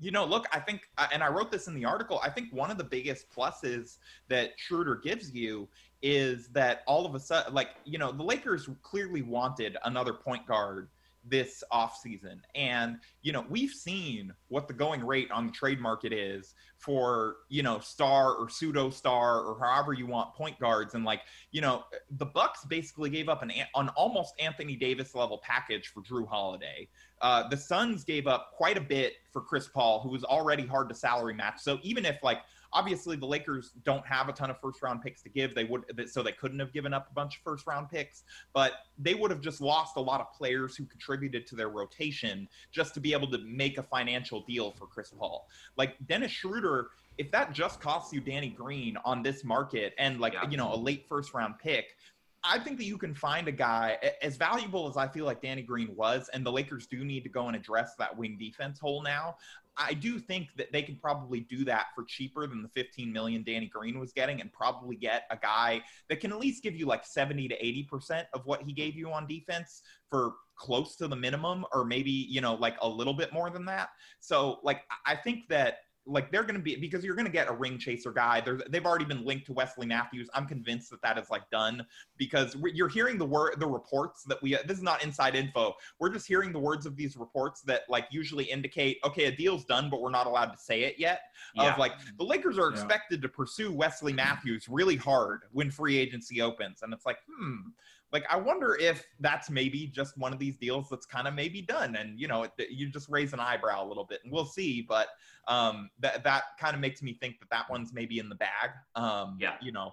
You 0.00 0.10
know, 0.10 0.24
look, 0.24 0.48
I 0.50 0.58
think, 0.58 0.88
uh, 0.98 1.06
and 1.12 1.22
I 1.22 1.28
wrote 1.28 1.52
this 1.52 1.68
in 1.68 1.74
the 1.74 1.84
article. 1.84 2.18
I 2.24 2.28
think 2.28 2.52
one 2.52 2.72
of 2.72 2.78
the 2.78 2.82
biggest 2.82 3.30
pluses 3.30 3.98
that 4.26 4.50
Schroeder 4.56 4.96
gives 4.96 5.32
you 5.32 5.68
is 6.02 6.48
that 6.48 6.82
all 6.88 7.06
of 7.06 7.14
a 7.14 7.20
sudden, 7.20 7.54
like, 7.54 7.68
you 7.84 7.98
know, 7.98 8.10
the 8.10 8.24
Lakers 8.24 8.68
clearly 8.82 9.22
wanted 9.22 9.76
another 9.84 10.12
point 10.12 10.44
guard 10.44 10.88
this 11.24 11.62
offseason. 11.72 12.40
And, 12.54 12.98
you 13.22 13.32
know, 13.32 13.44
we've 13.48 13.70
seen 13.70 14.32
what 14.48 14.68
the 14.68 14.74
going 14.74 15.04
rate 15.04 15.30
on 15.30 15.46
the 15.46 15.52
trade 15.52 15.80
market 15.80 16.12
is 16.12 16.54
for, 16.78 17.36
you 17.48 17.62
know, 17.62 17.78
star 17.78 18.34
or 18.34 18.48
pseudo 18.48 18.90
star 18.90 19.40
or 19.40 19.58
however 19.60 19.92
you 19.92 20.06
want 20.06 20.34
point 20.34 20.58
guards. 20.58 20.94
And 20.94 21.04
like, 21.04 21.20
you 21.52 21.60
know, 21.60 21.84
the 22.18 22.26
Bucks 22.26 22.64
basically 22.64 23.10
gave 23.10 23.28
up 23.28 23.42
an, 23.42 23.52
an 23.76 23.88
almost 23.90 24.34
Anthony 24.40 24.76
Davis 24.76 25.14
level 25.14 25.40
package 25.44 25.88
for 25.88 26.02
Jrue 26.02 26.26
Holiday. 26.26 26.88
Uh, 27.20 27.48
the 27.48 27.56
Suns 27.56 28.02
gave 28.02 28.26
up 28.26 28.50
quite 28.56 28.76
a 28.76 28.80
bit 28.80 29.14
for 29.30 29.42
Chris 29.42 29.68
Paul, 29.68 30.00
who 30.00 30.08
was 30.08 30.24
already 30.24 30.66
hard 30.66 30.88
to 30.88 30.94
salary 30.94 31.34
match. 31.34 31.60
So 31.60 31.78
even 31.82 32.04
if 32.04 32.16
like 32.22 32.40
Obviously, 32.72 33.16
the 33.16 33.26
Lakers 33.26 33.72
don't 33.84 34.06
have 34.06 34.28
a 34.28 34.32
ton 34.32 34.50
of 34.50 34.60
first 34.60 34.82
round 34.82 35.02
picks 35.02 35.22
to 35.22 35.28
give. 35.28 35.54
They 35.54 35.64
would, 35.64 35.84
so 36.10 36.22
they 36.22 36.32
couldn't 36.32 36.58
have 36.58 36.72
given 36.72 36.92
up 36.92 37.08
a 37.10 37.14
bunch 37.14 37.36
of 37.36 37.42
first 37.42 37.66
round 37.66 37.90
picks, 37.90 38.24
but 38.52 38.72
they 38.98 39.14
would 39.14 39.30
have 39.30 39.40
just 39.40 39.60
lost 39.60 39.96
a 39.96 40.00
lot 40.00 40.20
of 40.20 40.32
players 40.32 40.76
who 40.76 40.84
contributed 40.84 41.46
to 41.48 41.56
their 41.56 41.68
rotation 41.68 42.48
just 42.70 42.94
to 42.94 43.00
be 43.00 43.12
able 43.12 43.30
to 43.30 43.38
make 43.38 43.78
a 43.78 43.82
financial 43.82 44.40
deal 44.42 44.70
for 44.70 44.86
Chris 44.86 45.12
Paul. 45.16 45.48
Like 45.76 45.96
Dennis 46.06 46.32
Schroeder, 46.32 46.88
if 47.18 47.30
that 47.30 47.52
just 47.52 47.80
costs 47.80 48.12
you 48.12 48.20
Danny 48.20 48.48
Green 48.48 48.96
on 49.04 49.22
this 49.22 49.44
market 49.44 49.94
and 49.98 50.20
like, 50.20 50.32
yeah. 50.32 50.48
you 50.48 50.56
know, 50.56 50.72
a 50.72 50.76
late 50.76 51.04
first 51.08 51.34
round 51.34 51.58
pick, 51.58 51.96
I 52.44 52.58
think 52.58 52.78
that 52.78 52.84
you 52.84 52.98
can 52.98 53.14
find 53.14 53.46
a 53.46 53.52
guy 53.52 53.98
as 54.20 54.36
valuable 54.36 54.88
as 54.88 54.96
I 54.96 55.06
feel 55.06 55.24
like 55.24 55.40
Danny 55.40 55.62
Green 55.62 55.94
was, 55.94 56.28
and 56.32 56.44
the 56.44 56.50
Lakers 56.50 56.88
do 56.88 57.04
need 57.04 57.22
to 57.22 57.28
go 57.28 57.46
and 57.46 57.54
address 57.54 57.94
that 57.98 58.16
wing 58.16 58.36
defense 58.36 58.80
hole 58.80 59.00
now. 59.02 59.36
I 59.76 59.94
do 59.94 60.18
think 60.18 60.48
that 60.56 60.72
they 60.72 60.82
could 60.82 61.00
probably 61.00 61.40
do 61.40 61.64
that 61.64 61.86
for 61.94 62.04
cheaper 62.04 62.46
than 62.46 62.62
the 62.62 62.68
15 62.68 63.12
million 63.12 63.42
Danny 63.42 63.66
Green 63.66 63.98
was 63.98 64.12
getting, 64.12 64.40
and 64.40 64.52
probably 64.52 64.96
get 64.96 65.24
a 65.30 65.36
guy 65.36 65.82
that 66.08 66.20
can 66.20 66.32
at 66.32 66.38
least 66.38 66.62
give 66.62 66.74
you 66.76 66.86
like 66.86 67.06
70 67.06 67.48
to 67.48 67.54
80 67.66 67.82
percent 67.84 68.28
of 68.34 68.44
what 68.44 68.62
he 68.62 68.72
gave 68.72 68.94
you 68.94 69.10
on 69.10 69.26
defense 69.26 69.82
for 70.10 70.34
close 70.56 70.96
to 70.96 71.08
the 71.08 71.16
minimum, 71.16 71.64
or 71.72 71.84
maybe 71.84 72.10
you 72.10 72.40
know 72.40 72.54
like 72.54 72.76
a 72.82 72.88
little 72.88 73.14
bit 73.14 73.32
more 73.32 73.50
than 73.50 73.64
that. 73.66 73.88
So 74.20 74.60
like 74.62 74.82
I 75.06 75.16
think 75.16 75.48
that 75.48 75.78
like 76.06 76.32
they're 76.32 76.42
going 76.42 76.56
to 76.56 76.60
be 76.60 76.76
because 76.76 77.04
you're 77.04 77.14
going 77.14 77.26
to 77.26 77.32
get 77.32 77.48
a 77.48 77.52
ring 77.52 77.78
chaser 77.78 78.10
guy. 78.10 78.40
They're, 78.40 78.60
they've 78.70 78.84
already 78.84 79.04
been 79.04 79.24
linked 79.24 79.46
to 79.46 79.52
Wesley 79.52 79.86
Matthews. 79.86 80.28
I'm 80.34 80.46
convinced 80.46 80.90
that 80.90 81.00
that 81.02 81.18
is 81.18 81.30
like 81.30 81.48
done 81.50 81.86
because 82.16 82.56
you're 82.74 82.88
hearing 82.88 83.18
the 83.18 83.24
word 83.24 83.54
the 83.58 83.66
reports 83.66 84.24
that 84.24 84.42
we. 84.42 84.56
This 84.66 84.78
is 84.78 84.82
not 84.82 85.04
inside 85.04 85.34
info. 85.34 85.74
We're 85.98 86.10
just 86.10 86.26
hearing 86.26 86.52
the 86.52 86.58
words 86.58 86.86
of 86.86 86.96
these 86.96 87.16
reports 87.16 87.62
that 87.62 87.82
like 87.88 88.06
usually 88.10 88.44
indicate 88.44 88.98
okay, 89.04 89.24
a 89.26 89.32
deal's 89.32 89.64
done, 89.64 89.90
but 89.90 90.00
we're 90.00 90.10
not 90.10 90.26
allowed 90.26 90.46
to 90.46 90.58
say 90.58 90.82
it 90.82 90.96
yet. 90.98 91.20
Yeah. 91.54 91.72
Of 91.72 91.78
like 91.78 91.92
the 92.18 92.24
Lakers 92.24 92.58
are 92.58 92.68
expected 92.68 93.20
yeah. 93.20 93.22
to 93.22 93.28
pursue 93.28 93.72
Wesley 93.72 94.12
Matthews 94.12 94.68
really 94.68 94.96
hard 94.96 95.42
when 95.52 95.70
free 95.70 95.98
agency 95.98 96.40
opens, 96.40 96.82
and 96.82 96.92
it's 96.92 97.06
like 97.06 97.18
hmm 97.28 97.68
like 98.12 98.24
I 98.30 98.36
wonder 98.36 98.76
if 98.78 99.06
that's 99.20 99.48
maybe 99.48 99.86
just 99.86 100.18
one 100.18 100.32
of 100.32 100.38
these 100.38 100.56
deals 100.56 100.88
that's 100.90 101.06
kind 101.06 101.26
of 101.26 101.34
maybe 101.34 101.62
done, 101.62 101.96
and 101.96 102.20
you 102.20 102.28
know, 102.28 102.42
it, 102.42 102.52
you 102.70 102.88
just 102.90 103.08
raise 103.08 103.32
an 103.32 103.40
eyebrow 103.40 103.84
a 103.84 103.86
little 103.86 104.04
bit, 104.04 104.20
and 104.22 104.32
we'll 104.32 104.44
see. 104.44 104.82
But 104.82 105.08
um, 105.48 105.90
that 106.00 106.22
that 106.24 106.44
kind 106.60 106.74
of 106.74 106.80
makes 106.80 107.02
me 107.02 107.14
think 107.14 107.40
that 107.40 107.48
that 107.50 107.70
one's 107.70 107.92
maybe 107.92 108.18
in 108.18 108.28
the 108.28 108.34
bag. 108.34 108.70
Um, 108.94 109.38
yeah, 109.40 109.54
you 109.62 109.72
know, 109.72 109.92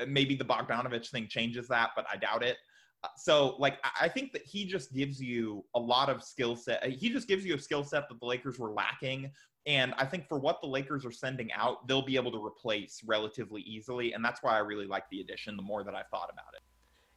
uh, 0.00 0.06
maybe 0.06 0.36
the 0.36 0.44
Bogdanovich 0.44 1.10
thing 1.10 1.26
changes 1.28 1.66
that, 1.68 1.90
but 1.96 2.06
I 2.12 2.16
doubt 2.16 2.44
it. 2.44 2.56
Uh, 3.02 3.08
so, 3.16 3.56
like, 3.58 3.78
I 4.00 4.08
think 4.08 4.32
that 4.32 4.42
he 4.42 4.64
just 4.64 4.94
gives 4.94 5.20
you 5.20 5.64
a 5.74 5.80
lot 5.80 6.08
of 6.08 6.22
skill 6.22 6.56
set. 6.56 6.82
Uh, 6.82 6.88
he 6.88 7.10
just 7.10 7.26
gives 7.28 7.44
you 7.44 7.54
a 7.54 7.58
skill 7.58 7.84
set 7.84 8.08
that 8.08 8.20
the 8.20 8.26
Lakers 8.26 8.58
were 8.58 8.70
lacking. 8.70 9.30
And 9.66 9.92
I 9.98 10.06
think 10.06 10.28
for 10.28 10.38
what 10.38 10.60
the 10.60 10.68
Lakers 10.68 11.04
are 11.04 11.10
sending 11.10 11.52
out, 11.52 11.88
they'll 11.88 12.00
be 12.00 12.14
able 12.14 12.30
to 12.30 12.44
replace 12.44 13.02
relatively 13.04 13.62
easily. 13.62 14.12
And 14.12 14.24
that's 14.24 14.42
why 14.42 14.54
I 14.54 14.58
really 14.58 14.86
like 14.86 15.04
the 15.10 15.20
addition 15.20 15.56
the 15.56 15.62
more 15.62 15.82
that 15.82 15.94
I've 15.94 16.08
thought 16.08 16.30
about 16.32 16.54
it. 16.54 16.62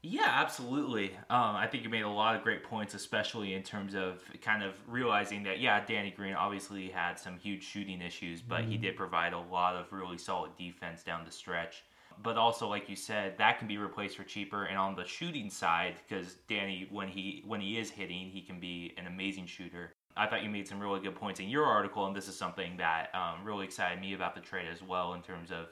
Yeah, 0.02 0.28
absolutely. 0.30 1.12
Um, 1.30 1.56
I 1.58 1.68
think 1.68 1.84
you 1.84 1.90
made 1.90 2.04
a 2.04 2.10
lot 2.10 2.36
of 2.36 2.42
great 2.42 2.64
points, 2.64 2.94
especially 2.94 3.54
in 3.54 3.64
terms 3.64 3.96
of 3.96 4.24
kind 4.42 4.64
of 4.64 4.76
realizing 4.88 5.44
that, 5.44 5.60
yeah, 5.60 5.86
Danny 5.86 6.12
Green 6.12 6.34
obviously 6.34 6.88
had 6.88 7.20
some 7.20 7.38
huge 7.38 7.64
shooting 7.64 8.02
issues, 8.02 8.42
but 8.42 8.62
mm-hmm. 8.62 8.72
he 8.72 8.78
did 8.78 8.96
provide 8.96 9.34
a 9.34 9.40
lot 9.40 9.76
of 9.76 9.92
really 9.92 10.18
solid 10.18 10.56
defense 10.58 11.04
down 11.04 11.26
the 11.26 11.32
stretch. 11.32 11.84
But 12.24 12.38
also, 12.38 12.68
like 12.68 12.90
you 12.90 12.96
said, 12.96 13.38
that 13.38 13.60
can 13.60 13.68
be 13.68 13.78
replaced 13.78 14.16
for 14.16 14.24
cheaper. 14.24 14.66
And 14.66 14.78
on 14.78 14.96
the 14.96 15.06
shooting 15.06 15.50
side, 15.50 15.96
because 16.08 16.36
Danny, 16.48 16.88
when 16.92 17.08
he 17.08 17.44
when 17.46 17.62
he 17.62 17.78
is 17.78 17.90
hitting, 17.90 18.30
he 18.30 18.42
can 18.42 18.60
be 18.60 18.94
an 18.98 19.08
amazing 19.08 19.48
shooter. 19.48 19.94
I 20.18 20.28
thought 20.28 20.44
you 20.44 20.50
made 20.50 20.68
some 20.68 20.82
really 20.82 21.00
good 21.00 21.16
points 21.16 21.40
in 21.40 21.48
your 21.48 21.66
article, 21.66 22.06
and 22.08 22.16
this 22.16 22.28
is 22.28 22.38
something 22.38 22.76
that 22.78 23.10
um, 23.14 23.46
really 23.46 23.66
excited 23.66 24.02
me 24.02 24.14
about 24.14 24.36
the 24.36 24.42
trade 24.42 24.68
as 24.70 24.82
well 24.82 25.14
in 25.14 25.22
terms 25.22 25.50
of 25.50 25.68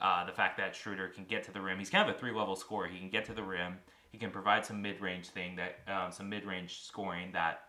uh, 0.00 0.24
the 0.24 0.32
fact 0.32 0.56
that 0.58 0.74
Schroeder 0.74 1.08
can 1.08 1.24
get 1.24 1.42
to 1.44 1.52
the 1.52 1.60
rim. 1.60 1.78
He's 1.78 1.90
kind 1.90 2.08
of 2.08 2.14
a 2.14 2.18
three 2.18 2.32
level 2.32 2.56
scorer. 2.56 2.88
He 2.88 2.98
can 2.98 3.10
get 3.10 3.24
to 3.26 3.34
the 3.34 3.42
rim. 3.42 3.78
He 4.10 4.18
can 4.18 4.30
provide 4.30 4.64
some 4.64 4.80
mid-range 4.80 5.28
thing 5.28 5.56
that 5.56 5.80
um, 5.86 6.12
some 6.12 6.28
mid-range 6.28 6.80
scoring 6.80 7.30
that 7.32 7.60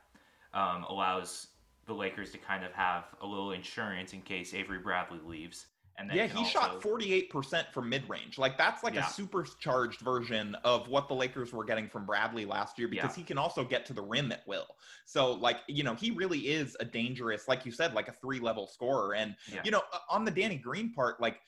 um, 0.54 0.86
allows 0.88 1.48
the 1.86 1.94
Lakers 1.94 2.32
to 2.32 2.38
kind 2.38 2.64
of 2.64 2.72
have 2.72 3.06
a 3.22 3.26
little 3.26 3.52
insurance 3.52 4.14
in 4.14 4.22
case 4.22 4.54
Avery 4.54 4.78
Bradley 4.80 5.20
leaves. 5.26 5.66
And 6.00 6.10
yeah, 6.14 6.28
he 6.28 6.38
also... 6.38 6.50
shot 6.50 6.82
48% 6.82 7.74
from 7.74 7.90
mid 7.90 8.08
range. 8.08 8.38
Like, 8.38 8.58
that's 8.58 8.84
like 8.84 8.94
yeah. 8.94 9.06
a 9.06 9.10
supercharged 9.10 10.00
version 10.00 10.56
of 10.64 10.88
what 10.88 11.10
the 11.10 11.14
Lakers 11.14 11.52
were 11.52 11.66
getting 11.66 11.90
from 11.90 12.06
Bradley 12.06 12.46
last 12.46 12.80
year 12.80 12.88
because 12.88 13.12
yeah. 13.12 13.22
he 13.22 13.24
can 13.24 13.38
also 13.38 13.66
get 13.66 13.86
to 13.88 13.94
the 13.94 14.02
rim 14.02 14.32
at 14.32 14.48
will. 14.48 14.68
So, 15.06 15.34
like, 15.34 15.58
you 15.68 15.84
know, 15.84 15.96
he 15.96 16.12
really 16.12 16.40
is 16.40 16.78
a 16.80 16.86
dangerous, 16.86 17.50
like 17.50 17.66
you 17.66 17.74
said, 17.74 17.94
like 17.94 18.08
a 18.08 18.14
three 18.14 18.40
level 18.40 18.66
scorer. 18.66 19.16
And, 19.16 19.36
yeah. 19.52 19.62
you 19.66 19.72
know, 19.72 19.82
on 20.10 20.24
the 20.24 20.32
Danny 20.32 20.56
Green 20.56 20.94
part, 20.94 21.20
like, 21.20 21.42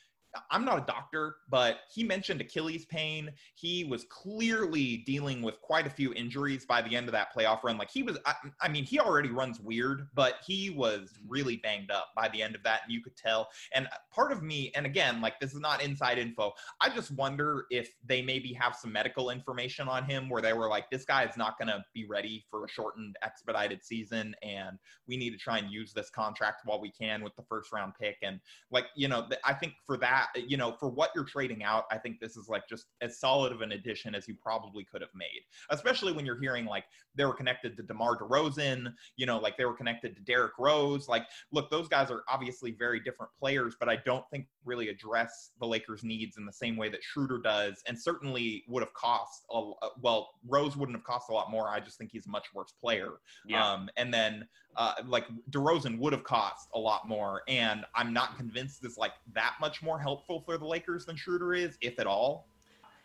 I'm 0.50 0.64
not 0.64 0.78
a 0.78 0.86
doctor, 0.86 1.36
but 1.50 1.80
he 1.94 2.04
mentioned 2.04 2.40
Achilles 2.42 2.86
pain. 2.86 3.32
He 3.56 3.84
was 3.84 4.06
clearly 4.06 4.98
dealing 4.98 5.42
with 5.42 5.60
quite 5.62 5.86
a 5.86 5.90
few 5.90 6.14
injuries 6.14 6.66
by 6.66 6.82
the 6.82 6.96
end 6.96 7.08
of 7.08 7.12
that 7.14 7.36
playoff 7.36 7.64
run. 7.64 7.78
Like 7.78 7.92
he 7.92 8.04
was, 8.04 8.18
I, 8.26 8.36
I, 8.62 8.70
mean, 8.70 8.86
he 8.86 9.00
already 9.00 9.30
runs 9.30 9.60
weird, 9.60 10.08
but 10.14 10.36
he 10.46 10.70
was 10.70 11.20
really 11.28 11.58
banged 11.58 11.92
up 11.92 12.10
by 12.16 12.30
the 12.30 12.42
end 12.42 12.56
of 12.56 12.64
that, 12.64 12.82
and 12.84 12.94
you 12.94 13.02
could 13.02 13.18
tell. 13.18 13.50
And 13.74 13.88
part 14.14 14.32
of 14.32 14.42
me, 14.42 14.72
and 14.76 14.86
again, 14.86 15.22
like 15.22 15.40
this 15.40 15.54
is 15.54 15.60
not 15.60 15.84
inside 15.84 16.18
info. 16.18 16.54
I 16.80 16.90
just 16.90 17.12
wonder 17.12 17.66
if 17.70 17.90
they 18.06 18.22
maybe 18.22 18.54
have 18.54 18.76
some 18.76 18.92
medical 18.92 19.32
information 19.32 19.88
on 19.88 20.06
him 20.06 20.30
where 20.30 20.42
they 20.42 20.54
were 20.54 20.70
like, 20.70 20.90
this 20.90 21.04
guy 21.04 21.24
is 21.26 21.36
not 21.36 21.58
going 21.58 21.68
to 21.68 21.84
be 21.94 22.06
ready 22.06 22.46
for 22.50 22.64
a 22.64 22.70
shortened, 22.70 23.18
expedited 23.22 23.84
season, 23.84 24.34
and 24.44 24.78
we 25.08 25.18
need 25.18 25.32
to 25.32 25.38
try 25.38 25.58
and 25.58 25.72
use 25.72 25.92
this 25.94 26.10
contract 26.10 26.62
while 26.66 26.80
we 26.80 26.92
can 26.92 27.24
with 27.24 27.36
the 27.36 27.44
first 27.44 27.74
round 27.74 27.94
pick. 28.00 28.18
And 28.22 28.40
like, 28.72 28.86
you 28.96 29.08
know, 29.08 29.28
I 29.44 29.54
think 29.54 29.74
for 29.86 29.98
that 29.98 30.21
you 30.36 30.58
know, 30.58 30.72
for 30.80 30.90
what 30.90 31.12
you're 31.16 31.26
trading 31.26 31.64
out, 31.64 31.86
I 31.92 31.98
think 31.98 32.20
this 32.20 32.38
is 32.38 32.48
like 32.48 32.68
just 32.68 32.88
as 33.02 33.20
solid 33.20 33.52
of 33.52 33.62
an 33.62 33.74
addition 33.74 34.16
as 34.16 34.28
you 34.28 34.36
probably 34.42 34.84
could 34.84 35.02
have 35.02 35.12
made, 35.16 35.42
especially 35.70 36.14
when 36.14 36.26
you're 36.26 36.40
hearing 36.40 36.66
like 36.66 36.86
they 37.16 37.26
were 37.26 37.34
connected 37.34 37.76
to 37.78 37.84
DeMar 37.84 38.18
DeRozan, 38.18 38.94
you 39.18 39.26
know, 39.26 39.38
like 39.38 39.58
they 39.58 39.66
were 39.66 39.74
connected 39.74 40.16
to 40.16 40.22
Derrick 40.22 40.54
Rose. 40.58 41.08
Like, 41.08 41.26
look, 41.52 41.70
those 41.70 41.88
guys 41.88 42.10
are 42.12 42.24
obviously 42.30 42.72
very 42.72 43.00
different 43.00 43.32
players, 43.40 43.76
but 43.80 43.90
I 43.90 43.98
don't 44.06 44.26
think 44.32 44.48
really 44.66 44.90
address 44.90 45.52
the 45.60 45.68
Lakers' 45.68 46.04
needs 46.04 46.38
in 46.38 46.46
the 46.46 46.54
same 46.54 46.78
way 46.78 46.90
that 46.90 47.04
Schroeder 47.04 47.40
does, 47.40 47.82
and 47.88 48.00
certainly 48.00 48.64
would 48.68 48.84
have 48.84 48.94
cost 48.94 49.46
a 49.52 49.72
well, 50.02 50.30
Rose 50.48 50.76
wouldn't 50.76 50.98
have 50.98 51.06
cost 51.06 51.30
a 51.30 51.34
lot 51.34 51.52
more. 51.52 51.70
I 51.70 51.80
just 51.80 51.98
think 51.98 52.12
he's 52.12 52.28
a 52.28 52.30
much 52.30 52.48
worse 52.54 52.74
player. 52.80 53.20
Yeah. 53.46 53.66
Um, 53.66 53.90
and 53.98 54.14
then 54.14 54.48
uh, 54.76 54.94
like 55.06 55.26
DeRozan 55.52 56.00
would 56.00 56.14
have 56.14 56.24
cost 56.24 56.70
a 56.74 56.80
lot 56.80 57.08
more, 57.08 57.42
and 57.48 57.86
I'm 57.96 58.14
not 58.14 58.38
convinced 58.38 58.86
is 58.86 58.98
like 58.98 59.14
that 59.34 59.56
much 59.60 59.82
more 59.82 60.00
helpful 60.00 60.42
for 60.46 60.58
the 60.58 60.66
Lakers 60.66 61.06
than 61.06 61.16
Schroeder 61.16 61.54
is, 61.54 61.78
if 61.82 62.00
at 62.00 62.08
all. 62.08 62.48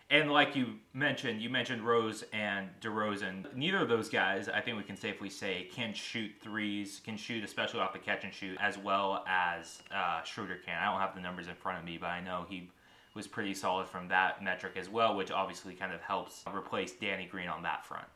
And 0.08 0.30
like 0.30 0.54
you 0.54 0.74
mentioned, 0.94 1.42
you 1.42 1.50
mentioned 1.50 1.82
Rose 1.82 2.24
and 2.32 2.68
DeRozan. 2.80 3.52
Neither 3.56 3.78
of 3.78 3.88
those 3.88 4.08
guys, 4.08 4.48
I 4.48 4.60
think 4.60 4.76
we 4.76 4.84
can 4.84 4.96
safely 4.96 5.28
say, 5.28 5.68
can 5.72 5.92
shoot 5.92 6.30
threes, 6.40 7.00
can 7.04 7.16
shoot 7.16 7.42
especially 7.42 7.80
off 7.80 7.92
the 7.92 7.98
catch 7.98 8.22
and 8.22 8.32
shoot, 8.32 8.56
as 8.60 8.78
well 8.78 9.24
as 9.26 9.82
uh, 9.92 10.22
Schroeder 10.22 10.58
can. 10.64 10.80
I 10.80 10.92
don't 10.92 11.00
have 11.00 11.16
the 11.16 11.20
numbers 11.20 11.48
in 11.48 11.56
front 11.56 11.78
of 11.78 11.84
me, 11.84 11.98
but 11.98 12.06
I 12.06 12.20
know 12.20 12.46
he 12.48 12.70
was 13.14 13.26
pretty 13.26 13.54
solid 13.54 13.88
from 13.88 14.06
that 14.08 14.44
metric 14.44 14.74
as 14.76 14.88
well, 14.88 15.16
which 15.16 15.32
obviously 15.32 15.74
kind 15.74 15.92
of 15.92 16.00
helps 16.02 16.44
replace 16.54 16.92
Danny 16.92 17.26
Green 17.26 17.48
on 17.48 17.62
that 17.64 17.84
front. 17.84 18.06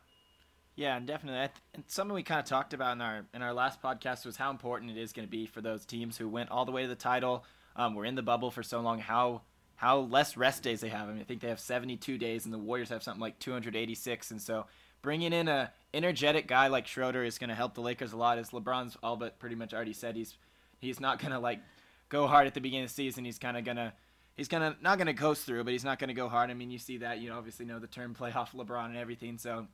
Yeah, 0.81 0.97
and 0.97 1.07
definitely. 1.07 1.53
And 1.75 1.85
something 1.89 2.15
we 2.15 2.23
kind 2.23 2.41
of 2.41 2.47
talked 2.47 2.73
about 2.73 2.95
in 2.95 3.03
our 3.03 3.27
in 3.35 3.43
our 3.43 3.53
last 3.53 3.83
podcast 3.83 4.25
was 4.25 4.39
how 4.39 4.51
important 4.51 4.91
it 4.91 4.97
is 4.97 5.13
going 5.13 5.29
to 5.29 5.31
be 5.31 5.45
for 5.45 5.61
those 5.61 5.85
teams 5.85 6.17
who 6.17 6.27
went 6.27 6.51
all 6.51 6.65
the 6.65 6.73
way 6.73 6.81
to 6.81 6.89
the 6.89 6.95
title. 6.95 7.45
Um, 7.77 7.95
were 7.95 8.07
in 8.07 8.15
the 8.15 8.23
bubble 8.23 8.51
for 8.51 8.63
so 8.63 8.81
long. 8.81 8.99
How 8.99 9.43
how 9.77 9.99
less 9.99 10.39
rest 10.39 10.63
days 10.63 10.81
they 10.81 10.89
have. 10.89 11.07
I 11.07 11.13
mean, 11.13 11.21
I 11.21 11.25
think 11.25 11.43
they 11.43 11.51
have 11.51 11.61
72 11.61 12.17
days, 12.17 12.47
and 12.47 12.55
the 12.55 12.59
Warriors 12.59 12.89
have 12.89 13.03
something 13.03 13.21
like 13.21 13.39
286. 13.41 14.31
And 14.31 14.41
so 14.41 14.65
bringing 15.03 15.35
in 15.35 15.49
a 15.49 15.71
energetic 15.93 16.47
guy 16.47 16.69
like 16.69 16.87
Schroeder 16.87 17.25
is 17.25 17.37
going 17.37 17.51
to 17.51 17.55
help 17.55 17.75
the 17.75 17.83
Lakers 17.83 18.15
a 18.15 18.17
lot. 18.17 18.39
As 18.39 18.49
LeBron's 18.49 18.97
all 19.03 19.19
but 19.19 19.39
pretty 19.39 19.57
much 19.57 19.75
already 19.75 19.93
said, 19.93 20.17
he's 20.17 20.39
he's 20.79 20.99
not 20.99 21.19
going 21.19 21.33
to 21.33 21.41
like 21.41 21.61
go 22.09 22.27
hard 22.27 22.47
at 22.47 22.55
the 22.55 22.61
beginning 22.63 22.85
of 22.85 22.91
the 22.91 22.95
season. 22.95 23.27
He's 23.27 23.39
kind 23.39 23.59
of 23.59 23.65
gonna 23.65 23.93
he's 24.35 24.49
gonna 24.49 24.79
not 24.81 24.97
gonna 24.97 25.13
coast 25.13 25.45
through, 25.45 25.63
but 25.65 25.75
he's 25.75 25.85
not 25.85 25.99
gonna 25.99 26.15
go 26.15 26.31
hard. 26.31 26.49
I 26.49 26.55
mean, 26.55 26.71
you 26.71 26.79
see 26.79 26.97
that. 26.99 27.19
You 27.19 27.33
obviously 27.33 27.67
know 27.67 27.79
the 27.79 27.87
term 27.87 28.17
playoff 28.19 28.53
LeBron 28.55 28.87
and 28.87 28.97
everything. 28.97 29.37
So 29.37 29.67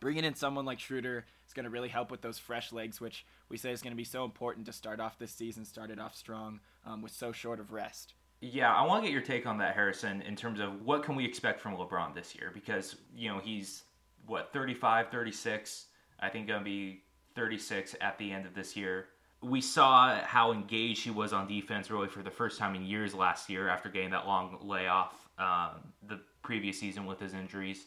bringing 0.00 0.24
in 0.24 0.34
someone 0.34 0.64
like 0.64 0.78
Schroeder 0.78 1.24
is 1.46 1.54
going 1.54 1.64
to 1.64 1.70
really 1.70 1.88
help 1.88 2.10
with 2.10 2.20
those 2.20 2.38
fresh 2.38 2.72
legs, 2.72 3.00
which 3.00 3.24
we 3.48 3.56
say 3.56 3.70
is 3.70 3.82
going 3.82 3.92
to 3.92 3.96
be 3.96 4.04
so 4.04 4.24
important 4.24 4.66
to 4.66 4.72
start 4.72 5.00
off 5.00 5.18
this 5.18 5.32
season, 5.32 5.64
start 5.64 5.90
it 5.90 5.98
off 5.98 6.14
strong 6.14 6.60
um, 6.86 7.02
with 7.02 7.12
so 7.12 7.32
short 7.32 7.60
of 7.60 7.72
rest. 7.72 8.14
Yeah, 8.40 8.72
I 8.72 8.86
want 8.86 9.02
to 9.02 9.08
get 9.08 9.12
your 9.12 9.22
take 9.22 9.46
on 9.46 9.58
that, 9.58 9.74
Harrison, 9.74 10.22
in 10.22 10.36
terms 10.36 10.60
of 10.60 10.82
what 10.82 11.02
can 11.02 11.16
we 11.16 11.24
expect 11.24 11.60
from 11.60 11.76
LeBron 11.76 12.14
this 12.14 12.34
year? 12.36 12.50
Because, 12.54 12.96
you 13.16 13.28
know, 13.28 13.40
he's, 13.40 13.82
what, 14.26 14.52
35, 14.52 15.10
36? 15.10 15.86
I 16.20 16.28
think 16.28 16.46
going 16.46 16.60
to 16.60 16.64
be 16.64 17.02
36 17.34 17.96
at 18.00 18.16
the 18.18 18.30
end 18.30 18.46
of 18.46 18.54
this 18.54 18.76
year. 18.76 19.06
We 19.40 19.60
saw 19.60 20.20
how 20.22 20.52
engaged 20.52 21.04
he 21.04 21.10
was 21.10 21.32
on 21.32 21.46
defense 21.48 21.90
really 21.90 22.08
for 22.08 22.22
the 22.22 22.30
first 22.30 22.58
time 22.58 22.74
in 22.74 22.84
years 22.84 23.14
last 23.14 23.48
year 23.48 23.68
after 23.68 23.88
getting 23.88 24.10
that 24.10 24.26
long 24.26 24.58
layoff 24.62 25.28
um, 25.38 25.92
the 26.08 26.20
previous 26.42 26.78
season 26.78 27.06
with 27.06 27.20
his 27.20 27.34
injuries 27.34 27.86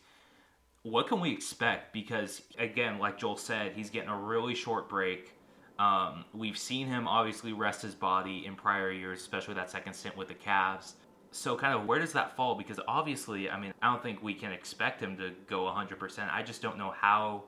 what 0.84 1.07
can 1.07 1.19
we 1.19 1.32
expect? 1.32 1.93
Because 1.93 2.41
again, 2.57 2.99
like 2.99 3.17
Joel 3.17 3.38
said, 3.38 3.73
he's 3.73 3.89
getting 3.89 4.09
a 4.09 4.17
really 4.17 4.55
short 4.55 4.89
break. 4.89 5.36
Um, 5.79 6.25
we've 6.34 6.57
seen 6.57 6.88
him 6.88 7.07
obviously 7.07 7.53
rest 7.53 7.82
his 7.82 7.95
body 7.95 8.45
in 8.45 8.55
prior 8.55 8.91
years, 8.91 9.19
especially 9.19 9.55
that 9.55 9.69
second 9.69 9.93
stint 9.93 10.15
with 10.17 10.27
the 10.27 10.36
Cavs. 10.36 10.93
So, 11.32 11.55
kind 11.55 11.73
of, 11.73 11.88
where 11.88 11.97
does 11.97 12.13
that 12.13 12.36
fall? 12.36 12.55
Because 12.55 12.79
obviously, 12.88 13.49
I 13.49 13.59
mean, 13.59 13.73
I 13.82 13.91
don't 13.91 14.03
think 14.03 14.21
we 14.21 14.34
can 14.34 14.51
expect 14.51 15.01
him 15.01 15.17
to 15.17 15.32
go 15.47 15.61
100%. 15.61 16.32
I 16.32 16.43
just 16.43 16.61
don't 16.61 16.77
know 16.77 16.91
how. 16.91 17.43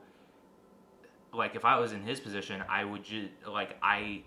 Like, 1.34 1.54
if 1.54 1.64
I 1.64 1.78
was 1.78 1.92
in 1.92 2.02
his 2.02 2.18
position, 2.18 2.64
I 2.68 2.84
would 2.84 3.04
just 3.04 3.28
like 3.46 3.76
I. 3.82 4.22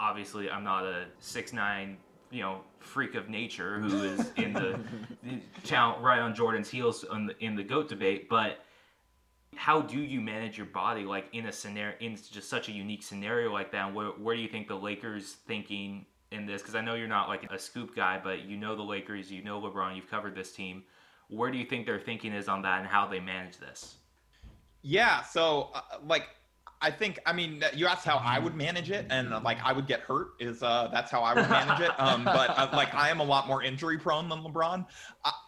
Obviously, 0.00 0.50
I'm 0.50 0.64
not 0.64 0.84
a 0.84 1.06
six 1.20 1.52
nine 1.52 1.98
you 2.30 2.42
know 2.42 2.60
freak 2.78 3.14
of 3.14 3.28
nature 3.28 3.80
who 3.80 4.04
is 4.04 4.32
in 4.36 4.52
the, 4.52 4.80
channel 5.64 6.00
right 6.00 6.20
on 6.20 6.34
Jordan's 6.34 6.70
heels 6.70 7.04
in 7.12 7.26
the, 7.26 7.44
in 7.44 7.54
the 7.56 7.62
goat 7.62 7.88
debate, 7.88 8.28
but 8.28 8.64
how 9.56 9.82
do 9.82 10.00
you 10.00 10.20
manage 10.20 10.56
your 10.56 10.66
body 10.66 11.02
like 11.02 11.26
in 11.32 11.46
a 11.46 11.52
scenario 11.52 11.96
in 12.00 12.16
just 12.16 12.48
such 12.48 12.68
a 12.68 12.72
unique 12.72 13.02
scenario 13.02 13.52
like 13.52 13.72
that? 13.72 13.92
where, 13.92 14.08
where 14.10 14.34
do 14.34 14.40
you 14.40 14.48
think 14.48 14.68
the 14.68 14.74
Lakers 14.74 15.36
thinking 15.46 16.06
in 16.30 16.46
this? 16.46 16.62
Because 16.62 16.74
I 16.74 16.80
know 16.80 16.94
you're 16.94 17.08
not 17.08 17.28
like 17.28 17.50
a 17.50 17.58
scoop 17.58 17.94
guy, 17.94 18.20
but 18.22 18.44
you 18.44 18.56
know 18.56 18.76
the 18.76 18.82
Lakers, 18.82 19.30
you 19.30 19.42
know 19.42 19.60
LeBron, 19.60 19.96
you've 19.96 20.10
covered 20.10 20.34
this 20.34 20.52
team. 20.52 20.84
Where 21.28 21.50
do 21.50 21.58
you 21.58 21.64
think 21.64 21.86
their 21.86 22.00
thinking 22.00 22.32
is 22.32 22.48
on 22.48 22.62
that 22.62 22.78
and 22.80 22.86
how 22.86 23.06
they 23.06 23.20
manage 23.20 23.58
this? 23.58 23.96
Yeah, 24.82 25.22
so 25.22 25.70
uh, 25.74 25.98
like 26.06 26.28
I 26.82 26.90
think 26.90 27.18
I 27.26 27.32
mean 27.32 27.62
you 27.74 27.86
asked 27.86 28.06
how 28.06 28.16
I 28.16 28.38
would 28.38 28.54
manage 28.54 28.90
it, 28.90 29.06
and 29.10 29.34
uh, 29.34 29.40
like 29.44 29.58
I 29.62 29.72
would 29.72 29.86
get 29.86 30.00
hurt 30.00 30.28
is 30.40 30.62
uh, 30.62 30.88
that's 30.90 31.10
how 31.10 31.22
I 31.22 31.34
would 31.34 31.48
manage 31.50 31.80
it. 31.80 31.90
Um, 32.00 32.24
but 32.24 32.50
uh, 32.58 32.68
like 32.72 32.94
I 32.94 33.10
am 33.10 33.20
a 33.20 33.24
lot 33.24 33.46
more 33.46 33.62
injury 33.62 33.98
prone 33.98 34.28
than 34.28 34.40
LeBron. 34.40 34.86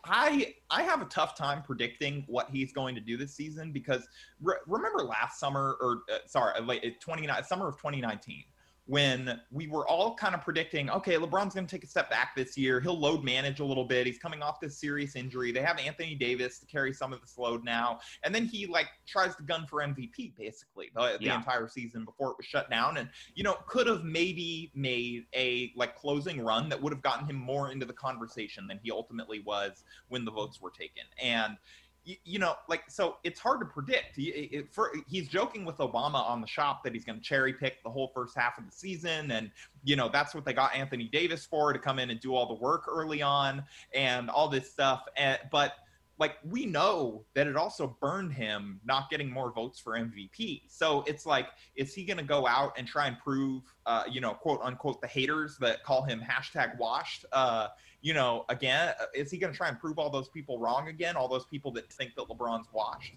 I 0.04 0.54
I 0.70 0.82
have 0.82 1.00
a 1.00 1.06
tough 1.06 1.34
time 1.34 1.62
predicting 1.62 2.24
what 2.26 2.50
he's 2.50 2.72
going 2.72 2.94
to 2.94 3.00
do 3.00 3.16
this 3.16 3.34
season 3.34 3.72
because 3.72 4.06
re- 4.42 4.56
remember 4.66 5.02
last 5.02 5.40
summer 5.40 5.76
or 5.80 6.02
uh, 6.12 6.18
sorry 6.26 6.60
late 6.60 7.00
29 7.00 7.44
summer 7.44 7.68
of 7.68 7.76
2019 7.76 8.44
when 8.86 9.40
we 9.50 9.68
were 9.68 9.86
all 9.86 10.14
kind 10.14 10.34
of 10.34 10.40
predicting, 10.40 10.90
okay, 10.90 11.14
LeBron's 11.14 11.54
going 11.54 11.66
to 11.66 11.70
take 11.70 11.84
a 11.84 11.86
step 11.86 12.10
back 12.10 12.34
this 12.36 12.58
year. 12.58 12.80
He'll 12.80 12.98
load 12.98 13.22
manage 13.22 13.60
a 13.60 13.64
little 13.64 13.84
bit. 13.84 14.06
He's 14.06 14.18
coming 14.18 14.42
off 14.42 14.58
this 14.60 14.78
serious 14.78 15.14
injury. 15.14 15.52
They 15.52 15.62
have 15.62 15.78
Anthony 15.78 16.16
Davis 16.16 16.58
to 16.58 16.66
carry 16.66 16.92
some 16.92 17.12
of 17.12 17.20
this 17.20 17.38
load 17.38 17.64
now. 17.64 18.00
And 18.24 18.34
then 18.34 18.44
he 18.44 18.66
like 18.66 18.88
tries 19.06 19.36
to 19.36 19.44
gun 19.44 19.66
for 19.68 19.80
MVP 19.80 20.36
basically 20.36 20.90
the, 20.94 21.16
the 21.20 21.32
entire 21.32 21.68
season 21.68 22.04
before 22.04 22.30
it 22.32 22.36
was 22.36 22.46
shut 22.46 22.68
down. 22.70 22.96
And, 22.96 23.08
you 23.34 23.44
know, 23.44 23.54
could 23.68 23.86
have 23.86 24.02
maybe 24.02 24.72
made 24.74 25.26
a 25.34 25.72
like 25.76 25.96
closing 25.96 26.40
run 26.40 26.68
that 26.68 26.82
would 26.82 26.92
have 26.92 27.02
gotten 27.02 27.26
him 27.26 27.36
more 27.36 27.70
into 27.70 27.86
the 27.86 27.92
conversation 27.92 28.66
than 28.66 28.80
he 28.82 28.90
ultimately 28.90 29.42
was 29.46 29.84
when 30.08 30.24
the 30.24 30.32
votes 30.32 30.60
were 30.60 30.70
taken. 30.70 31.04
And, 31.22 31.56
you, 32.04 32.16
you, 32.24 32.38
know, 32.38 32.56
like 32.68 32.82
so, 32.88 33.16
it's 33.24 33.38
hard 33.38 33.60
to 33.60 33.66
predict. 33.66 34.16
He, 34.16 34.28
it, 34.28 34.74
for, 34.74 34.92
he's 35.08 35.28
joking 35.28 35.64
with 35.64 35.78
Obama 35.78 36.28
on 36.28 36.40
the 36.40 36.46
shop 36.46 36.82
that 36.84 36.92
he's 36.92 37.04
going 37.04 37.18
to 37.18 37.24
cherry 37.24 37.52
pick 37.52 37.82
the 37.82 37.90
whole 37.90 38.10
first 38.14 38.36
half 38.36 38.58
of 38.58 38.64
the 38.64 38.72
season, 38.72 39.30
and 39.30 39.50
you 39.84 39.96
know 39.96 40.08
that's 40.08 40.34
what 40.34 40.44
they 40.44 40.52
got 40.52 40.74
Anthony 40.74 41.08
Davis 41.12 41.44
for 41.44 41.72
to 41.72 41.78
come 41.78 41.98
in 41.98 42.10
and 42.10 42.20
do 42.20 42.34
all 42.34 42.46
the 42.46 42.60
work 42.60 42.84
early 42.88 43.22
on 43.22 43.64
and 43.94 44.30
all 44.30 44.48
this 44.48 44.70
stuff. 44.70 45.04
And, 45.16 45.38
but 45.50 45.74
like 46.18 46.36
we 46.48 46.66
know 46.66 47.24
that 47.34 47.46
it 47.48 47.56
also 47.56 47.96
burned 48.00 48.32
him 48.32 48.80
not 48.84 49.10
getting 49.10 49.30
more 49.30 49.50
votes 49.50 49.80
for 49.80 49.94
MVP. 49.94 50.62
So 50.68 51.02
it's 51.08 51.26
like, 51.26 51.48
is 51.74 51.94
he 51.94 52.04
going 52.04 52.18
to 52.18 52.22
go 52.22 52.46
out 52.46 52.74
and 52.78 52.86
try 52.86 53.08
and 53.08 53.18
prove, 53.18 53.62
uh, 53.86 54.04
you 54.08 54.20
know, 54.20 54.34
quote 54.34 54.60
unquote, 54.62 55.00
the 55.00 55.08
haters 55.08 55.56
that 55.58 55.82
call 55.82 56.02
him 56.02 56.20
hashtag 56.20 56.78
washed? 56.78 57.24
Uh, 57.32 57.68
you 58.02 58.14
know, 58.14 58.44
again, 58.48 58.94
uh, 59.00 59.04
is 59.14 59.30
he 59.30 59.38
going 59.38 59.52
to 59.52 59.56
try 59.56 59.68
and 59.68 59.78
prove 59.78 59.98
all 59.98 60.10
those 60.10 60.28
people 60.28 60.58
wrong 60.58 60.88
again? 60.88 61.16
All 61.16 61.28
those 61.28 61.46
people 61.46 61.70
that 61.72 61.90
think 61.90 62.14
that 62.16 62.26
LeBron's 62.28 62.66
washed, 62.72 63.14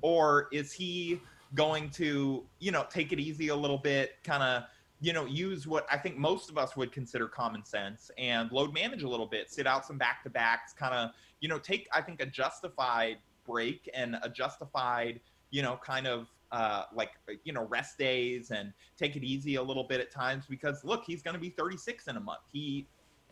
or 0.00 0.48
is 0.52 0.72
he 0.72 1.20
going 1.54 1.90
to, 1.90 2.44
you 2.60 2.70
know, 2.70 2.86
take 2.88 3.12
it 3.12 3.18
easy 3.18 3.48
a 3.48 3.56
little 3.56 3.78
bit, 3.78 4.12
kind 4.22 4.42
of, 4.42 4.62
you 5.00 5.12
know, 5.12 5.26
use 5.26 5.66
what 5.66 5.86
I 5.90 5.98
think 5.98 6.16
most 6.16 6.50
of 6.50 6.58
us 6.58 6.76
would 6.76 6.92
consider 6.92 7.26
common 7.26 7.64
sense 7.64 8.10
and 8.16 8.50
load 8.52 8.72
manage 8.72 9.02
a 9.02 9.08
little 9.08 9.26
bit, 9.26 9.50
sit 9.50 9.66
out 9.66 9.84
some 9.84 9.98
back 9.98 10.22
to 10.22 10.30
backs, 10.30 10.72
kind 10.72 10.94
of, 10.94 11.10
you 11.40 11.48
know, 11.48 11.58
take 11.58 11.88
I 11.92 12.00
think 12.00 12.20
a 12.20 12.26
justified 12.26 13.18
break 13.44 13.90
and 13.92 14.16
a 14.22 14.28
justified, 14.28 15.20
you 15.50 15.62
know, 15.62 15.80
kind 15.84 16.06
of 16.06 16.28
uh, 16.50 16.84
like 16.94 17.10
you 17.44 17.52
know 17.52 17.66
rest 17.66 17.98
days 17.98 18.50
and 18.50 18.72
take 18.96 19.16
it 19.16 19.22
easy 19.22 19.56
a 19.56 19.62
little 19.62 19.84
bit 19.84 20.00
at 20.00 20.10
times 20.10 20.46
because 20.48 20.82
look, 20.84 21.04
he's 21.04 21.22
going 21.22 21.34
to 21.34 21.40
be 21.40 21.50
36 21.50 22.06
in 22.06 22.16
a 22.16 22.20
month. 22.20 22.40
He 22.50 22.86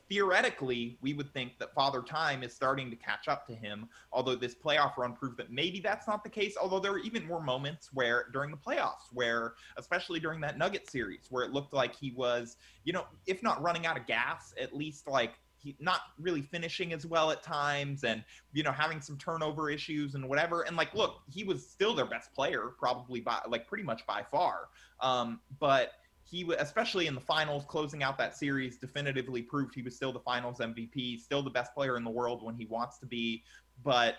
theoretically, 0.09 0.99
we 1.01 1.15
would 1.15 1.33
think 1.33 1.59
that 1.59 1.75
Father 1.75 2.03
Time 2.03 2.43
is 2.43 2.55
starting 2.55 2.91
to 2.91 2.97
catch 2.97 3.29
up 3.29 3.47
to 3.47 3.55
him. 3.55 3.89
Although 4.13 4.37
this 4.37 4.55
playoff 4.55 4.97
run 4.97 5.15
proved 5.15 5.37
that 5.39 5.51
maybe 5.51 5.81
that's 5.81 6.07
not 6.07 6.23
the 6.23 6.31
case. 6.31 6.57
Although 6.61 6.81
there 6.81 6.93
were 6.93 7.01
even 7.01 7.27
more 7.27 7.43
moments 7.43 7.91
where 7.93 8.27
during 8.33 8.51
the 8.51 8.57
playoffs, 8.57 9.13
where 9.13 9.55
especially 9.77 10.21
during 10.21 10.41
that 10.43 10.59
Nugget 10.59 10.89
series, 10.89 11.27
where 11.31 11.45
it 11.45 11.53
looked 11.53 11.73
like 11.73 11.95
he 11.95 12.13
was, 12.13 12.57
you 12.85 12.93
know, 12.93 13.05
if 13.27 13.43
not 13.43 13.63
running 13.63 13.87
out 13.87 13.97
of 13.97 14.07
gas, 14.07 14.55
at 14.61 14.75
least 14.75 15.09
like 15.09 15.33
he 15.59 15.77
not 15.81 16.01
really 16.19 16.43
finishing 16.43 16.93
as 16.93 17.07
well 17.07 17.31
at 17.31 17.43
times 17.43 18.05
and 18.05 18.23
you 18.53 18.63
know 18.63 18.73
having 18.73 19.01
some 19.01 19.17
turnover 19.17 19.71
issues 19.71 20.15
and 20.15 20.29
whatever 20.29 20.63
and 20.63 20.77
like 20.77 20.95
look 20.95 21.23
he 21.31 21.45
was 21.45 21.67
still 21.67 21.95
their 21.95 22.07
best 22.07 22.33
player 22.35 22.73
probably 22.79 23.21
by 23.21 23.39
like 23.49 23.67
pretty 23.67 23.83
much 23.83 24.07
by 24.07 24.23
far 24.31 24.69
um 25.01 25.41
but 25.59 25.93
he 26.29 26.51
especially 26.59 27.07
in 27.07 27.15
the 27.15 27.21
finals 27.21 27.65
closing 27.67 28.03
out 28.03 28.19
that 28.19 28.37
series 28.37 28.79
definitively 28.79 29.43
proved 29.43 29.75
he 29.75 29.83
was 29.83 29.95
still 29.95 30.13
the 30.13 30.21
finals 30.21 30.59
mvp 30.59 31.21
still 31.21 31.43
the 31.43 31.51
best 31.51 31.73
player 31.75 31.97
in 31.97 32.05
the 32.05 32.11
world 32.11 32.43
when 32.43 32.55
he 32.55 32.67
wants 32.67 32.99
to 32.99 33.07
be. 33.07 33.43
But 33.85 34.17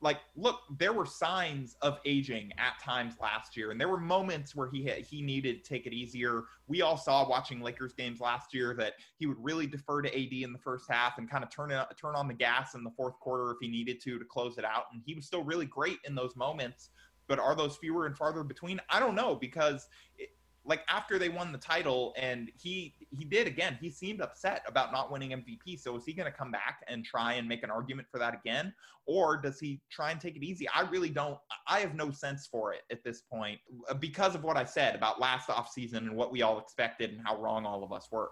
like 0.00 0.18
look 0.36 0.60
there 0.78 0.92
were 0.92 1.04
signs 1.04 1.76
of 1.82 1.98
aging 2.04 2.52
at 2.56 2.80
times 2.80 3.14
last 3.20 3.56
year 3.56 3.72
and 3.72 3.80
there 3.80 3.88
were 3.88 3.98
moments 3.98 4.54
where 4.54 4.70
he 4.70 4.84
had, 4.84 4.98
he 4.98 5.20
needed 5.20 5.64
to 5.64 5.68
take 5.68 5.86
it 5.86 5.92
easier. 5.92 6.44
We 6.68 6.82
all 6.82 6.96
saw 6.96 7.28
watching 7.28 7.60
lakers 7.60 7.94
games 7.94 8.20
last 8.20 8.54
year 8.54 8.74
that 8.78 8.94
he 9.16 9.26
would 9.26 9.42
really 9.42 9.66
defer 9.66 10.00
to 10.02 10.08
ad 10.08 10.32
in 10.32 10.52
the 10.52 10.58
first 10.60 10.84
half 10.88 11.18
and 11.18 11.28
kind 11.28 11.42
of 11.42 11.50
turn 11.50 11.72
it, 11.72 11.84
turn 12.00 12.14
on 12.14 12.28
the 12.28 12.34
gas 12.34 12.74
in 12.74 12.84
the 12.84 12.92
fourth 12.92 13.18
quarter 13.18 13.50
if 13.50 13.56
he 13.60 13.66
needed 13.66 14.00
to 14.02 14.20
to 14.20 14.24
close 14.24 14.58
it 14.58 14.64
out 14.64 14.84
and 14.92 15.02
he 15.04 15.14
was 15.14 15.26
still 15.26 15.42
really 15.42 15.66
great 15.66 15.98
in 16.04 16.14
those 16.14 16.36
moments. 16.36 16.90
But 17.26 17.40
are 17.40 17.56
those 17.56 17.76
fewer 17.76 18.06
and 18.06 18.16
farther 18.16 18.44
between? 18.44 18.80
I 18.88 19.00
don't 19.00 19.14
know 19.14 19.34
because 19.34 19.88
it, 20.16 20.30
like 20.68 20.82
after 20.88 21.18
they 21.18 21.28
won 21.30 21.50
the 21.50 21.58
title 21.58 22.14
and 22.16 22.50
he 22.56 22.94
he 23.10 23.24
did 23.24 23.46
again 23.46 23.76
he 23.80 23.90
seemed 23.90 24.20
upset 24.20 24.62
about 24.66 24.92
not 24.92 25.10
winning 25.10 25.30
mvp 25.30 25.80
so 25.80 25.96
is 25.96 26.04
he 26.04 26.12
going 26.12 26.30
to 26.30 26.36
come 26.36 26.50
back 26.50 26.84
and 26.86 27.04
try 27.04 27.32
and 27.34 27.48
make 27.48 27.62
an 27.62 27.70
argument 27.70 28.06
for 28.10 28.18
that 28.18 28.34
again? 28.34 28.72
Or 29.06 29.38
does 29.38 29.58
he 29.58 29.80
try 29.90 30.10
and 30.10 30.20
take 30.20 30.36
it 30.36 30.42
easy? 30.44 30.68
I 30.68 30.82
really 30.82 31.08
don't 31.08 31.38
i 31.66 31.80
have 31.80 31.94
no 31.94 32.10
sense 32.10 32.46
for 32.46 32.72
it 32.72 32.82
at 32.90 33.02
this 33.02 33.22
point 33.22 33.58
uh, 33.88 33.94
because 33.94 34.34
of 34.34 34.44
what 34.44 34.56
i 34.56 34.64
said 34.64 34.94
about 34.94 35.18
last 35.18 35.48
offseason 35.48 35.98
and 35.98 36.14
what 36.14 36.30
we 36.30 36.42
all 36.42 36.58
expected 36.58 37.10
and 37.10 37.20
how 37.24 37.40
wrong 37.40 37.64
all 37.64 37.82
of 37.82 37.92
us 37.92 38.08
were. 38.12 38.30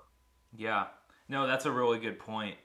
Yeah. 0.54 0.86
No 1.28 1.46
that's 1.46 1.64
a 1.66 1.72
really 1.72 1.98
good 1.98 2.18
point. 2.18 2.56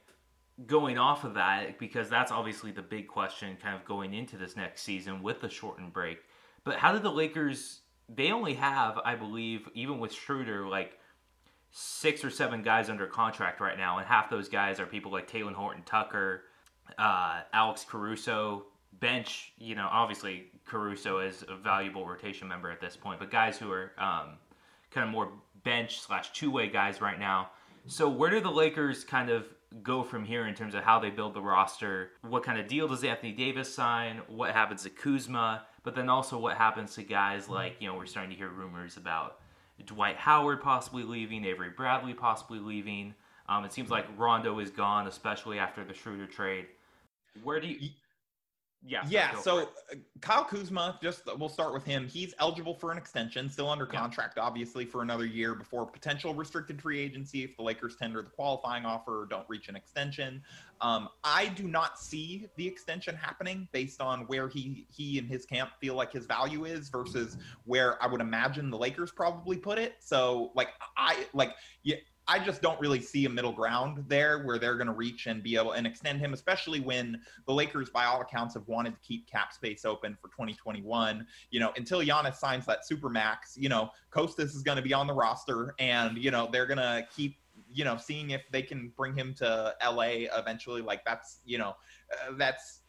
Going 0.68 0.98
off 0.98 1.24
of 1.24 1.34
that 1.36 1.80
because 1.80 2.10
that's 2.10 2.32
obviously 2.32 2.72
the 2.72 2.84
big 2.84 3.08
question 3.08 3.58
kind 3.62 3.76
of 3.76 3.86
going 3.86 4.14
into 4.14 4.38
this 4.38 4.56
next 4.56 4.84
season 4.84 5.24
with 5.24 5.42
the 5.42 5.50
shortened 5.50 5.94
break 5.94 6.20
but 6.64 6.76
how 6.76 6.92
did 6.92 7.04
the 7.04 7.12
lakers 7.12 7.82
they 8.14 8.32
only 8.32 8.56
have, 8.56 9.00
I 9.04 9.16
believe, 9.16 9.68
even 9.74 10.00
with 10.00 10.12
Schroeder, 10.14 10.68
like 10.68 10.98
six 11.72 12.24
or 12.24 12.30
seven 12.30 12.62
guys 12.62 12.90
under 12.90 13.08
contract 13.08 13.62
right 13.62 13.78
now, 13.78 13.98
and 13.98 14.08
half 14.08 14.30
those 14.30 14.50
guys 14.50 14.80
are 14.80 14.86
people 14.86 15.12
like 15.12 15.30
Talen 15.30 15.54
Horton 15.54 15.84
Tucker, 15.86 16.44
uh, 16.98 17.42
Alex 17.54 17.86
Caruso, 17.88 18.66
bench. 19.00 19.54
You 19.58 19.76
know, 19.76 19.88
obviously 19.90 20.48
Caruso 20.66 21.20
is 21.20 21.44
a 21.48 21.56
valuable 21.56 22.06
rotation 22.06 22.48
member 22.48 22.70
at 22.70 22.82
this 22.82 22.96
point, 22.96 23.20
but 23.20 23.32
guys 23.32 23.58
who 23.58 23.72
are 23.72 23.92
um, 23.98 24.38
kind 24.92 25.06
of 25.06 25.12
more 25.12 25.30
bench 25.64 26.02
slash 26.02 26.32
two 26.34 26.52
way 26.52 26.68
guys 26.68 27.02
right 27.02 27.20
now. 27.20 27.52
So 27.88 28.10
where 28.10 28.30
do 28.30 28.42
the 28.42 28.52
Lakers 28.52 29.04
kind 29.04 29.30
of 29.30 29.48
go 29.82 30.04
from 30.04 30.26
here 30.26 30.48
in 30.48 30.54
terms 30.54 30.76
of 30.76 30.84
how 30.84 31.00
they 31.00 31.10
build 31.10 31.34
the 31.34 31.42
roster? 31.42 32.12
What 32.22 32.44
kind 32.44 32.60
of 32.60 32.68
deal 32.68 32.88
does 32.88 33.04
Anthony 33.04 33.32
Davis 33.32 33.74
sign? 33.74 34.22
What 34.28 34.52
happens 34.52 34.84
to 34.84 34.90
Kuzma? 34.90 35.66
But 35.84 35.96
then 35.96 36.10
also 36.10 36.38
what 36.38 36.58
happens 36.58 36.96
to 36.96 37.04
guys 37.04 37.50
like, 37.50 37.78
you 37.80 37.88
know, 37.88 37.96
we're 37.96 38.06
starting 38.06 38.32
to 38.32 38.38
hear 38.38 38.50
rumors 38.50 38.98
about 38.98 39.40
Dwight 39.86 40.18
Howard 40.18 40.62
possibly 40.62 41.04
leaving, 41.04 41.44
Avery 41.46 41.72
Bradley 41.76 42.14
possibly 42.14 42.60
leaving. 42.60 43.16
Um, 43.50 43.66
it 43.66 43.74
seems 43.74 43.90
like 43.90 44.06
Rondo 44.18 44.60
is 44.60 44.70
gone, 44.70 45.08
especially 45.08 45.60
after 45.60 45.84
the 45.84 45.94
Schroeder 45.94 46.28
trade. 46.28 46.68
Where 47.44 47.60
do 47.60 47.68
you 47.68 47.90
yeah. 48.86 49.04
Yeah. 49.08 49.38
So 49.38 49.60
uh, 49.60 49.96
Kyle 50.22 50.44
Kuzma, 50.44 50.98
just 51.02 51.22
we'll 51.38 51.50
start 51.50 51.74
with 51.74 51.84
him. 51.84 52.08
He's 52.08 52.34
eligible 52.40 52.74
for 52.74 52.92
an 52.92 52.98
extension, 52.98 53.48
still 53.48 53.70
under 53.70 53.86
contract, 53.86 54.36
yeah. 54.38 54.44
obviously, 54.44 54.86
for 54.86 55.04
another 55.04 55.26
year 55.26 55.54
before 55.54 55.86
potential 55.86 56.34
restricted 56.34 56.82
free 56.82 57.00
agency 57.00 57.44
if 57.44 57.56
the 57.58 57.64
Lakers 57.64 57.96
tender 57.96 58.22
the 58.22 58.30
qualifying 58.30 58.86
offer 58.86 59.22
or 59.22 59.26
don't 59.26 59.48
reach 59.48 59.70
an 59.70 59.76
extension. 59.76 60.42
Um, 60.82 61.10
I 61.24 61.50
do 61.50 61.68
not 61.68 62.00
see 62.00 62.48
the 62.56 62.68
extension 62.68 63.16
happening 63.16 63.68
based 63.72 64.02
on 64.02 64.22
where 64.22 64.50
he 64.50 64.88
he 64.90 65.20
and 65.20 65.28
his 65.28 65.46
camp 65.46 65.72
feel 65.80 65.94
like 65.94 66.12
his 66.12 66.26
value 66.26 66.66
is 66.66 66.90
versus 66.90 67.38
where 67.66 68.02
I 68.04 68.08
would 68.08 68.22
imagine 68.22 68.72
the 68.72 68.80
Lakers 68.80 69.12
probably 69.12 69.58
put 69.58 69.78
it. 69.78 69.98
So 70.00 70.52
like 70.56 70.70
I 70.98 71.28
like 71.34 71.54
yeah, 71.84 71.98
I 72.28 72.40
just 72.40 72.62
don't 72.62 72.80
really 72.80 73.02
see 73.02 73.26
a 73.26 73.30
middle 73.30 73.52
ground 73.52 74.06
there 74.08 74.44
where 74.44 74.58
they're 74.58 74.76
going 74.76 74.88
to 74.88 74.94
reach 74.94 75.28
and 75.28 75.42
be 75.42 75.56
able 75.56 75.74
and 75.74 75.86
extend 75.88 76.20
him, 76.20 76.34
especially 76.34 76.80
when 76.80 77.20
the 77.48 77.54
Lakers, 77.54 77.90
by 77.90 78.06
all 78.06 78.22
accounts, 78.22 78.54
have 78.54 78.68
wanted 78.68 78.94
to 78.94 79.00
keep 79.02 79.28
cap 79.30 79.52
space 79.52 79.86
open 79.86 80.18
for 80.22 80.28
2021. 80.30 81.26
You 81.50 81.60
know, 81.60 81.74
until 81.76 82.00
Giannis 82.02 82.36
signs 82.36 82.66
that 82.68 82.86
super 82.86 83.10
max, 83.10 83.58
you 83.58 83.70
know, 83.70 83.90
Kostas 84.12 84.56
is 84.56 84.62
going 84.64 84.78
to 84.78 84.82
be 84.82 84.94
on 84.94 85.08
the 85.08 85.14
roster, 85.14 85.74
and 85.80 86.18
you 86.18 86.32
know 86.32 86.48
they're 86.52 86.68
going 86.68 86.78
to 86.78 87.06
keep 87.16 87.38
you 87.74 87.84
know 87.84 87.98
seeing 87.98 88.32
if 88.32 88.44
they 88.52 88.62
can 88.62 88.92
bring 88.96 89.16
him 89.16 89.34
to 89.36 89.76
LA 89.84 90.28
eventually. 90.38 90.82
Like 90.82 91.04
that's 91.04 91.40
you 91.46 91.58
know 91.58 91.76
uh, 92.14 92.34
that's 92.38 92.82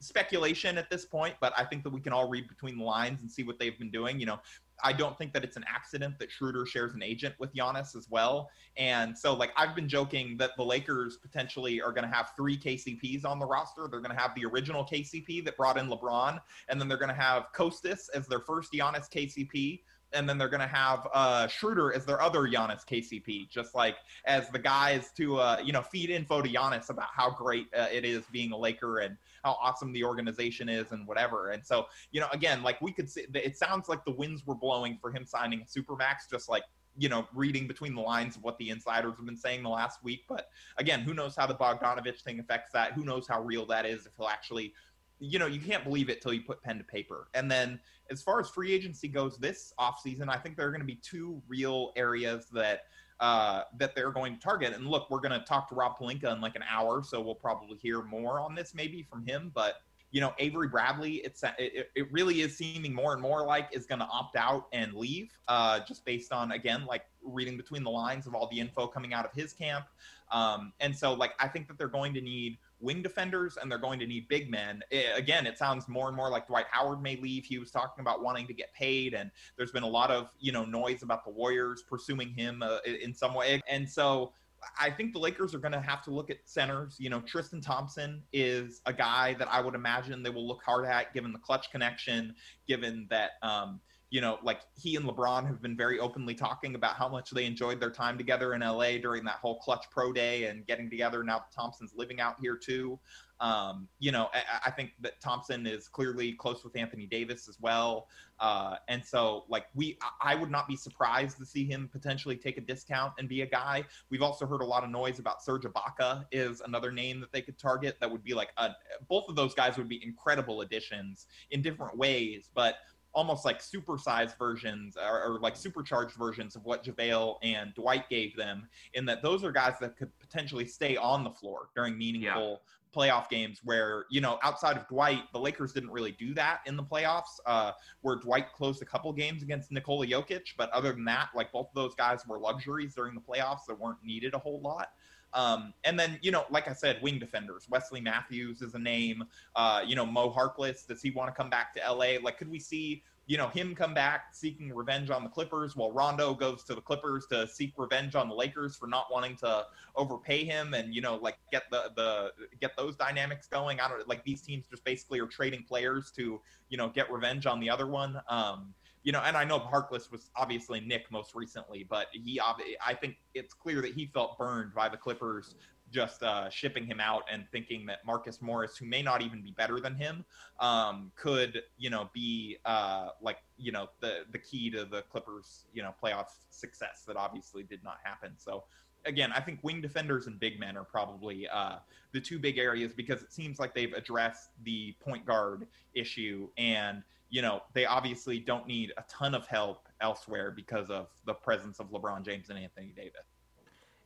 speculation 0.00 0.78
at 0.78 0.88
this 0.90 1.04
point, 1.04 1.34
but 1.40 1.52
I 1.56 1.64
think 1.64 1.82
that 1.84 1.90
we 1.90 2.00
can 2.00 2.12
all 2.12 2.28
read 2.28 2.48
between 2.48 2.78
the 2.78 2.84
lines 2.84 3.20
and 3.20 3.30
see 3.30 3.42
what 3.42 3.58
they've 3.58 3.78
been 3.78 3.90
doing. 3.90 4.20
You 4.20 4.26
know, 4.26 4.40
I 4.82 4.92
don't 4.92 5.16
think 5.18 5.32
that 5.32 5.44
it's 5.44 5.56
an 5.56 5.64
accident 5.68 6.18
that 6.18 6.30
Schroeder 6.30 6.66
shares 6.66 6.94
an 6.94 7.02
agent 7.02 7.34
with 7.38 7.52
Giannis 7.54 7.96
as 7.96 8.08
well. 8.10 8.50
And 8.76 9.16
so, 9.16 9.34
like, 9.34 9.50
I've 9.56 9.74
been 9.74 9.88
joking 9.88 10.36
that 10.38 10.52
the 10.56 10.64
Lakers 10.64 11.16
potentially 11.16 11.80
are 11.80 11.92
going 11.92 12.08
to 12.08 12.14
have 12.14 12.30
three 12.36 12.56
KCPs 12.56 13.24
on 13.24 13.38
the 13.38 13.46
roster. 13.46 13.88
They're 13.90 14.00
going 14.00 14.14
to 14.14 14.20
have 14.20 14.34
the 14.34 14.44
original 14.44 14.84
KCP 14.84 15.44
that 15.44 15.56
brought 15.56 15.78
in 15.78 15.88
LeBron, 15.88 16.40
and 16.68 16.80
then 16.80 16.88
they're 16.88 16.98
going 16.98 17.14
to 17.14 17.20
have 17.20 17.46
Kostas 17.54 18.08
as 18.14 18.26
their 18.26 18.40
first 18.40 18.72
Giannis 18.72 19.10
KCP 19.10 19.80
and 20.12 20.28
then 20.28 20.38
they're 20.38 20.48
going 20.48 20.60
to 20.60 20.66
have 20.66 21.06
uh, 21.12 21.46
Schroeder 21.46 21.92
as 21.92 22.04
their 22.04 22.20
other 22.20 22.40
Giannis 22.42 22.86
KCP, 22.86 23.48
just 23.48 23.74
like 23.74 23.96
as 24.24 24.48
the 24.50 24.58
guys 24.58 25.10
to 25.16 25.38
uh, 25.38 25.60
you 25.62 25.72
know 25.72 25.82
feed 25.82 26.10
info 26.10 26.42
to 26.42 26.48
Giannis 26.48 26.90
about 26.90 27.08
how 27.14 27.30
great 27.30 27.66
uh, 27.76 27.86
it 27.92 28.04
is 28.04 28.24
being 28.32 28.52
a 28.52 28.56
Laker 28.56 28.98
and 28.98 29.16
how 29.44 29.52
awesome 29.60 29.92
the 29.92 30.04
organization 30.04 30.68
is 30.68 30.92
and 30.92 31.06
whatever. 31.06 31.50
And 31.50 31.64
so, 31.64 31.86
you 32.10 32.20
know, 32.20 32.28
again, 32.32 32.62
like 32.62 32.80
we 32.80 32.92
could 32.92 33.08
see, 33.08 33.26
it 33.34 33.56
sounds 33.56 33.88
like 33.88 34.04
the 34.04 34.12
winds 34.12 34.46
were 34.46 34.54
blowing 34.54 34.98
for 35.00 35.10
him 35.10 35.24
signing 35.24 35.64
supermax, 35.64 36.28
just 36.30 36.48
like 36.48 36.64
you 36.98 37.08
know, 37.08 37.28
reading 37.32 37.68
between 37.68 37.94
the 37.94 38.00
lines 38.00 38.36
of 38.36 38.42
what 38.42 38.58
the 38.58 38.70
insiders 38.70 39.14
have 39.16 39.24
been 39.24 39.36
saying 39.36 39.62
the 39.62 39.68
last 39.68 40.02
week. 40.02 40.24
But 40.28 40.48
again, 40.78 41.00
who 41.00 41.14
knows 41.14 41.36
how 41.36 41.46
the 41.46 41.54
Bogdanovich 41.54 42.22
thing 42.22 42.40
affects 42.40 42.72
that? 42.72 42.92
Who 42.92 43.04
knows 43.04 43.28
how 43.28 43.40
real 43.40 43.64
that 43.66 43.86
is? 43.86 44.04
If 44.04 44.12
he'll 44.16 44.26
actually, 44.26 44.74
you 45.20 45.38
know, 45.38 45.46
you 45.46 45.60
can't 45.60 45.84
believe 45.84 46.08
it 46.08 46.22
till 46.22 46.32
you 46.32 46.42
put 46.42 46.62
pen 46.62 46.78
to 46.78 46.84
paper. 46.84 47.28
And 47.34 47.50
then 47.50 47.80
as 48.10 48.22
far 48.22 48.40
as 48.40 48.48
free 48.48 48.72
agency 48.72 49.08
goes 49.08 49.36
this 49.38 49.72
offseason, 49.78 50.28
I 50.28 50.36
think 50.36 50.56
there 50.56 50.66
are 50.66 50.70
going 50.70 50.80
to 50.80 50.86
be 50.86 50.96
two 50.96 51.42
real 51.48 51.92
areas 51.96 52.46
that 52.52 52.82
uh, 53.20 53.62
that 53.76 53.96
they're 53.96 54.12
going 54.12 54.34
to 54.34 54.40
target. 54.40 54.74
And 54.74 54.86
look, 54.86 55.10
we're 55.10 55.20
going 55.20 55.38
to 55.38 55.44
talk 55.44 55.68
to 55.70 55.74
Rob 55.74 55.98
Pelinka 55.98 56.32
in 56.32 56.40
like 56.40 56.54
an 56.54 56.62
hour, 56.70 57.02
so 57.02 57.20
we'll 57.20 57.34
probably 57.34 57.76
hear 57.76 58.02
more 58.02 58.38
on 58.38 58.54
this 58.54 58.74
maybe 58.74 59.02
from 59.02 59.26
him. 59.26 59.50
But 59.54 59.82
you 60.10 60.20
know, 60.20 60.32
Avery 60.38 60.68
Bradley, 60.68 61.16
it's 61.16 61.42
it, 61.58 61.90
it 61.94 62.12
really 62.12 62.40
is 62.40 62.56
seeming 62.56 62.94
more 62.94 63.12
and 63.12 63.20
more 63.20 63.44
like 63.44 63.68
is 63.72 63.86
going 63.86 63.98
to 63.98 64.06
opt 64.06 64.36
out 64.36 64.66
and 64.72 64.94
leave, 64.94 65.36
uh, 65.48 65.80
just 65.80 66.04
based 66.04 66.32
on 66.32 66.52
again 66.52 66.86
like 66.86 67.04
reading 67.22 67.56
between 67.56 67.82
the 67.82 67.90
lines 67.90 68.26
of 68.26 68.34
all 68.34 68.48
the 68.50 68.58
info 68.58 68.86
coming 68.86 69.12
out 69.12 69.26
of 69.26 69.32
his 69.32 69.52
camp. 69.52 69.86
Um, 70.30 70.72
and 70.80 70.96
so 70.96 71.12
like 71.12 71.32
I 71.40 71.48
think 71.48 71.68
that 71.68 71.76
they're 71.76 71.88
going 71.88 72.14
to 72.14 72.20
need 72.20 72.58
wing 72.80 73.02
defenders 73.02 73.56
and 73.60 73.70
they're 73.70 73.78
going 73.78 73.98
to 73.98 74.06
need 74.06 74.28
big 74.28 74.50
men. 74.50 74.82
It, 74.90 75.06
again, 75.16 75.46
it 75.46 75.58
sounds 75.58 75.88
more 75.88 76.08
and 76.08 76.16
more 76.16 76.30
like 76.30 76.46
Dwight 76.46 76.66
Howard 76.70 77.02
may 77.02 77.16
leave. 77.16 77.44
He 77.44 77.58
was 77.58 77.70
talking 77.70 78.00
about 78.00 78.22
wanting 78.22 78.46
to 78.46 78.54
get 78.54 78.72
paid, 78.72 79.14
and 79.14 79.30
there's 79.56 79.72
been 79.72 79.82
a 79.82 79.88
lot 79.88 80.10
of 80.10 80.30
you 80.38 80.52
know 80.52 80.64
noise 80.64 81.02
about 81.02 81.24
the 81.24 81.30
Warriors 81.30 81.82
pursuing 81.82 82.30
him 82.30 82.62
uh, 82.62 82.78
in 82.84 83.14
some 83.14 83.34
way. 83.34 83.60
And 83.68 83.88
so 83.88 84.32
I 84.80 84.90
think 84.90 85.12
the 85.12 85.18
Lakers 85.18 85.54
are 85.54 85.58
going 85.58 85.72
to 85.72 85.80
have 85.80 86.02
to 86.04 86.10
look 86.10 86.30
at 86.30 86.38
centers. 86.44 86.96
You 86.98 87.10
know, 87.10 87.20
Tristan 87.20 87.60
Thompson 87.60 88.22
is 88.32 88.80
a 88.86 88.92
guy 88.92 89.34
that 89.34 89.48
I 89.50 89.60
would 89.60 89.74
imagine 89.74 90.22
they 90.22 90.30
will 90.30 90.46
look 90.46 90.62
hard 90.64 90.86
at, 90.86 91.14
given 91.14 91.32
the 91.32 91.38
Klutch 91.38 91.70
connection, 91.70 92.34
given 92.66 93.06
that. 93.10 93.32
Um, 93.42 93.80
you 94.10 94.20
know, 94.20 94.38
like 94.42 94.60
he 94.74 94.96
and 94.96 95.04
LeBron 95.04 95.46
have 95.46 95.60
been 95.60 95.76
very 95.76 96.00
openly 96.00 96.34
talking 96.34 96.74
about 96.74 96.94
how 96.94 97.08
much 97.08 97.30
they 97.30 97.44
enjoyed 97.44 97.78
their 97.78 97.90
time 97.90 98.16
together 98.16 98.54
in 98.54 98.60
LA 98.60 98.98
during 98.98 99.24
that 99.24 99.36
whole 99.36 99.58
Klutch 99.58 99.84
pro 99.90 100.12
day 100.12 100.44
and 100.44 100.66
getting 100.66 100.88
together. 100.88 101.22
Now 101.22 101.44
Thompson's 101.54 101.92
living 101.94 102.20
out 102.20 102.36
here 102.40 102.56
too. 102.56 102.98
Um, 103.40 103.86
you 104.00 104.10
know, 104.10 104.30
I, 104.34 104.66
I, 104.66 104.70
think 104.72 104.92
that 105.00 105.20
Thompson 105.20 105.64
is 105.64 105.86
clearly 105.86 106.32
close 106.32 106.64
with 106.64 106.76
Anthony 106.76 107.06
Davis 107.06 107.48
as 107.48 107.56
well. 107.60 108.08
Uh, 108.40 108.76
and 108.88 109.04
so, 109.04 109.44
like, 109.48 109.66
we, 109.76 109.96
I 110.20 110.34
would 110.34 110.50
not 110.50 110.66
be 110.66 110.74
surprised 110.74 111.38
to 111.38 111.46
see 111.46 111.64
him 111.64 111.88
potentially 111.92 112.34
take 112.34 112.58
a 112.58 112.60
discount 112.60 113.12
and 113.16 113.28
be 113.28 113.42
a 113.42 113.46
guy. 113.46 113.84
We've 114.10 114.22
also 114.22 114.44
heard 114.44 114.60
a 114.60 114.64
lot 114.64 114.82
of 114.82 114.90
noise 114.90 115.20
about 115.20 115.40
Serge 115.40 115.62
Ibaka 115.62 116.24
is 116.32 116.62
another 116.62 116.90
name 116.90 117.20
that 117.20 117.30
they 117.30 117.40
could 117.40 117.60
target. 117.60 117.96
That 118.00 118.10
would 118.10 118.24
be 118.24 118.34
like 118.34 118.48
a, 118.56 118.70
both 119.08 119.28
of 119.28 119.36
those 119.36 119.54
guys 119.54 119.76
would 119.76 119.88
be 119.88 120.02
incredible 120.02 120.62
additions 120.62 121.26
in 121.52 121.62
different 121.62 121.96
ways, 121.96 122.50
but 122.54 122.78
almost 123.14 123.44
like 123.44 123.60
supersized 123.60 124.36
versions 124.38 124.96
or, 124.96 125.22
or, 125.24 125.40
like 125.40 125.56
supercharged 125.56 126.14
versions 126.14 126.56
of 126.56 126.64
what 126.64 126.84
JaVale 126.84 127.36
and 127.42 127.74
Dwight 127.74 128.08
gave 128.08 128.36
them, 128.36 128.68
in 128.94 129.04
that 129.06 129.22
those 129.22 129.44
are 129.44 129.52
guys 129.52 129.74
that 129.80 129.96
could 129.96 130.10
potentially 130.20 130.66
stay 130.66 130.96
on 130.96 131.24
the 131.24 131.30
floor 131.30 131.68
during 131.74 131.96
meaningful 131.96 132.60
yeah. 132.60 133.00
playoff 133.00 133.28
games 133.28 133.60
where, 133.64 134.04
you 134.10 134.20
know, 134.20 134.38
outside 134.42 134.76
of 134.76 134.86
Dwight, 134.88 135.22
the 135.32 135.38
Lakers 135.40 135.72
didn't 135.72 135.90
really 135.90 136.12
do 136.12 136.34
that 136.34 136.60
in 136.66 136.76
the 136.76 136.82
playoffs, 136.82 137.40
uh, 137.46 137.72
where 138.02 138.16
Dwight 138.16 138.52
closed 138.52 138.82
a 138.82 138.86
couple 138.86 139.12
games 139.12 139.42
against 139.42 139.72
Nikola 139.72 140.06
Jokic. 140.06 140.54
But 140.56 140.70
other 140.70 140.92
than 140.92 141.04
that, 141.06 141.30
like 141.34 141.50
both 141.50 141.68
of 141.68 141.74
those 141.74 141.94
guys 141.94 142.26
were 142.26 142.38
luxuries 142.38 142.94
during 142.94 143.14
the 143.14 143.20
playoffs 143.20 143.66
that 143.68 143.78
weren't 143.78 144.02
needed 144.04 144.34
a 144.34 144.38
whole 144.38 144.60
lot. 144.60 144.88
Um, 145.34 145.74
and 145.84 145.98
then, 145.98 146.18
you 146.22 146.30
know, 146.30 146.44
like 146.50 146.68
I 146.68 146.72
said, 146.72 147.00
wing 147.02 147.18
defenders. 147.18 147.66
Wesley 147.68 148.00
Matthews 148.00 148.62
is 148.62 148.74
a 148.74 148.78
name. 148.78 149.24
Uh, 149.54 149.82
you 149.86 149.96
know, 149.96 150.06
Mo 150.06 150.30
Harkless. 150.30 150.86
Does 150.86 151.02
he 151.02 151.10
want 151.10 151.28
to 151.28 151.34
come 151.34 151.50
back 151.50 151.74
to 151.74 151.80
LA? 151.80 152.14
Like, 152.22 152.38
could 152.38 152.50
we 152.50 152.58
see, 152.58 153.02
you 153.26 153.36
know, 153.36 153.48
him 153.48 153.74
come 153.74 153.92
back 153.92 154.34
seeking 154.34 154.74
revenge 154.74 155.10
on 155.10 155.22
the 155.22 155.28
Clippers 155.28 155.76
while 155.76 155.92
Rondo 155.92 156.32
goes 156.34 156.64
to 156.64 156.74
the 156.74 156.80
Clippers 156.80 157.26
to 157.26 157.46
seek 157.46 157.74
revenge 157.76 158.14
on 158.14 158.28
the 158.28 158.34
Lakers 158.34 158.74
for 158.74 158.86
not 158.86 159.06
wanting 159.12 159.36
to 159.36 159.66
overpay 159.96 160.44
him 160.44 160.72
and, 160.72 160.94
you 160.94 161.02
know, 161.02 161.16
like 161.16 161.36
get 161.52 161.64
the, 161.70 161.90
the, 161.94 162.32
get 162.60 162.74
those 162.76 162.96
dynamics 162.96 163.46
going? 163.46 163.80
I 163.80 163.88
don't 163.88 164.08
like 164.08 164.24
these 164.24 164.40
teams 164.40 164.66
just 164.66 164.82
basically 164.84 165.20
are 165.20 165.26
trading 165.26 165.62
players 165.68 166.10
to, 166.12 166.40
you 166.70 166.78
know, 166.78 166.88
get 166.88 167.12
revenge 167.12 167.44
on 167.44 167.60
the 167.60 167.68
other 167.68 167.86
one. 167.86 168.18
Um, 168.28 168.72
you 169.08 169.12
know, 169.12 169.22
and 169.24 169.38
I 169.38 169.44
know 169.44 169.58
Harkless 169.58 170.12
was 170.12 170.28
obviously 170.36 170.80
Knick 170.80 171.10
most 171.10 171.34
recently, 171.34 171.82
but 171.82 172.08
he, 172.12 172.38
I 172.38 172.92
think 172.92 173.16
it's 173.32 173.54
clear 173.54 173.80
that 173.80 173.94
he 173.94 174.04
felt 174.04 174.36
burned 174.36 174.74
by 174.74 174.90
the 174.90 174.98
Clippers 174.98 175.54
just 175.90 176.22
uh, 176.22 176.50
shipping 176.50 176.84
him 176.84 177.00
out 177.00 177.22
and 177.32 177.46
thinking 177.50 177.86
that 177.86 178.04
Marcus 178.04 178.42
Morris, 178.42 178.76
who 178.76 178.84
may 178.84 179.00
not 179.00 179.22
even 179.22 179.40
be 179.40 179.50
better 179.52 179.80
than 179.80 179.94
him, 179.94 180.26
um, 180.60 181.10
could 181.16 181.62
you 181.78 181.88
know 181.88 182.10
be 182.12 182.58
uh, 182.66 183.08
like 183.22 183.38
you 183.56 183.72
know 183.72 183.88
the 184.00 184.24
the 184.30 184.38
key 184.38 184.68
to 184.72 184.84
the 184.84 185.00
Clippers 185.10 185.64
you 185.72 185.82
know 185.82 185.94
playoff 186.04 186.26
success 186.50 187.04
that 187.06 187.16
obviously 187.16 187.62
did 187.62 187.82
not 187.82 187.96
happen. 188.04 188.32
So 188.36 188.64
again, 189.06 189.32
I 189.34 189.40
think 189.40 189.60
wing 189.62 189.80
defenders 189.80 190.26
and 190.26 190.38
big 190.38 190.60
men 190.60 190.76
are 190.76 190.84
probably 190.84 191.48
uh, 191.48 191.76
the 192.12 192.20
two 192.20 192.38
big 192.38 192.58
areas 192.58 192.92
because 192.92 193.22
it 193.22 193.32
seems 193.32 193.58
like 193.58 193.74
they've 193.74 193.94
addressed 193.94 194.50
the 194.64 194.94
point 195.00 195.24
guard 195.24 195.66
issue 195.94 196.50
and 196.58 197.02
you 197.30 197.42
know, 197.42 197.62
they 197.74 197.86
obviously 197.86 198.38
don't 198.38 198.66
need 198.66 198.92
a 198.96 199.04
ton 199.08 199.34
of 199.34 199.46
help 199.46 199.88
elsewhere 200.00 200.50
because 200.50 200.90
of 200.90 201.08
the 201.26 201.34
presence 201.34 201.80
of 201.80 201.90
LeBron 201.90 202.24
James 202.24 202.48
and 202.50 202.58
Anthony 202.58 202.92
Davis. 202.94 203.26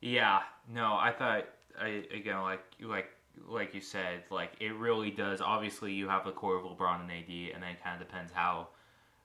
Yeah, 0.01 0.41
no, 0.69 0.97
I 0.99 1.13
thought 1.17 1.45
I, 1.79 2.03
again 2.13 2.41
like 2.41 2.61
like 2.81 3.07
like 3.47 3.73
you 3.73 3.81
said, 3.81 4.23
like 4.29 4.51
it 4.59 4.75
really 4.75 5.11
does. 5.11 5.41
Obviously, 5.41 5.93
you 5.93 6.07
have 6.07 6.25
the 6.25 6.31
core 6.31 6.57
of 6.57 6.63
LeBron 6.63 7.01
and 7.01 7.11
AD, 7.11 7.53
and 7.53 7.63
then 7.63 7.71
it 7.71 7.83
kind 7.83 7.99
of 7.99 8.07
depends 8.07 8.31
how 8.31 8.69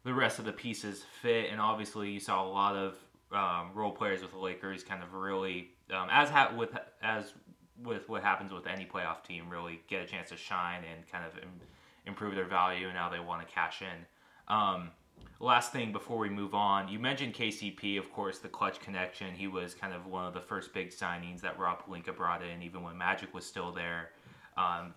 the 0.04 0.14
rest 0.14 0.38
of 0.38 0.44
the 0.44 0.52
pieces 0.52 1.04
fit. 1.20 1.50
And 1.50 1.60
obviously, 1.60 2.10
you 2.10 2.20
saw 2.20 2.46
a 2.46 2.48
lot 2.48 2.76
of 2.76 2.96
um, 3.32 3.70
role 3.74 3.92
players 3.92 4.22
with 4.22 4.32
the 4.32 4.38
Lakers 4.38 4.82
kind 4.82 5.02
of 5.02 5.12
really, 5.12 5.70
um, 5.92 6.08
as 6.10 6.30
ha- 6.30 6.54
with 6.56 6.70
as 7.02 7.34
with 7.82 8.08
what 8.08 8.22
happens 8.22 8.52
with 8.52 8.66
any 8.66 8.86
playoff 8.86 9.22
team, 9.24 9.48
really 9.48 9.80
get 9.88 10.02
a 10.02 10.06
chance 10.06 10.30
to 10.30 10.36
shine 10.36 10.82
and 10.84 11.06
kind 11.10 11.24
of 11.24 11.32
improve 12.08 12.34
their 12.34 12.46
value, 12.48 12.86
and 12.86 12.94
now 12.94 13.08
they 13.08 13.20
want 13.20 13.46
to 13.46 13.54
cash 13.54 13.82
in. 13.82 14.54
Um, 14.54 14.90
last 15.40 15.72
thing 15.72 15.92
before 15.92 16.18
we 16.18 16.28
move 16.28 16.54
on, 16.54 16.88
you 16.88 16.98
mentioned 16.98 17.34
KCP, 17.34 17.98
of 17.98 18.12
course, 18.12 18.38
the 18.38 18.48
Klutch 18.48 18.80
connection. 18.80 19.34
He 19.34 19.46
was 19.46 19.74
kind 19.74 19.94
of 19.94 20.06
one 20.06 20.26
of 20.26 20.34
the 20.34 20.40
first 20.40 20.72
big 20.74 20.90
signings 20.90 21.40
that 21.42 21.58
Rob 21.58 21.84
Pelinka 21.86 22.16
brought 22.16 22.42
in, 22.42 22.62
even 22.62 22.82
when 22.82 22.96
Magic 22.96 23.32
was 23.32 23.44
still 23.46 23.72
there. 23.72 24.10
Um, 24.56 24.94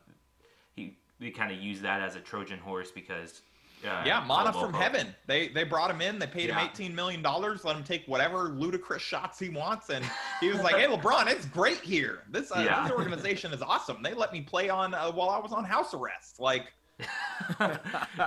he 0.75 0.97
they 1.19 1.29
kind 1.29 1.51
of 1.51 1.59
used 1.59 1.83
that 1.83 2.01
as 2.01 2.15
a 2.15 2.19
Trojan 2.19 2.59
horse 2.59 2.91
because. 2.91 3.41
Uh, 3.83 4.03
yeah, 4.05 4.23
mana 4.27 4.53
from 4.53 4.71
heaven. 4.71 5.07
They 5.25 5.47
they 5.47 5.63
brought 5.63 5.89
him 5.89 6.01
in. 6.01 6.19
They 6.19 6.27
paid 6.27 6.49
yeah. 6.49 6.59
him 6.59 6.69
eighteen 6.69 6.93
million 6.93 7.23
dollars. 7.23 7.65
Let 7.65 7.75
him 7.75 7.83
take 7.83 8.05
whatever 8.05 8.49
ludicrous 8.49 9.01
shots 9.01 9.39
he 9.39 9.49
wants, 9.49 9.89
and 9.89 10.05
he 10.39 10.49
was 10.49 10.61
like, 10.61 10.75
"Hey, 10.75 10.85
LeBron, 10.95 11.25
it's 11.25 11.47
great 11.47 11.79
here. 11.79 12.19
This, 12.29 12.51
uh, 12.51 12.61
yeah. 12.63 12.83
this 12.83 12.91
organization 12.91 13.51
is 13.53 13.63
awesome. 13.63 14.03
They 14.03 14.13
let 14.13 14.33
me 14.33 14.41
play 14.41 14.69
on 14.69 14.93
uh, 14.93 15.11
while 15.11 15.31
I 15.31 15.39
was 15.39 15.51
on 15.51 15.63
house 15.63 15.95
arrest. 15.95 16.39
Like, 16.39 16.71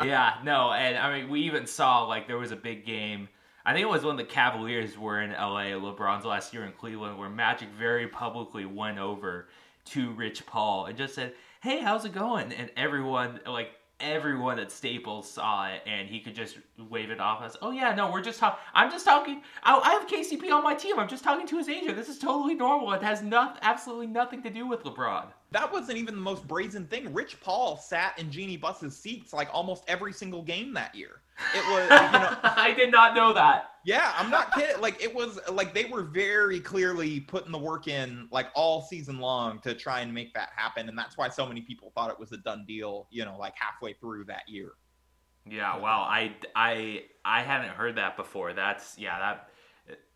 yeah, 0.05 0.35
no, 0.45 0.73
and 0.73 0.97
I 0.97 1.19
mean, 1.19 1.31
we 1.31 1.41
even 1.43 1.67
saw 1.67 2.05
like 2.05 2.27
there 2.27 2.39
was 2.39 2.53
a 2.53 2.57
big 2.57 2.85
game. 2.85 3.29
I 3.67 3.73
think 3.73 3.83
it 3.83 3.89
was 3.89 4.05
when 4.05 4.17
the 4.17 4.25
Cavaliers 4.25 4.99
were 4.99 5.23
in 5.23 5.31
LA, 5.31 5.73
LeBron's 5.73 6.25
last 6.25 6.53
year 6.53 6.65
in 6.65 6.73
Cleveland, 6.73 7.19
where 7.19 7.31
Magic 7.31 7.69
very 7.79 8.07
publicly 8.07 8.67
went 8.67 8.99
over 8.99 9.49
to 9.87 10.13
Rich 10.13 10.45
Paul 10.47 10.87
and 10.87 10.99
just 10.99 11.15
said, 11.15 11.35
"Hey, 11.61 11.81
how's 11.81 12.05
it 12.05 12.13
going?" 12.13 12.53
And 12.53 12.71
everyone 12.77 13.41
like 13.47 13.71
everyone 14.01 14.59
at 14.59 14.71
Staples 14.71 15.31
saw 15.31 15.69
it, 15.69 15.83
and 15.87 16.09
he 16.09 16.21
could 16.21 16.35
just 16.35 16.59
wave 16.91 17.11
it 17.11 17.21
off 17.21 17.43
as, 17.43 17.57
"Oh 17.63 17.71
yeah, 17.71 17.95
no, 17.95 18.11
we're 18.11 18.23
just 18.23 18.39
talking. 18.39 18.59
I'm 18.75 18.91
just 18.91 19.05
talking. 19.05 19.43
I, 19.63 19.79
I 19.79 19.91
have 19.93 20.07
KCP 20.07 20.51
on 20.51 20.63
my 20.63 20.75
team. 20.75 20.99
I'm 20.99 21.09
just 21.09 21.25
talking 21.25 21.47
to 21.47 21.59
his 21.59 21.69
agent. 21.69 21.97
This 21.97 22.09
is 22.09 22.19
totally 22.19 22.55
normal. 22.55 22.93
It 22.93 23.03
has 23.03 23.23
not 23.23 23.59
absolutely 23.63 24.09
nothing 24.09 24.43
to 24.43 24.51
do 24.51 24.67
with 24.67 24.85
LeBron." 24.85 25.27
That 25.55 25.73
wasn't 25.73 25.99
even 25.99 26.17
the 26.17 26.21
most 26.21 26.49
brazen 26.49 26.85
thing. 26.89 27.15
Rich 27.15 27.41
Paul 27.41 27.77
sat 27.77 28.19
in 28.19 28.29
Jeanie 28.29 28.57
Buss's 28.57 28.97
seats 28.97 29.33
like 29.33 29.49
almost 29.53 29.85
every 29.87 30.13
single 30.13 30.43
game 30.43 30.75
that 30.75 30.93
year. 30.97 31.21
It 31.55 31.65
was, 31.71 31.83
you 31.83 32.19
know, 32.19 32.37
I 32.43 32.75
did 32.77 32.91
not 32.91 33.15
know 33.15 33.33
that. 33.35 33.71
Yeah, 33.85 34.13
I'm 34.17 34.31
not 34.31 34.53
kidding. 34.53 34.81
Like 34.81 35.01
it 35.01 35.15
was 35.15 35.39
like 35.53 35.73
they 35.73 35.85
were 35.85 36.03
very 36.03 36.59
clearly 36.59 37.21
putting 37.21 37.53
the 37.53 37.59
work 37.59 37.87
in 37.87 38.27
like 38.33 38.49
all 38.57 38.83
season 38.83 39.21
long 39.21 39.61
to 39.61 39.75
try 39.75 40.01
and 40.01 40.13
make 40.13 40.35
that 40.35 40.49
happen, 40.57 40.89
and 40.89 40.99
that's 40.99 41.17
why 41.17 41.29
so 41.29 41.47
many 41.47 41.61
people 41.61 41.93
thought 41.95 42.11
it 42.11 42.19
was 42.19 42.33
a 42.33 42.39
done 42.39 42.65
deal. 42.67 43.07
You 43.13 43.25
know, 43.25 43.37
like 43.39 43.55
halfway 43.57 43.93
through 43.93 44.25
that 44.25 44.49
year. 44.49 44.73
Yeah, 45.49 45.77
well, 45.77 46.01
I 46.01 46.35
I 46.57 47.05
I 47.25 47.43
haven't 47.43 47.71
heard 47.71 47.97
that 47.97 48.17
before. 48.17 48.55
That's 48.55 48.99
yeah, 48.99 49.21
that 49.21 49.51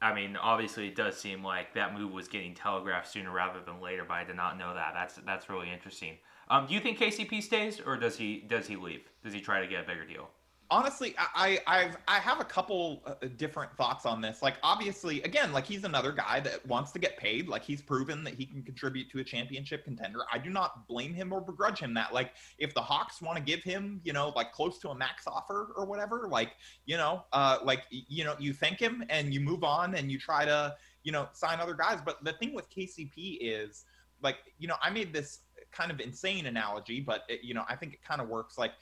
I 0.01 0.15
mean, 0.15 0.37
obviously, 0.37 0.89
it 0.89 0.97
does 0.97 1.17
seem 1.17 1.45
like 1.45 1.75
that 1.75 1.99
move 1.99 2.13
was 2.13 2.29
getting 2.29 2.55
telegraphed 2.55 3.09
sooner 3.09 3.31
rather 3.31 3.61
than 3.61 3.81
later, 3.81 4.05
but 4.07 4.15
I 4.15 4.25
did 4.25 4.37
not 4.37 4.57
know 4.57 4.75
that. 4.75 4.93
That's 4.95 5.17
that's 5.27 5.51
really 5.51 5.71
interesting. 5.71 6.19
Um, 6.49 6.67
do 6.67 6.75
you 6.75 6.81
think 6.81 6.99
KCP 6.99 7.43
stays, 7.43 7.81
or 7.81 7.97
does 7.97 8.17
he 8.17 8.45
does 8.49 8.67
he 8.67 8.77
leave? 8.77 9.03
Does 9.23 9.35
he 9.35 9.41
try 9.41 9.61
to 9.61 9.67
get 9.67 9.85
a 9.85 9.87
bigger 9.87 10.07
deal? 10.07 10.31
Honestly 10.71 11.15
i 11.35 11.59
i've 11.67 11.97
i 12.09 12.19
have 12.19 12.41
a 12.41 12.45
couple 12.45 13.03
uh, 13.07 13.15
different 13.37 13.75
thoughts 13.77 14.05
on 14.05 14.21
this. 14.21 14.43
Like 14.43 14.57
obviously 14.63 15.23
again 15.23 15.53
like 15.53 15.65
he's 15.65 15.85
another 15.85 16.13
guy 16.13 16.41
that 16.41 16.65
wants 16.67 16.93
to 16.93 16.99
get 16.99 17.17
paid. 17.17 17.49
Like 17.49 17.63
he's 17.63 17.81
proven 17.81 18.23
that 18.25 18.35
he 18.35 18.45
can 18.45 18.63
contribute 18.63 19.11
to 19.11 19.21
a 19.21 19.25
championship 19.25 19.85
contender. 19.85 20.21
I 20.33 20.39
do 20.39 20.51
not 20.51 20.87
blame 20.87 21.15
him 21.15 21.33
or 21.33 21.41
begrudge 21.41 21.79
him 21.79 21.95
that 21.95 22.13
like 22.13 22.33
if 22.59 22.75
the 22.75 22.83
hawks 22.83 23.23
want 23.23 23.39
to 23.39 23.43
give 23.43 23.63
him 23.63 24.01
you 24.05 24.13
know 24.13 24.33
like 24.37 24.53
close 24.53 24.79
to 24.81 24.91
a 24.91 24.95
max 24.95 25.27
offer 25.27 25.73
or 25.77 25.87
whatever 25.87 26.29
like 26.31 26.53
you 26.85 26.97
know 26.97 27.25
uh 27.33 27.59
like 27.65 27.85
you 27.91 28.25
know 28.25 28.35
you 28.39 28.53
thank 28.53 28.79
him 28.79 29.05
and 29.09 29.33
you 29.33 29.41
move 29.41 29.65
on 29.65 29.95
and 29.95 30.13
you 30.13 30.19
try 30.19 30.45
to 30.45 30.75
you 31.03 31.13
know 31.13 31.29
sign 31.33 31.61
other 31.61 31.75
guys. 31.75 32.01
But 32.05 32.23
the 32.25 32.33
thing 32.35 32.53
with 32.53 32.69
kcp 32.71 33.39
is 33.41 33.85
like 34.23 34.37
you 34.59 34.69
know 34.69 34.77
i 34.83 34.91
made 34.91 35.13
this 35.13 35.41
kind 35.71 35.91
of 35.91 36.01
insane 36.01 36.47
analogy 36.47 36.99
but 36.99 37.25
it, 37.29 37.45
you 37.45 37.53
know 37.53 37.63
i 37.69 37.77
think 37.77 37.93
it 37.93 38.03
kind 38.03 38.21
of 38.21 38.29
works. 38.29 38.59
Like 38.59 38.73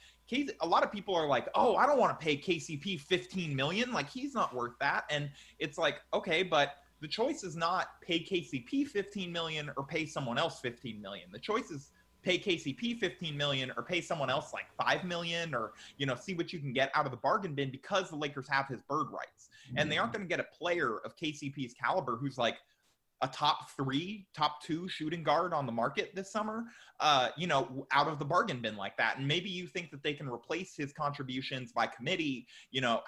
a 0.60 0.66
lot 0.66 0.82
of 0.82 0.92
people 0.92 1.14
are 1.14 1.26
like, 1.26 1.48
"Oh, 1.54 1.76
I 1.76 1.86
don't 1.86 1.98
want 1.98 2.18
to 2.18 2.24
pay 2.24 2.36
KCP 2.36 3.00
15 3.00 3.54
million. 3.54 3.92
Like 3.92 4.10
he's 4.10 4.34
not 4.34 4.54
worth 4.54 4.78
that." 4.80 5.04
And 5.10 5.30
it's 5.58 5.78
like, 5.78 6.00
"Okay, 6.12 6.42
but 6.42 6.76
the 7.00 7.08
choice 7.08 7.44
is 7.44 7.56
not 7.56 8.00
pay 8.00 8.20
KCP 8.20 8.86
15 8.86 9.30
million 9.30 9.70
or 9.76 9.84
pay 9.84 10.06
someone 10.06 10.38
else 10.38 10.60
15 10.60 11.00
million. 11.00 11.28
The 11.30 11.38
choice 11.38 11.70
is 11.70 11.90
pay 12.22 12.38
KCP 12.38 12.98
15 12.98 13.36
million 13.36 13.72
or 13.76 13.82
pay 13.82 14.00
someone 14.00 14.30
else 14.30 14.52
like 14.52 14.66
5 14.82 15.04
million 15.04 15.54
or 15.54 15.74
you 15.96 16.06
know 16.06 16.16
see 16.16 16.34
what 16.34 16.52
you 16.52 16.58
can 16.58 16.72
get 16.72 16.90
out 16.94 17.04
of 17.04 17.12
the 17.12 17.18
bargain 17.18 17.54
bin 17.54 17.70
because 17.70 18.08
the 18.10 18.16
Lakers 18.16 18.48
have 18.48 18.66
his 18.66 18.82
bird 18.82 19.08
rights. 19.12 19.48
And 19.76 19.90
they 19.90 19.98
aren't 19.98 20.12
mm-hmm. 20.12 20.18
going 20.18 20.28
to 20.28 20.36
get 20.36 20.40
a 20.40 20.56
player 20.56 20.98
of 21.04 21.16
KCP's 21.16 21.74
caliber 21.74 22.16
who's 22.16 22.38
like 22.38 22.56
a 23.22 23.28
top 23.28 23.70
three, 23.70 24.26
top 24.34 24.62
two 24.62 24.88
shooting 24.88 25.22
guard 25.22 25.54
on 25.54 25.66
the 25.66 25.72
market 25.72 26.14
this 26.14 26.30
summer, 26.30 26.64
uh, 27.00 27.28
you 27.36 27.46
know, 27.46 27.86
out 27.92 28.08
of 28.08 28.18
the 28.18 28.24
bargain 28.24 28.60
bin 28.60 28.76
like 28.76 28.96
that. 28.96 29.18
And 29.18 29.26
maybe 29.26 29.48
you 29.48 29.66
think 29.66 29.90
that 29.90 30.02
they 30.02 30.12
can 30.12 30.28
replace 30.28 30.76
his 30.76 30.92
contributions 30.92 31.72
by 31.72 31.86
committee, 31.86 32.46
you 32.70 32.80
know, 32.80 33.00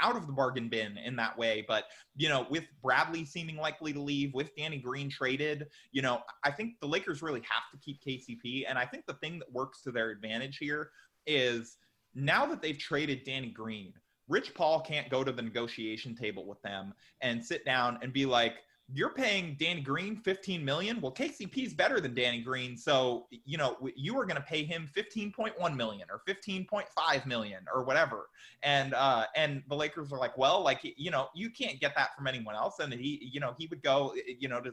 out 0.00 0.16
of 0.16 0.26
the 0.26 0.32
bargain 0.32 0.68
bin 0.68 0.98
in 0.98 1.16
that 1.16 1.36
way. 1.38 1.64
But, 1.66 1.84
you 2.16 2.28
know, 2.28 2.46
with 2.50 2.64
Bradley 2.82 3.24
seeming 3.24 3.56
likely 3.56 3.92
to 3.94 4.00
leave, 4.00 4.34
with 4.34 4.54
Danny 4.56 4.78
Green 4.78 5.08
traded, 5.08 5.68
you 5.90 6.02
know, 6.02 6.20
I 6.44 6.50
think 6.50 6.74
the 6.80 6.88
Lakers 6.88 7.22
really 7.22 7.40
have 7.40 7.70
to 7.72 7.78
keep 7.78 8.04
KCP. 8.04 8.64
And 8.68 8.78
I 8.78 8.84
think 8.84 9.06
the 9.06 9.14
thing 9.14 9.38
that 9.38 9.50
works 9.52 9.82
to 9.82 9.90
their 9.90 10.10
advantage 10.10 10.58
here 10.58 10.90
is 11.26 11.78
now 12.14 12.44
that 12.46 12.60
they've 12.60 12.78
traded 12.78 13.24
Danny 13.24 13.50
Green, 13.50 13.94
Rich 14.28 14.54
Paul 14.54 14.80
can't 14.80 15.08
go 15.08 15.22
to 15.22 15.32
the 15.32 15.42
negotiation 15.42 16.14
table 16.14 16.46
with 16.46 16.60
them 16.62 16.92
and 17.22 17.44
sit 17.44 17.64
down 17.64 17.98
and 18.02 18.12
be 18.12 18.26
like, 18.26 18.56
you're 18.94 19.10
paying 19.10 19.56
Danny 19.58 19.80
Green 19.80 20.16
15 20.16 20.64
million. 20.64 21.00
Well, 21.00 21.12
KCP 21.12 21.66
is 21.66 21.74
better 21.74 22.00
than 22.00 22.14
Danny 22.14 22.40
Green, 22.40 22.76
so 22.76 23.26
you 23.30 23.58
know 23.58 23.76
you 23.96 24.16
are 24.18 24.24
going 24.24 24.36
to 24.36 24.46
pay 24.46 24.64
him 24.64 24.88
15.1 24.96 25.76
million 25.76 26.06
or 26.10 26.22
15.5 26.28 27.26
million 27.26 27.64
or 27.72 27.82
whatever. 27.82 28.28
And 28.62 28.94
uh, 28.94 29.24
and 29.34 29.62
the 29.68 29.74
Lakers 29.74 30.12
are 30.12 30.18
like, 30.18 30.38
well, 30.38 30.62
like 30.62 30.80
you 30.82 31.10
know, 31.10 31.28
you 31.34 31.50
can't 31.50 31.80
get 31.80 31.94
that 31.96 32.14
from 32.16 32.28
anyone 32.28 32.54
else. 32.54 32.78
And 32.78 32.92
he, 32.92 33.28
you 33.32 33.40
know, 33.40 33.54
he 33.58 33.66
would 33.66 33.82
go, 33.82 34.14
you 34.38 34.48
know, 34.48 34.60
to 34.60 34.72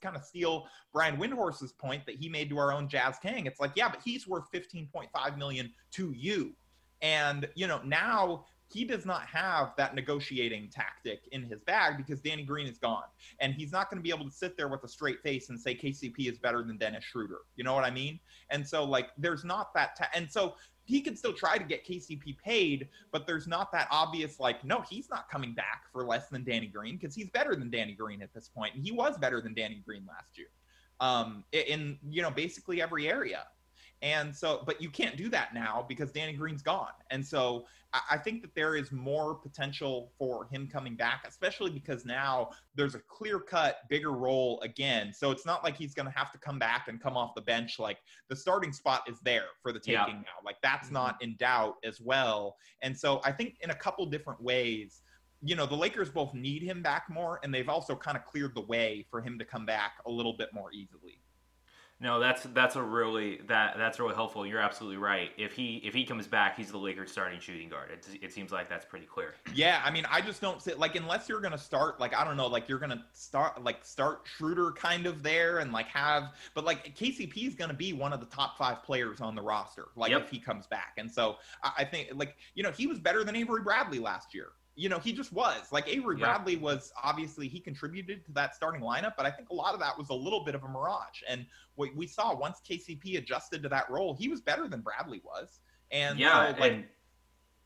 kind 0.00 0.16
of 0.16 0.24
steal 0.24 0.66
Brian 0.92 1.18
Windhorst's 1.18 1.72
point 1.72 2.06
that 2.06 2.16
he 2.16 2.28
made 2.28 2.48
to 2.50 2.58
our 2.58 2.72
own 2.72 2.88
Jazz 2.88 3.18
King. 3.18 3.46
It's 3.46 3.60
like, 3.60 3.72
yeah, 3.76 3.88
but 3.88 4.00
he's 4.02 4.26
worth 4.26 4.50
15.5 4.52 5.36
million 5.36 5.72
to 5.92 6.12
you. 6.16 6.54
And 7.02 7.48
you 7.54 7.66
know, 7.66 7.82
now 7.84 8.46
he 8.72 8.84
does 8.84 9.04
not 9.04 9.22
have 9.26 9.72
that 9.76 9.94
negotiating 9.94 10.68
tactic 10.70 11.28
in 11.32 11.42
his 11.42 11.62
bag 11.62 11.96
because 11.96 12.20
Danny 12.20 12.42
Green 12.42 12.66
is 12.66 12.78
gone. 12.78 13.04
And 13.40 13.54
he's 13.54 13.72
not 13.72 13.90
going 13.90 13.98
to 13.98 14.02
be 14.02 14.14
able 14.14 14.24
to 14.24 14.34
sit 14.34 14.56
there 14.56 14.68
with 14.68 14.82
a 14.84 14.88
straight 14.88 15.22
face 15.22 15.50
and 15.50 15.60
say 15.60 15.74
KCP 15.74 16.30
is 16.30 16.38
better 16.38 16.62
than 16.62 16.78
Dennis 16.78 17.04
Schroeder. 17.04 17.40
You 17.56 17.64
know 17.64 17.74
what 17.74 17.84
I 17.84 17.90
mean? 17.90 18.18
And 18.50 18.66
so, 18.66 18.84
like, 18.84 19.10
there's 19.18 19.44
not 19.44 19.74
that. 19.74 19.96
Ta- 19.96 20.10
and 20.14 20.30
so 20.30 20.54
he 20.84 21.00
can 21.00 21.16
still 21.16 21.32
try 21.32 21.58
to 21.58 21.64
get 21.64 21.86
KCP 21.86 22.38
paid, 22.38 22.88
but 23.12 23.26
there's 23.26 23.46
not 23.46 23.70
that 23.72 23.88
obvious, 23.90 24.40
like, 24.40 24.64
no, 24.64 24.80
he's 24.88 25.08
not 25.08 25.30
coming 25.30 25.54
back 25.54 25.84
for 25.92 26.04
less 26.04 26.28
than 26.28 26.42
Danny 26.42 26.66
Green 26.66 26.96
because 26.96 27.14
he's 27.14 27.30
better 27.30 27.54
than 27.54 27.70
Danny 27.70 27.92
Green 27.92 28.22
at 28.22 28.34
this 28.34 28.48
point. 28.48 28.74
And 28.74 28.84
he 28.84 28.90
was 28.90 29.16
better 29.18 29.40
than 29.40 29.54
Danny 29.54 29.82
Green 29.84 30.04
last 30.06 30.36
year 30.36 30.48
um, 31.00 31.44
in, 31.52 31.98
you 32.08 32.22
know, 32.22 32.30
basically 32.30 32.80
every 32.80 33.08
area. 33.08 33.44
And 34.02 34.34
so, 34.34 34.64
but 34.66 34.82
you 34.82 34.90
can't 34.90 35.16
do 35.16 35.28
that 35.30 35.54
now 35.54 35.86
because 35.88 36.10
Danny 36.10 36.32
Green's 36.32 36.62
gone. 36.62 36.90
And 37.10 37.24
so 37.24 37.66
I 38.10 38.16
think 38.16 38.42
that 38.42 38.54
there 38.54 38.74
is 38.74 38.90
more 38.90 39.34
potential 39.34 40.12
for 40.18 40.46
him 40.46 40.66
coming 40.66 40.96
back, 40.96 41.24
especially 41.28 41.70
because 41.70 42.04
now 42.04 42.50
there's 42.74 42.94
a 42.94 42.98
clear 43.00 43.38
cut, 43.38 43.80
bigger 43.88 44.12
role 44.12 44.60
again. 44.62 45.12
So 45.12 45.30
it's 45.30 45.46
not 45.46 45.62
like 45.62 45.76
he's 45.76 45.94
going 45.94 46.06
to 46.06 46.18
have 46.18 46.32
to 46.32 46.38
come 46.38 46.58
back 46.58 46.88
and 46.88 47.00
come 47.00 47.16
off 47.16 47.34
the 47.36 47.42
bench. 47.42 47.78
Like 47.78 47.98
the 48.28 48.34
starting 48.34 48.72
spot 48.72 49.02
is 49.08 49.20
there 49.20 49.44
for 49.62 49.72
the 49.72 49.78
taking 49.78 49.94
yeah. 49.94 50.06
now. 50.06 50.42
Like 50.44 50.56
that's 50.62 50.86
mm-hmm. 50.86 50.94
not 50.94 51.22
in 51.22 51.36
doubt 51.36 51.76
as 51.84 52.00
well. 52.00 52.56
And 52.80 52.98
so 52.98 53.20
I 53.24 53.30
think 53.30 53.56
in 53.60 53.70
a 53.70 53.74
couple 53.74 54.04
different 54.06 54.42
ways, 54.42 55.02
you 55.44 55.54
know, 55.54 55.66
the 55.66 55.76
Lakers 55.76 56.08
both 56.08 56.32
need 56.34 56.62
him 56.62 56.82
back 56.82 57.06
more, 57.10 57.40
and 57.42 57.52
they've 57.52 57.68
also 57.68 57.96
kind 57.96 58.16
of 58.16 58.24
cleared 58.24 58.54
the 58.54 58.60
way 58.62 59.04
for 59.10 59.20
him 59.20 59.38
to 59.40 59.44
come 59.44 59.66
back 59.66 59.94
a 60.06 60.10
little 60.10 60.34
bit 60.34 60.48
more 60.54 60.72
easily. 60.72 61.18
No, 62.02 62.18
that's 62.18 62.42
that's 62.52 62.74
a 62.74 62.82
really 62.82 63.40
that 63.46 63.76
that's 63.78 64.00
really 64.00 64.16
helpful. 64.16 64.44
You're 64.44 64.58
absolutely 64.58 64.96
right. 64.96 65.30
If 65.38 65.52
he 65.52 65.80
if 65.84 65.94
he 65.94 66.04
comes 66.04 66.26
back, 66.26 66.56
he's 66.56 66.72
the 66.72 66.78
Lakers 66.78 67.12
starting 67.12 67.38
shooting 67.38 67.68
guard. 67.68 67.90
It, 67.92 68.18
it 68.20 68.32
seems 68.32 68.50
like 68.50 68.68
that's 68.68 68.84
pretty 68.84 69.06
clear. 69.06 69.34
Yeah, 69.54 69.80
I 69.84 69.92
mean, 69.92 70.04
I 70.10 70.20
just 70.20 70.40
don't 70.40 70.60
see 70.60 70.74
like 70.74 70.96
unless 70.96 71.28
you're 71.28 71.40
gonna 71.40 71.56
start 71.56 72.00
like 72.00 72.12
I 72.12 72.24
don't 72.24 72.36
know 72.36 72.48
like 72.48 72.68
you're 72.68 72.80
gonna 72.80 73.04
start 73.12 73.62
like 73.62 73.84
start 73.84 74.22
Schroeder 74.24 74.72
kind 74.72 75.06
of 75.06 75.22
there 75.22 75.58
and 75.58 75.70
like 75.72 75.86
have 75.86 76.32
but 76.54 76.64
like 76.64 76.96
KCP 76.96 77.46
is 77.46 77.54
gonna 77.54 77.72
be 77.72 77.92
one 77.92 78.12
of 78.12 78.18
the 78.18 78.26
top 78.26 78.58
five 78.58 78.82
players 78.82 79.20
on 79.20 79.36
the 79.36 79.42
roster 79.42 79.86
like 79.94 80.10
yep. 80.10 80.22
if 80.22 80.30
he 80.30 80.40
comes 80.40 80.66
back. 80.66 80.94
And 80.98 81.08
so 81.08 81.36
I, 81.62 81.72
I 81.78 81.84
think 81.84 82.08
like 82.16 82.36
you 82.56 82.64
know 82.64 82.72
he 82.72 82.88
was 82.88 82.98
better 82.98 83.22
than 83.22 83.36
Avery 83.36 83.62
Bradley 83.62 84.00
last 84.00 84.34
year 84.34 84.48
you 84.74 84.88
know, 84.88 84.98
he 84.98 85.12
just 85.12 85.32
was. 85.32 85.70
Like 85.70 85.88
Avery 85.88 86.16
yeah. 86.18 86.26
Bradley 86.26 86.56
was 86.56 86.92
obviously 87.02 87.48
he 87.48 87.60
contributed 87.60 88.24
to 88.26 88.32
that 88.32 88.54
starting 88.54 88.80
lineup, 88.80 89.12
but 89.16 89.26
I 89.26 89.30
think 89.30 89.50
a 89.50 89.54
lot 89.54 89.74
of 89.74 89.80
that 89.80 89.96
was 89.96 90.08
a 90.08 90.14
little 90.14 90.44
bit 90.44 90.54
of 90.54 90.64
a 90.64 90.68
mirage. 90.68 91.22
And 91.28 91.44
what 91.74 91.94
we 91.94 92.06
saw 92.06 92.34
once 92.34 92.60
KCP 92.68 93.18
adjusted 93.18 93.62
to 93.64 93.68
that 93.68 93.90
role, 93.90 94.14
he 94.14 94.28
was 94.28 94.40
better 94.40 94.68
than 94.68 94.80
Bradley 94.80 95.20
was. 95.24 95.60
And 95.90 96.18
yeah, 96.18 96.54
so, 96.54 96.60
like, 96.60 96.72
and, 96.72 96.84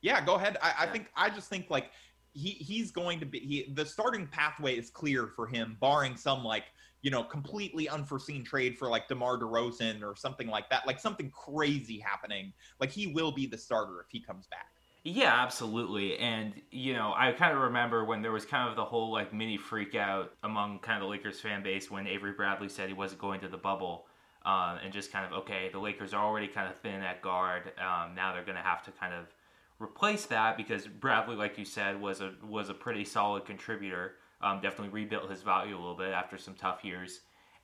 yeah, 0.03 0.25
go 0.25 0.35
ahead. 0.35 0.57
I, 0.61 0.75
I 0.81 0.87
think 0.87 1.11
I 1.17 1.31
just 1.31 1.49
think 1.49 1.71
like 1.71 1.91
he 2.33 2.51
he's 2.51 2.91
going 2.91 3.21
to 3.21 3.27
be 3.27 3.39
he 3.39 3.73
the 3.73 3.87
starting 3.87 4.27
pathway 4.27 4.77
is 4.77 4.91
clear 4.91 5.29
for 5.29 5.47
him, 5.47 5.77
barring 5.81 6.17
some 6.17 6.45
like 6.45 6.65
you 7.03 7.11
know 7.11 7.23
completely 7.23 7.89
unforeseen 7.89 8.45
trade 8.45 8.77
for 8.77 8.89
like 8.89 9.07
DeMar 9.07 9.39
DeRozan 9.39 10.03
or 10.03 10.17
something 10.17 10.49
like 10.49 10.69
that, 10.71 10.87
like 10.87 10.99
something 10.99 11.31
crazy 11.31 11.99
happening. 11.99 12.53
Like 12.81 12.91
he 12.91 13.07
will 13.07 13.31
be 13.31 13.47
the 13.47 13.59
starter 13.59 14.01
if 14.01 14.11
he 14.11 14.21
comes 14.21 14.49
back. 14.49 14.76
Yeah, 15.09 15.41
absolutely. 15.41 16.19
And, 16.19 16.53
you 16.73 16.93
know, 16.93 17.15
I 17.17 17.31
kind 17.31 17.53
of 17.55 17.61
remember 17.61 18.05
when 18.05 18.23
there 18.23 18.33
was 18.33 18.45
kind 18.45 18.69
of 18.69 18.75
the 18.75 18.85
whole 18.85 19.13
like 19.13 19.33
mini 19.33 19.57
freak 19.57 19.95
out 19.95 20.33
among 20.43 20.81
kind 20.81 20.97
of 20.97 21.03
the 21.03 21.09
Lakers 21.09 21.39
fan 21.39 21.63
base 21.63 21.89
when 21.89 22.09
Avery 22.09 22.33
Bradley 22.33 22.69
said 22.69 22.89
he 22.89 22.93
wasn't 22.93 23.21
going 23.21 23.41
to 23.43 23.49
the 23.49 23.57
bubble. 23.57 24.07
Uh, 24.45 24.79
and 24.83 24.93
just 24.93 25.13
kind 25.13 25.25
of, 25.25 25.33
okay, 25.43 25.69
the 25.71 25.79
Lakers 25.79 26.13
are 26.13 26.25
already 26.25 26.49
kind 26.49 26.69
of 26.69 26.77
thin 26.81 27.03
at 27.03 27.23
guard. 27.23 27.73
Um, 27.79 28.17
now 28.17 28.33
they're 28.33 28.45
going 28.45 28.57
to 28.57 28.63
have 28.63 28.83
to 28.85 28.91
kind 28.91 29.15
of 29.15 29.27
replace 29.79 30.27
that 30.27 30.57
because 30.57 30.89
Bradley, 30.89 31.37
like 31.37 31.57
you 31.57 31.65
said, 31.65 32.01
was 32.01 32.21
a 32.21 32.33
was 32.45 32.69
a 32.69 32.75
pretty 32.75 33.05
solid 33.05 33.45
contributor. 33.45 34.15
Um, 34.41 34.61
definitely 34.61 34.89
rebuilt 34.89 35.31
his 35.31 35.43
value 35.43 35.77
a 35.77 35.79
little 35.79 35.97
bit 35.97 36.13
after 36.13 36.37
some 36.37 36.55
tough 36.55 36.85
years. 36.85 37.21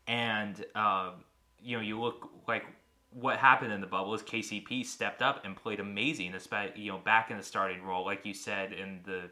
And, 0.07 0.64
um, 0.76 1.24
you 1.61 1.76
know, 1.76 1.82
you 1.82 2.01
look 2.01 2.30
like 2.47 2.66
what 3.14 3.38
happened 3.38 3.72
in 3.72 3.80
the 3.80 3.86
bubble 3.86 4.14
is 4.14 4.22
KCP 4.22 4.84
stepped 4.84 5.22
up 5.22 5.44
and 5.44 5.56
played 5.56 5.80
amazing, 5.80 6.34
especially 6.34 6.82
you 6.82 6.92
know 6.92 6.98
back 6.98 7.30
in 7.30 7.36
the 7.36 7.42
starting 7.42 7.82
role, 7.82 8.04
like 8.04 8.24
you 8.24 8.34
said 8.34 8.72
in 8.72 9.00
the 9.04 9.30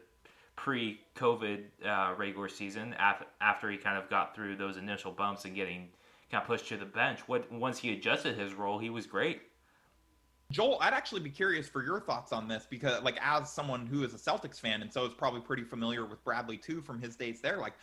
pre-COVID 0.55 1.63
uh, 1.85 2.13
regular 2.17 2.47
season. 2.47 2.95
after 3.39 3.71
he 3.71 3.77
kind 3.77 3.97
of 3.97 4.09
got 4.09 4.35
through 4.35 4.55
those 4.55 4.77
initial 4.77 5.11
bumps 5.11 5.45
and 5.45 5.55
getting 5.55 5.89
kind 6.29 6.41
of 6.41 6.47
pushed 6.47 6.67
to 6.69 6.77
the 6.77 6.85
bench, 6.85 7.27
what 7.27 7.51
once 7.51 7.79
he 7.79 7.93
adjusted 7.93 8.37
his 8.37 8.53
role, 8.53 8.77
he 8.77 8.89
was 8.89 9.05
great. 9.05 9.41
Joel, 10.51 10.77
I'd 10.81 10.93
actually 10.93 11.21
be 11.21 11.29
curious 11.29 11.67
for 11.69 11.81
your 11.83 12.01
thoughts 12.01 12.33
on 12.33 12.47
this 12.47 12.67
because, 12.69 13.01
like, 13.03 13.17
as 13.21 13.49
someone 13.49 13.87
who 13.87 14.03
is 14.03 14.13
a 14.13 14.17
Celtics 14.17 14.59
fan 14.59 14.81
and 14.81 14.91
so 14.91 15.05
is 15.05 15.13
probably 15.13 15.39
pretty 15.39 15.63
familiar 15.63 16.05
with 16.05 16.23
Bradley 16.25 16.57
too 16.57 16.81
from 16.81 17.01
his 17.01 17.15
days 17.15 17.39
there, 17.41 17.57
like, 17.57 17.73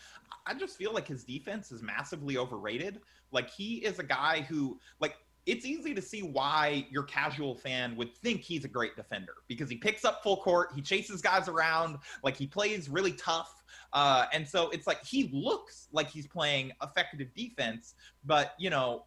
I 0.46 0.54
just 0.54 0.76
feel 0.76 0.92
like 0.92 1.08
his 1.08 1.24
defense 1.24 1.72
is 1.72 1.82
massively 1.82 2.36
overrated. 2.36 3.00
Like, 3.32 3.50
he 3.50 3.76
is 3.76 3.98
a 3.98 4.02
guy 4.02 4.42
who, 4.42 4.78
like, 5.00 5.16
it's 5.48 5.64
easy 5.64 5.94
to 5.94 6.02
see 6.02 6.22
why 6.22 6.86
your 6.90 7.02
casual 7.04 7.54
fan 7.54 7.96
would 7.96 8.14
think 8.18 8.42
he's 8.42 8.66
a 8.66 8.68
great 8.68 8.94
defender 8.96 9.32
because 9.48 9.70
he 9.70 9.76
picks 9.76 10.04
up 10.04 10.22
full 10.22 10.36
court, 10.36 10.68
he 10.74 10.82
chases 10.82 11.22
guys 11.22 11.48
around, 11.48 11.96
like 12.22 12.36
he 12.36 12.46
plays 12.46 12.88
really 12.90 13.12
tough. 13.12 13.64
Uh, 13.94 14.26
and 14.34 14.46
so 14.46 14.68
it's 14.68 14.86
like 14.86 15.02
he 15.04 15.30
looks 15.32 15.88
like 15.90 16.10
he's 16.10 16.26
playing 16.26 16.70
effective 16.82 17.26
defense, 17.34 17.94
but 18.26 18.52
you 18.58 18.68
know, 18.68 19.06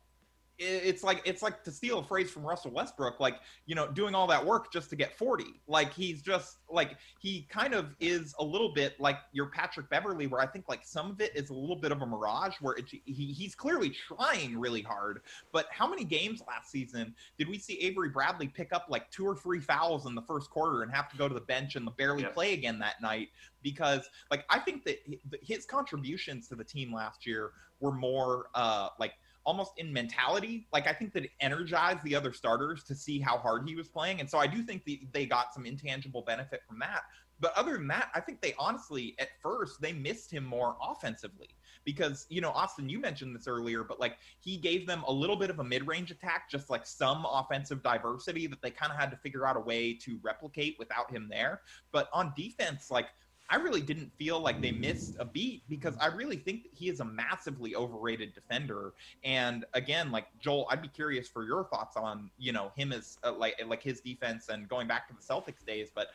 it's 0.62 1.04
like 1.04 1.22
it's 1.26 1.42
like 1.42 1.64
to 1.64 1.72
steal 1.72 2.00
a 2.00 2.04
phrase 2.04 2.30
from 2.30 2.44
Russell 2.44 2.72
Westbrook, 2.72 3.20
like 3.20 3.38
you 3.66 3.74
know, 3.74 3.88
doing 3.88 4.14
all 4.14 4.28
that 4.28 4.46
work 4.46 4.72
just 4.72 4.90
to 4.92 4.96
get 4.96 5.18
forty. 5.18 5.60
Like 5.68 5.92
he's 5.92 6.22
just 6.22 6.58
like 6.70 6.98
he 7.20 7.48
kind 7.50 7.74
of 7.74 7.96
is 8.00 8.36
a 8.40 8.44
little 8.44 8.74
bit 8.74 9.00
like 9.00 9.18
your 9.32 9.48
Patrick 9.48 9.90
Beverley, 9.90 10.28
where 10.28 10.40
I 10.40 10.46
think 10.46 10.70
like 10.70 10.82
some 10.84 11.10
of 11.10 11.20
it 11.20 11.36
is 11.36 11.50
a 11.50 11.54
little 11.54 11.76
bit 11.76 11.92
of 11.92 12.02
a 12.02 12.06
mirage, 12.06 12.56
where 12.62 12.76
it, 12.76 12.86
he 12.88 13.02
he's 13.06 13.56
clearly 13.56 13.90
trying 13.90 14.58
really 14.58 14.82
hard. 14.82 15.22
But 15.52 15.66
how 15.72 15.90
many 15.90 16.04
games 16.04 16.44
last 16.48 16.70
season 16.70 17.16
did 17.38 17.50
we 17.50 17.58
see 17.58 17.80
Avery 17.80 18.10
Bradley 18.10 18.48
pick 18.48 18.72
up 18.72 18.86
like 18.88 19.10
two 19.10 19.26
or 19.26 19.36
three 19.36 19.60
fouls 19.60 20.06
in 20.06 20.14
the 20.14 20.22
first 20.22 20.50
quarter 20.52 20.84
and 20.84 20.92
have 20.92 21.10
to 21.10 21.18
go 21.18 21.28
to 21.28 21.34
the 21.34 21.42
bench 21.42 21.76
and 21.76 21.90
barely 21.98 22.24
yep. 22.24 22.34
play 22.34 22.54
again 22.54 22.78
that 22.80 23.02
night? 23.02 23.30
Because 23.64 24.10
like 24.30 24.46
I 24.50 24.60
think 24.60 24.86
that 24.86 25.00
his 25.42 25.66
contributions 25.66 26.48
to 26.50 26.56
the 26.56 26.64
team 26.64 26.94
last 26.94 27.26
year 27.26 27.52
were 27.80 27.92
more 27.92 28.46
uh 28.54 28.90
like 29.00 29.14
almost 29.44 29.74
in 29.78 29.92
mentality. 29.92 30.68
Like 30.72 30.88
I 30.88 30.94
think 30.94 31.14
that 31.14 31.26
it 31.26 31.32
energized 31.40 32.04
the 32.04 32.16
other 32.16 32.34
starters 32.34 32.84
to 32.86 32.96
see 32.96 33.20
how 33.20 33.38
hard 33.38 33.68
he 33.68 33.76
was 33.76 33.88
playing, 33.88 34.20
and 34.20 34.30
so 34.30 34.38
I 34.38 34.48
do 34.48 34.64
think 34.64 34.84
the, 34.86 35.02
they 35.12 35.26
got 35.26 35.54
some 35.54 35.66
intangible 35.66 36.22
benefit 36.22 36.62
from 36.68 36.80
that. 36.80 37.02
But 37.40 37.58
other 37.58 37.74
than 37.74 37.88
that, 37.88 38.12
I 38.14 38.20
think 38.20 38.40
they 38.40 38.54
honestly, 38.60 39.16
at 39.18 39.30
first, 39.42 39.82
they 39.82 39.94
missed 39.94 40.32
him 40.32 40.46
more 40.46 40.78
offensively 40.80 41.50
because 41.84 42.28
you 42.30 42.40
know 42.40 42.52
Austin, 42.52 42.88
you 42.88 43.00
mentioned 43.00 43.36
this 43.36 43.48
earlier, 43.48 43.84
but 43.84 44.00
like 44.00 44.18
he 44.40 44.58
gave 44.58 44.86
them 44.86 45.04
a 45.08 45.12
little 45.12 45.36
bit 45.36 45.50
of 45.50 45.60
a 45.60 45.64
mid-range 45.64 46.12
attack, 46.12 46.50
just 46.50 46.70
like 46.70 46.86
some 46.86 47.26
offensive 47.26 47.82
diversity 47.82 48.46
that 48.48 48.62
they 48.62 48.70
kind 48.70 48.92
of 48.92 48.98
had 48.98 49.10
to 49.12 49.18
figure 49.18 49.46
out 49.48 49.58
a 49.58 49.60
way 49.60 49.94
to 49.94 50.20
replicate 50.22 50.76
without 50.78 51.10
him 51.10 51.28
there. 51.30 51.62
But 51.92 52.10
on 52.14 52.34
defense, 52.38 52.92
like 52.92 53.08
I 53.52 53.58
really 53.58 53.82
didn't 53.82 54.12
feel 54.18 54.40
like 54.40 54.62
they 54.62 54.72
missed 54.72 55.18
a 55.20 55.26
beat 55.26 55.64
because 55.68 55.96
I 56.00 56.08
really 56.08 56.38
think 56.38 56.64
that 56.64 56.72
he 56.74 56.88
is 56.88 57.02
a 57.02 57.06
massively 57.06 57.76
overrated 57.76 58.34
defender. 58.34 58.94
And 59.26 59.66
again, 59.74 60.10
like 60.10 60.28
Joel, 60.40 60.68
I'd 60.72 60.82
be 60.82 60.88
curious 60.88 61.28
for 61.28 61.46
your 61.46 61.66
thoughts 61.66 61.98
on 61.98 62.32
you 62.38 62.54
know 62.54 62.72
him 62.78 62.94
as 62.94 63.18
uh, 63.24 63.34
like 63.34 63.62
like 63.68 63.84
his 63.84 64.00
defense 64.00 64.48
and 64.48 64.70
going 64.70 64.88
back 64.88 65.08
to 65.10 65.14
the 65.14 65.22
Celtics 65.22 65.66
days. 65.66 65.90
But 65.94 66.08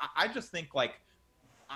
I, 0.00 0.24
I 0.24 0.28
just 0.28 0.50
think 0.50 0.74
like 0.74 0.94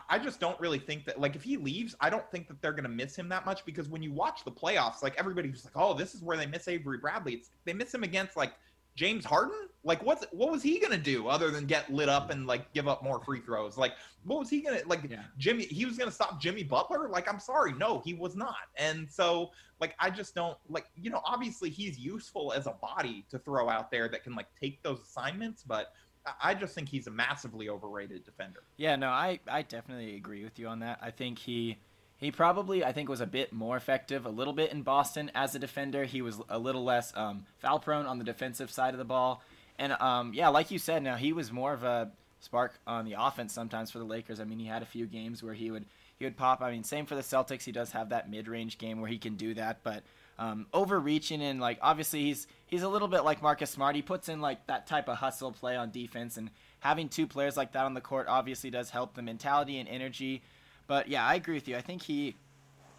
I 0.08 0.18
just 0.18 0.40
don't 0.40 0.58
really 0.58 0.78
think 0.78 1.04
that 1.04 1.20
like 1.20 1.36
if 1.36 1.42
he 1.42 1.58
leaves, 1.58 1.94
I 2.00 2.08
don't 2.08 2.28
think 2.30 2.48
that 2.48 2.62
they're 2.62 2.72
to 2.72 2.88
miss 2.88 3.14
him 3.14 3.28
that 3.28 3.44
much 3.44 3.64
because 3.66 3.90
when 3.90 4.02
you 4.02 4.12
watch 4.12 4.44
the 4.44 4.50
playoffs, 4.50 5.02
like 5.02 5.14
everybody's 5.18 5.64
like, 5.64 5.74
"Oh, 5.76 5.92
this 5.92 6.14
is 6.14 6.22
where 6.22 6.38
they 6.38 6.46
miss 6.46 6.68
Avery 6.68 6.96
Bradley." 6.96 7.34
It's 7.34 7.50
they 7.66 7.74
miss 7.74 7.92
him 7.92 8.02
against 8.02 8.34
like 8.34 8.54
James 8.95 9.24
Harden? 9.24 9.68
Like 9.84 10.03
what's 10.05 10.24
what 10.30 10.51
was 10.53 10.62
he 10.62 10.78
gonna 10.78 10.97
do 10.97 11.26
other 11.26 11.51
than 11.51 11.66
get 11.66 11.93
lit 11.93 12.09
up 12.09 12.30
and 12.30 12.47
like 12.47 12.72
give 12.72 12.86
up 12.86 13.03
more 13.03 13.20
free 13.24 13.40
throws? 13.40 13.76
Like 13.76 13.95
what 14.24 14.38
was 14.38 14.49
he 14.49 14.61
gonna 14.61 14.80
like 14.86 15.01
yeah. 15.11 15.22
Jimmy 15.38 15.64
he 15.64 15.84
was 15.84 15.99
gonna 15.99 16.11
stop 16.12 16.40
Jimmy 16.40 16.62
Butler? 16.62 17.09
Like 17.09 17.28
I'm 17.28 17.40
sorry, 17.40 17.72
no, 17.72 18.01
he 18.05 18.14
was 18.14 18.36
not. 18.36 18.55
And 18.76 19.11
so 19.11 19.51
like 19.80 19.97
I 19.99 20.11
just 20.11 20.34
don't 20.34 20.57
like 20.68 20.86
you 20.95 21.11
know, 21.11 21.20
obviously 21.24 21.68
he's 21.68 21.99
useful 21.99 22.53
as 22.53 22.66
a 22.66 22.76
body 22.80 23.24
to 23.30 23.38
throw 23.40 23.68
out 23.68 23.90
there 23.90 24.09
that 24.09 24.22
can 24.22 24.36
like 24.36 24.47
take 24.61 24.82
those 24.82 25.01
assignments, 25.01 25.64
but 25.64 25.93
I 26.40 26.55
just 26.55 26.74
think 26.74 26.88
he's 26.88 27.07
a 27.07 27.11
massively 27.11 27.68
overrated 27.68 28.24
defender. 28.24 28.62
Yeah, 28.76 28.97
no, 28.97 29.09
I, 29.09 29.40
I 29.49 29.62
definitely 29.62 30.16
agree 30.16 30.45
with 30.45 30.59
you 30.59 30.68
on 30.68 30.78
that. 30.80 30.99
I 31.03 31.11
think 31.11 31.38
he 31.38 31.78
he 32.23 32.31
probably 32.31 32.85
I 32.85 32.93
think 32.93 33.09
was 33.09 33.20
a 33.20 33.27
bit 33.27 33.53
more 33.53 33.77
effective 33.77 34.27
a 34.27 34.31
little 34.31 34.53
bit 34.53 34.73
in 34.73 34.83
Boston 34.83 35.31
as 35.35 35.55
a 35.55 35.59
defender. 35.59 36.05
He 36.05 36.23
was 36.23 36.41
a 36.49 36.59
little 36.59 36.85
less 36.85 37.12
um, 37.16 37.47
foul 37.59 37.79
prone 37.79 38.07
on 38.07 38.18
the 38.18 38.25
defensive 38.25 38.70
side 38.70 38.95
of 38.95 38.99
the 38.99 39.05
ball, 39.05 39.43
and 39.79 39.93
um, 39.95 40.33
yeah, 40.35 40.49
like 40.49 40.70
you 40.70 40.79
said, 40.79 41.03
now 41.03 41.16
he 41.16 41.33
was 41.33 41.51
more 41.53 41.73
of 41.73 41.85
a 41.85 42.11
spark 42.41 42.79
on 42.87 43.05
the 43.05 43.14
offense 43.18 43.53
sometimes 43.53 43.91
for 43.91 43.99
the 43.99 44.05
Lakers. 44.05 44.41
I 44.41 44.45
mean, 44.45 44.59
he 44.59 44.66
had 44.66 44.83
a 44.83 44.87
few 44.87 45.07
games 45.07 45.43
where 45.43 45.55
he 45.55 45.70
would 45.70 45.85
he 46.18 46.25
would 46.25 46.37
pop. 46.37 46.61
I 46.61 46.70
mean, 46.70 46.85
same 46.85 47.07
for 47.07 47.14
the 47.14 47.23
Celtics. 47.23 47.64
He 47.64 47.73
does 47.73 47.93
have 47.93 48.11
that 48.11 48.31
mid 48.31 48.49
range 48.49 48.79
game 48.79 49.01
where 49.01 49.11
he 49.11 49.18
can 49.18 49.37
do 49.37 49.55
that, 49.55 49.81
but 49.83 50.03
um, 50.39 50.66
overreaching 50.73 51.43
and 51.43 51.61
like 51.61 51.79
obviously 51.83 52.23
he's 52.23 52.47
he's 52.66 52.83
a 52.83 52.89
little 52.89 53.09
bit 53.09 53.25
like 53.25 53.43
Marcus 53.43 53.70
Smart. 53.70 53.97
He 53.97 54.03
puts 54.03 54.29
in 54.29 54.41
like 54.41 54.66
that 54.66 54.87
type 54.87 55.09
of 55.09 55.16
hustle 55.18 55.53
play 55.53 55.77
on 55.77 55.91
defense, 55.91 56.37
and 56.37 56.51
having 56.81 57.09
two 57.09 57.27
players 57.27 57.57
like 57.57 57.73
that 57.73 57.85
on 57.85 57.95
the 57.95 58.01
court 58.01 58.27
obviously 58.29 58.70
does 58.70 58.91
help 58.91 59.14
the 59.14 59.23
mentality 59.23 59.79
and 59.79 59.89
energy. 59.89 60.43
But 60.87 61.09
yeah, 61.09 61.26
I 61.26 61.35
agree 61.35 61.55
with 61.55 61.68
you. 61.68 61.76
I 61.76 61.80
think 61.80 62.03
he 62.03 62.37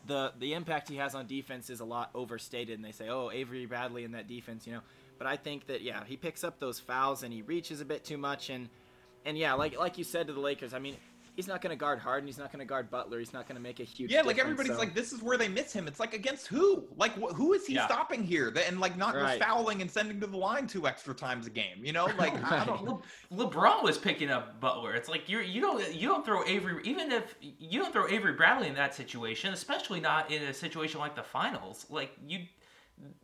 the 0.06 0.34
the 0.40 0.54
impact 0.54 0.90
he 0.90 0.98
has 0.98 1.16
on 1.16 1.28
defense 1.28 1.70
is 1.70 1.80
a 1.80 1.86
lot 1.86 2.10
overstated, 2.14 2.76
and 2.76 2.84
they 2.84 2.92
say, 2.92 3.10
oh, 3.10 3.30
Avery 3.32 3.66
Bradley 3.66 4.04
in 4.04 4.12
that 4.12 4.28
defense, 4.28 4.68
you 4.68 4.74
know. 4.74 4.82
But 5.18 5.28
I 5.28 5.38
think 5.38 5.68
that 5.68 5.82
yeah, 5.82 6.04
he 6.06 6.18
picks 6.18 6.44
up 6.44 6.60
those 6.60 6.80
fouls 6.80 7.24
and 7.24 7.34
he 7.34 7.42
reaches 7.42 7.82
a 7.82 7.86
bit 7.86 8.04
too 8.04 8.18
much, 8.18 8.50
and 8.50 8.70
and 9.26 9.38
yeah, 9.38 9.54
like 9.54 9.78
like 9.78 9.98
you 9.98 10.04
said 10.04 10.28
to 10.28 10.34
the 10.34 10.40
Lakers, 10.40 10.74
I 10.74 10.80
mean, 10.80 10.98
he's 11.36 11.48
not 11.48 11.62
going 11.62 11.72
to 11.72 11.76
guard 11.76 12.00
Harden. 12.00 12.28
He's 12.28 12.38
not 12.38 12.52
going 12.52 12.60
to 12.60 12.66
guard 12.66 12.90
Butler. 12.90 13.20
He's 13.20 13.34
not 13.34 13.48
going 13.48 13.56
to 13.56 13.62
make 13.62 13.80
a 13.80 13.84
huge. 13.84 14.12
Yeah, 14.12 14.22
like 14.22 14.40
everybody's 14.40 14.74
so. 14.74 14.78
like, 14.78 14.94
this 14.94 15.12
is 15.12 15.22
where 15.22 15.38
they 15.38 15.48
miss 15.48 15.74
him. 15.74 15.88
It's 15.88 16.00
like 16.00 16.14
against 16.14 16.48
who? 16.48 16.88
Like 16.98 17.14
wh- 17.14 17.34
who 17.34 17.54
is 17.54 17.66
he 17.66 17.76
yeah. 17.76 17.86
stopping 17.86 18.24
here? 18.24 18.54
And 18.68 18.80
like 18.80 18.98
not 18.98 19.16
right. 19.16 19.42
fouling 19.42 19.82
and 19.82 19.90
sending 19.90 20.20
to 20.20 20.28
the 20.28 20.38
line 20.38 20.68
two 20.68 20.88
extra 20.88 21.14
times 21.14 21.48
a 21.48 21.50
game. 21.50 21.84
You 21.84 21.94
know, 21.94 22.06
like 22.18 22.34
right. 22.52 22.68
Le- 22.68 23.02
LeBron 23.32 23.84
was 23.84 23.98
picking 23.98 24.30
up 24.30 24.60
Butler. 24.60 24.94
It's 24.94 25.10
like 25.10 25.28
you 25.28 25.40
you 25.40 25.62
don't 25.62 25.94
you 25.94 26.08
don't 26.08 26.26
throw 26.26 26.46
Avery 26.46 26.82
even 26.84 27.12
if 27.12 27.36
you 27.42 27.80
don't 27.80 27.92
throw 27.92 28.08
Avery 28.08 28.34
Bradley 28.34 28.68
in 28.68 28.76
that 28.76 28.96
situation, 28.96 29.54
especially 29.54 30.00
not 30.00 30.32
in 30.32 30.44
a 30.44 30.54
situation 30.54 31.00
like 31.00 31.16
the 31.16 31.24
finals. 31.24 31.86
Like 31.90 32.12
you, 32.28 32.46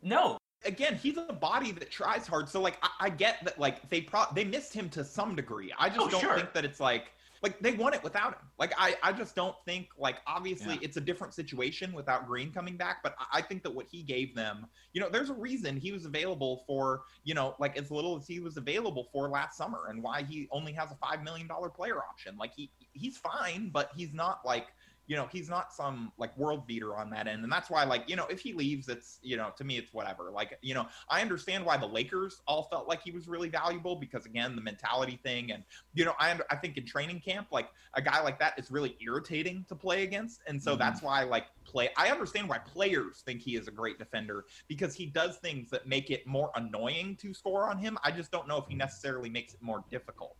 no, 0.02 0.38
again, 0.64 0.96
he's 0.96 1.16
a 1.16 1.32
body 1.32 1.72
that 1.72 1.90
tries 1.90 2.26
hard. 2.26 2.48
So 2.48 2.60
like 2.60 2.78
I, 2.82 3.06
I 3.06 3.10
get 3.10 3.44
that 3.44 3.58
like 3.58 3.88
they 3.88 4.00
pro 4.00 4.24
they 4.34 4.44
missed 4.44 4.74
him 4.74 4.88
to 4.90 5.04
some 5.04 5.34
degree. 5.34 5.72
I 5.78 5.88
just 5.88 6.00
oh, 6.00 6.08
don't 6.08 6.20
sure. 6.20 6.36
think 6.36 6.52
that 6.52 6.64
it's 6.64 6.80
like 6.80 7.12
like 7.42 7.58
they 7.60 7.72
won 7.72 7.94
it 7.94 8.02
without 8.02 8.34
him. 8.34 8.42
Like 8.58 8.72
I, 8.76 8.96
I 9.02 9.12
just 9.12 9.34
don't 9.34 9.56
think 9.64 9.88
like 9.98 10.16
obviously 10.26 10.74
yeah. 10.74 10.80
it's 10.82 10.96
a 10.96 11.00
different 11.00 11.32
situation 11.32 11.92
without 11.92 12.26
Green 12.26 12.52
coming 12.52 12.76
back, 12.76 12.98
but 13.02 13.14
I 13.32 13.40
think 13.40 13.62
that 13.62 13.74
what 13.74 13.86
he 13.90 14.02
gave 14.02 14.34
them, 14.34 14.66
you 14.92 15.00
know, 15.00 15.08
there's 15.08 15.30
a 15.30 15.34
reason 15.34 15.76
he 15.76 15.92
was 15.92 16.04
available 16.04 16.64
for, 16.66 17.02
you 17.24 17.34
know, 17.34 17.54
like 17.58 17.78
as 17.78 17.90
little 17.90 18.16
as 18.16 18.26
he 18.26 18.40
was 18.40 18.56
available 18.58 19.08
for 19.12 19.28
last 19.28 19.56
summer 19.56 19.86
and 19.88 20.02
why 20.02 20.22
he 20.22 20.48
only 20.50 20.72
has 20.72 20.90
a 20.90 20.96
five 20.96 21.22
million 21.22 21.46
dollar 21.46 21.70
player 21.70 21.98
option. 21.98 22.36
Like 22.36 22.52
he 22.54 22.70
he's 22.92 23.16
fine, 23.16 23.70
but 23.72 23.90
he's 23.96 24.12
not 24.12 24.40
like 24.44 24.68
you 25.10 25.16
know, 25.16 25.26
he's 25.32 25.50
not 25.50 25.72
some 25.72 26.12
like 26.18 26.38
world 26.38 26.68
beater 26.68 26.94
on 26.94 27.10
that 27.10 27.26
end. 27.26 27.42
And 27.42 27.50
that's 27.50 27.68
why, 27.68 27.82
like, 27.82 28.08
you 28.08 28.14
know, 28.14 28.26
if 28.30 28.38
he 28.38 28.52
leaves, 28.52 28.88
it's, 28.88 29.18
you 29.22 29.36
know, 29.36 29.50
to 29.56 29.64
me, 29.64 29.76
it's 29.76 29.92
whatever. 29.92 30.30
Like, 30.30 30.56
you 30.62 30.72
know, 30.72 30.86
I 31.08 31.20
understand 31.20 31.66
why 31.66 31.78
the 31.78 31.86
Lakers 31.86 32.42
all 32.46 32.68
felt 32.70 32.86
like 32.86 33.02
he 33.02 33.10
was 33.10 33.26
really 33.26 33.48
valuable 33.48 33.96
because, 33.96 34.24
again, 34.24 34.54
the 34.54 34.62
mentality 34.62 35.18
thing. 35.24 35.50
And, 35.50 35.64
you 35.94 36.04
know, 36.04 36.14
I, 36.20 36.38
I 36.48 36.54
think 36.54 36.76
in 36.76 36.86
training 36.86 37.18
camp, 37.18 37.48
like, 37.50 37.70
a 37.94 38.00
guy 38.00 38.22
like 38.22 38.38
that 38.38 38.56
is 38.56 38.70
really 38.70 38.96
irritating 39.00 39.64
to 39.68 39.74
play 39.74 40.04
against. 40.04 40.42
And 40.46 40.62
so 40.62 40.70
mm-hmm. 40.70 40.78
that's 40.78 41.02
why, 41.02 41.24
like, 41.24 41.46
play, 41.64 41.90
I 41.96 42.10
understand 42.10 42.48
why 42.48 42.58
players 42.58 43.24
think 43.26 43.42
he 43.42 43.56
is 43.56 43.66
a 43.66 43.72
great 43.72 43.98
defender 43.98 44.44
because 44.68 44.94
he 44.94 45.06
does 45.06 45.38
things 45.38 45.70
that 45.70 45.88
make 45.88 46.12
it 46.12 46.24
more 46.24 46.52
annoying 46.54 47.16
to 47.16 47.34
score 47.34 47.68
on 47.68 47.78
him. 47.78 47.98
I 48.04 48.12
just 48.12 48.30
don't 48.30 48.46
know 48.46 48.58
if 48.58 48.68
he 48.68 48.76
necessarily 48.76 49.28
makes 49.28 49.54
it 49.54 49.60
more 49.60 49.82
difficult. 49.90 50.36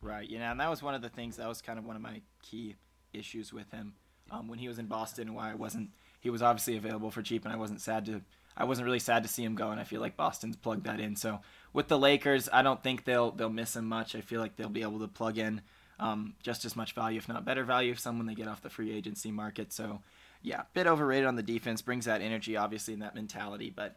Right. 0.00 0.30
You 0.30 0.38
know, 0.38 0.52
and 0.52 0.60
that 0.60 0.70
was 0.70 0.84
one 0.84 0.94
of 0.94 1.02
the 1.02 1.08
things 1.08 1.34
that 1.38 1.48
was 1.48 1.60
kind 1.60 1.80
of 1.80 1.84
one 1.84 1.96
of 1.96 2.02
my 2.02 2.20
key 2.40 2.76
issues 3.12 3.52
with 3.52 3.68
him 3.72 3.94
um, 4.30 4.48
when 4.48 4.58
he 4.58 4.68
was 4.68 4.78
in 4.78 4.86
Boston. 4.86 5.34
Why 5.34 5.52
I 5.52 5.54
wasn't. 5.54 5.90
He 6.20 6.30
was 6.30 6.42
obviously 6.42 6.76
available 6.76 7.10
for 7.10 7.22
cheap, 7.22 7.44
and 7.44 7.52
I 7.52 7.56
wasn't 7.56 7.80
sad 7.80 8.06
to. 8.06 8.22
I 8.56 8.64
wasn't 8.64 8.86
really 8.86 9.00
sad 9.00 9.24
to 9.24 9.28
see 9.28 9.42
him 9.42 9.56
go, 9.56 9.70
and 9.70 9.80
I 9.80 9.84
feel 9.84 10.00
like 10.00 10.16
Boston's 10.16 10.56
plugged 10.56 10.84
that 10.84 11.00
in. 11.00 11.16
So 11.16 11.40
with 11.72 11.88
the 11.88 11.98
Lakers, 11.98 12.48
I 12.52 12.62
don't 12.62 12.82
think 12.82 13.04
they'll 13.04 13.30
they'll 13.32 13.50
miss 13.50 13.76
him 13.76 13.86
much. 13.86 14.14
I 14.14 14.20
feel 14.20 14.40
like 14.40 14.56
they'll 14.56 14.68
be 14.68 14.82
able 14.82 15.00
to 15.00 15.08
plug 15.08 15.38
in 15.38 15.60
um, 15.98 16.34
just 16.42 16.64
as 16.64 16.76
much 16.76 16.92
value, 16.94 17.18
if 17.18 17.28
not 17.28 17.44
better 17.44 17.64
value, 17.64 17.92
if 17.92 17.98
someone 17.98 18.26
they 18.26 18.34
get 18.34 18.48
off 18.48 18.62
the 18.62 18.70
free 18.70 18.92
agency 18.92 19.30
market. 19.30 19.72
So 19.72 20.00
yeah, 20.42 20.62
bit 20.72 20.86
overrated 20.86 21.26
on 21.26 21.36
the 21.36 21.42
defense. 21.42 21.82
Brings 21.82 22.04
that 22.04 22.20
energy, 22.20 22.56
obviously, 22.56 22.94
and 22.94 23.02
that 23.02 23.14
mentality, 23.14 23.72
but 23.74 23.96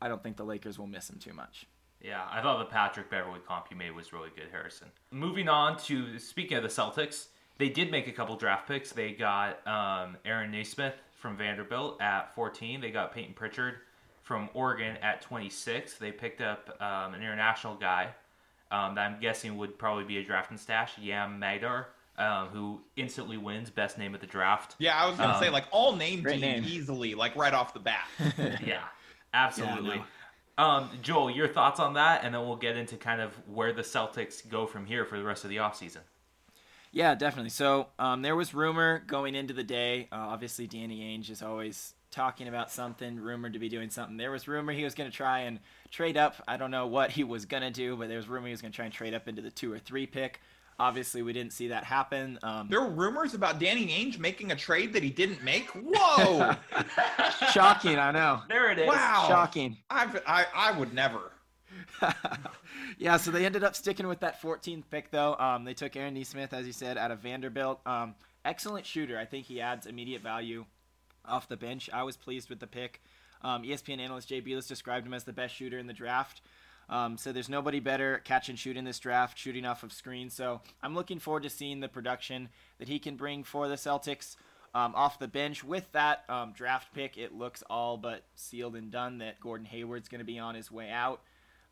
I 0.00 0.08
don't 0.08 0.22
think 0.22 0.36
the 0.36 0.44
Lakers 0.44 0.78
will 0.78 0.86
miss 0.86 1.10
him 1.10 1.18
too 1.18 1.32
much. 1.32 1.66
Yeah, 2.02 2.24
I 2.30 2.40
thought 2.40 2.58
the 2.58 2.64
Patrick 2.64 3.10
Beverley 3.10 3.40
comp 3.46 3.66
you 3.70 3.76
made 3.76 3.90
was 3.92 4.12
really 4.12 4.30
good, 4.34 4.48
Harrison. 4.50 4.88
Moving 5.10 5.48
on 5.48 5.76
to 5.80 6.18
speaking 6.18 6.56
of 6.56 6.62
the 6.62 6.68
Celtics, 6.68 7.26
they 7.60 7.68
did 7.68 7.90
make 7.90 8.08
a 8.08 8.12
couple 8.12 8.34
draft 8.36 8.66
picks. 8.66 8.90
They 8.90 9.12
got 9.12 9.64
um, 9.66 10.16
Aaron 10.24 10.50
Nesmith 10.50 10.94
from 11.14 11.36
Vanderbilt 11.36 12.00
at 12.00 12.34
14. 12.34 12.80
They 12.80 12.90
got 12.90 13.14
Payton 13.14 13.34
Pritchard 13.34 13.74
from 14.22 14.48
Oregon 14.54 14.96
at 15.02 15.20
26. 15.20 15.98
They 15.98 16.10
picked 16.10 16.40
up 16.40 16.74
um, 16.80 17.14
an 17.14 17.22
international 17.22 17.76
guy 17.76 18.08
um, 18.70 18.94
that 18.94 19.02
I'm 19.02 19.20
guessing 19.20 19.58
would 19.58 19.78
probably 19.78 20.04
be 20.04 20.16
a 20.18 20.24
drafting 20.24 20.56
stash, 20.56 20.98
Yam 20.98 21.38
Madar. 21.38 21.88
Um, 22.18 22.48
who 22.48 22.80
instantly 22.96 23.38
wins 23.38 23.70
best 23.70 23.96
name 23.96 24.14
of 24.14 24.20
the 24.20 24.26
draft. 24.26 24.74
Yeah, 24.78 24.94
I 24.94 25.08
was 25.08 25.16
gonna 25.16 25.38
say 25.38 25.46
um, 25.46 25.54
like 25.54 25.64
all 25.70 25.96
named 25.96 26.22
name. 26.24 26.64
easily, 26.66 27.14
like 27.14 27.34
right 27.34 27.54
off 27.54 27.72
the 27.72 27.80
bat. 27.80 28.06
yeah, 28.62 28.82
absolutely. 29.32 29.96
Yeah, 29.96 30.04
um, 30.58 30.90
Joel, 31.00 31.30
your 31.30 31.48
thoughts 31.48 31.80
on 31.80 31.94
that, 31.94 32.22
and 32.22 32.34
then 32.34 32.42
we'll 32.42 32.56
get 32.56 32.76
into 32.76 32.98
kind 32.98 33.22
of 33.22 33.32
where 33.48 33.72
the 33.72 33.80
Celtics 33.80 34.46
go 34.46 34.66
from 34.66 34.84
here 34.84 35.06
for 35.06 35.16
the 35.16 35.24
rest 35.24 35.44
of 35.44 35.50
the 35.50 35.56
offseason. 35.56 36.00
Yeah, 36.92 37.14
definitely. 37.14 37.50
So 37.50 37.88
um, 37.98 38.22
there 38.22 38.34
was 38.34 38.52
rumor 38.52 39.02
going 39.06 39.34
into 39.34 39.54
the 39.54 39.62
day. 39.62 40.08
Uh, 40.10 40.16
obviously, 40.16 40.66
Danny 40.66 41.00
Ainge 41.00 41.30
is 41.30 41.42
always 41.42 41.94
talking 42.10 42.48
about 42.48 42.70
something, 42.70 43.18
rumored 43.20 43.52
to 43.52 43.58
be 43.58 43.68
doing 43.68 43.90
something. 43.90 44.16
There 44.16 44.32
was 44.32 44.48
rumor 44.48 44.72
he 44.72 44.82
was 44.82 44.94
going 44.94 45.08
to 45.10 45.16
try 45.16 45.40
and 45.40 45.60
trade 45.90 46.16
up. 46.16 46.36
I 46.48 46.56
don't 46.56 46.72
know 46.72 46.88
what 46.88 47.12
he 47.12 47.22
was 47.22 47.44
going 47.44 47.62
to 47.62 47.70
do, 47.70 47.96
but 47.96 48.08
there 48.08 48.16
was 48.16 48.28
rumor 48.28 48.48
he 48.48 48.52
was 48.52 48.60
going 48.60 48.72
to 48.72 48.76
try 48.76 48.86
and 48.86 48.94
trade 48.94 49.14
up 49.14 49.28
into 49.28 49.42
the 49.42 49.50
two 49.50 49.72
or 49.72 49.78
three 49.78 50.06
pick. 50.06 50.40
Obviously, 50.80 51.20
we 51.20 51.34
didn't 51.34 51.52
see 51.52 51.68
that 51.68 51.84
happen. 51.84 52.38
Um, 52.42 52.68
there 52.70 52.80
were 52.80 52.88
rumors 52.88 53.34
about 53.34 53.58
Danny 53.60 53.86
Ainge 53.88 54.18
making 54.18 54.50
a 54.50 54.56
trade 54.56 54.94
that 54.94 55.02
he 55.02 55.10
didn't 55.10 55.44
make. 55.44 55.68
Whoa! 55.68 56.56
Shocking, 57.52 57.98
I 57.98 58.10
know. 58.12 58.40
There 58.48 58.70
it 58.70 58.78
is. 58.78 58.88
Wow. 58.88 59.26
Shocking. 59.28 59.76
I've, 59.90 60.16
I 60.26 60.46
I 60.54 60.78
would 60.78 60.94
never. 60.94 61.32
yeah, 62.98 63.16
so 63.16 63.30
they 63.30 63.44
ended 63.46 63.64
up 63.64 63.74
sticking 63.74 64.06
with 64.06 64.20
that 64.20 64.40
14th 64.40 64.84
pick, 64.90 65.10
though. 65.10 65.34
Um, 65.36 65.64
they 65.64 65.74
took 65.74 65.96
Aaron 65.96 66.14
Nesmith, 66.14 66.52
as 66.52 66.66
you 66.66 66.72
said, 66.72 66.98
out 66.98 67.10
of 67.10 67.20
Vanderbilt. 67.20 67.80
Um, 67.86 68.14
excellent 68.44 68.86
shooter. 68.86 69.18
I 69.18 69.24
think 69.24 69.46
he 69.46 69.60
adds 69.60 69.86
immediate 69.86 70.22
value 70.22 70.64
off 71.24 71.48
the 71.48 71.56
bench. 71.56 71.90
I 71.92 72.02
was 72.02 72.16
pleased 72.16 72.48
with 72.50 72.60
the 72.60 72.66
pick. 72.66 73.02
Um, 73.42 73.62
ESPN 73.62 74.00
analyst 74.00 74.28
Jay 74.28 74.40
Bilas 74.40 74.68
described 74.68 75.06
him 75.06 75.14
as 75.14 75.24
the 75.24 75.32
best 75.32 75.54
shooter 75.54 75.78
in 75.78 75.86
the 75.86 75.92
draft. 75.92 76.42
Um, 76.88 77.16
so 77.16 77.32
there's 77.32 77.48
nobody 77.48 77.78
better 77.78 78.20
catch 78.24 78.48
and 78.48 78.58
shoot 78.58 78.76
in 78.76 78.84
this 78.84 78.98
draft, 78.98 79.38
shooting 79.38 79.64
off 79.64 79.82
of 79.82 79.92
screens. 79.92 80.34
So 80.34 80.60
I'm 80.82 80.94
looking 80.94 81.20
forward 81.20 81.44
to 81.44 81.50
seeing 81.50 81.80
the 81.80 81.88
production 81.88 82.48
that 82.78 82.88
he 82.88 82.98
can 82.98 83.16
bring 83.16 83.44
for 83.44 83.68
the 83.68 83.76
Celtics. 83.76 84.36
Um, 84.72 84.94
off 84.94 85.18
the 85.18 85.26
bench. 85.26 85.64
With 85.64 85.90
that 85.90 86.22
um, 86.28 86.52
draft 86.52 86.94
pick, 86.94 87.18
it 87.18 87.34
looks 87.34 87.64
all 87.68 87.96
but 87.96 88.22
sealed 88.36 88.76
and 88.76 88.92
done 88.92 89.18
that 89.18 89.40
Gordon 89.40 89.66
Hayward's 89.66 90.08
going 90.08 90.20
to 90.20 90.24
be 90.24 90.38
on 90.38 90.54
his 90.54 90.70
way 90.70 90.90
out. 90.90 91.22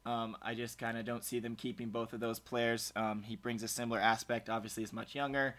Um, 0.09 0.38
I 0.40 0.54
just 0.54 0.78
kind 0.78 0.96
of 0.96 1.04
don't 1.04 1.22
see 1.22 1.38
them 1.38 1.54
keeping 1.54 1.90
both 1.90 2.14
of 2.14 2.20
those 2.20 2.38
players. 2.38 2.94
Um, 2.96 3.22
he 3.22 3.36
brings 3.36 3.62
a 3.62 3.68
similar 3.68 4.00
aspect. 4.00 4.48
Obviously, 4.48 4.82
he's 4.82 4.92
much 4.92 5.14
younger, 5.14 5.54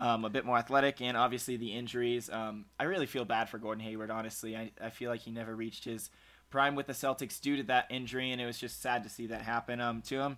um, 0.00 0.26
a 0.26 0.28
bit 0.28 0.44
more 0.44 0.58
athletic, 0.58 1.00
and 1.00 1.16
obviously 1.16 1.56
the 1.56 1.72
injuries. 1.72 2.28
Um, 2.28 2.66
I 2.78 2.84
really 2.84 3.06
feel 3.06 3.24
bad 3.24 3.48
for 3.48 3.56
Gordon 3.56 3.82
Hayward. 3.82 4.10
Honestly, 4.10 4.54
I, 4.54 4.70
I 4.82 4.90
feel 4.90 5.10
like 5.10 5.20
he 5.20 5.30
never 5.30 5.56
reached 5.56 5.86
his 5.86 6.10
prime 6.50 6.74
with 6.74 6.88
the 6.88 6.92
Celtics 6.92 7.40
due 7.40 7.56
to 7.56 7.62
that 7.64 7.86
injury, 7.88 8.32
and 8.32 8.40
it 8.40 8.44
was 8.44 8.58
just 8.58 8.82
sad 8.82 9.02
to 9.04 9.08
see 9.08 9.28
that 9.28 9.40
happen 9.40 9.80
um, 9.80 10.02
to 10.02 10.20
him. 10.20 10.36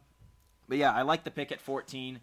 But 0.68 0.78
yeah, 0.78 0.92
I 0.92 1.02
like 1.02 1.24
the 1.24 1.32
pick 1.32 1.50
at 1.50 1.60
14, 1.60 2.20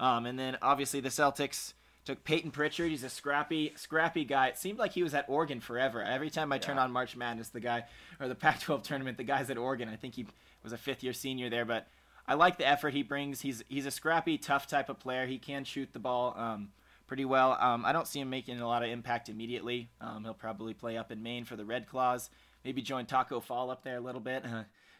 um, 0.00 0.26
and 0.26 0.36
then 0.36 0.58
obviously 0.60 0.98
the 0.98 1.08
Celtics 1.08 1.74
took 2.04 2.24
Payton 2.24 2.50
Pritchard. 2.50 2.90
He's 2.90 3.04
a 3.04 3.08
scrappy, 3.08 3.72
scrappy 3.76 4.24
guy. 4.24 4.48
It 4.48 4.58
seemed 4.58 4.80
like 4.80 4.92
he 4.92 5.04
was 5.04 5.14
at 5.14 5.26
Oregon 5.28 5.60
forever. 5.60 6.02
Every 6.02 6.30
time 6.30 6.52
I 6.52 6.58
turn 6.58 6.78
on 6.78 6.90
March 6.90 7.16
Madness, 7.16 7.50
the 7.50 7.60
guy 7.60 7.84
or 8.20 8.28
the 8.28 8.34
Pac-12 8.34 8.82
tournament, 8.82 9.16
the 9.16 9.24
guy's 9.24 9.50
at 9.50 9.56
Oregon. 9.56 9.88
I 9.88 9.96
think 9.96 10.14
he 10.14 10.26
was 10.64 10.72
a 10.72 10.78
fifth 10.78 11.04
year 11.04 11.12
senior 11.12 11.48
there, 11.48 11.64
but 11.64 11.86
I 12.26 12.34
like 12.34 12.58
the 12.58 12.66
effort 12.66 12.94
he 12.94 13.02
brings. 13.02 13.42
He's 13.42 13.62
he's 13.68 13.86
a 13.86 13.90
scrappy, 13.90 14.38
tough 14.38 14.66
type 14.66 14.88
of 14.88 14.98
player. 14.98 15.26
He 15.26 15.38
can 15.38 15.64
shoot 15.64 15.92
the 15.92 15.98
ball 15.98 16.34
um, 16.36 16.70
pretty 17.06 17.24
well. 17.24 17.56
Um, 17.60 17.84
I 17.84 17.92
don't 17.92 18.08
see 18.08 18.20
him 18.20 18.30
making 18.30 18.60
a 18.60 18.66
lot 18.66 18.82
of 18.82 18.90
impact 18.90 19.28
immediately. 19.28 19.90
Um, 20.00 20.24
he'll 20.24 20.34
probably 20.34 20.74
play 20.74 20.96
up 20.96 21.12
in 21.12 21.22
Maine 21.22 21.44
for 21.44 21.56
the 21.56 21.64
Red 21.64 21.86
Claws. 21.86 22.30
Maybe 22.64 22.80
join 22.80 23.06
Taco 23.06 23.40
Fall 23.40 23.70
up 23.70 23.84
there 23.84 23.96
a 23.96 24.00
little 24.00 24.22
bit. 24.22 24.42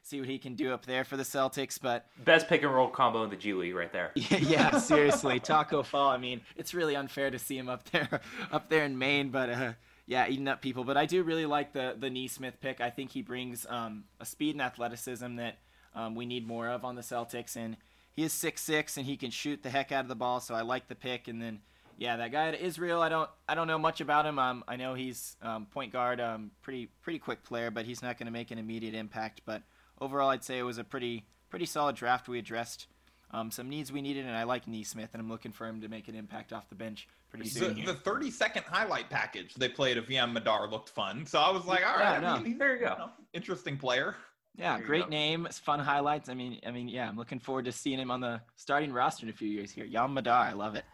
see 0.03 0.21
what 0.21 0.29
he 0.29 0.39
can 0.39 0.55
do 0.55 0.73
up 0.75 0.85
there 0.85 1.03
for 1.03 1.17
the 1.17 1.23
Celtics. 1.23 1.81
But 1.81 2.07
best 2.25 2.47
pick 2.47 2.63
and 2.63 2.73
roll 2.73 2.89
combo 2.89 3.25
in 3.25 3.31
the 3.31 3.37
G 3.37 3.55
League 3.55 3.75
right 3.75 3.93
there. 3.93 4.13
yeah, 4.15 4.37
yeah 4.37 4.79
seriously, 4.79 5.41
Taco 5.41 5.83
Fall. 5.83 6.11
I 6.11 6.19
mean, 6.19 6.43
it's 6.57 6.75
really 6.75 6.95
unfair 6.95 7.31
to 7.31 7.39
see 7.39 7.57
him 7.57 7.69
up 7.71 7.91
there, 7.91 8.21
up 8.53 8.69
there 8.69 8.85
in 8.85 8.99
Maine, 8.99 9.31
but. 9.31 9.51
Uh, 9.51 9.73
yeah, 10.07 10.29
eating 10.29 10.49
up 10.49 10.61
people. 10.61 10.85
But 10.85 10.97
I 10.97 11.07
do 11.07 11.23
really 11.23 11.47
like 11.47 11.73
the 11.73 11.97
the 11.99 12.11
Nesmith 12.11 12.61
pick. 12.61 12.81
I 12.81 12.91
think 12.91 13.13
he 13.13 13.23
brings 13.23 13.67
um, 13.69 14.05
a 14.21 14.27
speed 14.27 14.55
and 14.55 14.63
athleticism 14.63 15.37
that 15.37 15.59
um, 15.95 16.15
we 16.15 16.27
need 16.27 16.47
more 16.47 16.69
of 16.69 16.85
on 16.85 16.95
the 16.95 17.03
Celtics, 17.03 17.57
and 17.57 17.77
he 18.15 18.23
is 18.23 18.33
six 18.33 18.63
six 18.63 18.97
and 18.97 19.07
he 19.07 19.17
can 19.17 19.31
shoot 19.31 19.63
the 19.63 19.71
heck 19.71 19.93
out 19.93 20.05
of 20.05 20.09
the 20.09 20.15
ball. 20.15 20.41
So 20.41 20.55
I 20.55 20.63
like 20.63 20.89
the 20.89 20.95
pick. 20.95 21.29
And 21.29 21.43
then 21.43 21.61
yeah, 21.99 22.17
that 22.17 22.33
guy 22.33 22.49
at 22.49 22.61
Israel, 22.61 23.03
I 23.03 23.09
don't 23.09 23.31
I 23.49 23.55
don't 23.55 23.67
know 23.67 23.79
much 23.79 24.01
about 24.01 24.27
him. 24.27 24.39
Um, 24.39 24.65
I 24.69 24.77
know 24.77 24.95
he's 24.95 25.37
um, 25.43 25.67
point 25.67 25.93
guard, 25.93 26.21
um, 26.21 26.51
pretty 26.63 26.87
pretty 27.03 27.19
quick 27.19 27.43
player, 27.43 27.71
but 27.71 27.87
he's 27.87 28.03
not 28.03 28.19
going 28.19 28.27
to 28.27 28.33
make 28.33 28.51
an 28.51 28.59
immediate 28.59 28.95
impact. 28.95 29.43
But 29.45 29.63
overall, 30.01 30.31
I'd 30.31 30.45
say 30.45 30.59
it 30.59 30.63
was 30.63 30.79
a 30.79 30.85
pretty 30.85 31.27
pretty 31.51 31.67
solid 31.67 31.97
draft. 31.97 32.29
We 32.29 32.39
addressed 32.39 32.87
um, 33.35 33.51
some 33.51 33.69
needs 33.69 33.91
we 33.91 34.01
needed, 34.01 34.27
and 34.27 34.37
I 34.37 34.45
like 34.45 34.69
Nesmith, 34.69 35.11
and 35.13 35.21
I'm 35.21 35.29
looking 35.29 35.51
for 35.51 35.67
him 35.67 35.81
to 35.81 35.89
make 35.89 36.07
an 36.07 36.15
impact 36.15 36.53
off 36.53 36.69
the 36.69 36.77
bench 36.77 37.09
pretty 37.31 37.49
soon. 37.49 37.75
The, 37.75 37.87
the 37.87 37.95
30 37.95 38.31
second 38.31 38.63
highlight 38.65 39.11
package 39.11 39.55
they 39.55 39.69
played 39.69 39.99
of 39.99 40.07
VM 40.07 40.33
Madar 40.33 40.69
looked 40.71 40.91
fun, 40.91 41.27
so 41.27 41.41
I 41.41 41.51
was 41.51 41.67
like, 41.67 41.85
all 41.85 41.97
right, 41.97 42.23
yeah, 42.23 42.37
no. 42.37 42.45
he's, 42.45 42.57
there 42.57 42.75
you 42.75 42.81
go, 42.81 42.93
you 42.93 42.99
know, 42.99 43.11
interesting 43.33 43.77
player. 43.77 44.15
Yeah, 44.57 44.79
great 44.81 45.09
name, 45.09 45.49
fun 45.51 45.81
highlights. 45.81 46.29
I 46.29 46.35
mean, 46.35 46.61
I 46.65 46.71
mean, 46.71 46.89
yeah, 46.89 47.09
I'm 47.09 47.17
looking 47.17 47.41
forward 47.41 47.65
to 47.65 47.73
seeing 47.73 47.99
him 47.99 48.13
on 48.13 48.21
the 48.21 48.41
starting 48.55 48.93
roster 48.93 49.27
in 49.27 49.31
a 49.31 49.33
few 49.33 49.49
years 49.49 49.73
here. 49.73 49.85
Yam 49.85 50.15
Madar, 50.15 50.45
I 50.45 50.53
love 50.53 50.77
it. 50.77 50.85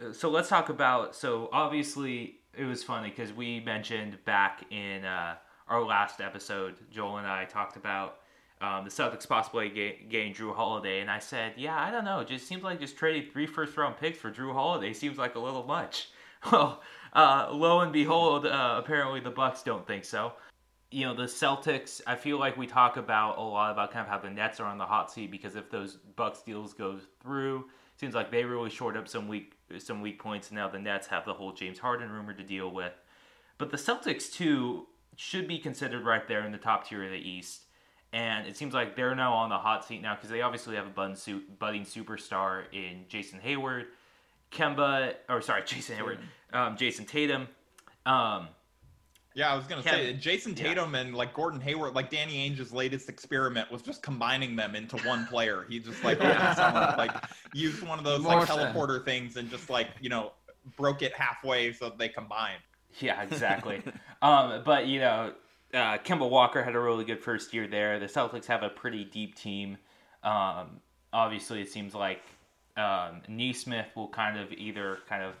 Uh, 0.00 0.12
so 0.12 0.28
let's 0.30 0.48
talk 0.48 0.68
about. 0.68 1.14
So 1.14 1.48
obviously, 1.52 2.40
it 2.58 2.64
was 2.64 2.82
funny 2.82 3.10
because 3.10 3.32
we 3.32 3.60
mentioned 3.60 4.18
back 4.24 4.64
in 4.72 5.04
uh, 5.04 5.36
our 5.68 5.84
last 5.84 6.20
episode, 6.20 6.74
Joel 6.90 7.18
and 7.18 7.26
I 7.26 7.44
talked 7.44 7.76
about 7.76 8.18
um, 8.62 8.84
the 8.84 8.90
Celtics 8.90 9.28
possibly 9.28 9.68
getting 10.08 10.32
Jrue 10.32 10.54
Holiday, 10.54 11.00
and 11.00 11.10
I 11.10 11.18
said, 11.18 11.54
yeah, 11.56 11.76
I 11.76 11.90
don't 11.90 12.04
know. 12.04 12.20
It 12.20 12.28
just 12.28 12.46
seems 12.46 12.62
like 12.62 12.78
just 12.78 12.96
trading 12.96 13.28
three 13.28 13.46
first 13.46 13.76
round 13.76 13.96
picks 13.96 14.18
for 14.18 14.30
Jrue 14.30 14.52
Holiday 14.52 14.92
seems 14.92 15.18
like 15.18 15.34
a 15.34 15.40
little 15.40 15.64
much. 15.64 16.08
Well, 16.50 16.82
uh, 17.12 17.50
lo 17.52 17.80
and 17.82 17.92
behold, 17.92 18.46
uh, 18.46 18.74
apparently 18.76 19.20
the 19.20 19.30
Bucks 19.30 19.62
don't 19.62 19.86
think 19.86 20.04
so. 20.04 20.32
You 20.90 21.06
know, 21.06 21.14
the 21.14 21.26
Celtics. 21.26 22.00
I 22.04 22.16
feel 22.16 22.36
like 22.36 22.56
we 22.56 22.66
talk 22.66 22.96
about 22.96 23.38
a 23.38 23.42
lot 23.42 23.70
about 23.70 23.92
kind 23.92 24.04
of 24.04 24.10
how 24.10 24.18
the 24.18 24.28
Nets 24.28 24.58
are 24.58 24.66
on 24.66 24.76
the 24.76 24.84
hot 24.84 25.08
seat 25.12 25.30
because 25.30 25.54
if 25.54 25.70
those 25.70 25.98
Bucks 26.16 26.42
deals 26.42 26.74
go 26.74 26.98
through, 27.22 27.66
seems 27.96 28.16
like 28.16 28.32
they 28.32 28.42
really 28.42 28.70
shored 28.70 28.96
up 28.96 29.06
some 29.06 29.28
weak 29.28 29.52
some 29.78 30.02
weak 30.02 30.20
points. 30.20 30.48
And 30.48 30.56
now 30.56 30.66
the 30.66 30.80
Nets 30.80 31.06
have 31.06 31.24
the 31.24 31.32
whole 31.32 31.52
James 31.52 31.78
Harden 31.78 32.10
rumor 32.10 32.34
to 32.34 32.42
deal 32.42 32.72
with. 32.72 32.94
But 33.56 33.70
the 33.70 33.76
Celtics 33.76 34.28
too 34.32 34.88
should 35.14 35.46
be 35.46 35.60
considered 35.60 36.04
right 36.04 36.26
there 36.26 36.44
in 36.44 36.50
the 36.50 36.58
top 36.58 36.88
tier 36.88 37.04
of 37.04 37.12
the 37.12 37.18
East 37.18 37.66
and 38.12 38.46
it 38.46 38.56
seems 38.56 38.74
like 38.74 38.94
they're 38.94 39.14
now 39.14 39.32
on 39.32 39.48
the 39.48 39.58
hot 39.58 39.84
seat 39.84 40.02
now 40.02 40.14
because 40.14 40.30
they 40.30 40.42
obviously 40.42 40.76
have 40.76 40.86
a 40.86 40.90
budding 40.90 41.84
superstar 41.84 42.64
in 42.72 43.04
Jason 43.08 43.40
Hayward, 43.40 43.86
Kemba, 44.50 45.14
or 45.28 45.40
sorry, 45.40 45.62
Jason 45.66 45.96
Hayward, 45.96 46.18
um, 46.52 46.76
Jayson 46.76 47.06
Tatum. 47.06 47.48
Um, 48.04 48.48
yeah, 49.34 49.50
I 49.50 49.56
was 49.56 49.66
gonna 49.66 49.82
say 49.82 50.12
Jayson 50.12 50.54
Tatum 50.54 50.92
yeah. 50.92 51.00
and 51.00 51.14
like 51.14 51.32
Gordon 51.32 51.60
Hayward, 51.60 51.94
like 51.94 52.10
Danny 52.10 52.36
Ainge's 52.46 52.72
latest 52.72 53.08
experiment 53.08 53.70
was 53.70 53.80
just 53.80 54.02
combining 54.02 54.56
them 54.56 54.74
into 54.74 54.98
one 54.98 55.26
player. 55.26 55.64
He 55.68 55.78
just 55.78 56.04
like 56.04 56.18
someone, 56.56 56.96
like 56.98 57.12
used 57.54 57.82
one 57.82 57.98
of 57.98 58.04
those 58.04 58.20
like 58.20 58.46
teleporter 58.46 59.02
things 59.04 59.36
and 59.36 59.48
just 59.50 59.70
like 59.70 59.88
you 60.00 60.10
know 60.10 60.32
broke 60.76 61.00
it 61.02 61.14
halfway 61.14 61.72
so 61.72 61.90
they 61.96 62.08
combined. 62.08 62.60
Yeah, 63.00 63.22
exactly. 63.22 63.82
um, 64.22 64.62
but 64.64 64.86
you 64.86 65.00
know, 65.00 65.32
uh, 65.74 65.98
Kemba 65.98 66.28
Walker 66.28 66.62
had 66.62 66.74
a 66.74 66.80
really 66.80 67.04
good 67.04 67.20
first 67.20 67.54
year 67.54 67.66
there. 67.66 67.98
The 67.98 68.06
Celtics 68.06 68.46
have 68.46 68.62
a 68.62 68.68
pretty 68.68 69.04
deep 69.04 69.34
team. 69.34 69.78
Um, 70.22 70.80
obviously, 71.12 71.62
it 71.62 71.70
seems 71.70 71.94
like 71.94 72.22
um, 72.76 73.22
Nesmith 73.28 73.86
will 73.96 74.08
kind 74.08 74.38
of 74.38 74.52
either 74.52 74.98
kind 75.08 75.22
of 75.22 75.34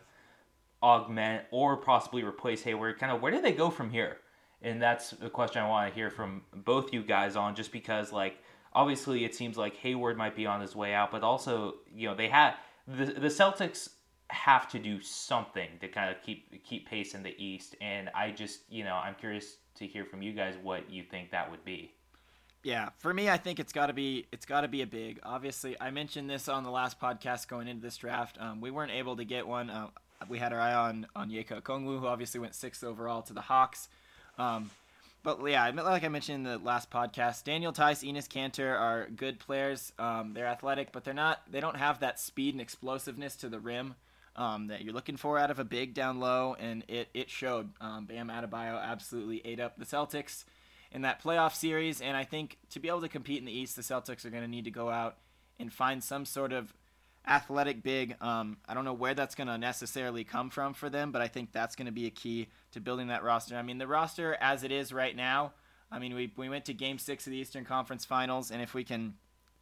augment 0.82 1.44
or 1.50 1.76
possibly 1.76 2.22
replace 2.24 2.62
Hayward. 2.62 2.98
Kind 2.98 3.12
of 3.12 3.20
where 3.20 3.30
do 3.32 3.40
they 3.40 3.52
go 3.52 3.70
from 3.70 3.90
here? 3.90 4.18
And 4.62 4.80
that's 4.80 5.10
the 5.10 5.28
question 5.28 5.62
I 5.62 5.68
want 5.68 5.90
to 5.90 5.94
hear 5.94 6.10
from 6.10 6.42
both 6.54 6.92
you 6.92 7.02
guys 7.02 7.36
on, 7.36 7.54
just 7.54 7.72
because 7.72 8.12
like 8.12 8.38
obviously 8.72 9.24
it 9.24 9.34
seems 9.34 9.56
like 9.56 9.76
Hayward 9.76 10.16
might 10.16 10.36
be 10.36 10.46
on 10.46 10.60
his 10.60 10.74
way 10.74 10.94
out, 10.94 11.10
but 11.10 11.22
also 11.22 11.74
you 11.94 12.08
know 12.08 12.14
they 12.14 12.28
had 12.28 12.54
the 12.86 13.06
the 13.06 13.28
Celtics 13.28 13.90
have 14.28 14.66
to 14.70 14.78
do 14.78 15.00
something 15.02 15.68
to 15.80 15.88
kind 15.88 16.14
of 16.14 16.22
keep 16.22 16.64
keep 16.64 16.88
pace 16.88 17.14
in 17.14 17.22
the 17.22 17.34
East, 17.42 17.76
and 17.80 18.08
I 18.14 18.30
just 18.30 18.60
you 18.70 18.84
know 18.84 18.94
I'm 18.94 19.14
curious 19.14 19.56
to 19.76 19.86
hear 19.86 20.04
from 20.04 20.22
you 20.22 20.32
guys 20.32 20.54
what 20.62 20.90
you 20.90 21.02
think 21.02 21.30
that 21.30 21.50
would 21.50 21.64
be. 21.64 21.92
Yeah, 22.62 22.90
for 22.98 23.12
me, 23.12 23.28
I 23.28 23.38
think 23.38 23.58
it's 23.58 23.72
got 23.72 23.86
to 23.86 23.92
be 23.92 24.26
it's 24.30 24.46
got 24.46 24.60
to 24.60 24.68
be 24.68 24.82
a 24.82 24.86
big. 24.86 25.18
Obviously, 25.24 25.76
I 25.80 25.90
mentioned 25.90 26.30
this 26.30 26.48
on 26.48 26.62
the 26.62 26.70
last 26.70 27.00
podcast 27.00 27.48
going 27.48 27.66
into 27.66 27.82
this 27.82 27.96
draft. 27.96 28.38
Um, 28.40 28.60
we 28.60 28.70
weren't 28.70 28.92
able 28.92 29.16
to 29.16 29.24
get 29.24 29.46
one. 29.46 29.68
Uh, 29.68 29.88
we 30.28 30.38
had 30.38 30.52
our 30.52 30.60
eye 30.60 30.74
on 30.74 31.06
on 31.16 31.30
Onyeka 31.30 31.60
Okongwu, 31.60 31.98
who 31.98 32.06
obviously 32.06 32.38
went 32.38 32.54
sixth 32.54 32.84
overall 32.84 33.22
to 33.22 33.32
the 33.32 33.40
Hawks. 33.40 33.88
Um, 34.38 34.70
but 35.24 35.44
yeah, 35.44 35.70
like 35.70 36.04
I 36.04 36.08
mentioned 36.08 36.46
in 36.46 36.52
the 36.52 36.58
last 36.58 36.90
podcast, 36.90 37.44
Daniel 37.44 37.72
Theis, 37.72 38.02
Enes 38.02 38.28
Kanter 38.28 38.78
are 38.78 39.08
good 39.08 39.38
players. 39.38 39.92
Um, 39.98 40.32
they're 40.34 40.46
athletic, 40.46 40.92
but 40.92 41.04
they're 41.04 41.14
not. 41.14 41.42
They 41.50 41.60
don't 41.60 41.76
have 41.76 42.00
that 42.00 42.20
speed 42.20 42.54
and 42.54 42.60
explosiveness 42.60 43.36
to 43.36 43.48
the 43.48 43.60
rim 43.60 43.94
um, 44.36 44.68
that 44.68 44.82
you're 44.82 44.94
looking 44.94 45.16
for 45.16 45.38
out 45.38 45.50
of 45.50 45.58
a 45.58 45.64
big 45.64 45.94
down 45.94 46.20
low, 46.20 46.56
and 46.58 46.84
it 46.88 47.08
it 47.14 47.30
showed. 47.30 47.70
Um, 47.80 48.06
Bam 48.06 48.28
Adebayo 48.28 48.82
absolutely 48.82 49.42
ate 49.44 49.60
up 49.60 49.78
the 49.78 49.84
Celtics 49.84 50.44
in 50.90 51.02
that 51.02 51.22
playoff 51.22 51.54
series, 51.54 52.00
and 52.00 52.16
I 52.16 52.24
think 52.24 52.58
to 52.70 52.80
be 52.80 52.88
able 52.88 53.00
to 53.02 53.08
compete 53.08 53.38
in 53.38 53.44
the 53.44 53.52
East, 53.52 53.76
the 53.76 53.82
Celtics 53.82 54.24
are 54.24 54.30
going 54.30 54.42
to 54.42 54.48
need 54.48 54.64
to 54.64 54.70
go 54.70 54.90
out 54.90 55.16
and 55.58 55.72
find 55.72 56.02
some 56.02 56.24
sort 56.24 56.52
of 56.52 56.72
athletic 57.26 57.82
big. 57.82 58.16
Um, 58.20 58.58
I 58.68 58.74
don't 58.74 58.84
know 58.84 58.92
where 58.92 59.14
that's 59.14 59.34
going 59.34 59.46
to 59.46 59.58
necessarily 59.58 60.24
come 60.24 60.50
from 60.50 60.74
for 60.74 60.90
them, 60.90 61.12
but 61.12 61.22
I 61.22 61.28
think 61.28 61.52
that's 61.52 61.76
going 61.76 61.86
to 61.86 61.92
be 61.92 62.06
a 62.06 62.10
key 62.10 62.48
to 62.72 62.80
building 62.80 63.08
that 63.08 63.22
roster. 63.22 63.56
I 63.56 63.62
mean, 63.62 63.78
the 63.78 63.86
roster 63.86 64.36
as 64.40 64.64
it 64.64 64.72
is 64.72 64.92
right 64.92 65.14
now. 65.14 65.52
I 65.90 65.98
mean, 65.98 66.14
we 66.14 66.32
we 66.36 66.48
went 66.48 66.64
to 66.66 66.74
Game 66.74 66.98
Six 66.98 67.26
of 67.26 67.32
the 67.32 67.38
Eastern 67.38 67.64
Conference 67.64 68.06
Finals, 68.06 68.50
and 68.50 68.62
if 68.62 68.72
we 68.72 68.82
can 68.82 69.14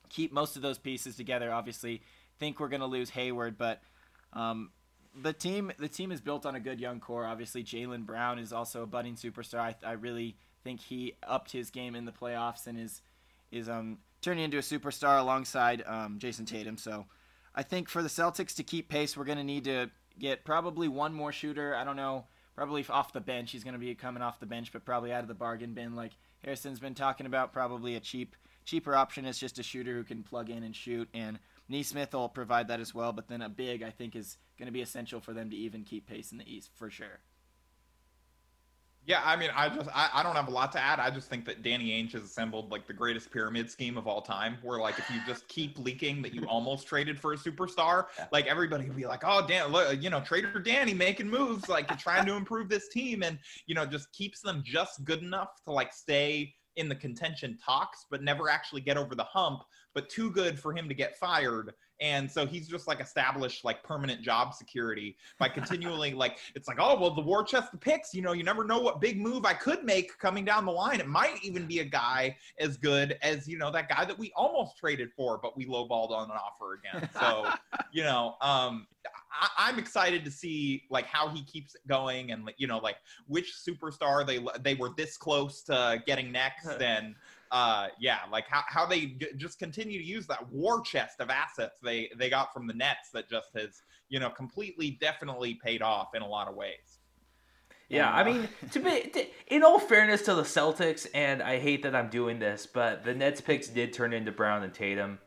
keep 0.08 0.32
most 0.32 0.56
of 0.56 0.62
those 0.62 0.78
pieces 0.78 1.16
together, 1.16 1.52
obviously 1.52 2.02
think 2.38 2.58
we're 2.58 2.68
going 2.68 2.80
to 2.80 2.86
lose 2.86 3.10
Hayward, 3.10 3.58
but 3.58 3.82
um, 4.32 4.70
the 5.22 5.32
team 5.32 5.72
the 5.78 5.88
team 5.88 6.12
is 6.12 6.20
built 6.20 6.46
on 6.46 6.54
a 6.54 6.60
good 6.60 6.80
young 6.80 7.00
core. 7.00 7.26
Obviously, 7.26 7.64
Jaylen 7.64 8.06
Brown 8.06 8.38
is 8.38 8.52
also 8.52 8.82
a 8.82 8.86
budding 8.86 9.16
superstar. 9.16 9.58
I, 9.58 9.74
I 9.84 9.92
really 9.92 10.36
think 10.62 10.80
he 10.80 11.14
upped 11.26 11.52
his 11.52 11.70
game 11.70 11.94
in 11.94 12.04
the 12.04 12.12
playoffs 12.12 12.66
and 12.66 12.78
is 12.78 13.02
is 13.50 13.68
um, 13.68 13.98
turning 14.22 14.44
into 14.44 14.58
a 14.58 14.62
superstar 14.62 15.18
alongside 15.20 15.82
um, 15.86 16.18
Jayson 16.18 16.46
Tatum. 16.46 16.78
So 16.78 17.06
I 17.54 17.62
think 17.62 17.88
for 17.88 18.02
the 18.02 18.08
Celtics 18.08 18.54
to 18.56 18.62
keep 18.62 18.88
pace, 18.88 19.16
we're 19.16 19.24
going 19.24 19.38
to 19.38 19.44
need 19.44 19.64
to 19.64 19.90
get 20.18 20.44
probably 20.44 20.88
one 20.88 21.12
more 21.12 21.32
shooter. 21.32 21.74
I 21.74 21.84
don't 21.84 21.96
know, 21.96 22.26
probably 22.54 22.84
off 22.88 23.12
the 23.12 23.20
bench. 23.20 23.50
He's 23.50 23.64
going 23.64 23.74
to 23.74 23.80
be 23.80 23.94
coming 23.94 24.22
off 24.22 24.38
the 24.38 24.46
bench, 24.46 24.72
but 24.72 24.84
probably 24.84 25.12
out 25.12 25.22
of 25.22 25.28
the 25.28 25.34
bargain 25.34 25.74
bin, 25.74 25.96
like 25.96 26.12
Harrison's 26.44 26.78
been 26.78 26.94
talking 26.94 27.26
about. 27.26 27.52
Probably 27.52 27.96
a 27.96 28.00
cheap 28.00 28.36
cheaper 28.64 28.94
option 28.94 29.24
is 29.24 29.38
just 29.38 29.58
a 29.58 29.62
shooter 29.62 29.94
who 29.94 30.04
can 30.04 30.22
plug 30.22 30.50
in 30.50 30.62
and 30.62 30.76
shoot 30.76 31.08
and 31.14 31.38
Nesmith 31.70 32.12
will 32.12 32.28
provide 32.28 32.68
that 32.68 32.80
as 32.80 32.94
well, 32.94 33.12
but 33.12 33.28
then 33.28 33.42
a 33.42 33.48
big 33.48 33.82
I 33.82 33.90
think 33.90 34.16
is 34.16 34.36
going 34.58 34.66
to 34.66 34.72
be 34.72 34.82
essential 34.82 35.20
for 35.20 35.32
them 35.32 35.50
to 35.50 35.56
even 35.56 35.84
keep 35.84 36.06
pace 36.06 36.32
in 36.32 36.38
the 36.38 36.52
East 36.52 36.70
for 36.74 36.90
sure. 36.90 37.20
Yeah, 39.06 39.22
I 39.24 39.34
mean, 39.36 39.50
I 39.56 39.70
just 39.70 39.88
I, 39.94 40.10
I 40.12 40.22
don't 40.22 40.36
have 40.36 40.48
a 40.48 40.50
lot 40.50 40.72
to 40.72 40.80
add. 40.80 41.00
I 41.00 41.10
just 41.10 41.30
think 41.30 41.46
that 41.46 41.62
Danny 41.62 41.90
Ainge 41.90 42.12
has 42.12 42.22
assembled 42.22 42.70
like 42.70 42.86
the 42.86 42.92
greatest 42.92 43.30
pyramid 43.30 43.70
scheme 43.70 43.96
of 43.96 44.06
all 44.06 44.20
time. 44.20 44.58
Where 44.62 44.78
like 44.78 44.98
if 44.98 45.10
you 45.10 45.20
just 45.26 45.48
keep 45.48 45.78
leaking 45.78 46.20
that 46.22 46.34
you 46.34 46.44
almost 46.46 46.86
traded 46.86 47.18
for 47.18 47.32
a 47.32 47.36
superstar, 47.36 48.06
like 48.30 48.46
everybody 48.46 48.86
will 48.88 48.96
be 48.96 49.06
like, 49.06 49.22
"Oh, 49.24 49.46
Dan, 49.46 49.72
look, 49.72 50.02
you 50.02 50.10
know, 50.10 50.20
Trader 50.20 50.58
Danny 50.58 50.92
making 50.92 51.28
moves 51.28 51.68
like 51.68 51.88
trying 51.98 52.26
to 52.26 52.34
improve 52.34 52.68
this 52.68 52.88
team," 52.88 53.22
and 53.22 53.38
you 53.66 53.74
know, 53.74 53.86
just 53.86 54.12
keeps 54.12 54.42
them 54.42 54.62
just 54.64 55.02
good 55.04 55.22
enough 55.22 55.48
to 55.64 55.72
like 55.72 55.94
stay 55.94 56.54
in 56.76 56.88
the 56.88 56.94
contention 56.94 57.58
talks, 57.64 58.06
but 58.10 58.22
never 58.22 58.48
actually 58.48 58.80
get 58.80 58.96
over 58.96 59.14
the 59.14 59.24
hump, 59.24 59.62
but 59.94 60.08
too 60.08 60.30
good 60.30 60.58
for 60.58 60.72
him 60.72 60.88
to 60.88 60.94
get 60.94 61.16
fired. 61.16 61.72
And 62.00 62.30
so 62.30 62.46
he's 62.46 62.66
just 62.66 62.88
like 62.88 63.00
established 63.00 63.64
like 63.64 63.82
permanent 63.82 64.22
job 64.22 64.54
security 64.54 65.16
by 65.38 65.48
continually 65.60 66.14
like 66.14 66.38
it's 66.54 66.66
like 66.66 66.78
oh 66.80 66.98
well 66.98 67.14
the 67.14 67.20
war 67.20 67.44
chest 67.44 67.72
the 67.72 67.78
picks 67.78 68.14
you 68.14 68.22
know 68.22 68.32
you 68.32 68.42
never 68.42 68.64
know 68.64 68.80
what 68.80 69.00
big 69.00 69.20
move 69.20 69.44
I 69.44 69.52
could 69.52 69.84
make 69.84 70.16
coming 70.18 70.44
down 70.44 70.64
the 70.64 70.72
line 70.72 71.00
it 71.00 71.06
might 71.06 71.44
even 71.44 71.66
be 71.66 71.80
a 71.80 71.84
guy 71.84 72.36
as 72.58 72.76
good 72.76 73.18
as 73.22 73.46
you 73.46 73.58
know 73.58 73.70
that 73.70 73.88
guy 73.88 74.04
that 74.04 74.18
we 74.18 74.32
almost 74.34 74.78
traded 74.78 75.10
for 75.12 75.38
but 75.42 75.56
we 75.56 75.66
lowballed 75.66 76.10
on 76.10 76.30
an 76.30 76.36
offer 76.36 76.74
again 76.74 77.08
so 77.12 77.50
you 77.92 78.02
know 78.02 78.36
um 78.40 78.86
I, 79.56 79.70
am 79.70 79.78
excited 79.78 80.24
to 80.24 80.30
see 80.30 80.84
like 80.90 81.06
how 81.06 81.28
he 81.28 81.44
keeps 81.44 81.74
it 81.74 81.86
going 81.86 82.32
and 82.32 82.50
you 82.56 82.66
know 82.66 82.78
like 82.78 82.96
which 83.26 83.54
superstar 83.66 84.26
they 84.26 84.44
they 84.62 84.74
were 84.74 84.90
this 84.96 85.16
close 85.16 85.62
to 85.64 86.02
getting 86.06 86.32
next 86.32 86.66
and 86.80 87.14
uh 87.50 87.88
yeah 87.98 88.18
like 88.30 88.46
how, 88.48 88.62
how 88.66 88.86
they 88.86 89.06
g- 89.06 89.28
just 89.36 89.58
continue 89.58 89.98
to 89.98 90.04
use 90.04 90.26
that 90.26 90.50
war 90.52 90.80
chest 90.80 91.20
of 91.20 91.30
assets 91.30 91.78
they 91.82 92.08
they 92.16 92.30
got 92.30 92.52
from 92.52 92.66
the 92.66 92.74
nets 92.74 93.10
that 93.12 93.28
just 93.28 93.48
has 93.54 93.82
you 94.08 94.20
know 94.20 94.30
completely 94.30 94.98
definitely 95.00 95.54
paid 95.54 95.82
off 95.82 96.14
in 96.14 96.22
a 96.22 96.26
lot 96.26 96.48
of 96.48 96.54
ways 96.54 97.00
yeah, 97.90 98.08
I 98.08 98.22
mean, 98.22 98.48
to 98.70 98.78
be 98.78 99.00
to, 99.00 99.26
in 99.48 99.64
all 99.64 99.80
fairness 99.80 100.22
to 100.22 100.34
the 100.34 100.42
Celtics, 100.42 101.08
and 101.12 101.42
I 101.42 101.58
hate 101.58 101.82
that 101.82 101.96
I'm 101.96 102.08
doing 102.08 102.38
this, 102.38 102.64
but 102.72 103.02
the 103.02 103.12
Nets 103.12 103.40
picks 103.40 103.66
did 103.66 103.92
turn 103.92 104.12
into 104.12 104.30
Brown 104.30 104.62
and 104.62 104.72
Tatum. 104.72 105.18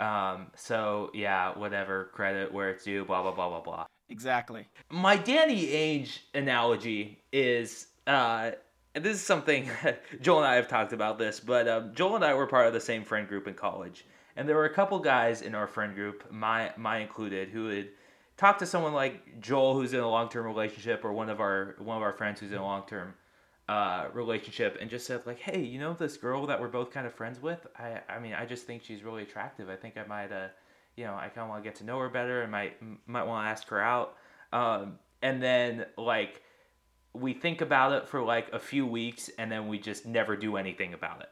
Um, 0.00 0.48
so 0.56 1.10
yeah, 1.14 1.56
whatever 1.56 2.10
credit 2.12 2.52
where 2.52 2.70
it's 2.70 2.82
due, 2.82 3.04
blah 3.04 3.22
blah 3.22 3.30
blah 3.30 3.48
blah 3.48 3.60
blah. 3.60 3.86
Exactly. 4.08 4.66
My 4.90 5.16
Danny 5.16 5.68
Ainge 5.68 6.18
analogy 6.34 7.22
is 7.32 7.86
uh, 8.08 8.50
this 8.94 9.16
is 9.16 9.22
something 9.22 9.70
Joel 10.20 10.38
and 10.38 10.46
I 10.46 10.56
have 10.56 10.68
talked 10.68 10.92
about 10.92 11.18
this, 11.18 11.40
but 11.40 11.68
um, 11.68 11.94
Joel 11.94 12.16
and 12.16 12.24
I 12.24 12.34
were 12.34 12.46
part 12.46 12.66
of 12.66 12.72
the 12.72 12.80
same 12.80 13.04
friend 13.04 13.28
group 13.28 13.46
in 13.46 13.54
college, 13.54 14.04
And 14.36 14.48
there 14.48 14.56
were 14.56 14.64
a 14.64 14.74
couple 14.74 14.98
guys 14.98 15.42
in 15.42 15.54
our 15.54 15.66
friend 15.66 15.94
group, 15.94 16.30
my 16.30 16.72
my 16.76 16.98
included, 16.98 17.50
who 17.50 17.66
would 17.66 17.90
talk 18.36 18.58
to 18.58 18.66
someone 18.66 18.94
like 18.94 19.40
Joel, 19.40 19.74
who's 19.74 19.92
in 19.92 20.00
a 20.00 20.08
long 20.08 20.28
term 20.28 20.46
relationship, 20.46 21.04
or 21.04 21.12
one 21.12 21.28
of 21.28 21.40
our 21.40 21.76
one 21.78 21.96
of 21.96 22.02
our 22.02 22.12
friends 22.12 22.40
who's 22.40 22.52
in 22.52 22.58
a 22.58 22.64
long 22.64 22.84
term 22.86 23.14
uh, 23.68 24.06
relationship, 24.14 24.78
and 24.80 24.88
just 24.88 25.06
said 25.06 25.26
like, 25.26 25.38
"Hey, 25.38 25.60
you 25.60 25.78
know 25.78 25.92
this 25.92 26.16
girl 26.16 26.46
that 26.46 26.60
we're 26.60 26.68
both 26.68 26.90
kind 26.90 27.06
of 27.06 27.14
friends 27.14 27.40
with? 27.40 27.66
I 27.78 28.00
I 28.08 28.18
mean, 28.18 28.34
I 28.34 28.46
just 28.46 28.66
think 28.66 28.82
she's 28.82 29.02
really 29.02 29.22
attractive. 29.22 29.68
I 29.68 29.76
think 29.76 29.96
I 29.96 30.06
might 30.06 30.32
uh, 30.32 30.48
you 30.96 31.04
know, 31.04 31.14
I 31.14 31.28
kind 31.28 31.44
of 31.44 31.48
want 31.48 31.62
to 31.62 31.68
get 31.68 31.78
to 31.78 31.84
know 31.84 31.98
her 31.98 32.08
better. 32.08 32.42
and 32.42 32.50
might 32.50 32.76
might 33.06 33.24
want 33.24 33.44
to 33.46 33.50
ask 33.50 33.68
her 33.68 33.80
out." 33.80 34.16
Um, 34.52 34.98
and 35.20 35.42
then 35.42 35.86
like 35.96 36.42
we 37.14 37.34
think 37.34 37.60
about 37.60 37.92
it 37.92 38.08
for 38.08 38.22
like 38.22 38.52
a 38.52 38.58
few 38.58 38.86
weeks, 38.86 39.30
and 39.38 39.50
then 39.50 39.68
we 39.68 39.78
just 39.78 40.06
never 40.06 40.36
do 40.36 40.56
anything 40.56 40.94
about 40.94 41.20
it. 41.20 41.28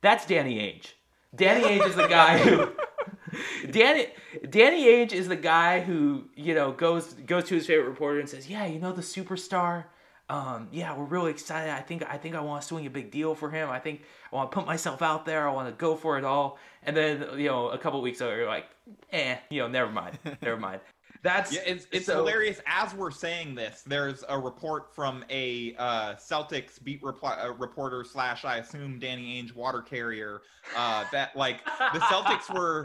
That's 0.00 0.26
Danny 0.26 0.58
Ainge. 0.58 0.92
Danny 1.34 1.62
Ainge 1.64 1.88
is 1.88 1.96
the 1.96 2.08
guy 2.08 2.38
who. 2.38 2.72
Danny 3.70 4.08
Danny 4.48 4.86
Ainge 4.86 5.12
is 5.12 5.28
the 5.28 5.36
guy 5.36 5.80
who 5.80 6.24
you 6.34 6.54
know 6.54 6.72
goes 6.72 7.12
goes 7.14 7.44
to 7.44 7.54
his 7.54 7.66
favorite 7.66 7.88
reporter 7.88 8.18
and 8.18 8.28
says, 8.28 8.48
"Yeah, 8.48 8.66
you 8.66 8.78
know 8.78 8.92
the 8.92 9.02
superstar. 9.02 9.84
Um, 10.28 10.68
yeah, 10.70 10.96
we're 10.96 11.04
really 11.04 11.30
excited. 11.30 11.72
I 11.72 11.80
think 11.80 12.04
I 12.08 12.16
think 12.16 12.34
I 12.34 12.40
want 12.40 12.62
to 12.62 12.68
swing 12.68 12.86
a 12.86 12.90
big 12.90 13.10
deal 13.10 13.34
for 13.34 13.50
him. 13.50 13.68
I 13.70 13.78
think 13.78 14.02
I 14.32 14.36
want 14.36 14.50
to 14.50 14.54
put 14.54 14.66
myself 14.66 15.02
out 15.02 15.26
there. 15.26 15.48
I 15.48 15.52
want 15.52 15.68
to 15.68 15.74
go 15.74 15.96
for 15.96 16.18
it 16.18 16.24
all." 16.24 16.58
And 16.82 16.96
then 16.96 17.26
you 17.36 17.48
know 17.48 17.68
a 17.68 17.78
couple 17.78 18.00
weeks 18.02 18.20
later, 18.20 18.38
you're 18.38 18.46
like, 18.46 18.66
"Eh, 19.12 19.36
you 19.50 19.60
know, 19.60 19.68
never 19.68 19.90
mind, 19.90 20.18
never 20.42 20.56
mind." 20.68 20.80
That's 21.22 21.52
yeah, 21.52 21.60
it's, 21.66 21.86
it's 21.92 22.06
so, 22.06 22.16
hilarious. 22.16 22.60
As 22.66 22.94
we're 22.94 23.10
saying 23.10 23.54
this, 23.54 23.82
there's 23.86 24.24
a 24.28 24.38
report 24.38 24.94
from 24.94 25.24
a 25.28 25.74
uh, 25.78 26.14
Celtics 26.14 26.82
beat 26.82 27.02
reply, 27.02 27.34
uh, 27.34 27.52
reporter 27.52 28.04
slash 28.04 28.44
I 28.44 28.56
assume 28.56 28.98
Danny 28.98 29.42
Ainge 29.42 29.54
water 29.54 29.82
carrier 29.82 30.42
uh, 30.74 31.04
that 31.12 31.36
like 31.36 31.64
the 31.64 31.98
Celtics 32.00 32.52
were 32.54 32.84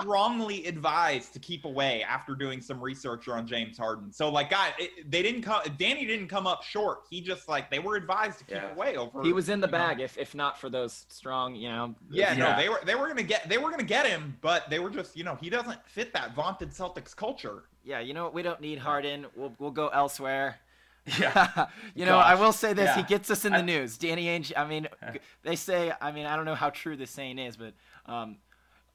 strongly 0.00 0.66
advised 0.66 1.32
to 1.32 1.38
keep 1.38 1.64
away 1.64 2.02
after 2.02 2.34
doing 2.34 2.60
some 2.60 2.80
research 2.80 3.28
on 3.28 3.46
James 3.46 3.76
Harden. 3.76 4.12
So 4.12 4.28
like, 4.28 4.50
God, 4.50 4.72
it, 4.78 5.10
they 5.10 5.22
didn't 5.22 5.42
come. 5.42 5.62
Danny 5.76 6.06
didn't 6.06 6.28
come 6.28 6.46
up 6.46 6.62
short. 6.62 7.00
He 7.10 7.20
just 7.20 7.48
like 7.48 7.70
they 7.70 7.80
were 7.80 7.96
advised 7.96 8.38
to 8.38 8.44
keep 8.44 8.54
Yeah. 8.56 8.72
away 8.72 8.96
over. 8.96 9.22
He 9.22 9.32
was 9.32 9.48
in 9.48 9.60
the 9.60 9.66
you 9.66 9.72
know, 9.72 9.78
bag 9.78 10.00
if 10.00 10.16
if 10.16 10.34
not 10.34 10.58
for 10.60 10.70
those 10.70 11.06
strong, 11.08 11.54
you 11.56 11.68
know. 11.68 11.94
Yeah, 12.08 12.34
Yeah. 12.34 12.50
no, 12.50 12.56
they 12.56 12.68
were 12.68 12.80
they 12.84 12.94
were 12.94 13.08
gonna 13.08 13.22
get 13.24 13.48
they 13.48 13.58
were 13.58 13.70
gonna 13.70 13.82
get 13.82 14.06
him, 14.06 14.36
but 14.40 14.70
they 14.70 14.78
were 14.78 14.90
just 14.90 15.16
you 15.16 15.24
know 15.24 15.36
he 15.40 15.50
doesn't 15.50 15.84
fit 15.88 16.12
that 16.12 16.34
vaunted 16.34 16.70
Celtics 16.70 17.16
culture. 17.16 17.63
Yeah, 17.84 18.00
you 18.00 18.14
know 18.14 18.24
what? 18.24 18.34
We 18.34 18.42
don't 18.42 18.60
need 18.60 18.78
Harden. 18.78 19.26
We'll 19.36 19.52
we'll 19.58 19.70
go 19.70 19.88
elsewhere. 19.88 20.56
yeah. 21.20 21.66
you 21.94 22.06
know, 22.06 22.18
I 22.18 22.34
will 22.34 22.52
say 22.52 22.72
this: 22.72 22.94
he 22.96 23.02
gets 23.02 23.30
us 23.30 23.44
in 23.44 23.52
the 23.52 23.58
I- 23.58 23.62
news. 23.62 23.98
Danny 23.98 24.26
Ainge. 24.26 24.52
I 24.56 24.66
mean, 24.66 24.88
they 25.42 25.56
say. 25.56 25.92
I 26.00 26.12
mean, 26.12 26.26
I 26.26 26.36
don't 26.36 26.44
know 26.46 26.54
how 26.54 26.70
true 26.70 26.96
this 26.96 27.10
saying 27.10 27.38
is, 27.38 27.56
but 27.58 27.74
um, 28.06 28.36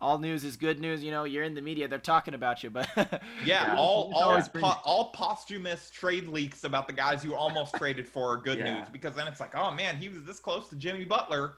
all 0.02 0.18
news 0.18 0.44
is 0.44 0.58
good 0.58 0.80
news. 0.80 1.04
You 1.04 1.12
know, 1.12 1.26
you're 1.26 1.44
in 1.44 1.54
the 1.54 1.62
media; 1.62 1.88
they're 1.88 2.00
talking 2.00 2.34
about 2.34 2.64
you. 2.64 2.72
But 2.72 2.90
Yeah, 2.96 3.18
Yeah. 3.46 3.76
all 3.78 4.12
all 4.16 4.30
always 4.30 4.48
po- 4.50 4.78
all 4.84 5.12
posthumous 5.12 5.92
trade 5.92 6.28
leaks 6.28 6.64
about 6.64 6.88
the 6.88 6.94
guys 6.94 7.24
you 7.24 7.36
almost 7.36 7.76
traded 7.76 8.08
for 8.08 8.34
are 8.34 8.38
good 8.38 8.58
Yeah. 8.58 8.80
news 8.80 8.88
because 8.92 9.14
then 9.14 9.28
it's 9.28 9.40
like, 9.40 9.56
oh 9.56 9.70
man, 9.72 9.98
he 9.98 10.10
was 10.10 10.24
this 10.24 10.40
close 10.40 10.68
to 10.70 10.76
Jimmy 10.76 11.06
Butler. 11.06 11.54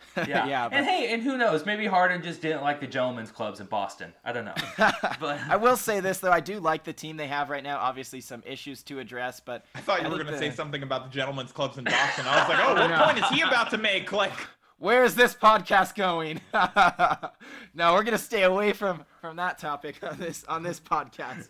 Yeah. 0.16 0.46
Yeah, 0.46 0.68
but- 0.68 0.76
and 0.78 0.86
hey, 0.86 1.12
and 1.12 1.22
who 1.22 1.36
knows? 1.36 1.66
Maybe 1.66 1.86
Harden 1.86 2.22
just 2.22 2.40
didn't 2.40 2.62
like 2.62 2.80
the 2.80 2.86
gentlemen's 2.86 3.30
clubs 3.30 3.60
in 3.60 3.66
Boston. 3.66 4.12
I 4.24 4.32
don't 4.32 4.44
know. 4.46 4.54
But 5.20 5.40
I 5.48 5.56
will 5.56 5.76
say 5.76 6.00
this 6.00 6.18
though: 6.18 6.32
I 6.32 6.40
do 6.40 6.58
like 6.58 6.84
the 6.84 6.92
team 6.92 7.16
they 7.16 7.26
have 7.26 7.50
right 7.50 7.62
now. 7.62 7.78
Obviously, 7.78 8.20
some 8.22 8.42
issues 8.46 8.82
to 8.84 8.98
address, 8.98 9.40
but 9.40 9.64
I 9.74 9.80
thought 9.80 10.00
you 10.00 10.06
I 10.06 10.10
were 10.10 10.18
gonna 10.18 10.32
the- 10.32 10.38
say 10.38 10.50
something 10.50 10.82
about 10.82 11.04
the 11.04 11.10
gentlemen's 11.10 11.52
clubs 11.52 11.76
in 11.78 11.84
Boston. 11.84 12.24
I 12.26 12.40
was 12.40 12.48
like, 12.48 12.58
oh, 12.66 12.74
what 12.74 12.88
No. 12.90 13.04
point 13.04 13.18
is 13.18 13.28
he 13.30 13.40
about 13.42 13.70
to 13.70 13.78
make? 13.78 14.10
Like, 14.12 14.32
where 14.78 15.04
is 15.04 15.14
this 15.14 15.34
podcast 15.34 15.94
going? 15.94 16.40
no, 17.74 17.92
we're 17.94 18.02
gonna 18.02 18.16
stay 18.18 18.42
away 18.44 18.72
from 18.72 19.04
from 19.20 19.36
that 19.36 19.58
topic 19.58 19.96
on 20.02 20.18
this 20.18 20.44
on 20.44 20.62
this 20.62 20.80
podcast. 20.80 21.48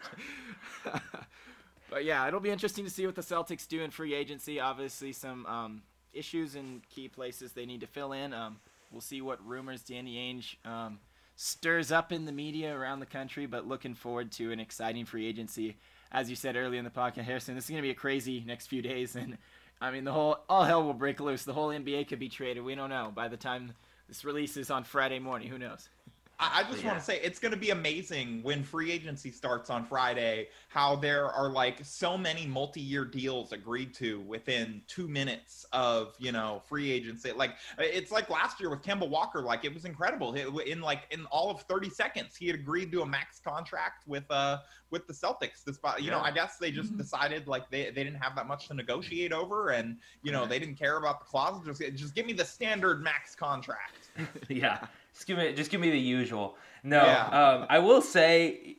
but 1.91 2.05
yeah, 2.05 2.27
it'll 2.27 2.41
be 2.41 2.51
interesting 2.51 2.85
to 2.85 2.91
see 2.91 3.07
what 3.07 3.15
the 3.15 3.23
Celtics 3.23 3.67
do 3.69 3.83
in 3.83 3.91
free 3.91 4.15
agency. 4.15 4.61
Obviously, 4.61 5.13
some 5.13 5.47
um, 5.47 5.83
issues 6.17 6.55
in 6.55 6.83
key 6.91 7.09
places 7.09 7.53
they 7.53 7.67
need 7.67 7.81
to 7.81 7.87
fill 7.87 8.13
in. 8.13 8.33
Um, 8.33 8.59
we'll 8.91 9.01
see 9.01 9.21
what 9.21 9.45
rumors 9.47 9.83
Danny 9.83 10.17
Ainge 10.17 10.57
um, 10.69 10.99
stirs 11.37 11.93
up 11.93 12.13
in 12.13 12.25
the 12.25 12.33
media 12.33 12.75
around 12.75 13.01
the 13.01 13.07
country. 13.07 13.47
But 13.47 13.67
looking 13.67 13.95
forward 13.95 14.33
to 14.33 14.53
an 14.53 14.61
exciting 14.61 15.05
free 15.05 15.27
agency. 15.27 15.77
As 16.13 16.31
you 16.31 16.37
said 16.37 16.57
earlier 16.57 16.79
in 16.79 16.85
the 16.85 16.91
podcast, 16.91 17.25
Harrison, 17.25 17.55
this 17.55 17.65
is 17.65 17.71
gonna 17.71 17.83
be 17.83 17.91
a 17.91 17.95
crazy 17.95 18.43
next 18.47 18.69
few 18.69 18.83
days, 18.93 19.17
and 19.17 19.37
I 19.81 19.91
mean 19.91 20.05
the 20.05 20.13
whole 20.13 20.39
all 20.49 20.65
hell 20.65 20.83
will 20.85 20.95
break 20.95 21.21
loose. 21.21 21.45
The 21.45 21.53
whole 21.53 21.69
NBA 21.69 22.09
could 22.09 22.19
be 22.19 22.29
traded. 22.29 22.65
We 22.65 22.75
don't 22.75 22.91
know 22.91 23.13
by 23.15 23.29
the 23.29 23.37
time 23.37 23.73
this 24.09 24.25
releases 24.25 24.71
on 24.71 24.85
Friday 24.85 25.19
morning. 25.19 25.49
Who 25.49 25.59
knows? 25.59 25.89
I, 26.39 26.61
I 26.61 26.71
just 26.71 26.83
Yeah. 26.83 26.89
want 26.89 26.99
to 26.99 27.05
say 27.05 27.19
it's 27.23 27.39
going 27.39 27.53
to 27.53 27.59
be 27.59 27.71
amazing 27.71 28.43
when 28.43 28.63
free 28.63 28.91
agency 28.93 29.31
starts 29.31 29.71
on 29.71 29.85
Friday. 29.87 30.49
How 30.69 30.95
there 30.97 31.27
are 31.31 31.49
like 31.49 31.79
so 31.85 32.19
many 32.19 32.47
multi-year 32.47 33.05
deals 33.05 33.53
agreed 33.53 33.95
to 33.95 34.21
within 34.21 34.83
two 34.87 35.09
minutes 35.09 35.65
of 35.73 36.15
you 36.19 36.33
know 36.33 36.63
free 36.69 36.91
agency. 36.91 37.33
Like 37.33 37.53
it's 37.79 38.11
like 38.11 38.29
last 38.29 38.61
year 38.61 38.69
with 38.71 38.83
Kemba 38.83 39.09
Walker. 39.09 39.41
Like 39.41 39.65
it 39.65 39.73
was 39.73 39.85
incredible. 39.85 40.35
It- 40.35 40.67
In 40.69 40.81
like 40.81 41.03
in 41.11 41.25
all 41.27 41.51
of 41.51 41.63
30 41.63 41.89
seconds, 41.91 42.37
he 42.37 42.47
had 42.49 42.57
agreed 42.57 42.93
to 42.93 43.03
a 43.03 43.07
max 43.07 43.41
contract 43.41 44.07
with 44.07 44.31
uh 44.31 44.59
with 44.91 45.07
the 45.07 45.13
Celtics. 45.13 45.65
This 45.65 45.79
you 45.99 46.11
know 46.11 46.21
I 46.21 46.31
guess 46.31 46.59
they 46.59 46.71
just 46.71 46.97
decided 46.99 47.47
like 47.49 47.71
they, 47.71 47.85
they 47.85 48.05
didn't 48.05 48.21
have 48.23 48.35
that 48.37 48.47
much 48.47 48.69
to 48.69 48.75
negotiate 48.75 49.33
over, 49.33 49.71
and 49.71 49.97
you 50.23 50.33
know 50.33 50.47
they 50.47 50.59
didn't 50.59 50.77
care 50.77 50.99
about 50.99 51.21
the 51.21 51.25
clauses. 51.27 51.67
Just 51.79 51.97
just 51.97 52.15
give 52.15 52.27
me 52.27 52.33
the 52.35 52.45
standard 52.45 53.03
max 53.03 53.35
contract. 53.35 54.11
yeah, 54.49 54.87
just 55.17 55.27
give 55.27 55.39
me 55.39 55.53
just 55.55 55.71
give 55.71 55.81
me 55.81 55.91
the 55.91 55.99
usual. 55.99 56.57
No, 56.83 57.05
Yeah. 57.05 57.27
um, 57.29 57.67
I 57.71 57.79
will 57.79 58.03
say 58.03 58.77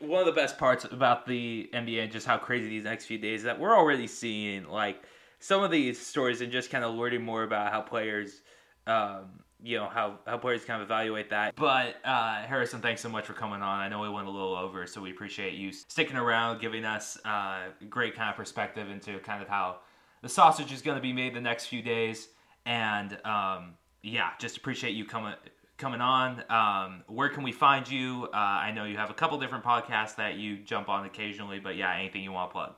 one 0.00 0.20
of 0.20 0.26
the 0.26 0.32
best 0.32 0.58
parts 0.58 0.84
about 0.84 1.26
the 1.26 1.68
NBA 1.72 2.02
and 2.02 2.10
just 2.12 2.26
how 2.26 2.38
crazy 2.38 2.68
these 2.68 2.84
next 2.84 3.04
few 3.06 3.18
days 3.18 3.40
is 3.40 3.44
that 3.44 3.58
we're 3.60 3.76
already 3.76 4.06
seeing 4.06 4.64
like 4.64 5.02
some 5.38 5.62
of 5.62 5.70
these 5.70 6.04
stories 6.04 6.40
and 6.40 6.50
just 6.50 6.70
kind 6.70 6.84
of 6.84 6.94
learning 6.94 7.22
more 7.22 7.42
about 7.42 7.70
how 7.70 7.80
players, 7.82 8.40
um, 8.86 9.26
you 9.62 9.76
know, 9.76 9.88
how 9.88 10.18
how 10.26 10.38
players 10.38 10.64
kind 10.64 10.80
of 10.82 10.88
evaluate 10.88 11.28
that. 11.30 11.54
But 11.54 11.96
uh, 12.04 12.42
Harrison, 12.42 12.80
thanks 12.80 13.02
so 13.02 13.08
much 13.10 13.26
for 13.26 13.34
coming 13.34 13.60
on. 13.62 13.80
I 13.80 13.88
know 13.88 14.00
we 14.00 14.08
went 14.08 14.26
a 14.26 14.30
little 14.30 14.56
over, 14.56 14.86
so 14.86 15.02
we 15.02 15.10
appreciate 15.10 15.52
you 15.52 15.70
sticking 15.70 16.16
around, 16.16 16.60
giving 16.60 16.84
us 16.86 17.18
uh, 17.26 17.64
great 17.90 18.16
kind 18.16 18.30
of 18.30 18.36
perspective 18.36 18.88
into 18.90 19.18
kind 19.18 19.42
of 19.42 19.48
how 19.48 19.80
the 20.22 20.28
sausage 20.30 20.72
is 20.72 20.80
going 20.80 20.96
to 20.96 21.02
be 21.02 21.12
made 21.12 21.34
the 21.34 21.40
next 21.42 21.66
few 21.66 21.82
days. 21.82 22.28
And 22.66 23.18
um, 23.26 23.74
yeah, 24.02 24.30
just 24.40 24.56
appreciate 24.56 24.94
you 24.94 25.04
coming 25.04 25.34
coming 25.76 26.00
on. 26.00 26.44
Um, 26.48 27.02
where 27.08 27.28
can 27.28 27.42
we 27.42 27.52
find 27.52 27.88
you? 27.88 28.28
Uh, 28.32 28.36
I 28.36 28.72
know 28.72 28.84
you 28.84 28.96
have 28.96 29.10
a 29.10 29.14
couple 29.14 29.38
different 29.38 29.64
podcasts 29.64 30.16
that 30.16 30.36
you 30.36 30.58
jump 30.58 30.88
on 30.88 31.04
occasionally, 31.06 31.58
but 31.58 31.76
yeah, 31.76 31.94
anything 31.96 32.22
you 32.22 32.32
want 32.32 32.50
to 32.50 32.52
plug. 32.52 32.74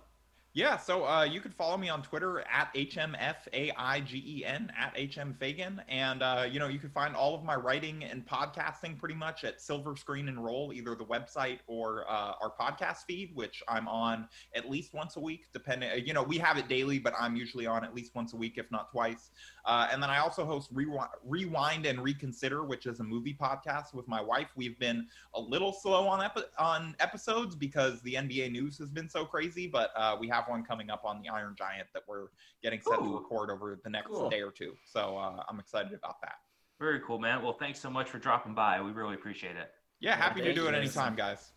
Yeah, 0.56 0.78
so 0.78 1.06
uh, 1.06 1.24
you 1.24 1.42
can 1.42 1.50
follow 1.50 1.76
me 1.76 1.90
on 1.90 2.00
Twitter 2.00 2.40
at 2.50 2.72
HMFAIGEN, 2.72 4.70
at 4.74 4.96
HMFaigen. 4.96 5.80
And, 5.86 6.22
uh, 6.22 6.46
you 6.50 6.58
know, 6.58 6.68
you 6.68 6.78
can 6.78 6.88
find 6.88 7.14
all 7.14 7.34
of 7.34 7.44
my 7.44 7.54
writing 7.54 8.04
and 8.04 8.26
podcasting 8.26 8.98
pretty 8.98 9.16
much 9.16 9.44
at 9.44 9.60
Silver 9.60 9.96
Screen 9.96 10.28
and 10.28 10.42
Roll, 10.42 10.72
either 10.72 10.94
the 10.94 11.04
website 11.04 11.58
or 11.66 12.10
uh, 12.10 12.32
our 12.40 12.54
podcast 12.58 13.04
feed, 13.06 13.32
which 13.34 13.62
I'm 13.68 13.86
on 13.86 14.28
at 14.54 14.70
least 14.70 14.94
once 14.94 15.16
a 15.16 15.20
week, 15.20 15.44
depending, 15.52 15.90
you 16.06 16.14
know, 16.14 16.22
we 16.22 16.38
have 16.38 16.56
it 16.56 16.68
daily, 16.68 16.98
but 16.98 17.12
I'm 17.20 17.36
usually 17.36 17.66
on 17.66 17.84
at 17.84 17.94
least 17.94 18.14
once 18.14 18.32
a 18.32 18.36
week, 18.36 18.54
if 18.56 18.70
not 18.70 18.90
twice. 18.90 19.32
Uh, 19.66 19.88
and 19.90 20.00
then 20.00 20.08
I 20.10 20.18
also 20.18 20.44
host 20.46 20.70
Rewind, 20.72 21.08
Rewind 21.24 21.86
and 21.86 22.00
Reconsider, 22.00 22.62
which 22.64 22.86
is 22.86 23.00
a 23.00 23.04
movie 23.04 23.34
podcast 23.38 23.92
with 23.94 24.06
my 24.06 24.20
wife. 24.22 24.48
We've 24.54 24.78
been 24.78 25.08
a 25.34 25.40
little 25.40 25.72
slow 25.72 26.06
on 26.06 26.22
epi- 26.22 26.42
on 26.56 26.94
episodes 27.00 27.56
because 27.56 28.00
the 28.02 28.14
NBA 28.14 28.52
news 28.52 28.78
has 28.78 28.90
been 28.90 29.08
so 29.08 29.24
crazy, 29.24 29.66
but 29.66 29.90
uh, 29.96 30.16
we 30.20 30.28
have 30.28 30.44
one 30.46 30.62
coming 30.64 30.88
up 30.88 31.04
on 31.04 31.20
the 31.20 31.28
Iron 31.28 31.56
Giant 31.58 31.88
that 31.94 32.04
we're 32.06 32.28
getting 32.62 32.80
set 32.80 32.98
to 33.00 33.14
record 33.14 33.50
over 33.50 33.78
the 33.82 33.90
next 33.90 34.06
Cool. 34.12 34.30
day 34.30 34.40
or 34.40 34.52
two. 34.52 34.74
So 34.84 35.18
uh, 35.18 35.42
I'm 35.48 35.58
excited 35.58 35.92
about 35.92 36.20
that. 36.22 36.36
Very 36.78 37.00
cool, 37.00 37.18
man. 37.18 37.42
Well, 37.42 37.54
thanks 37.58 37.80
so 37.80 37.90
much 37.90 38.08
for 38.08 38.18
dropping 38.18 38.54
by. 38.54 38.80
We 38.80 38.92
really 38.92 39.14
appreciate 39.14 39.56
it. 39.56 39.72
Yeah, 39.98 40.14
happy 40.14 40.42
to 40.42 40.52
do 40.54 40.68
it 40.68 40.74
anytime, 40.74 41.16
guys. 41.16 41.52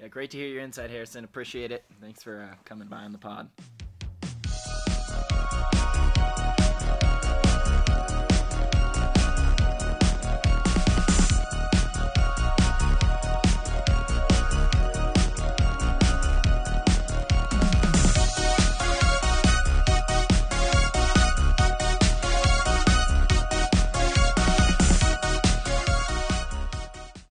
Yeah, 0.00 0.08
great 0.08 0.30
to 0.32 0.38
hear 0.38 0.48
your 0.48 0.62
insight, 0.62 0.90
Harrison. 0.90 1.22
Appreciate 1.22 1.70
it. 1.70 1.84
Thanks 2.00 2.22
for 2.22 2.48
uh, 2.50 2.56
coming 2.64 2.88
by 2.88 2.98
on 2.98 3.12
the 3.12 3.18
pod. 3.18 3.48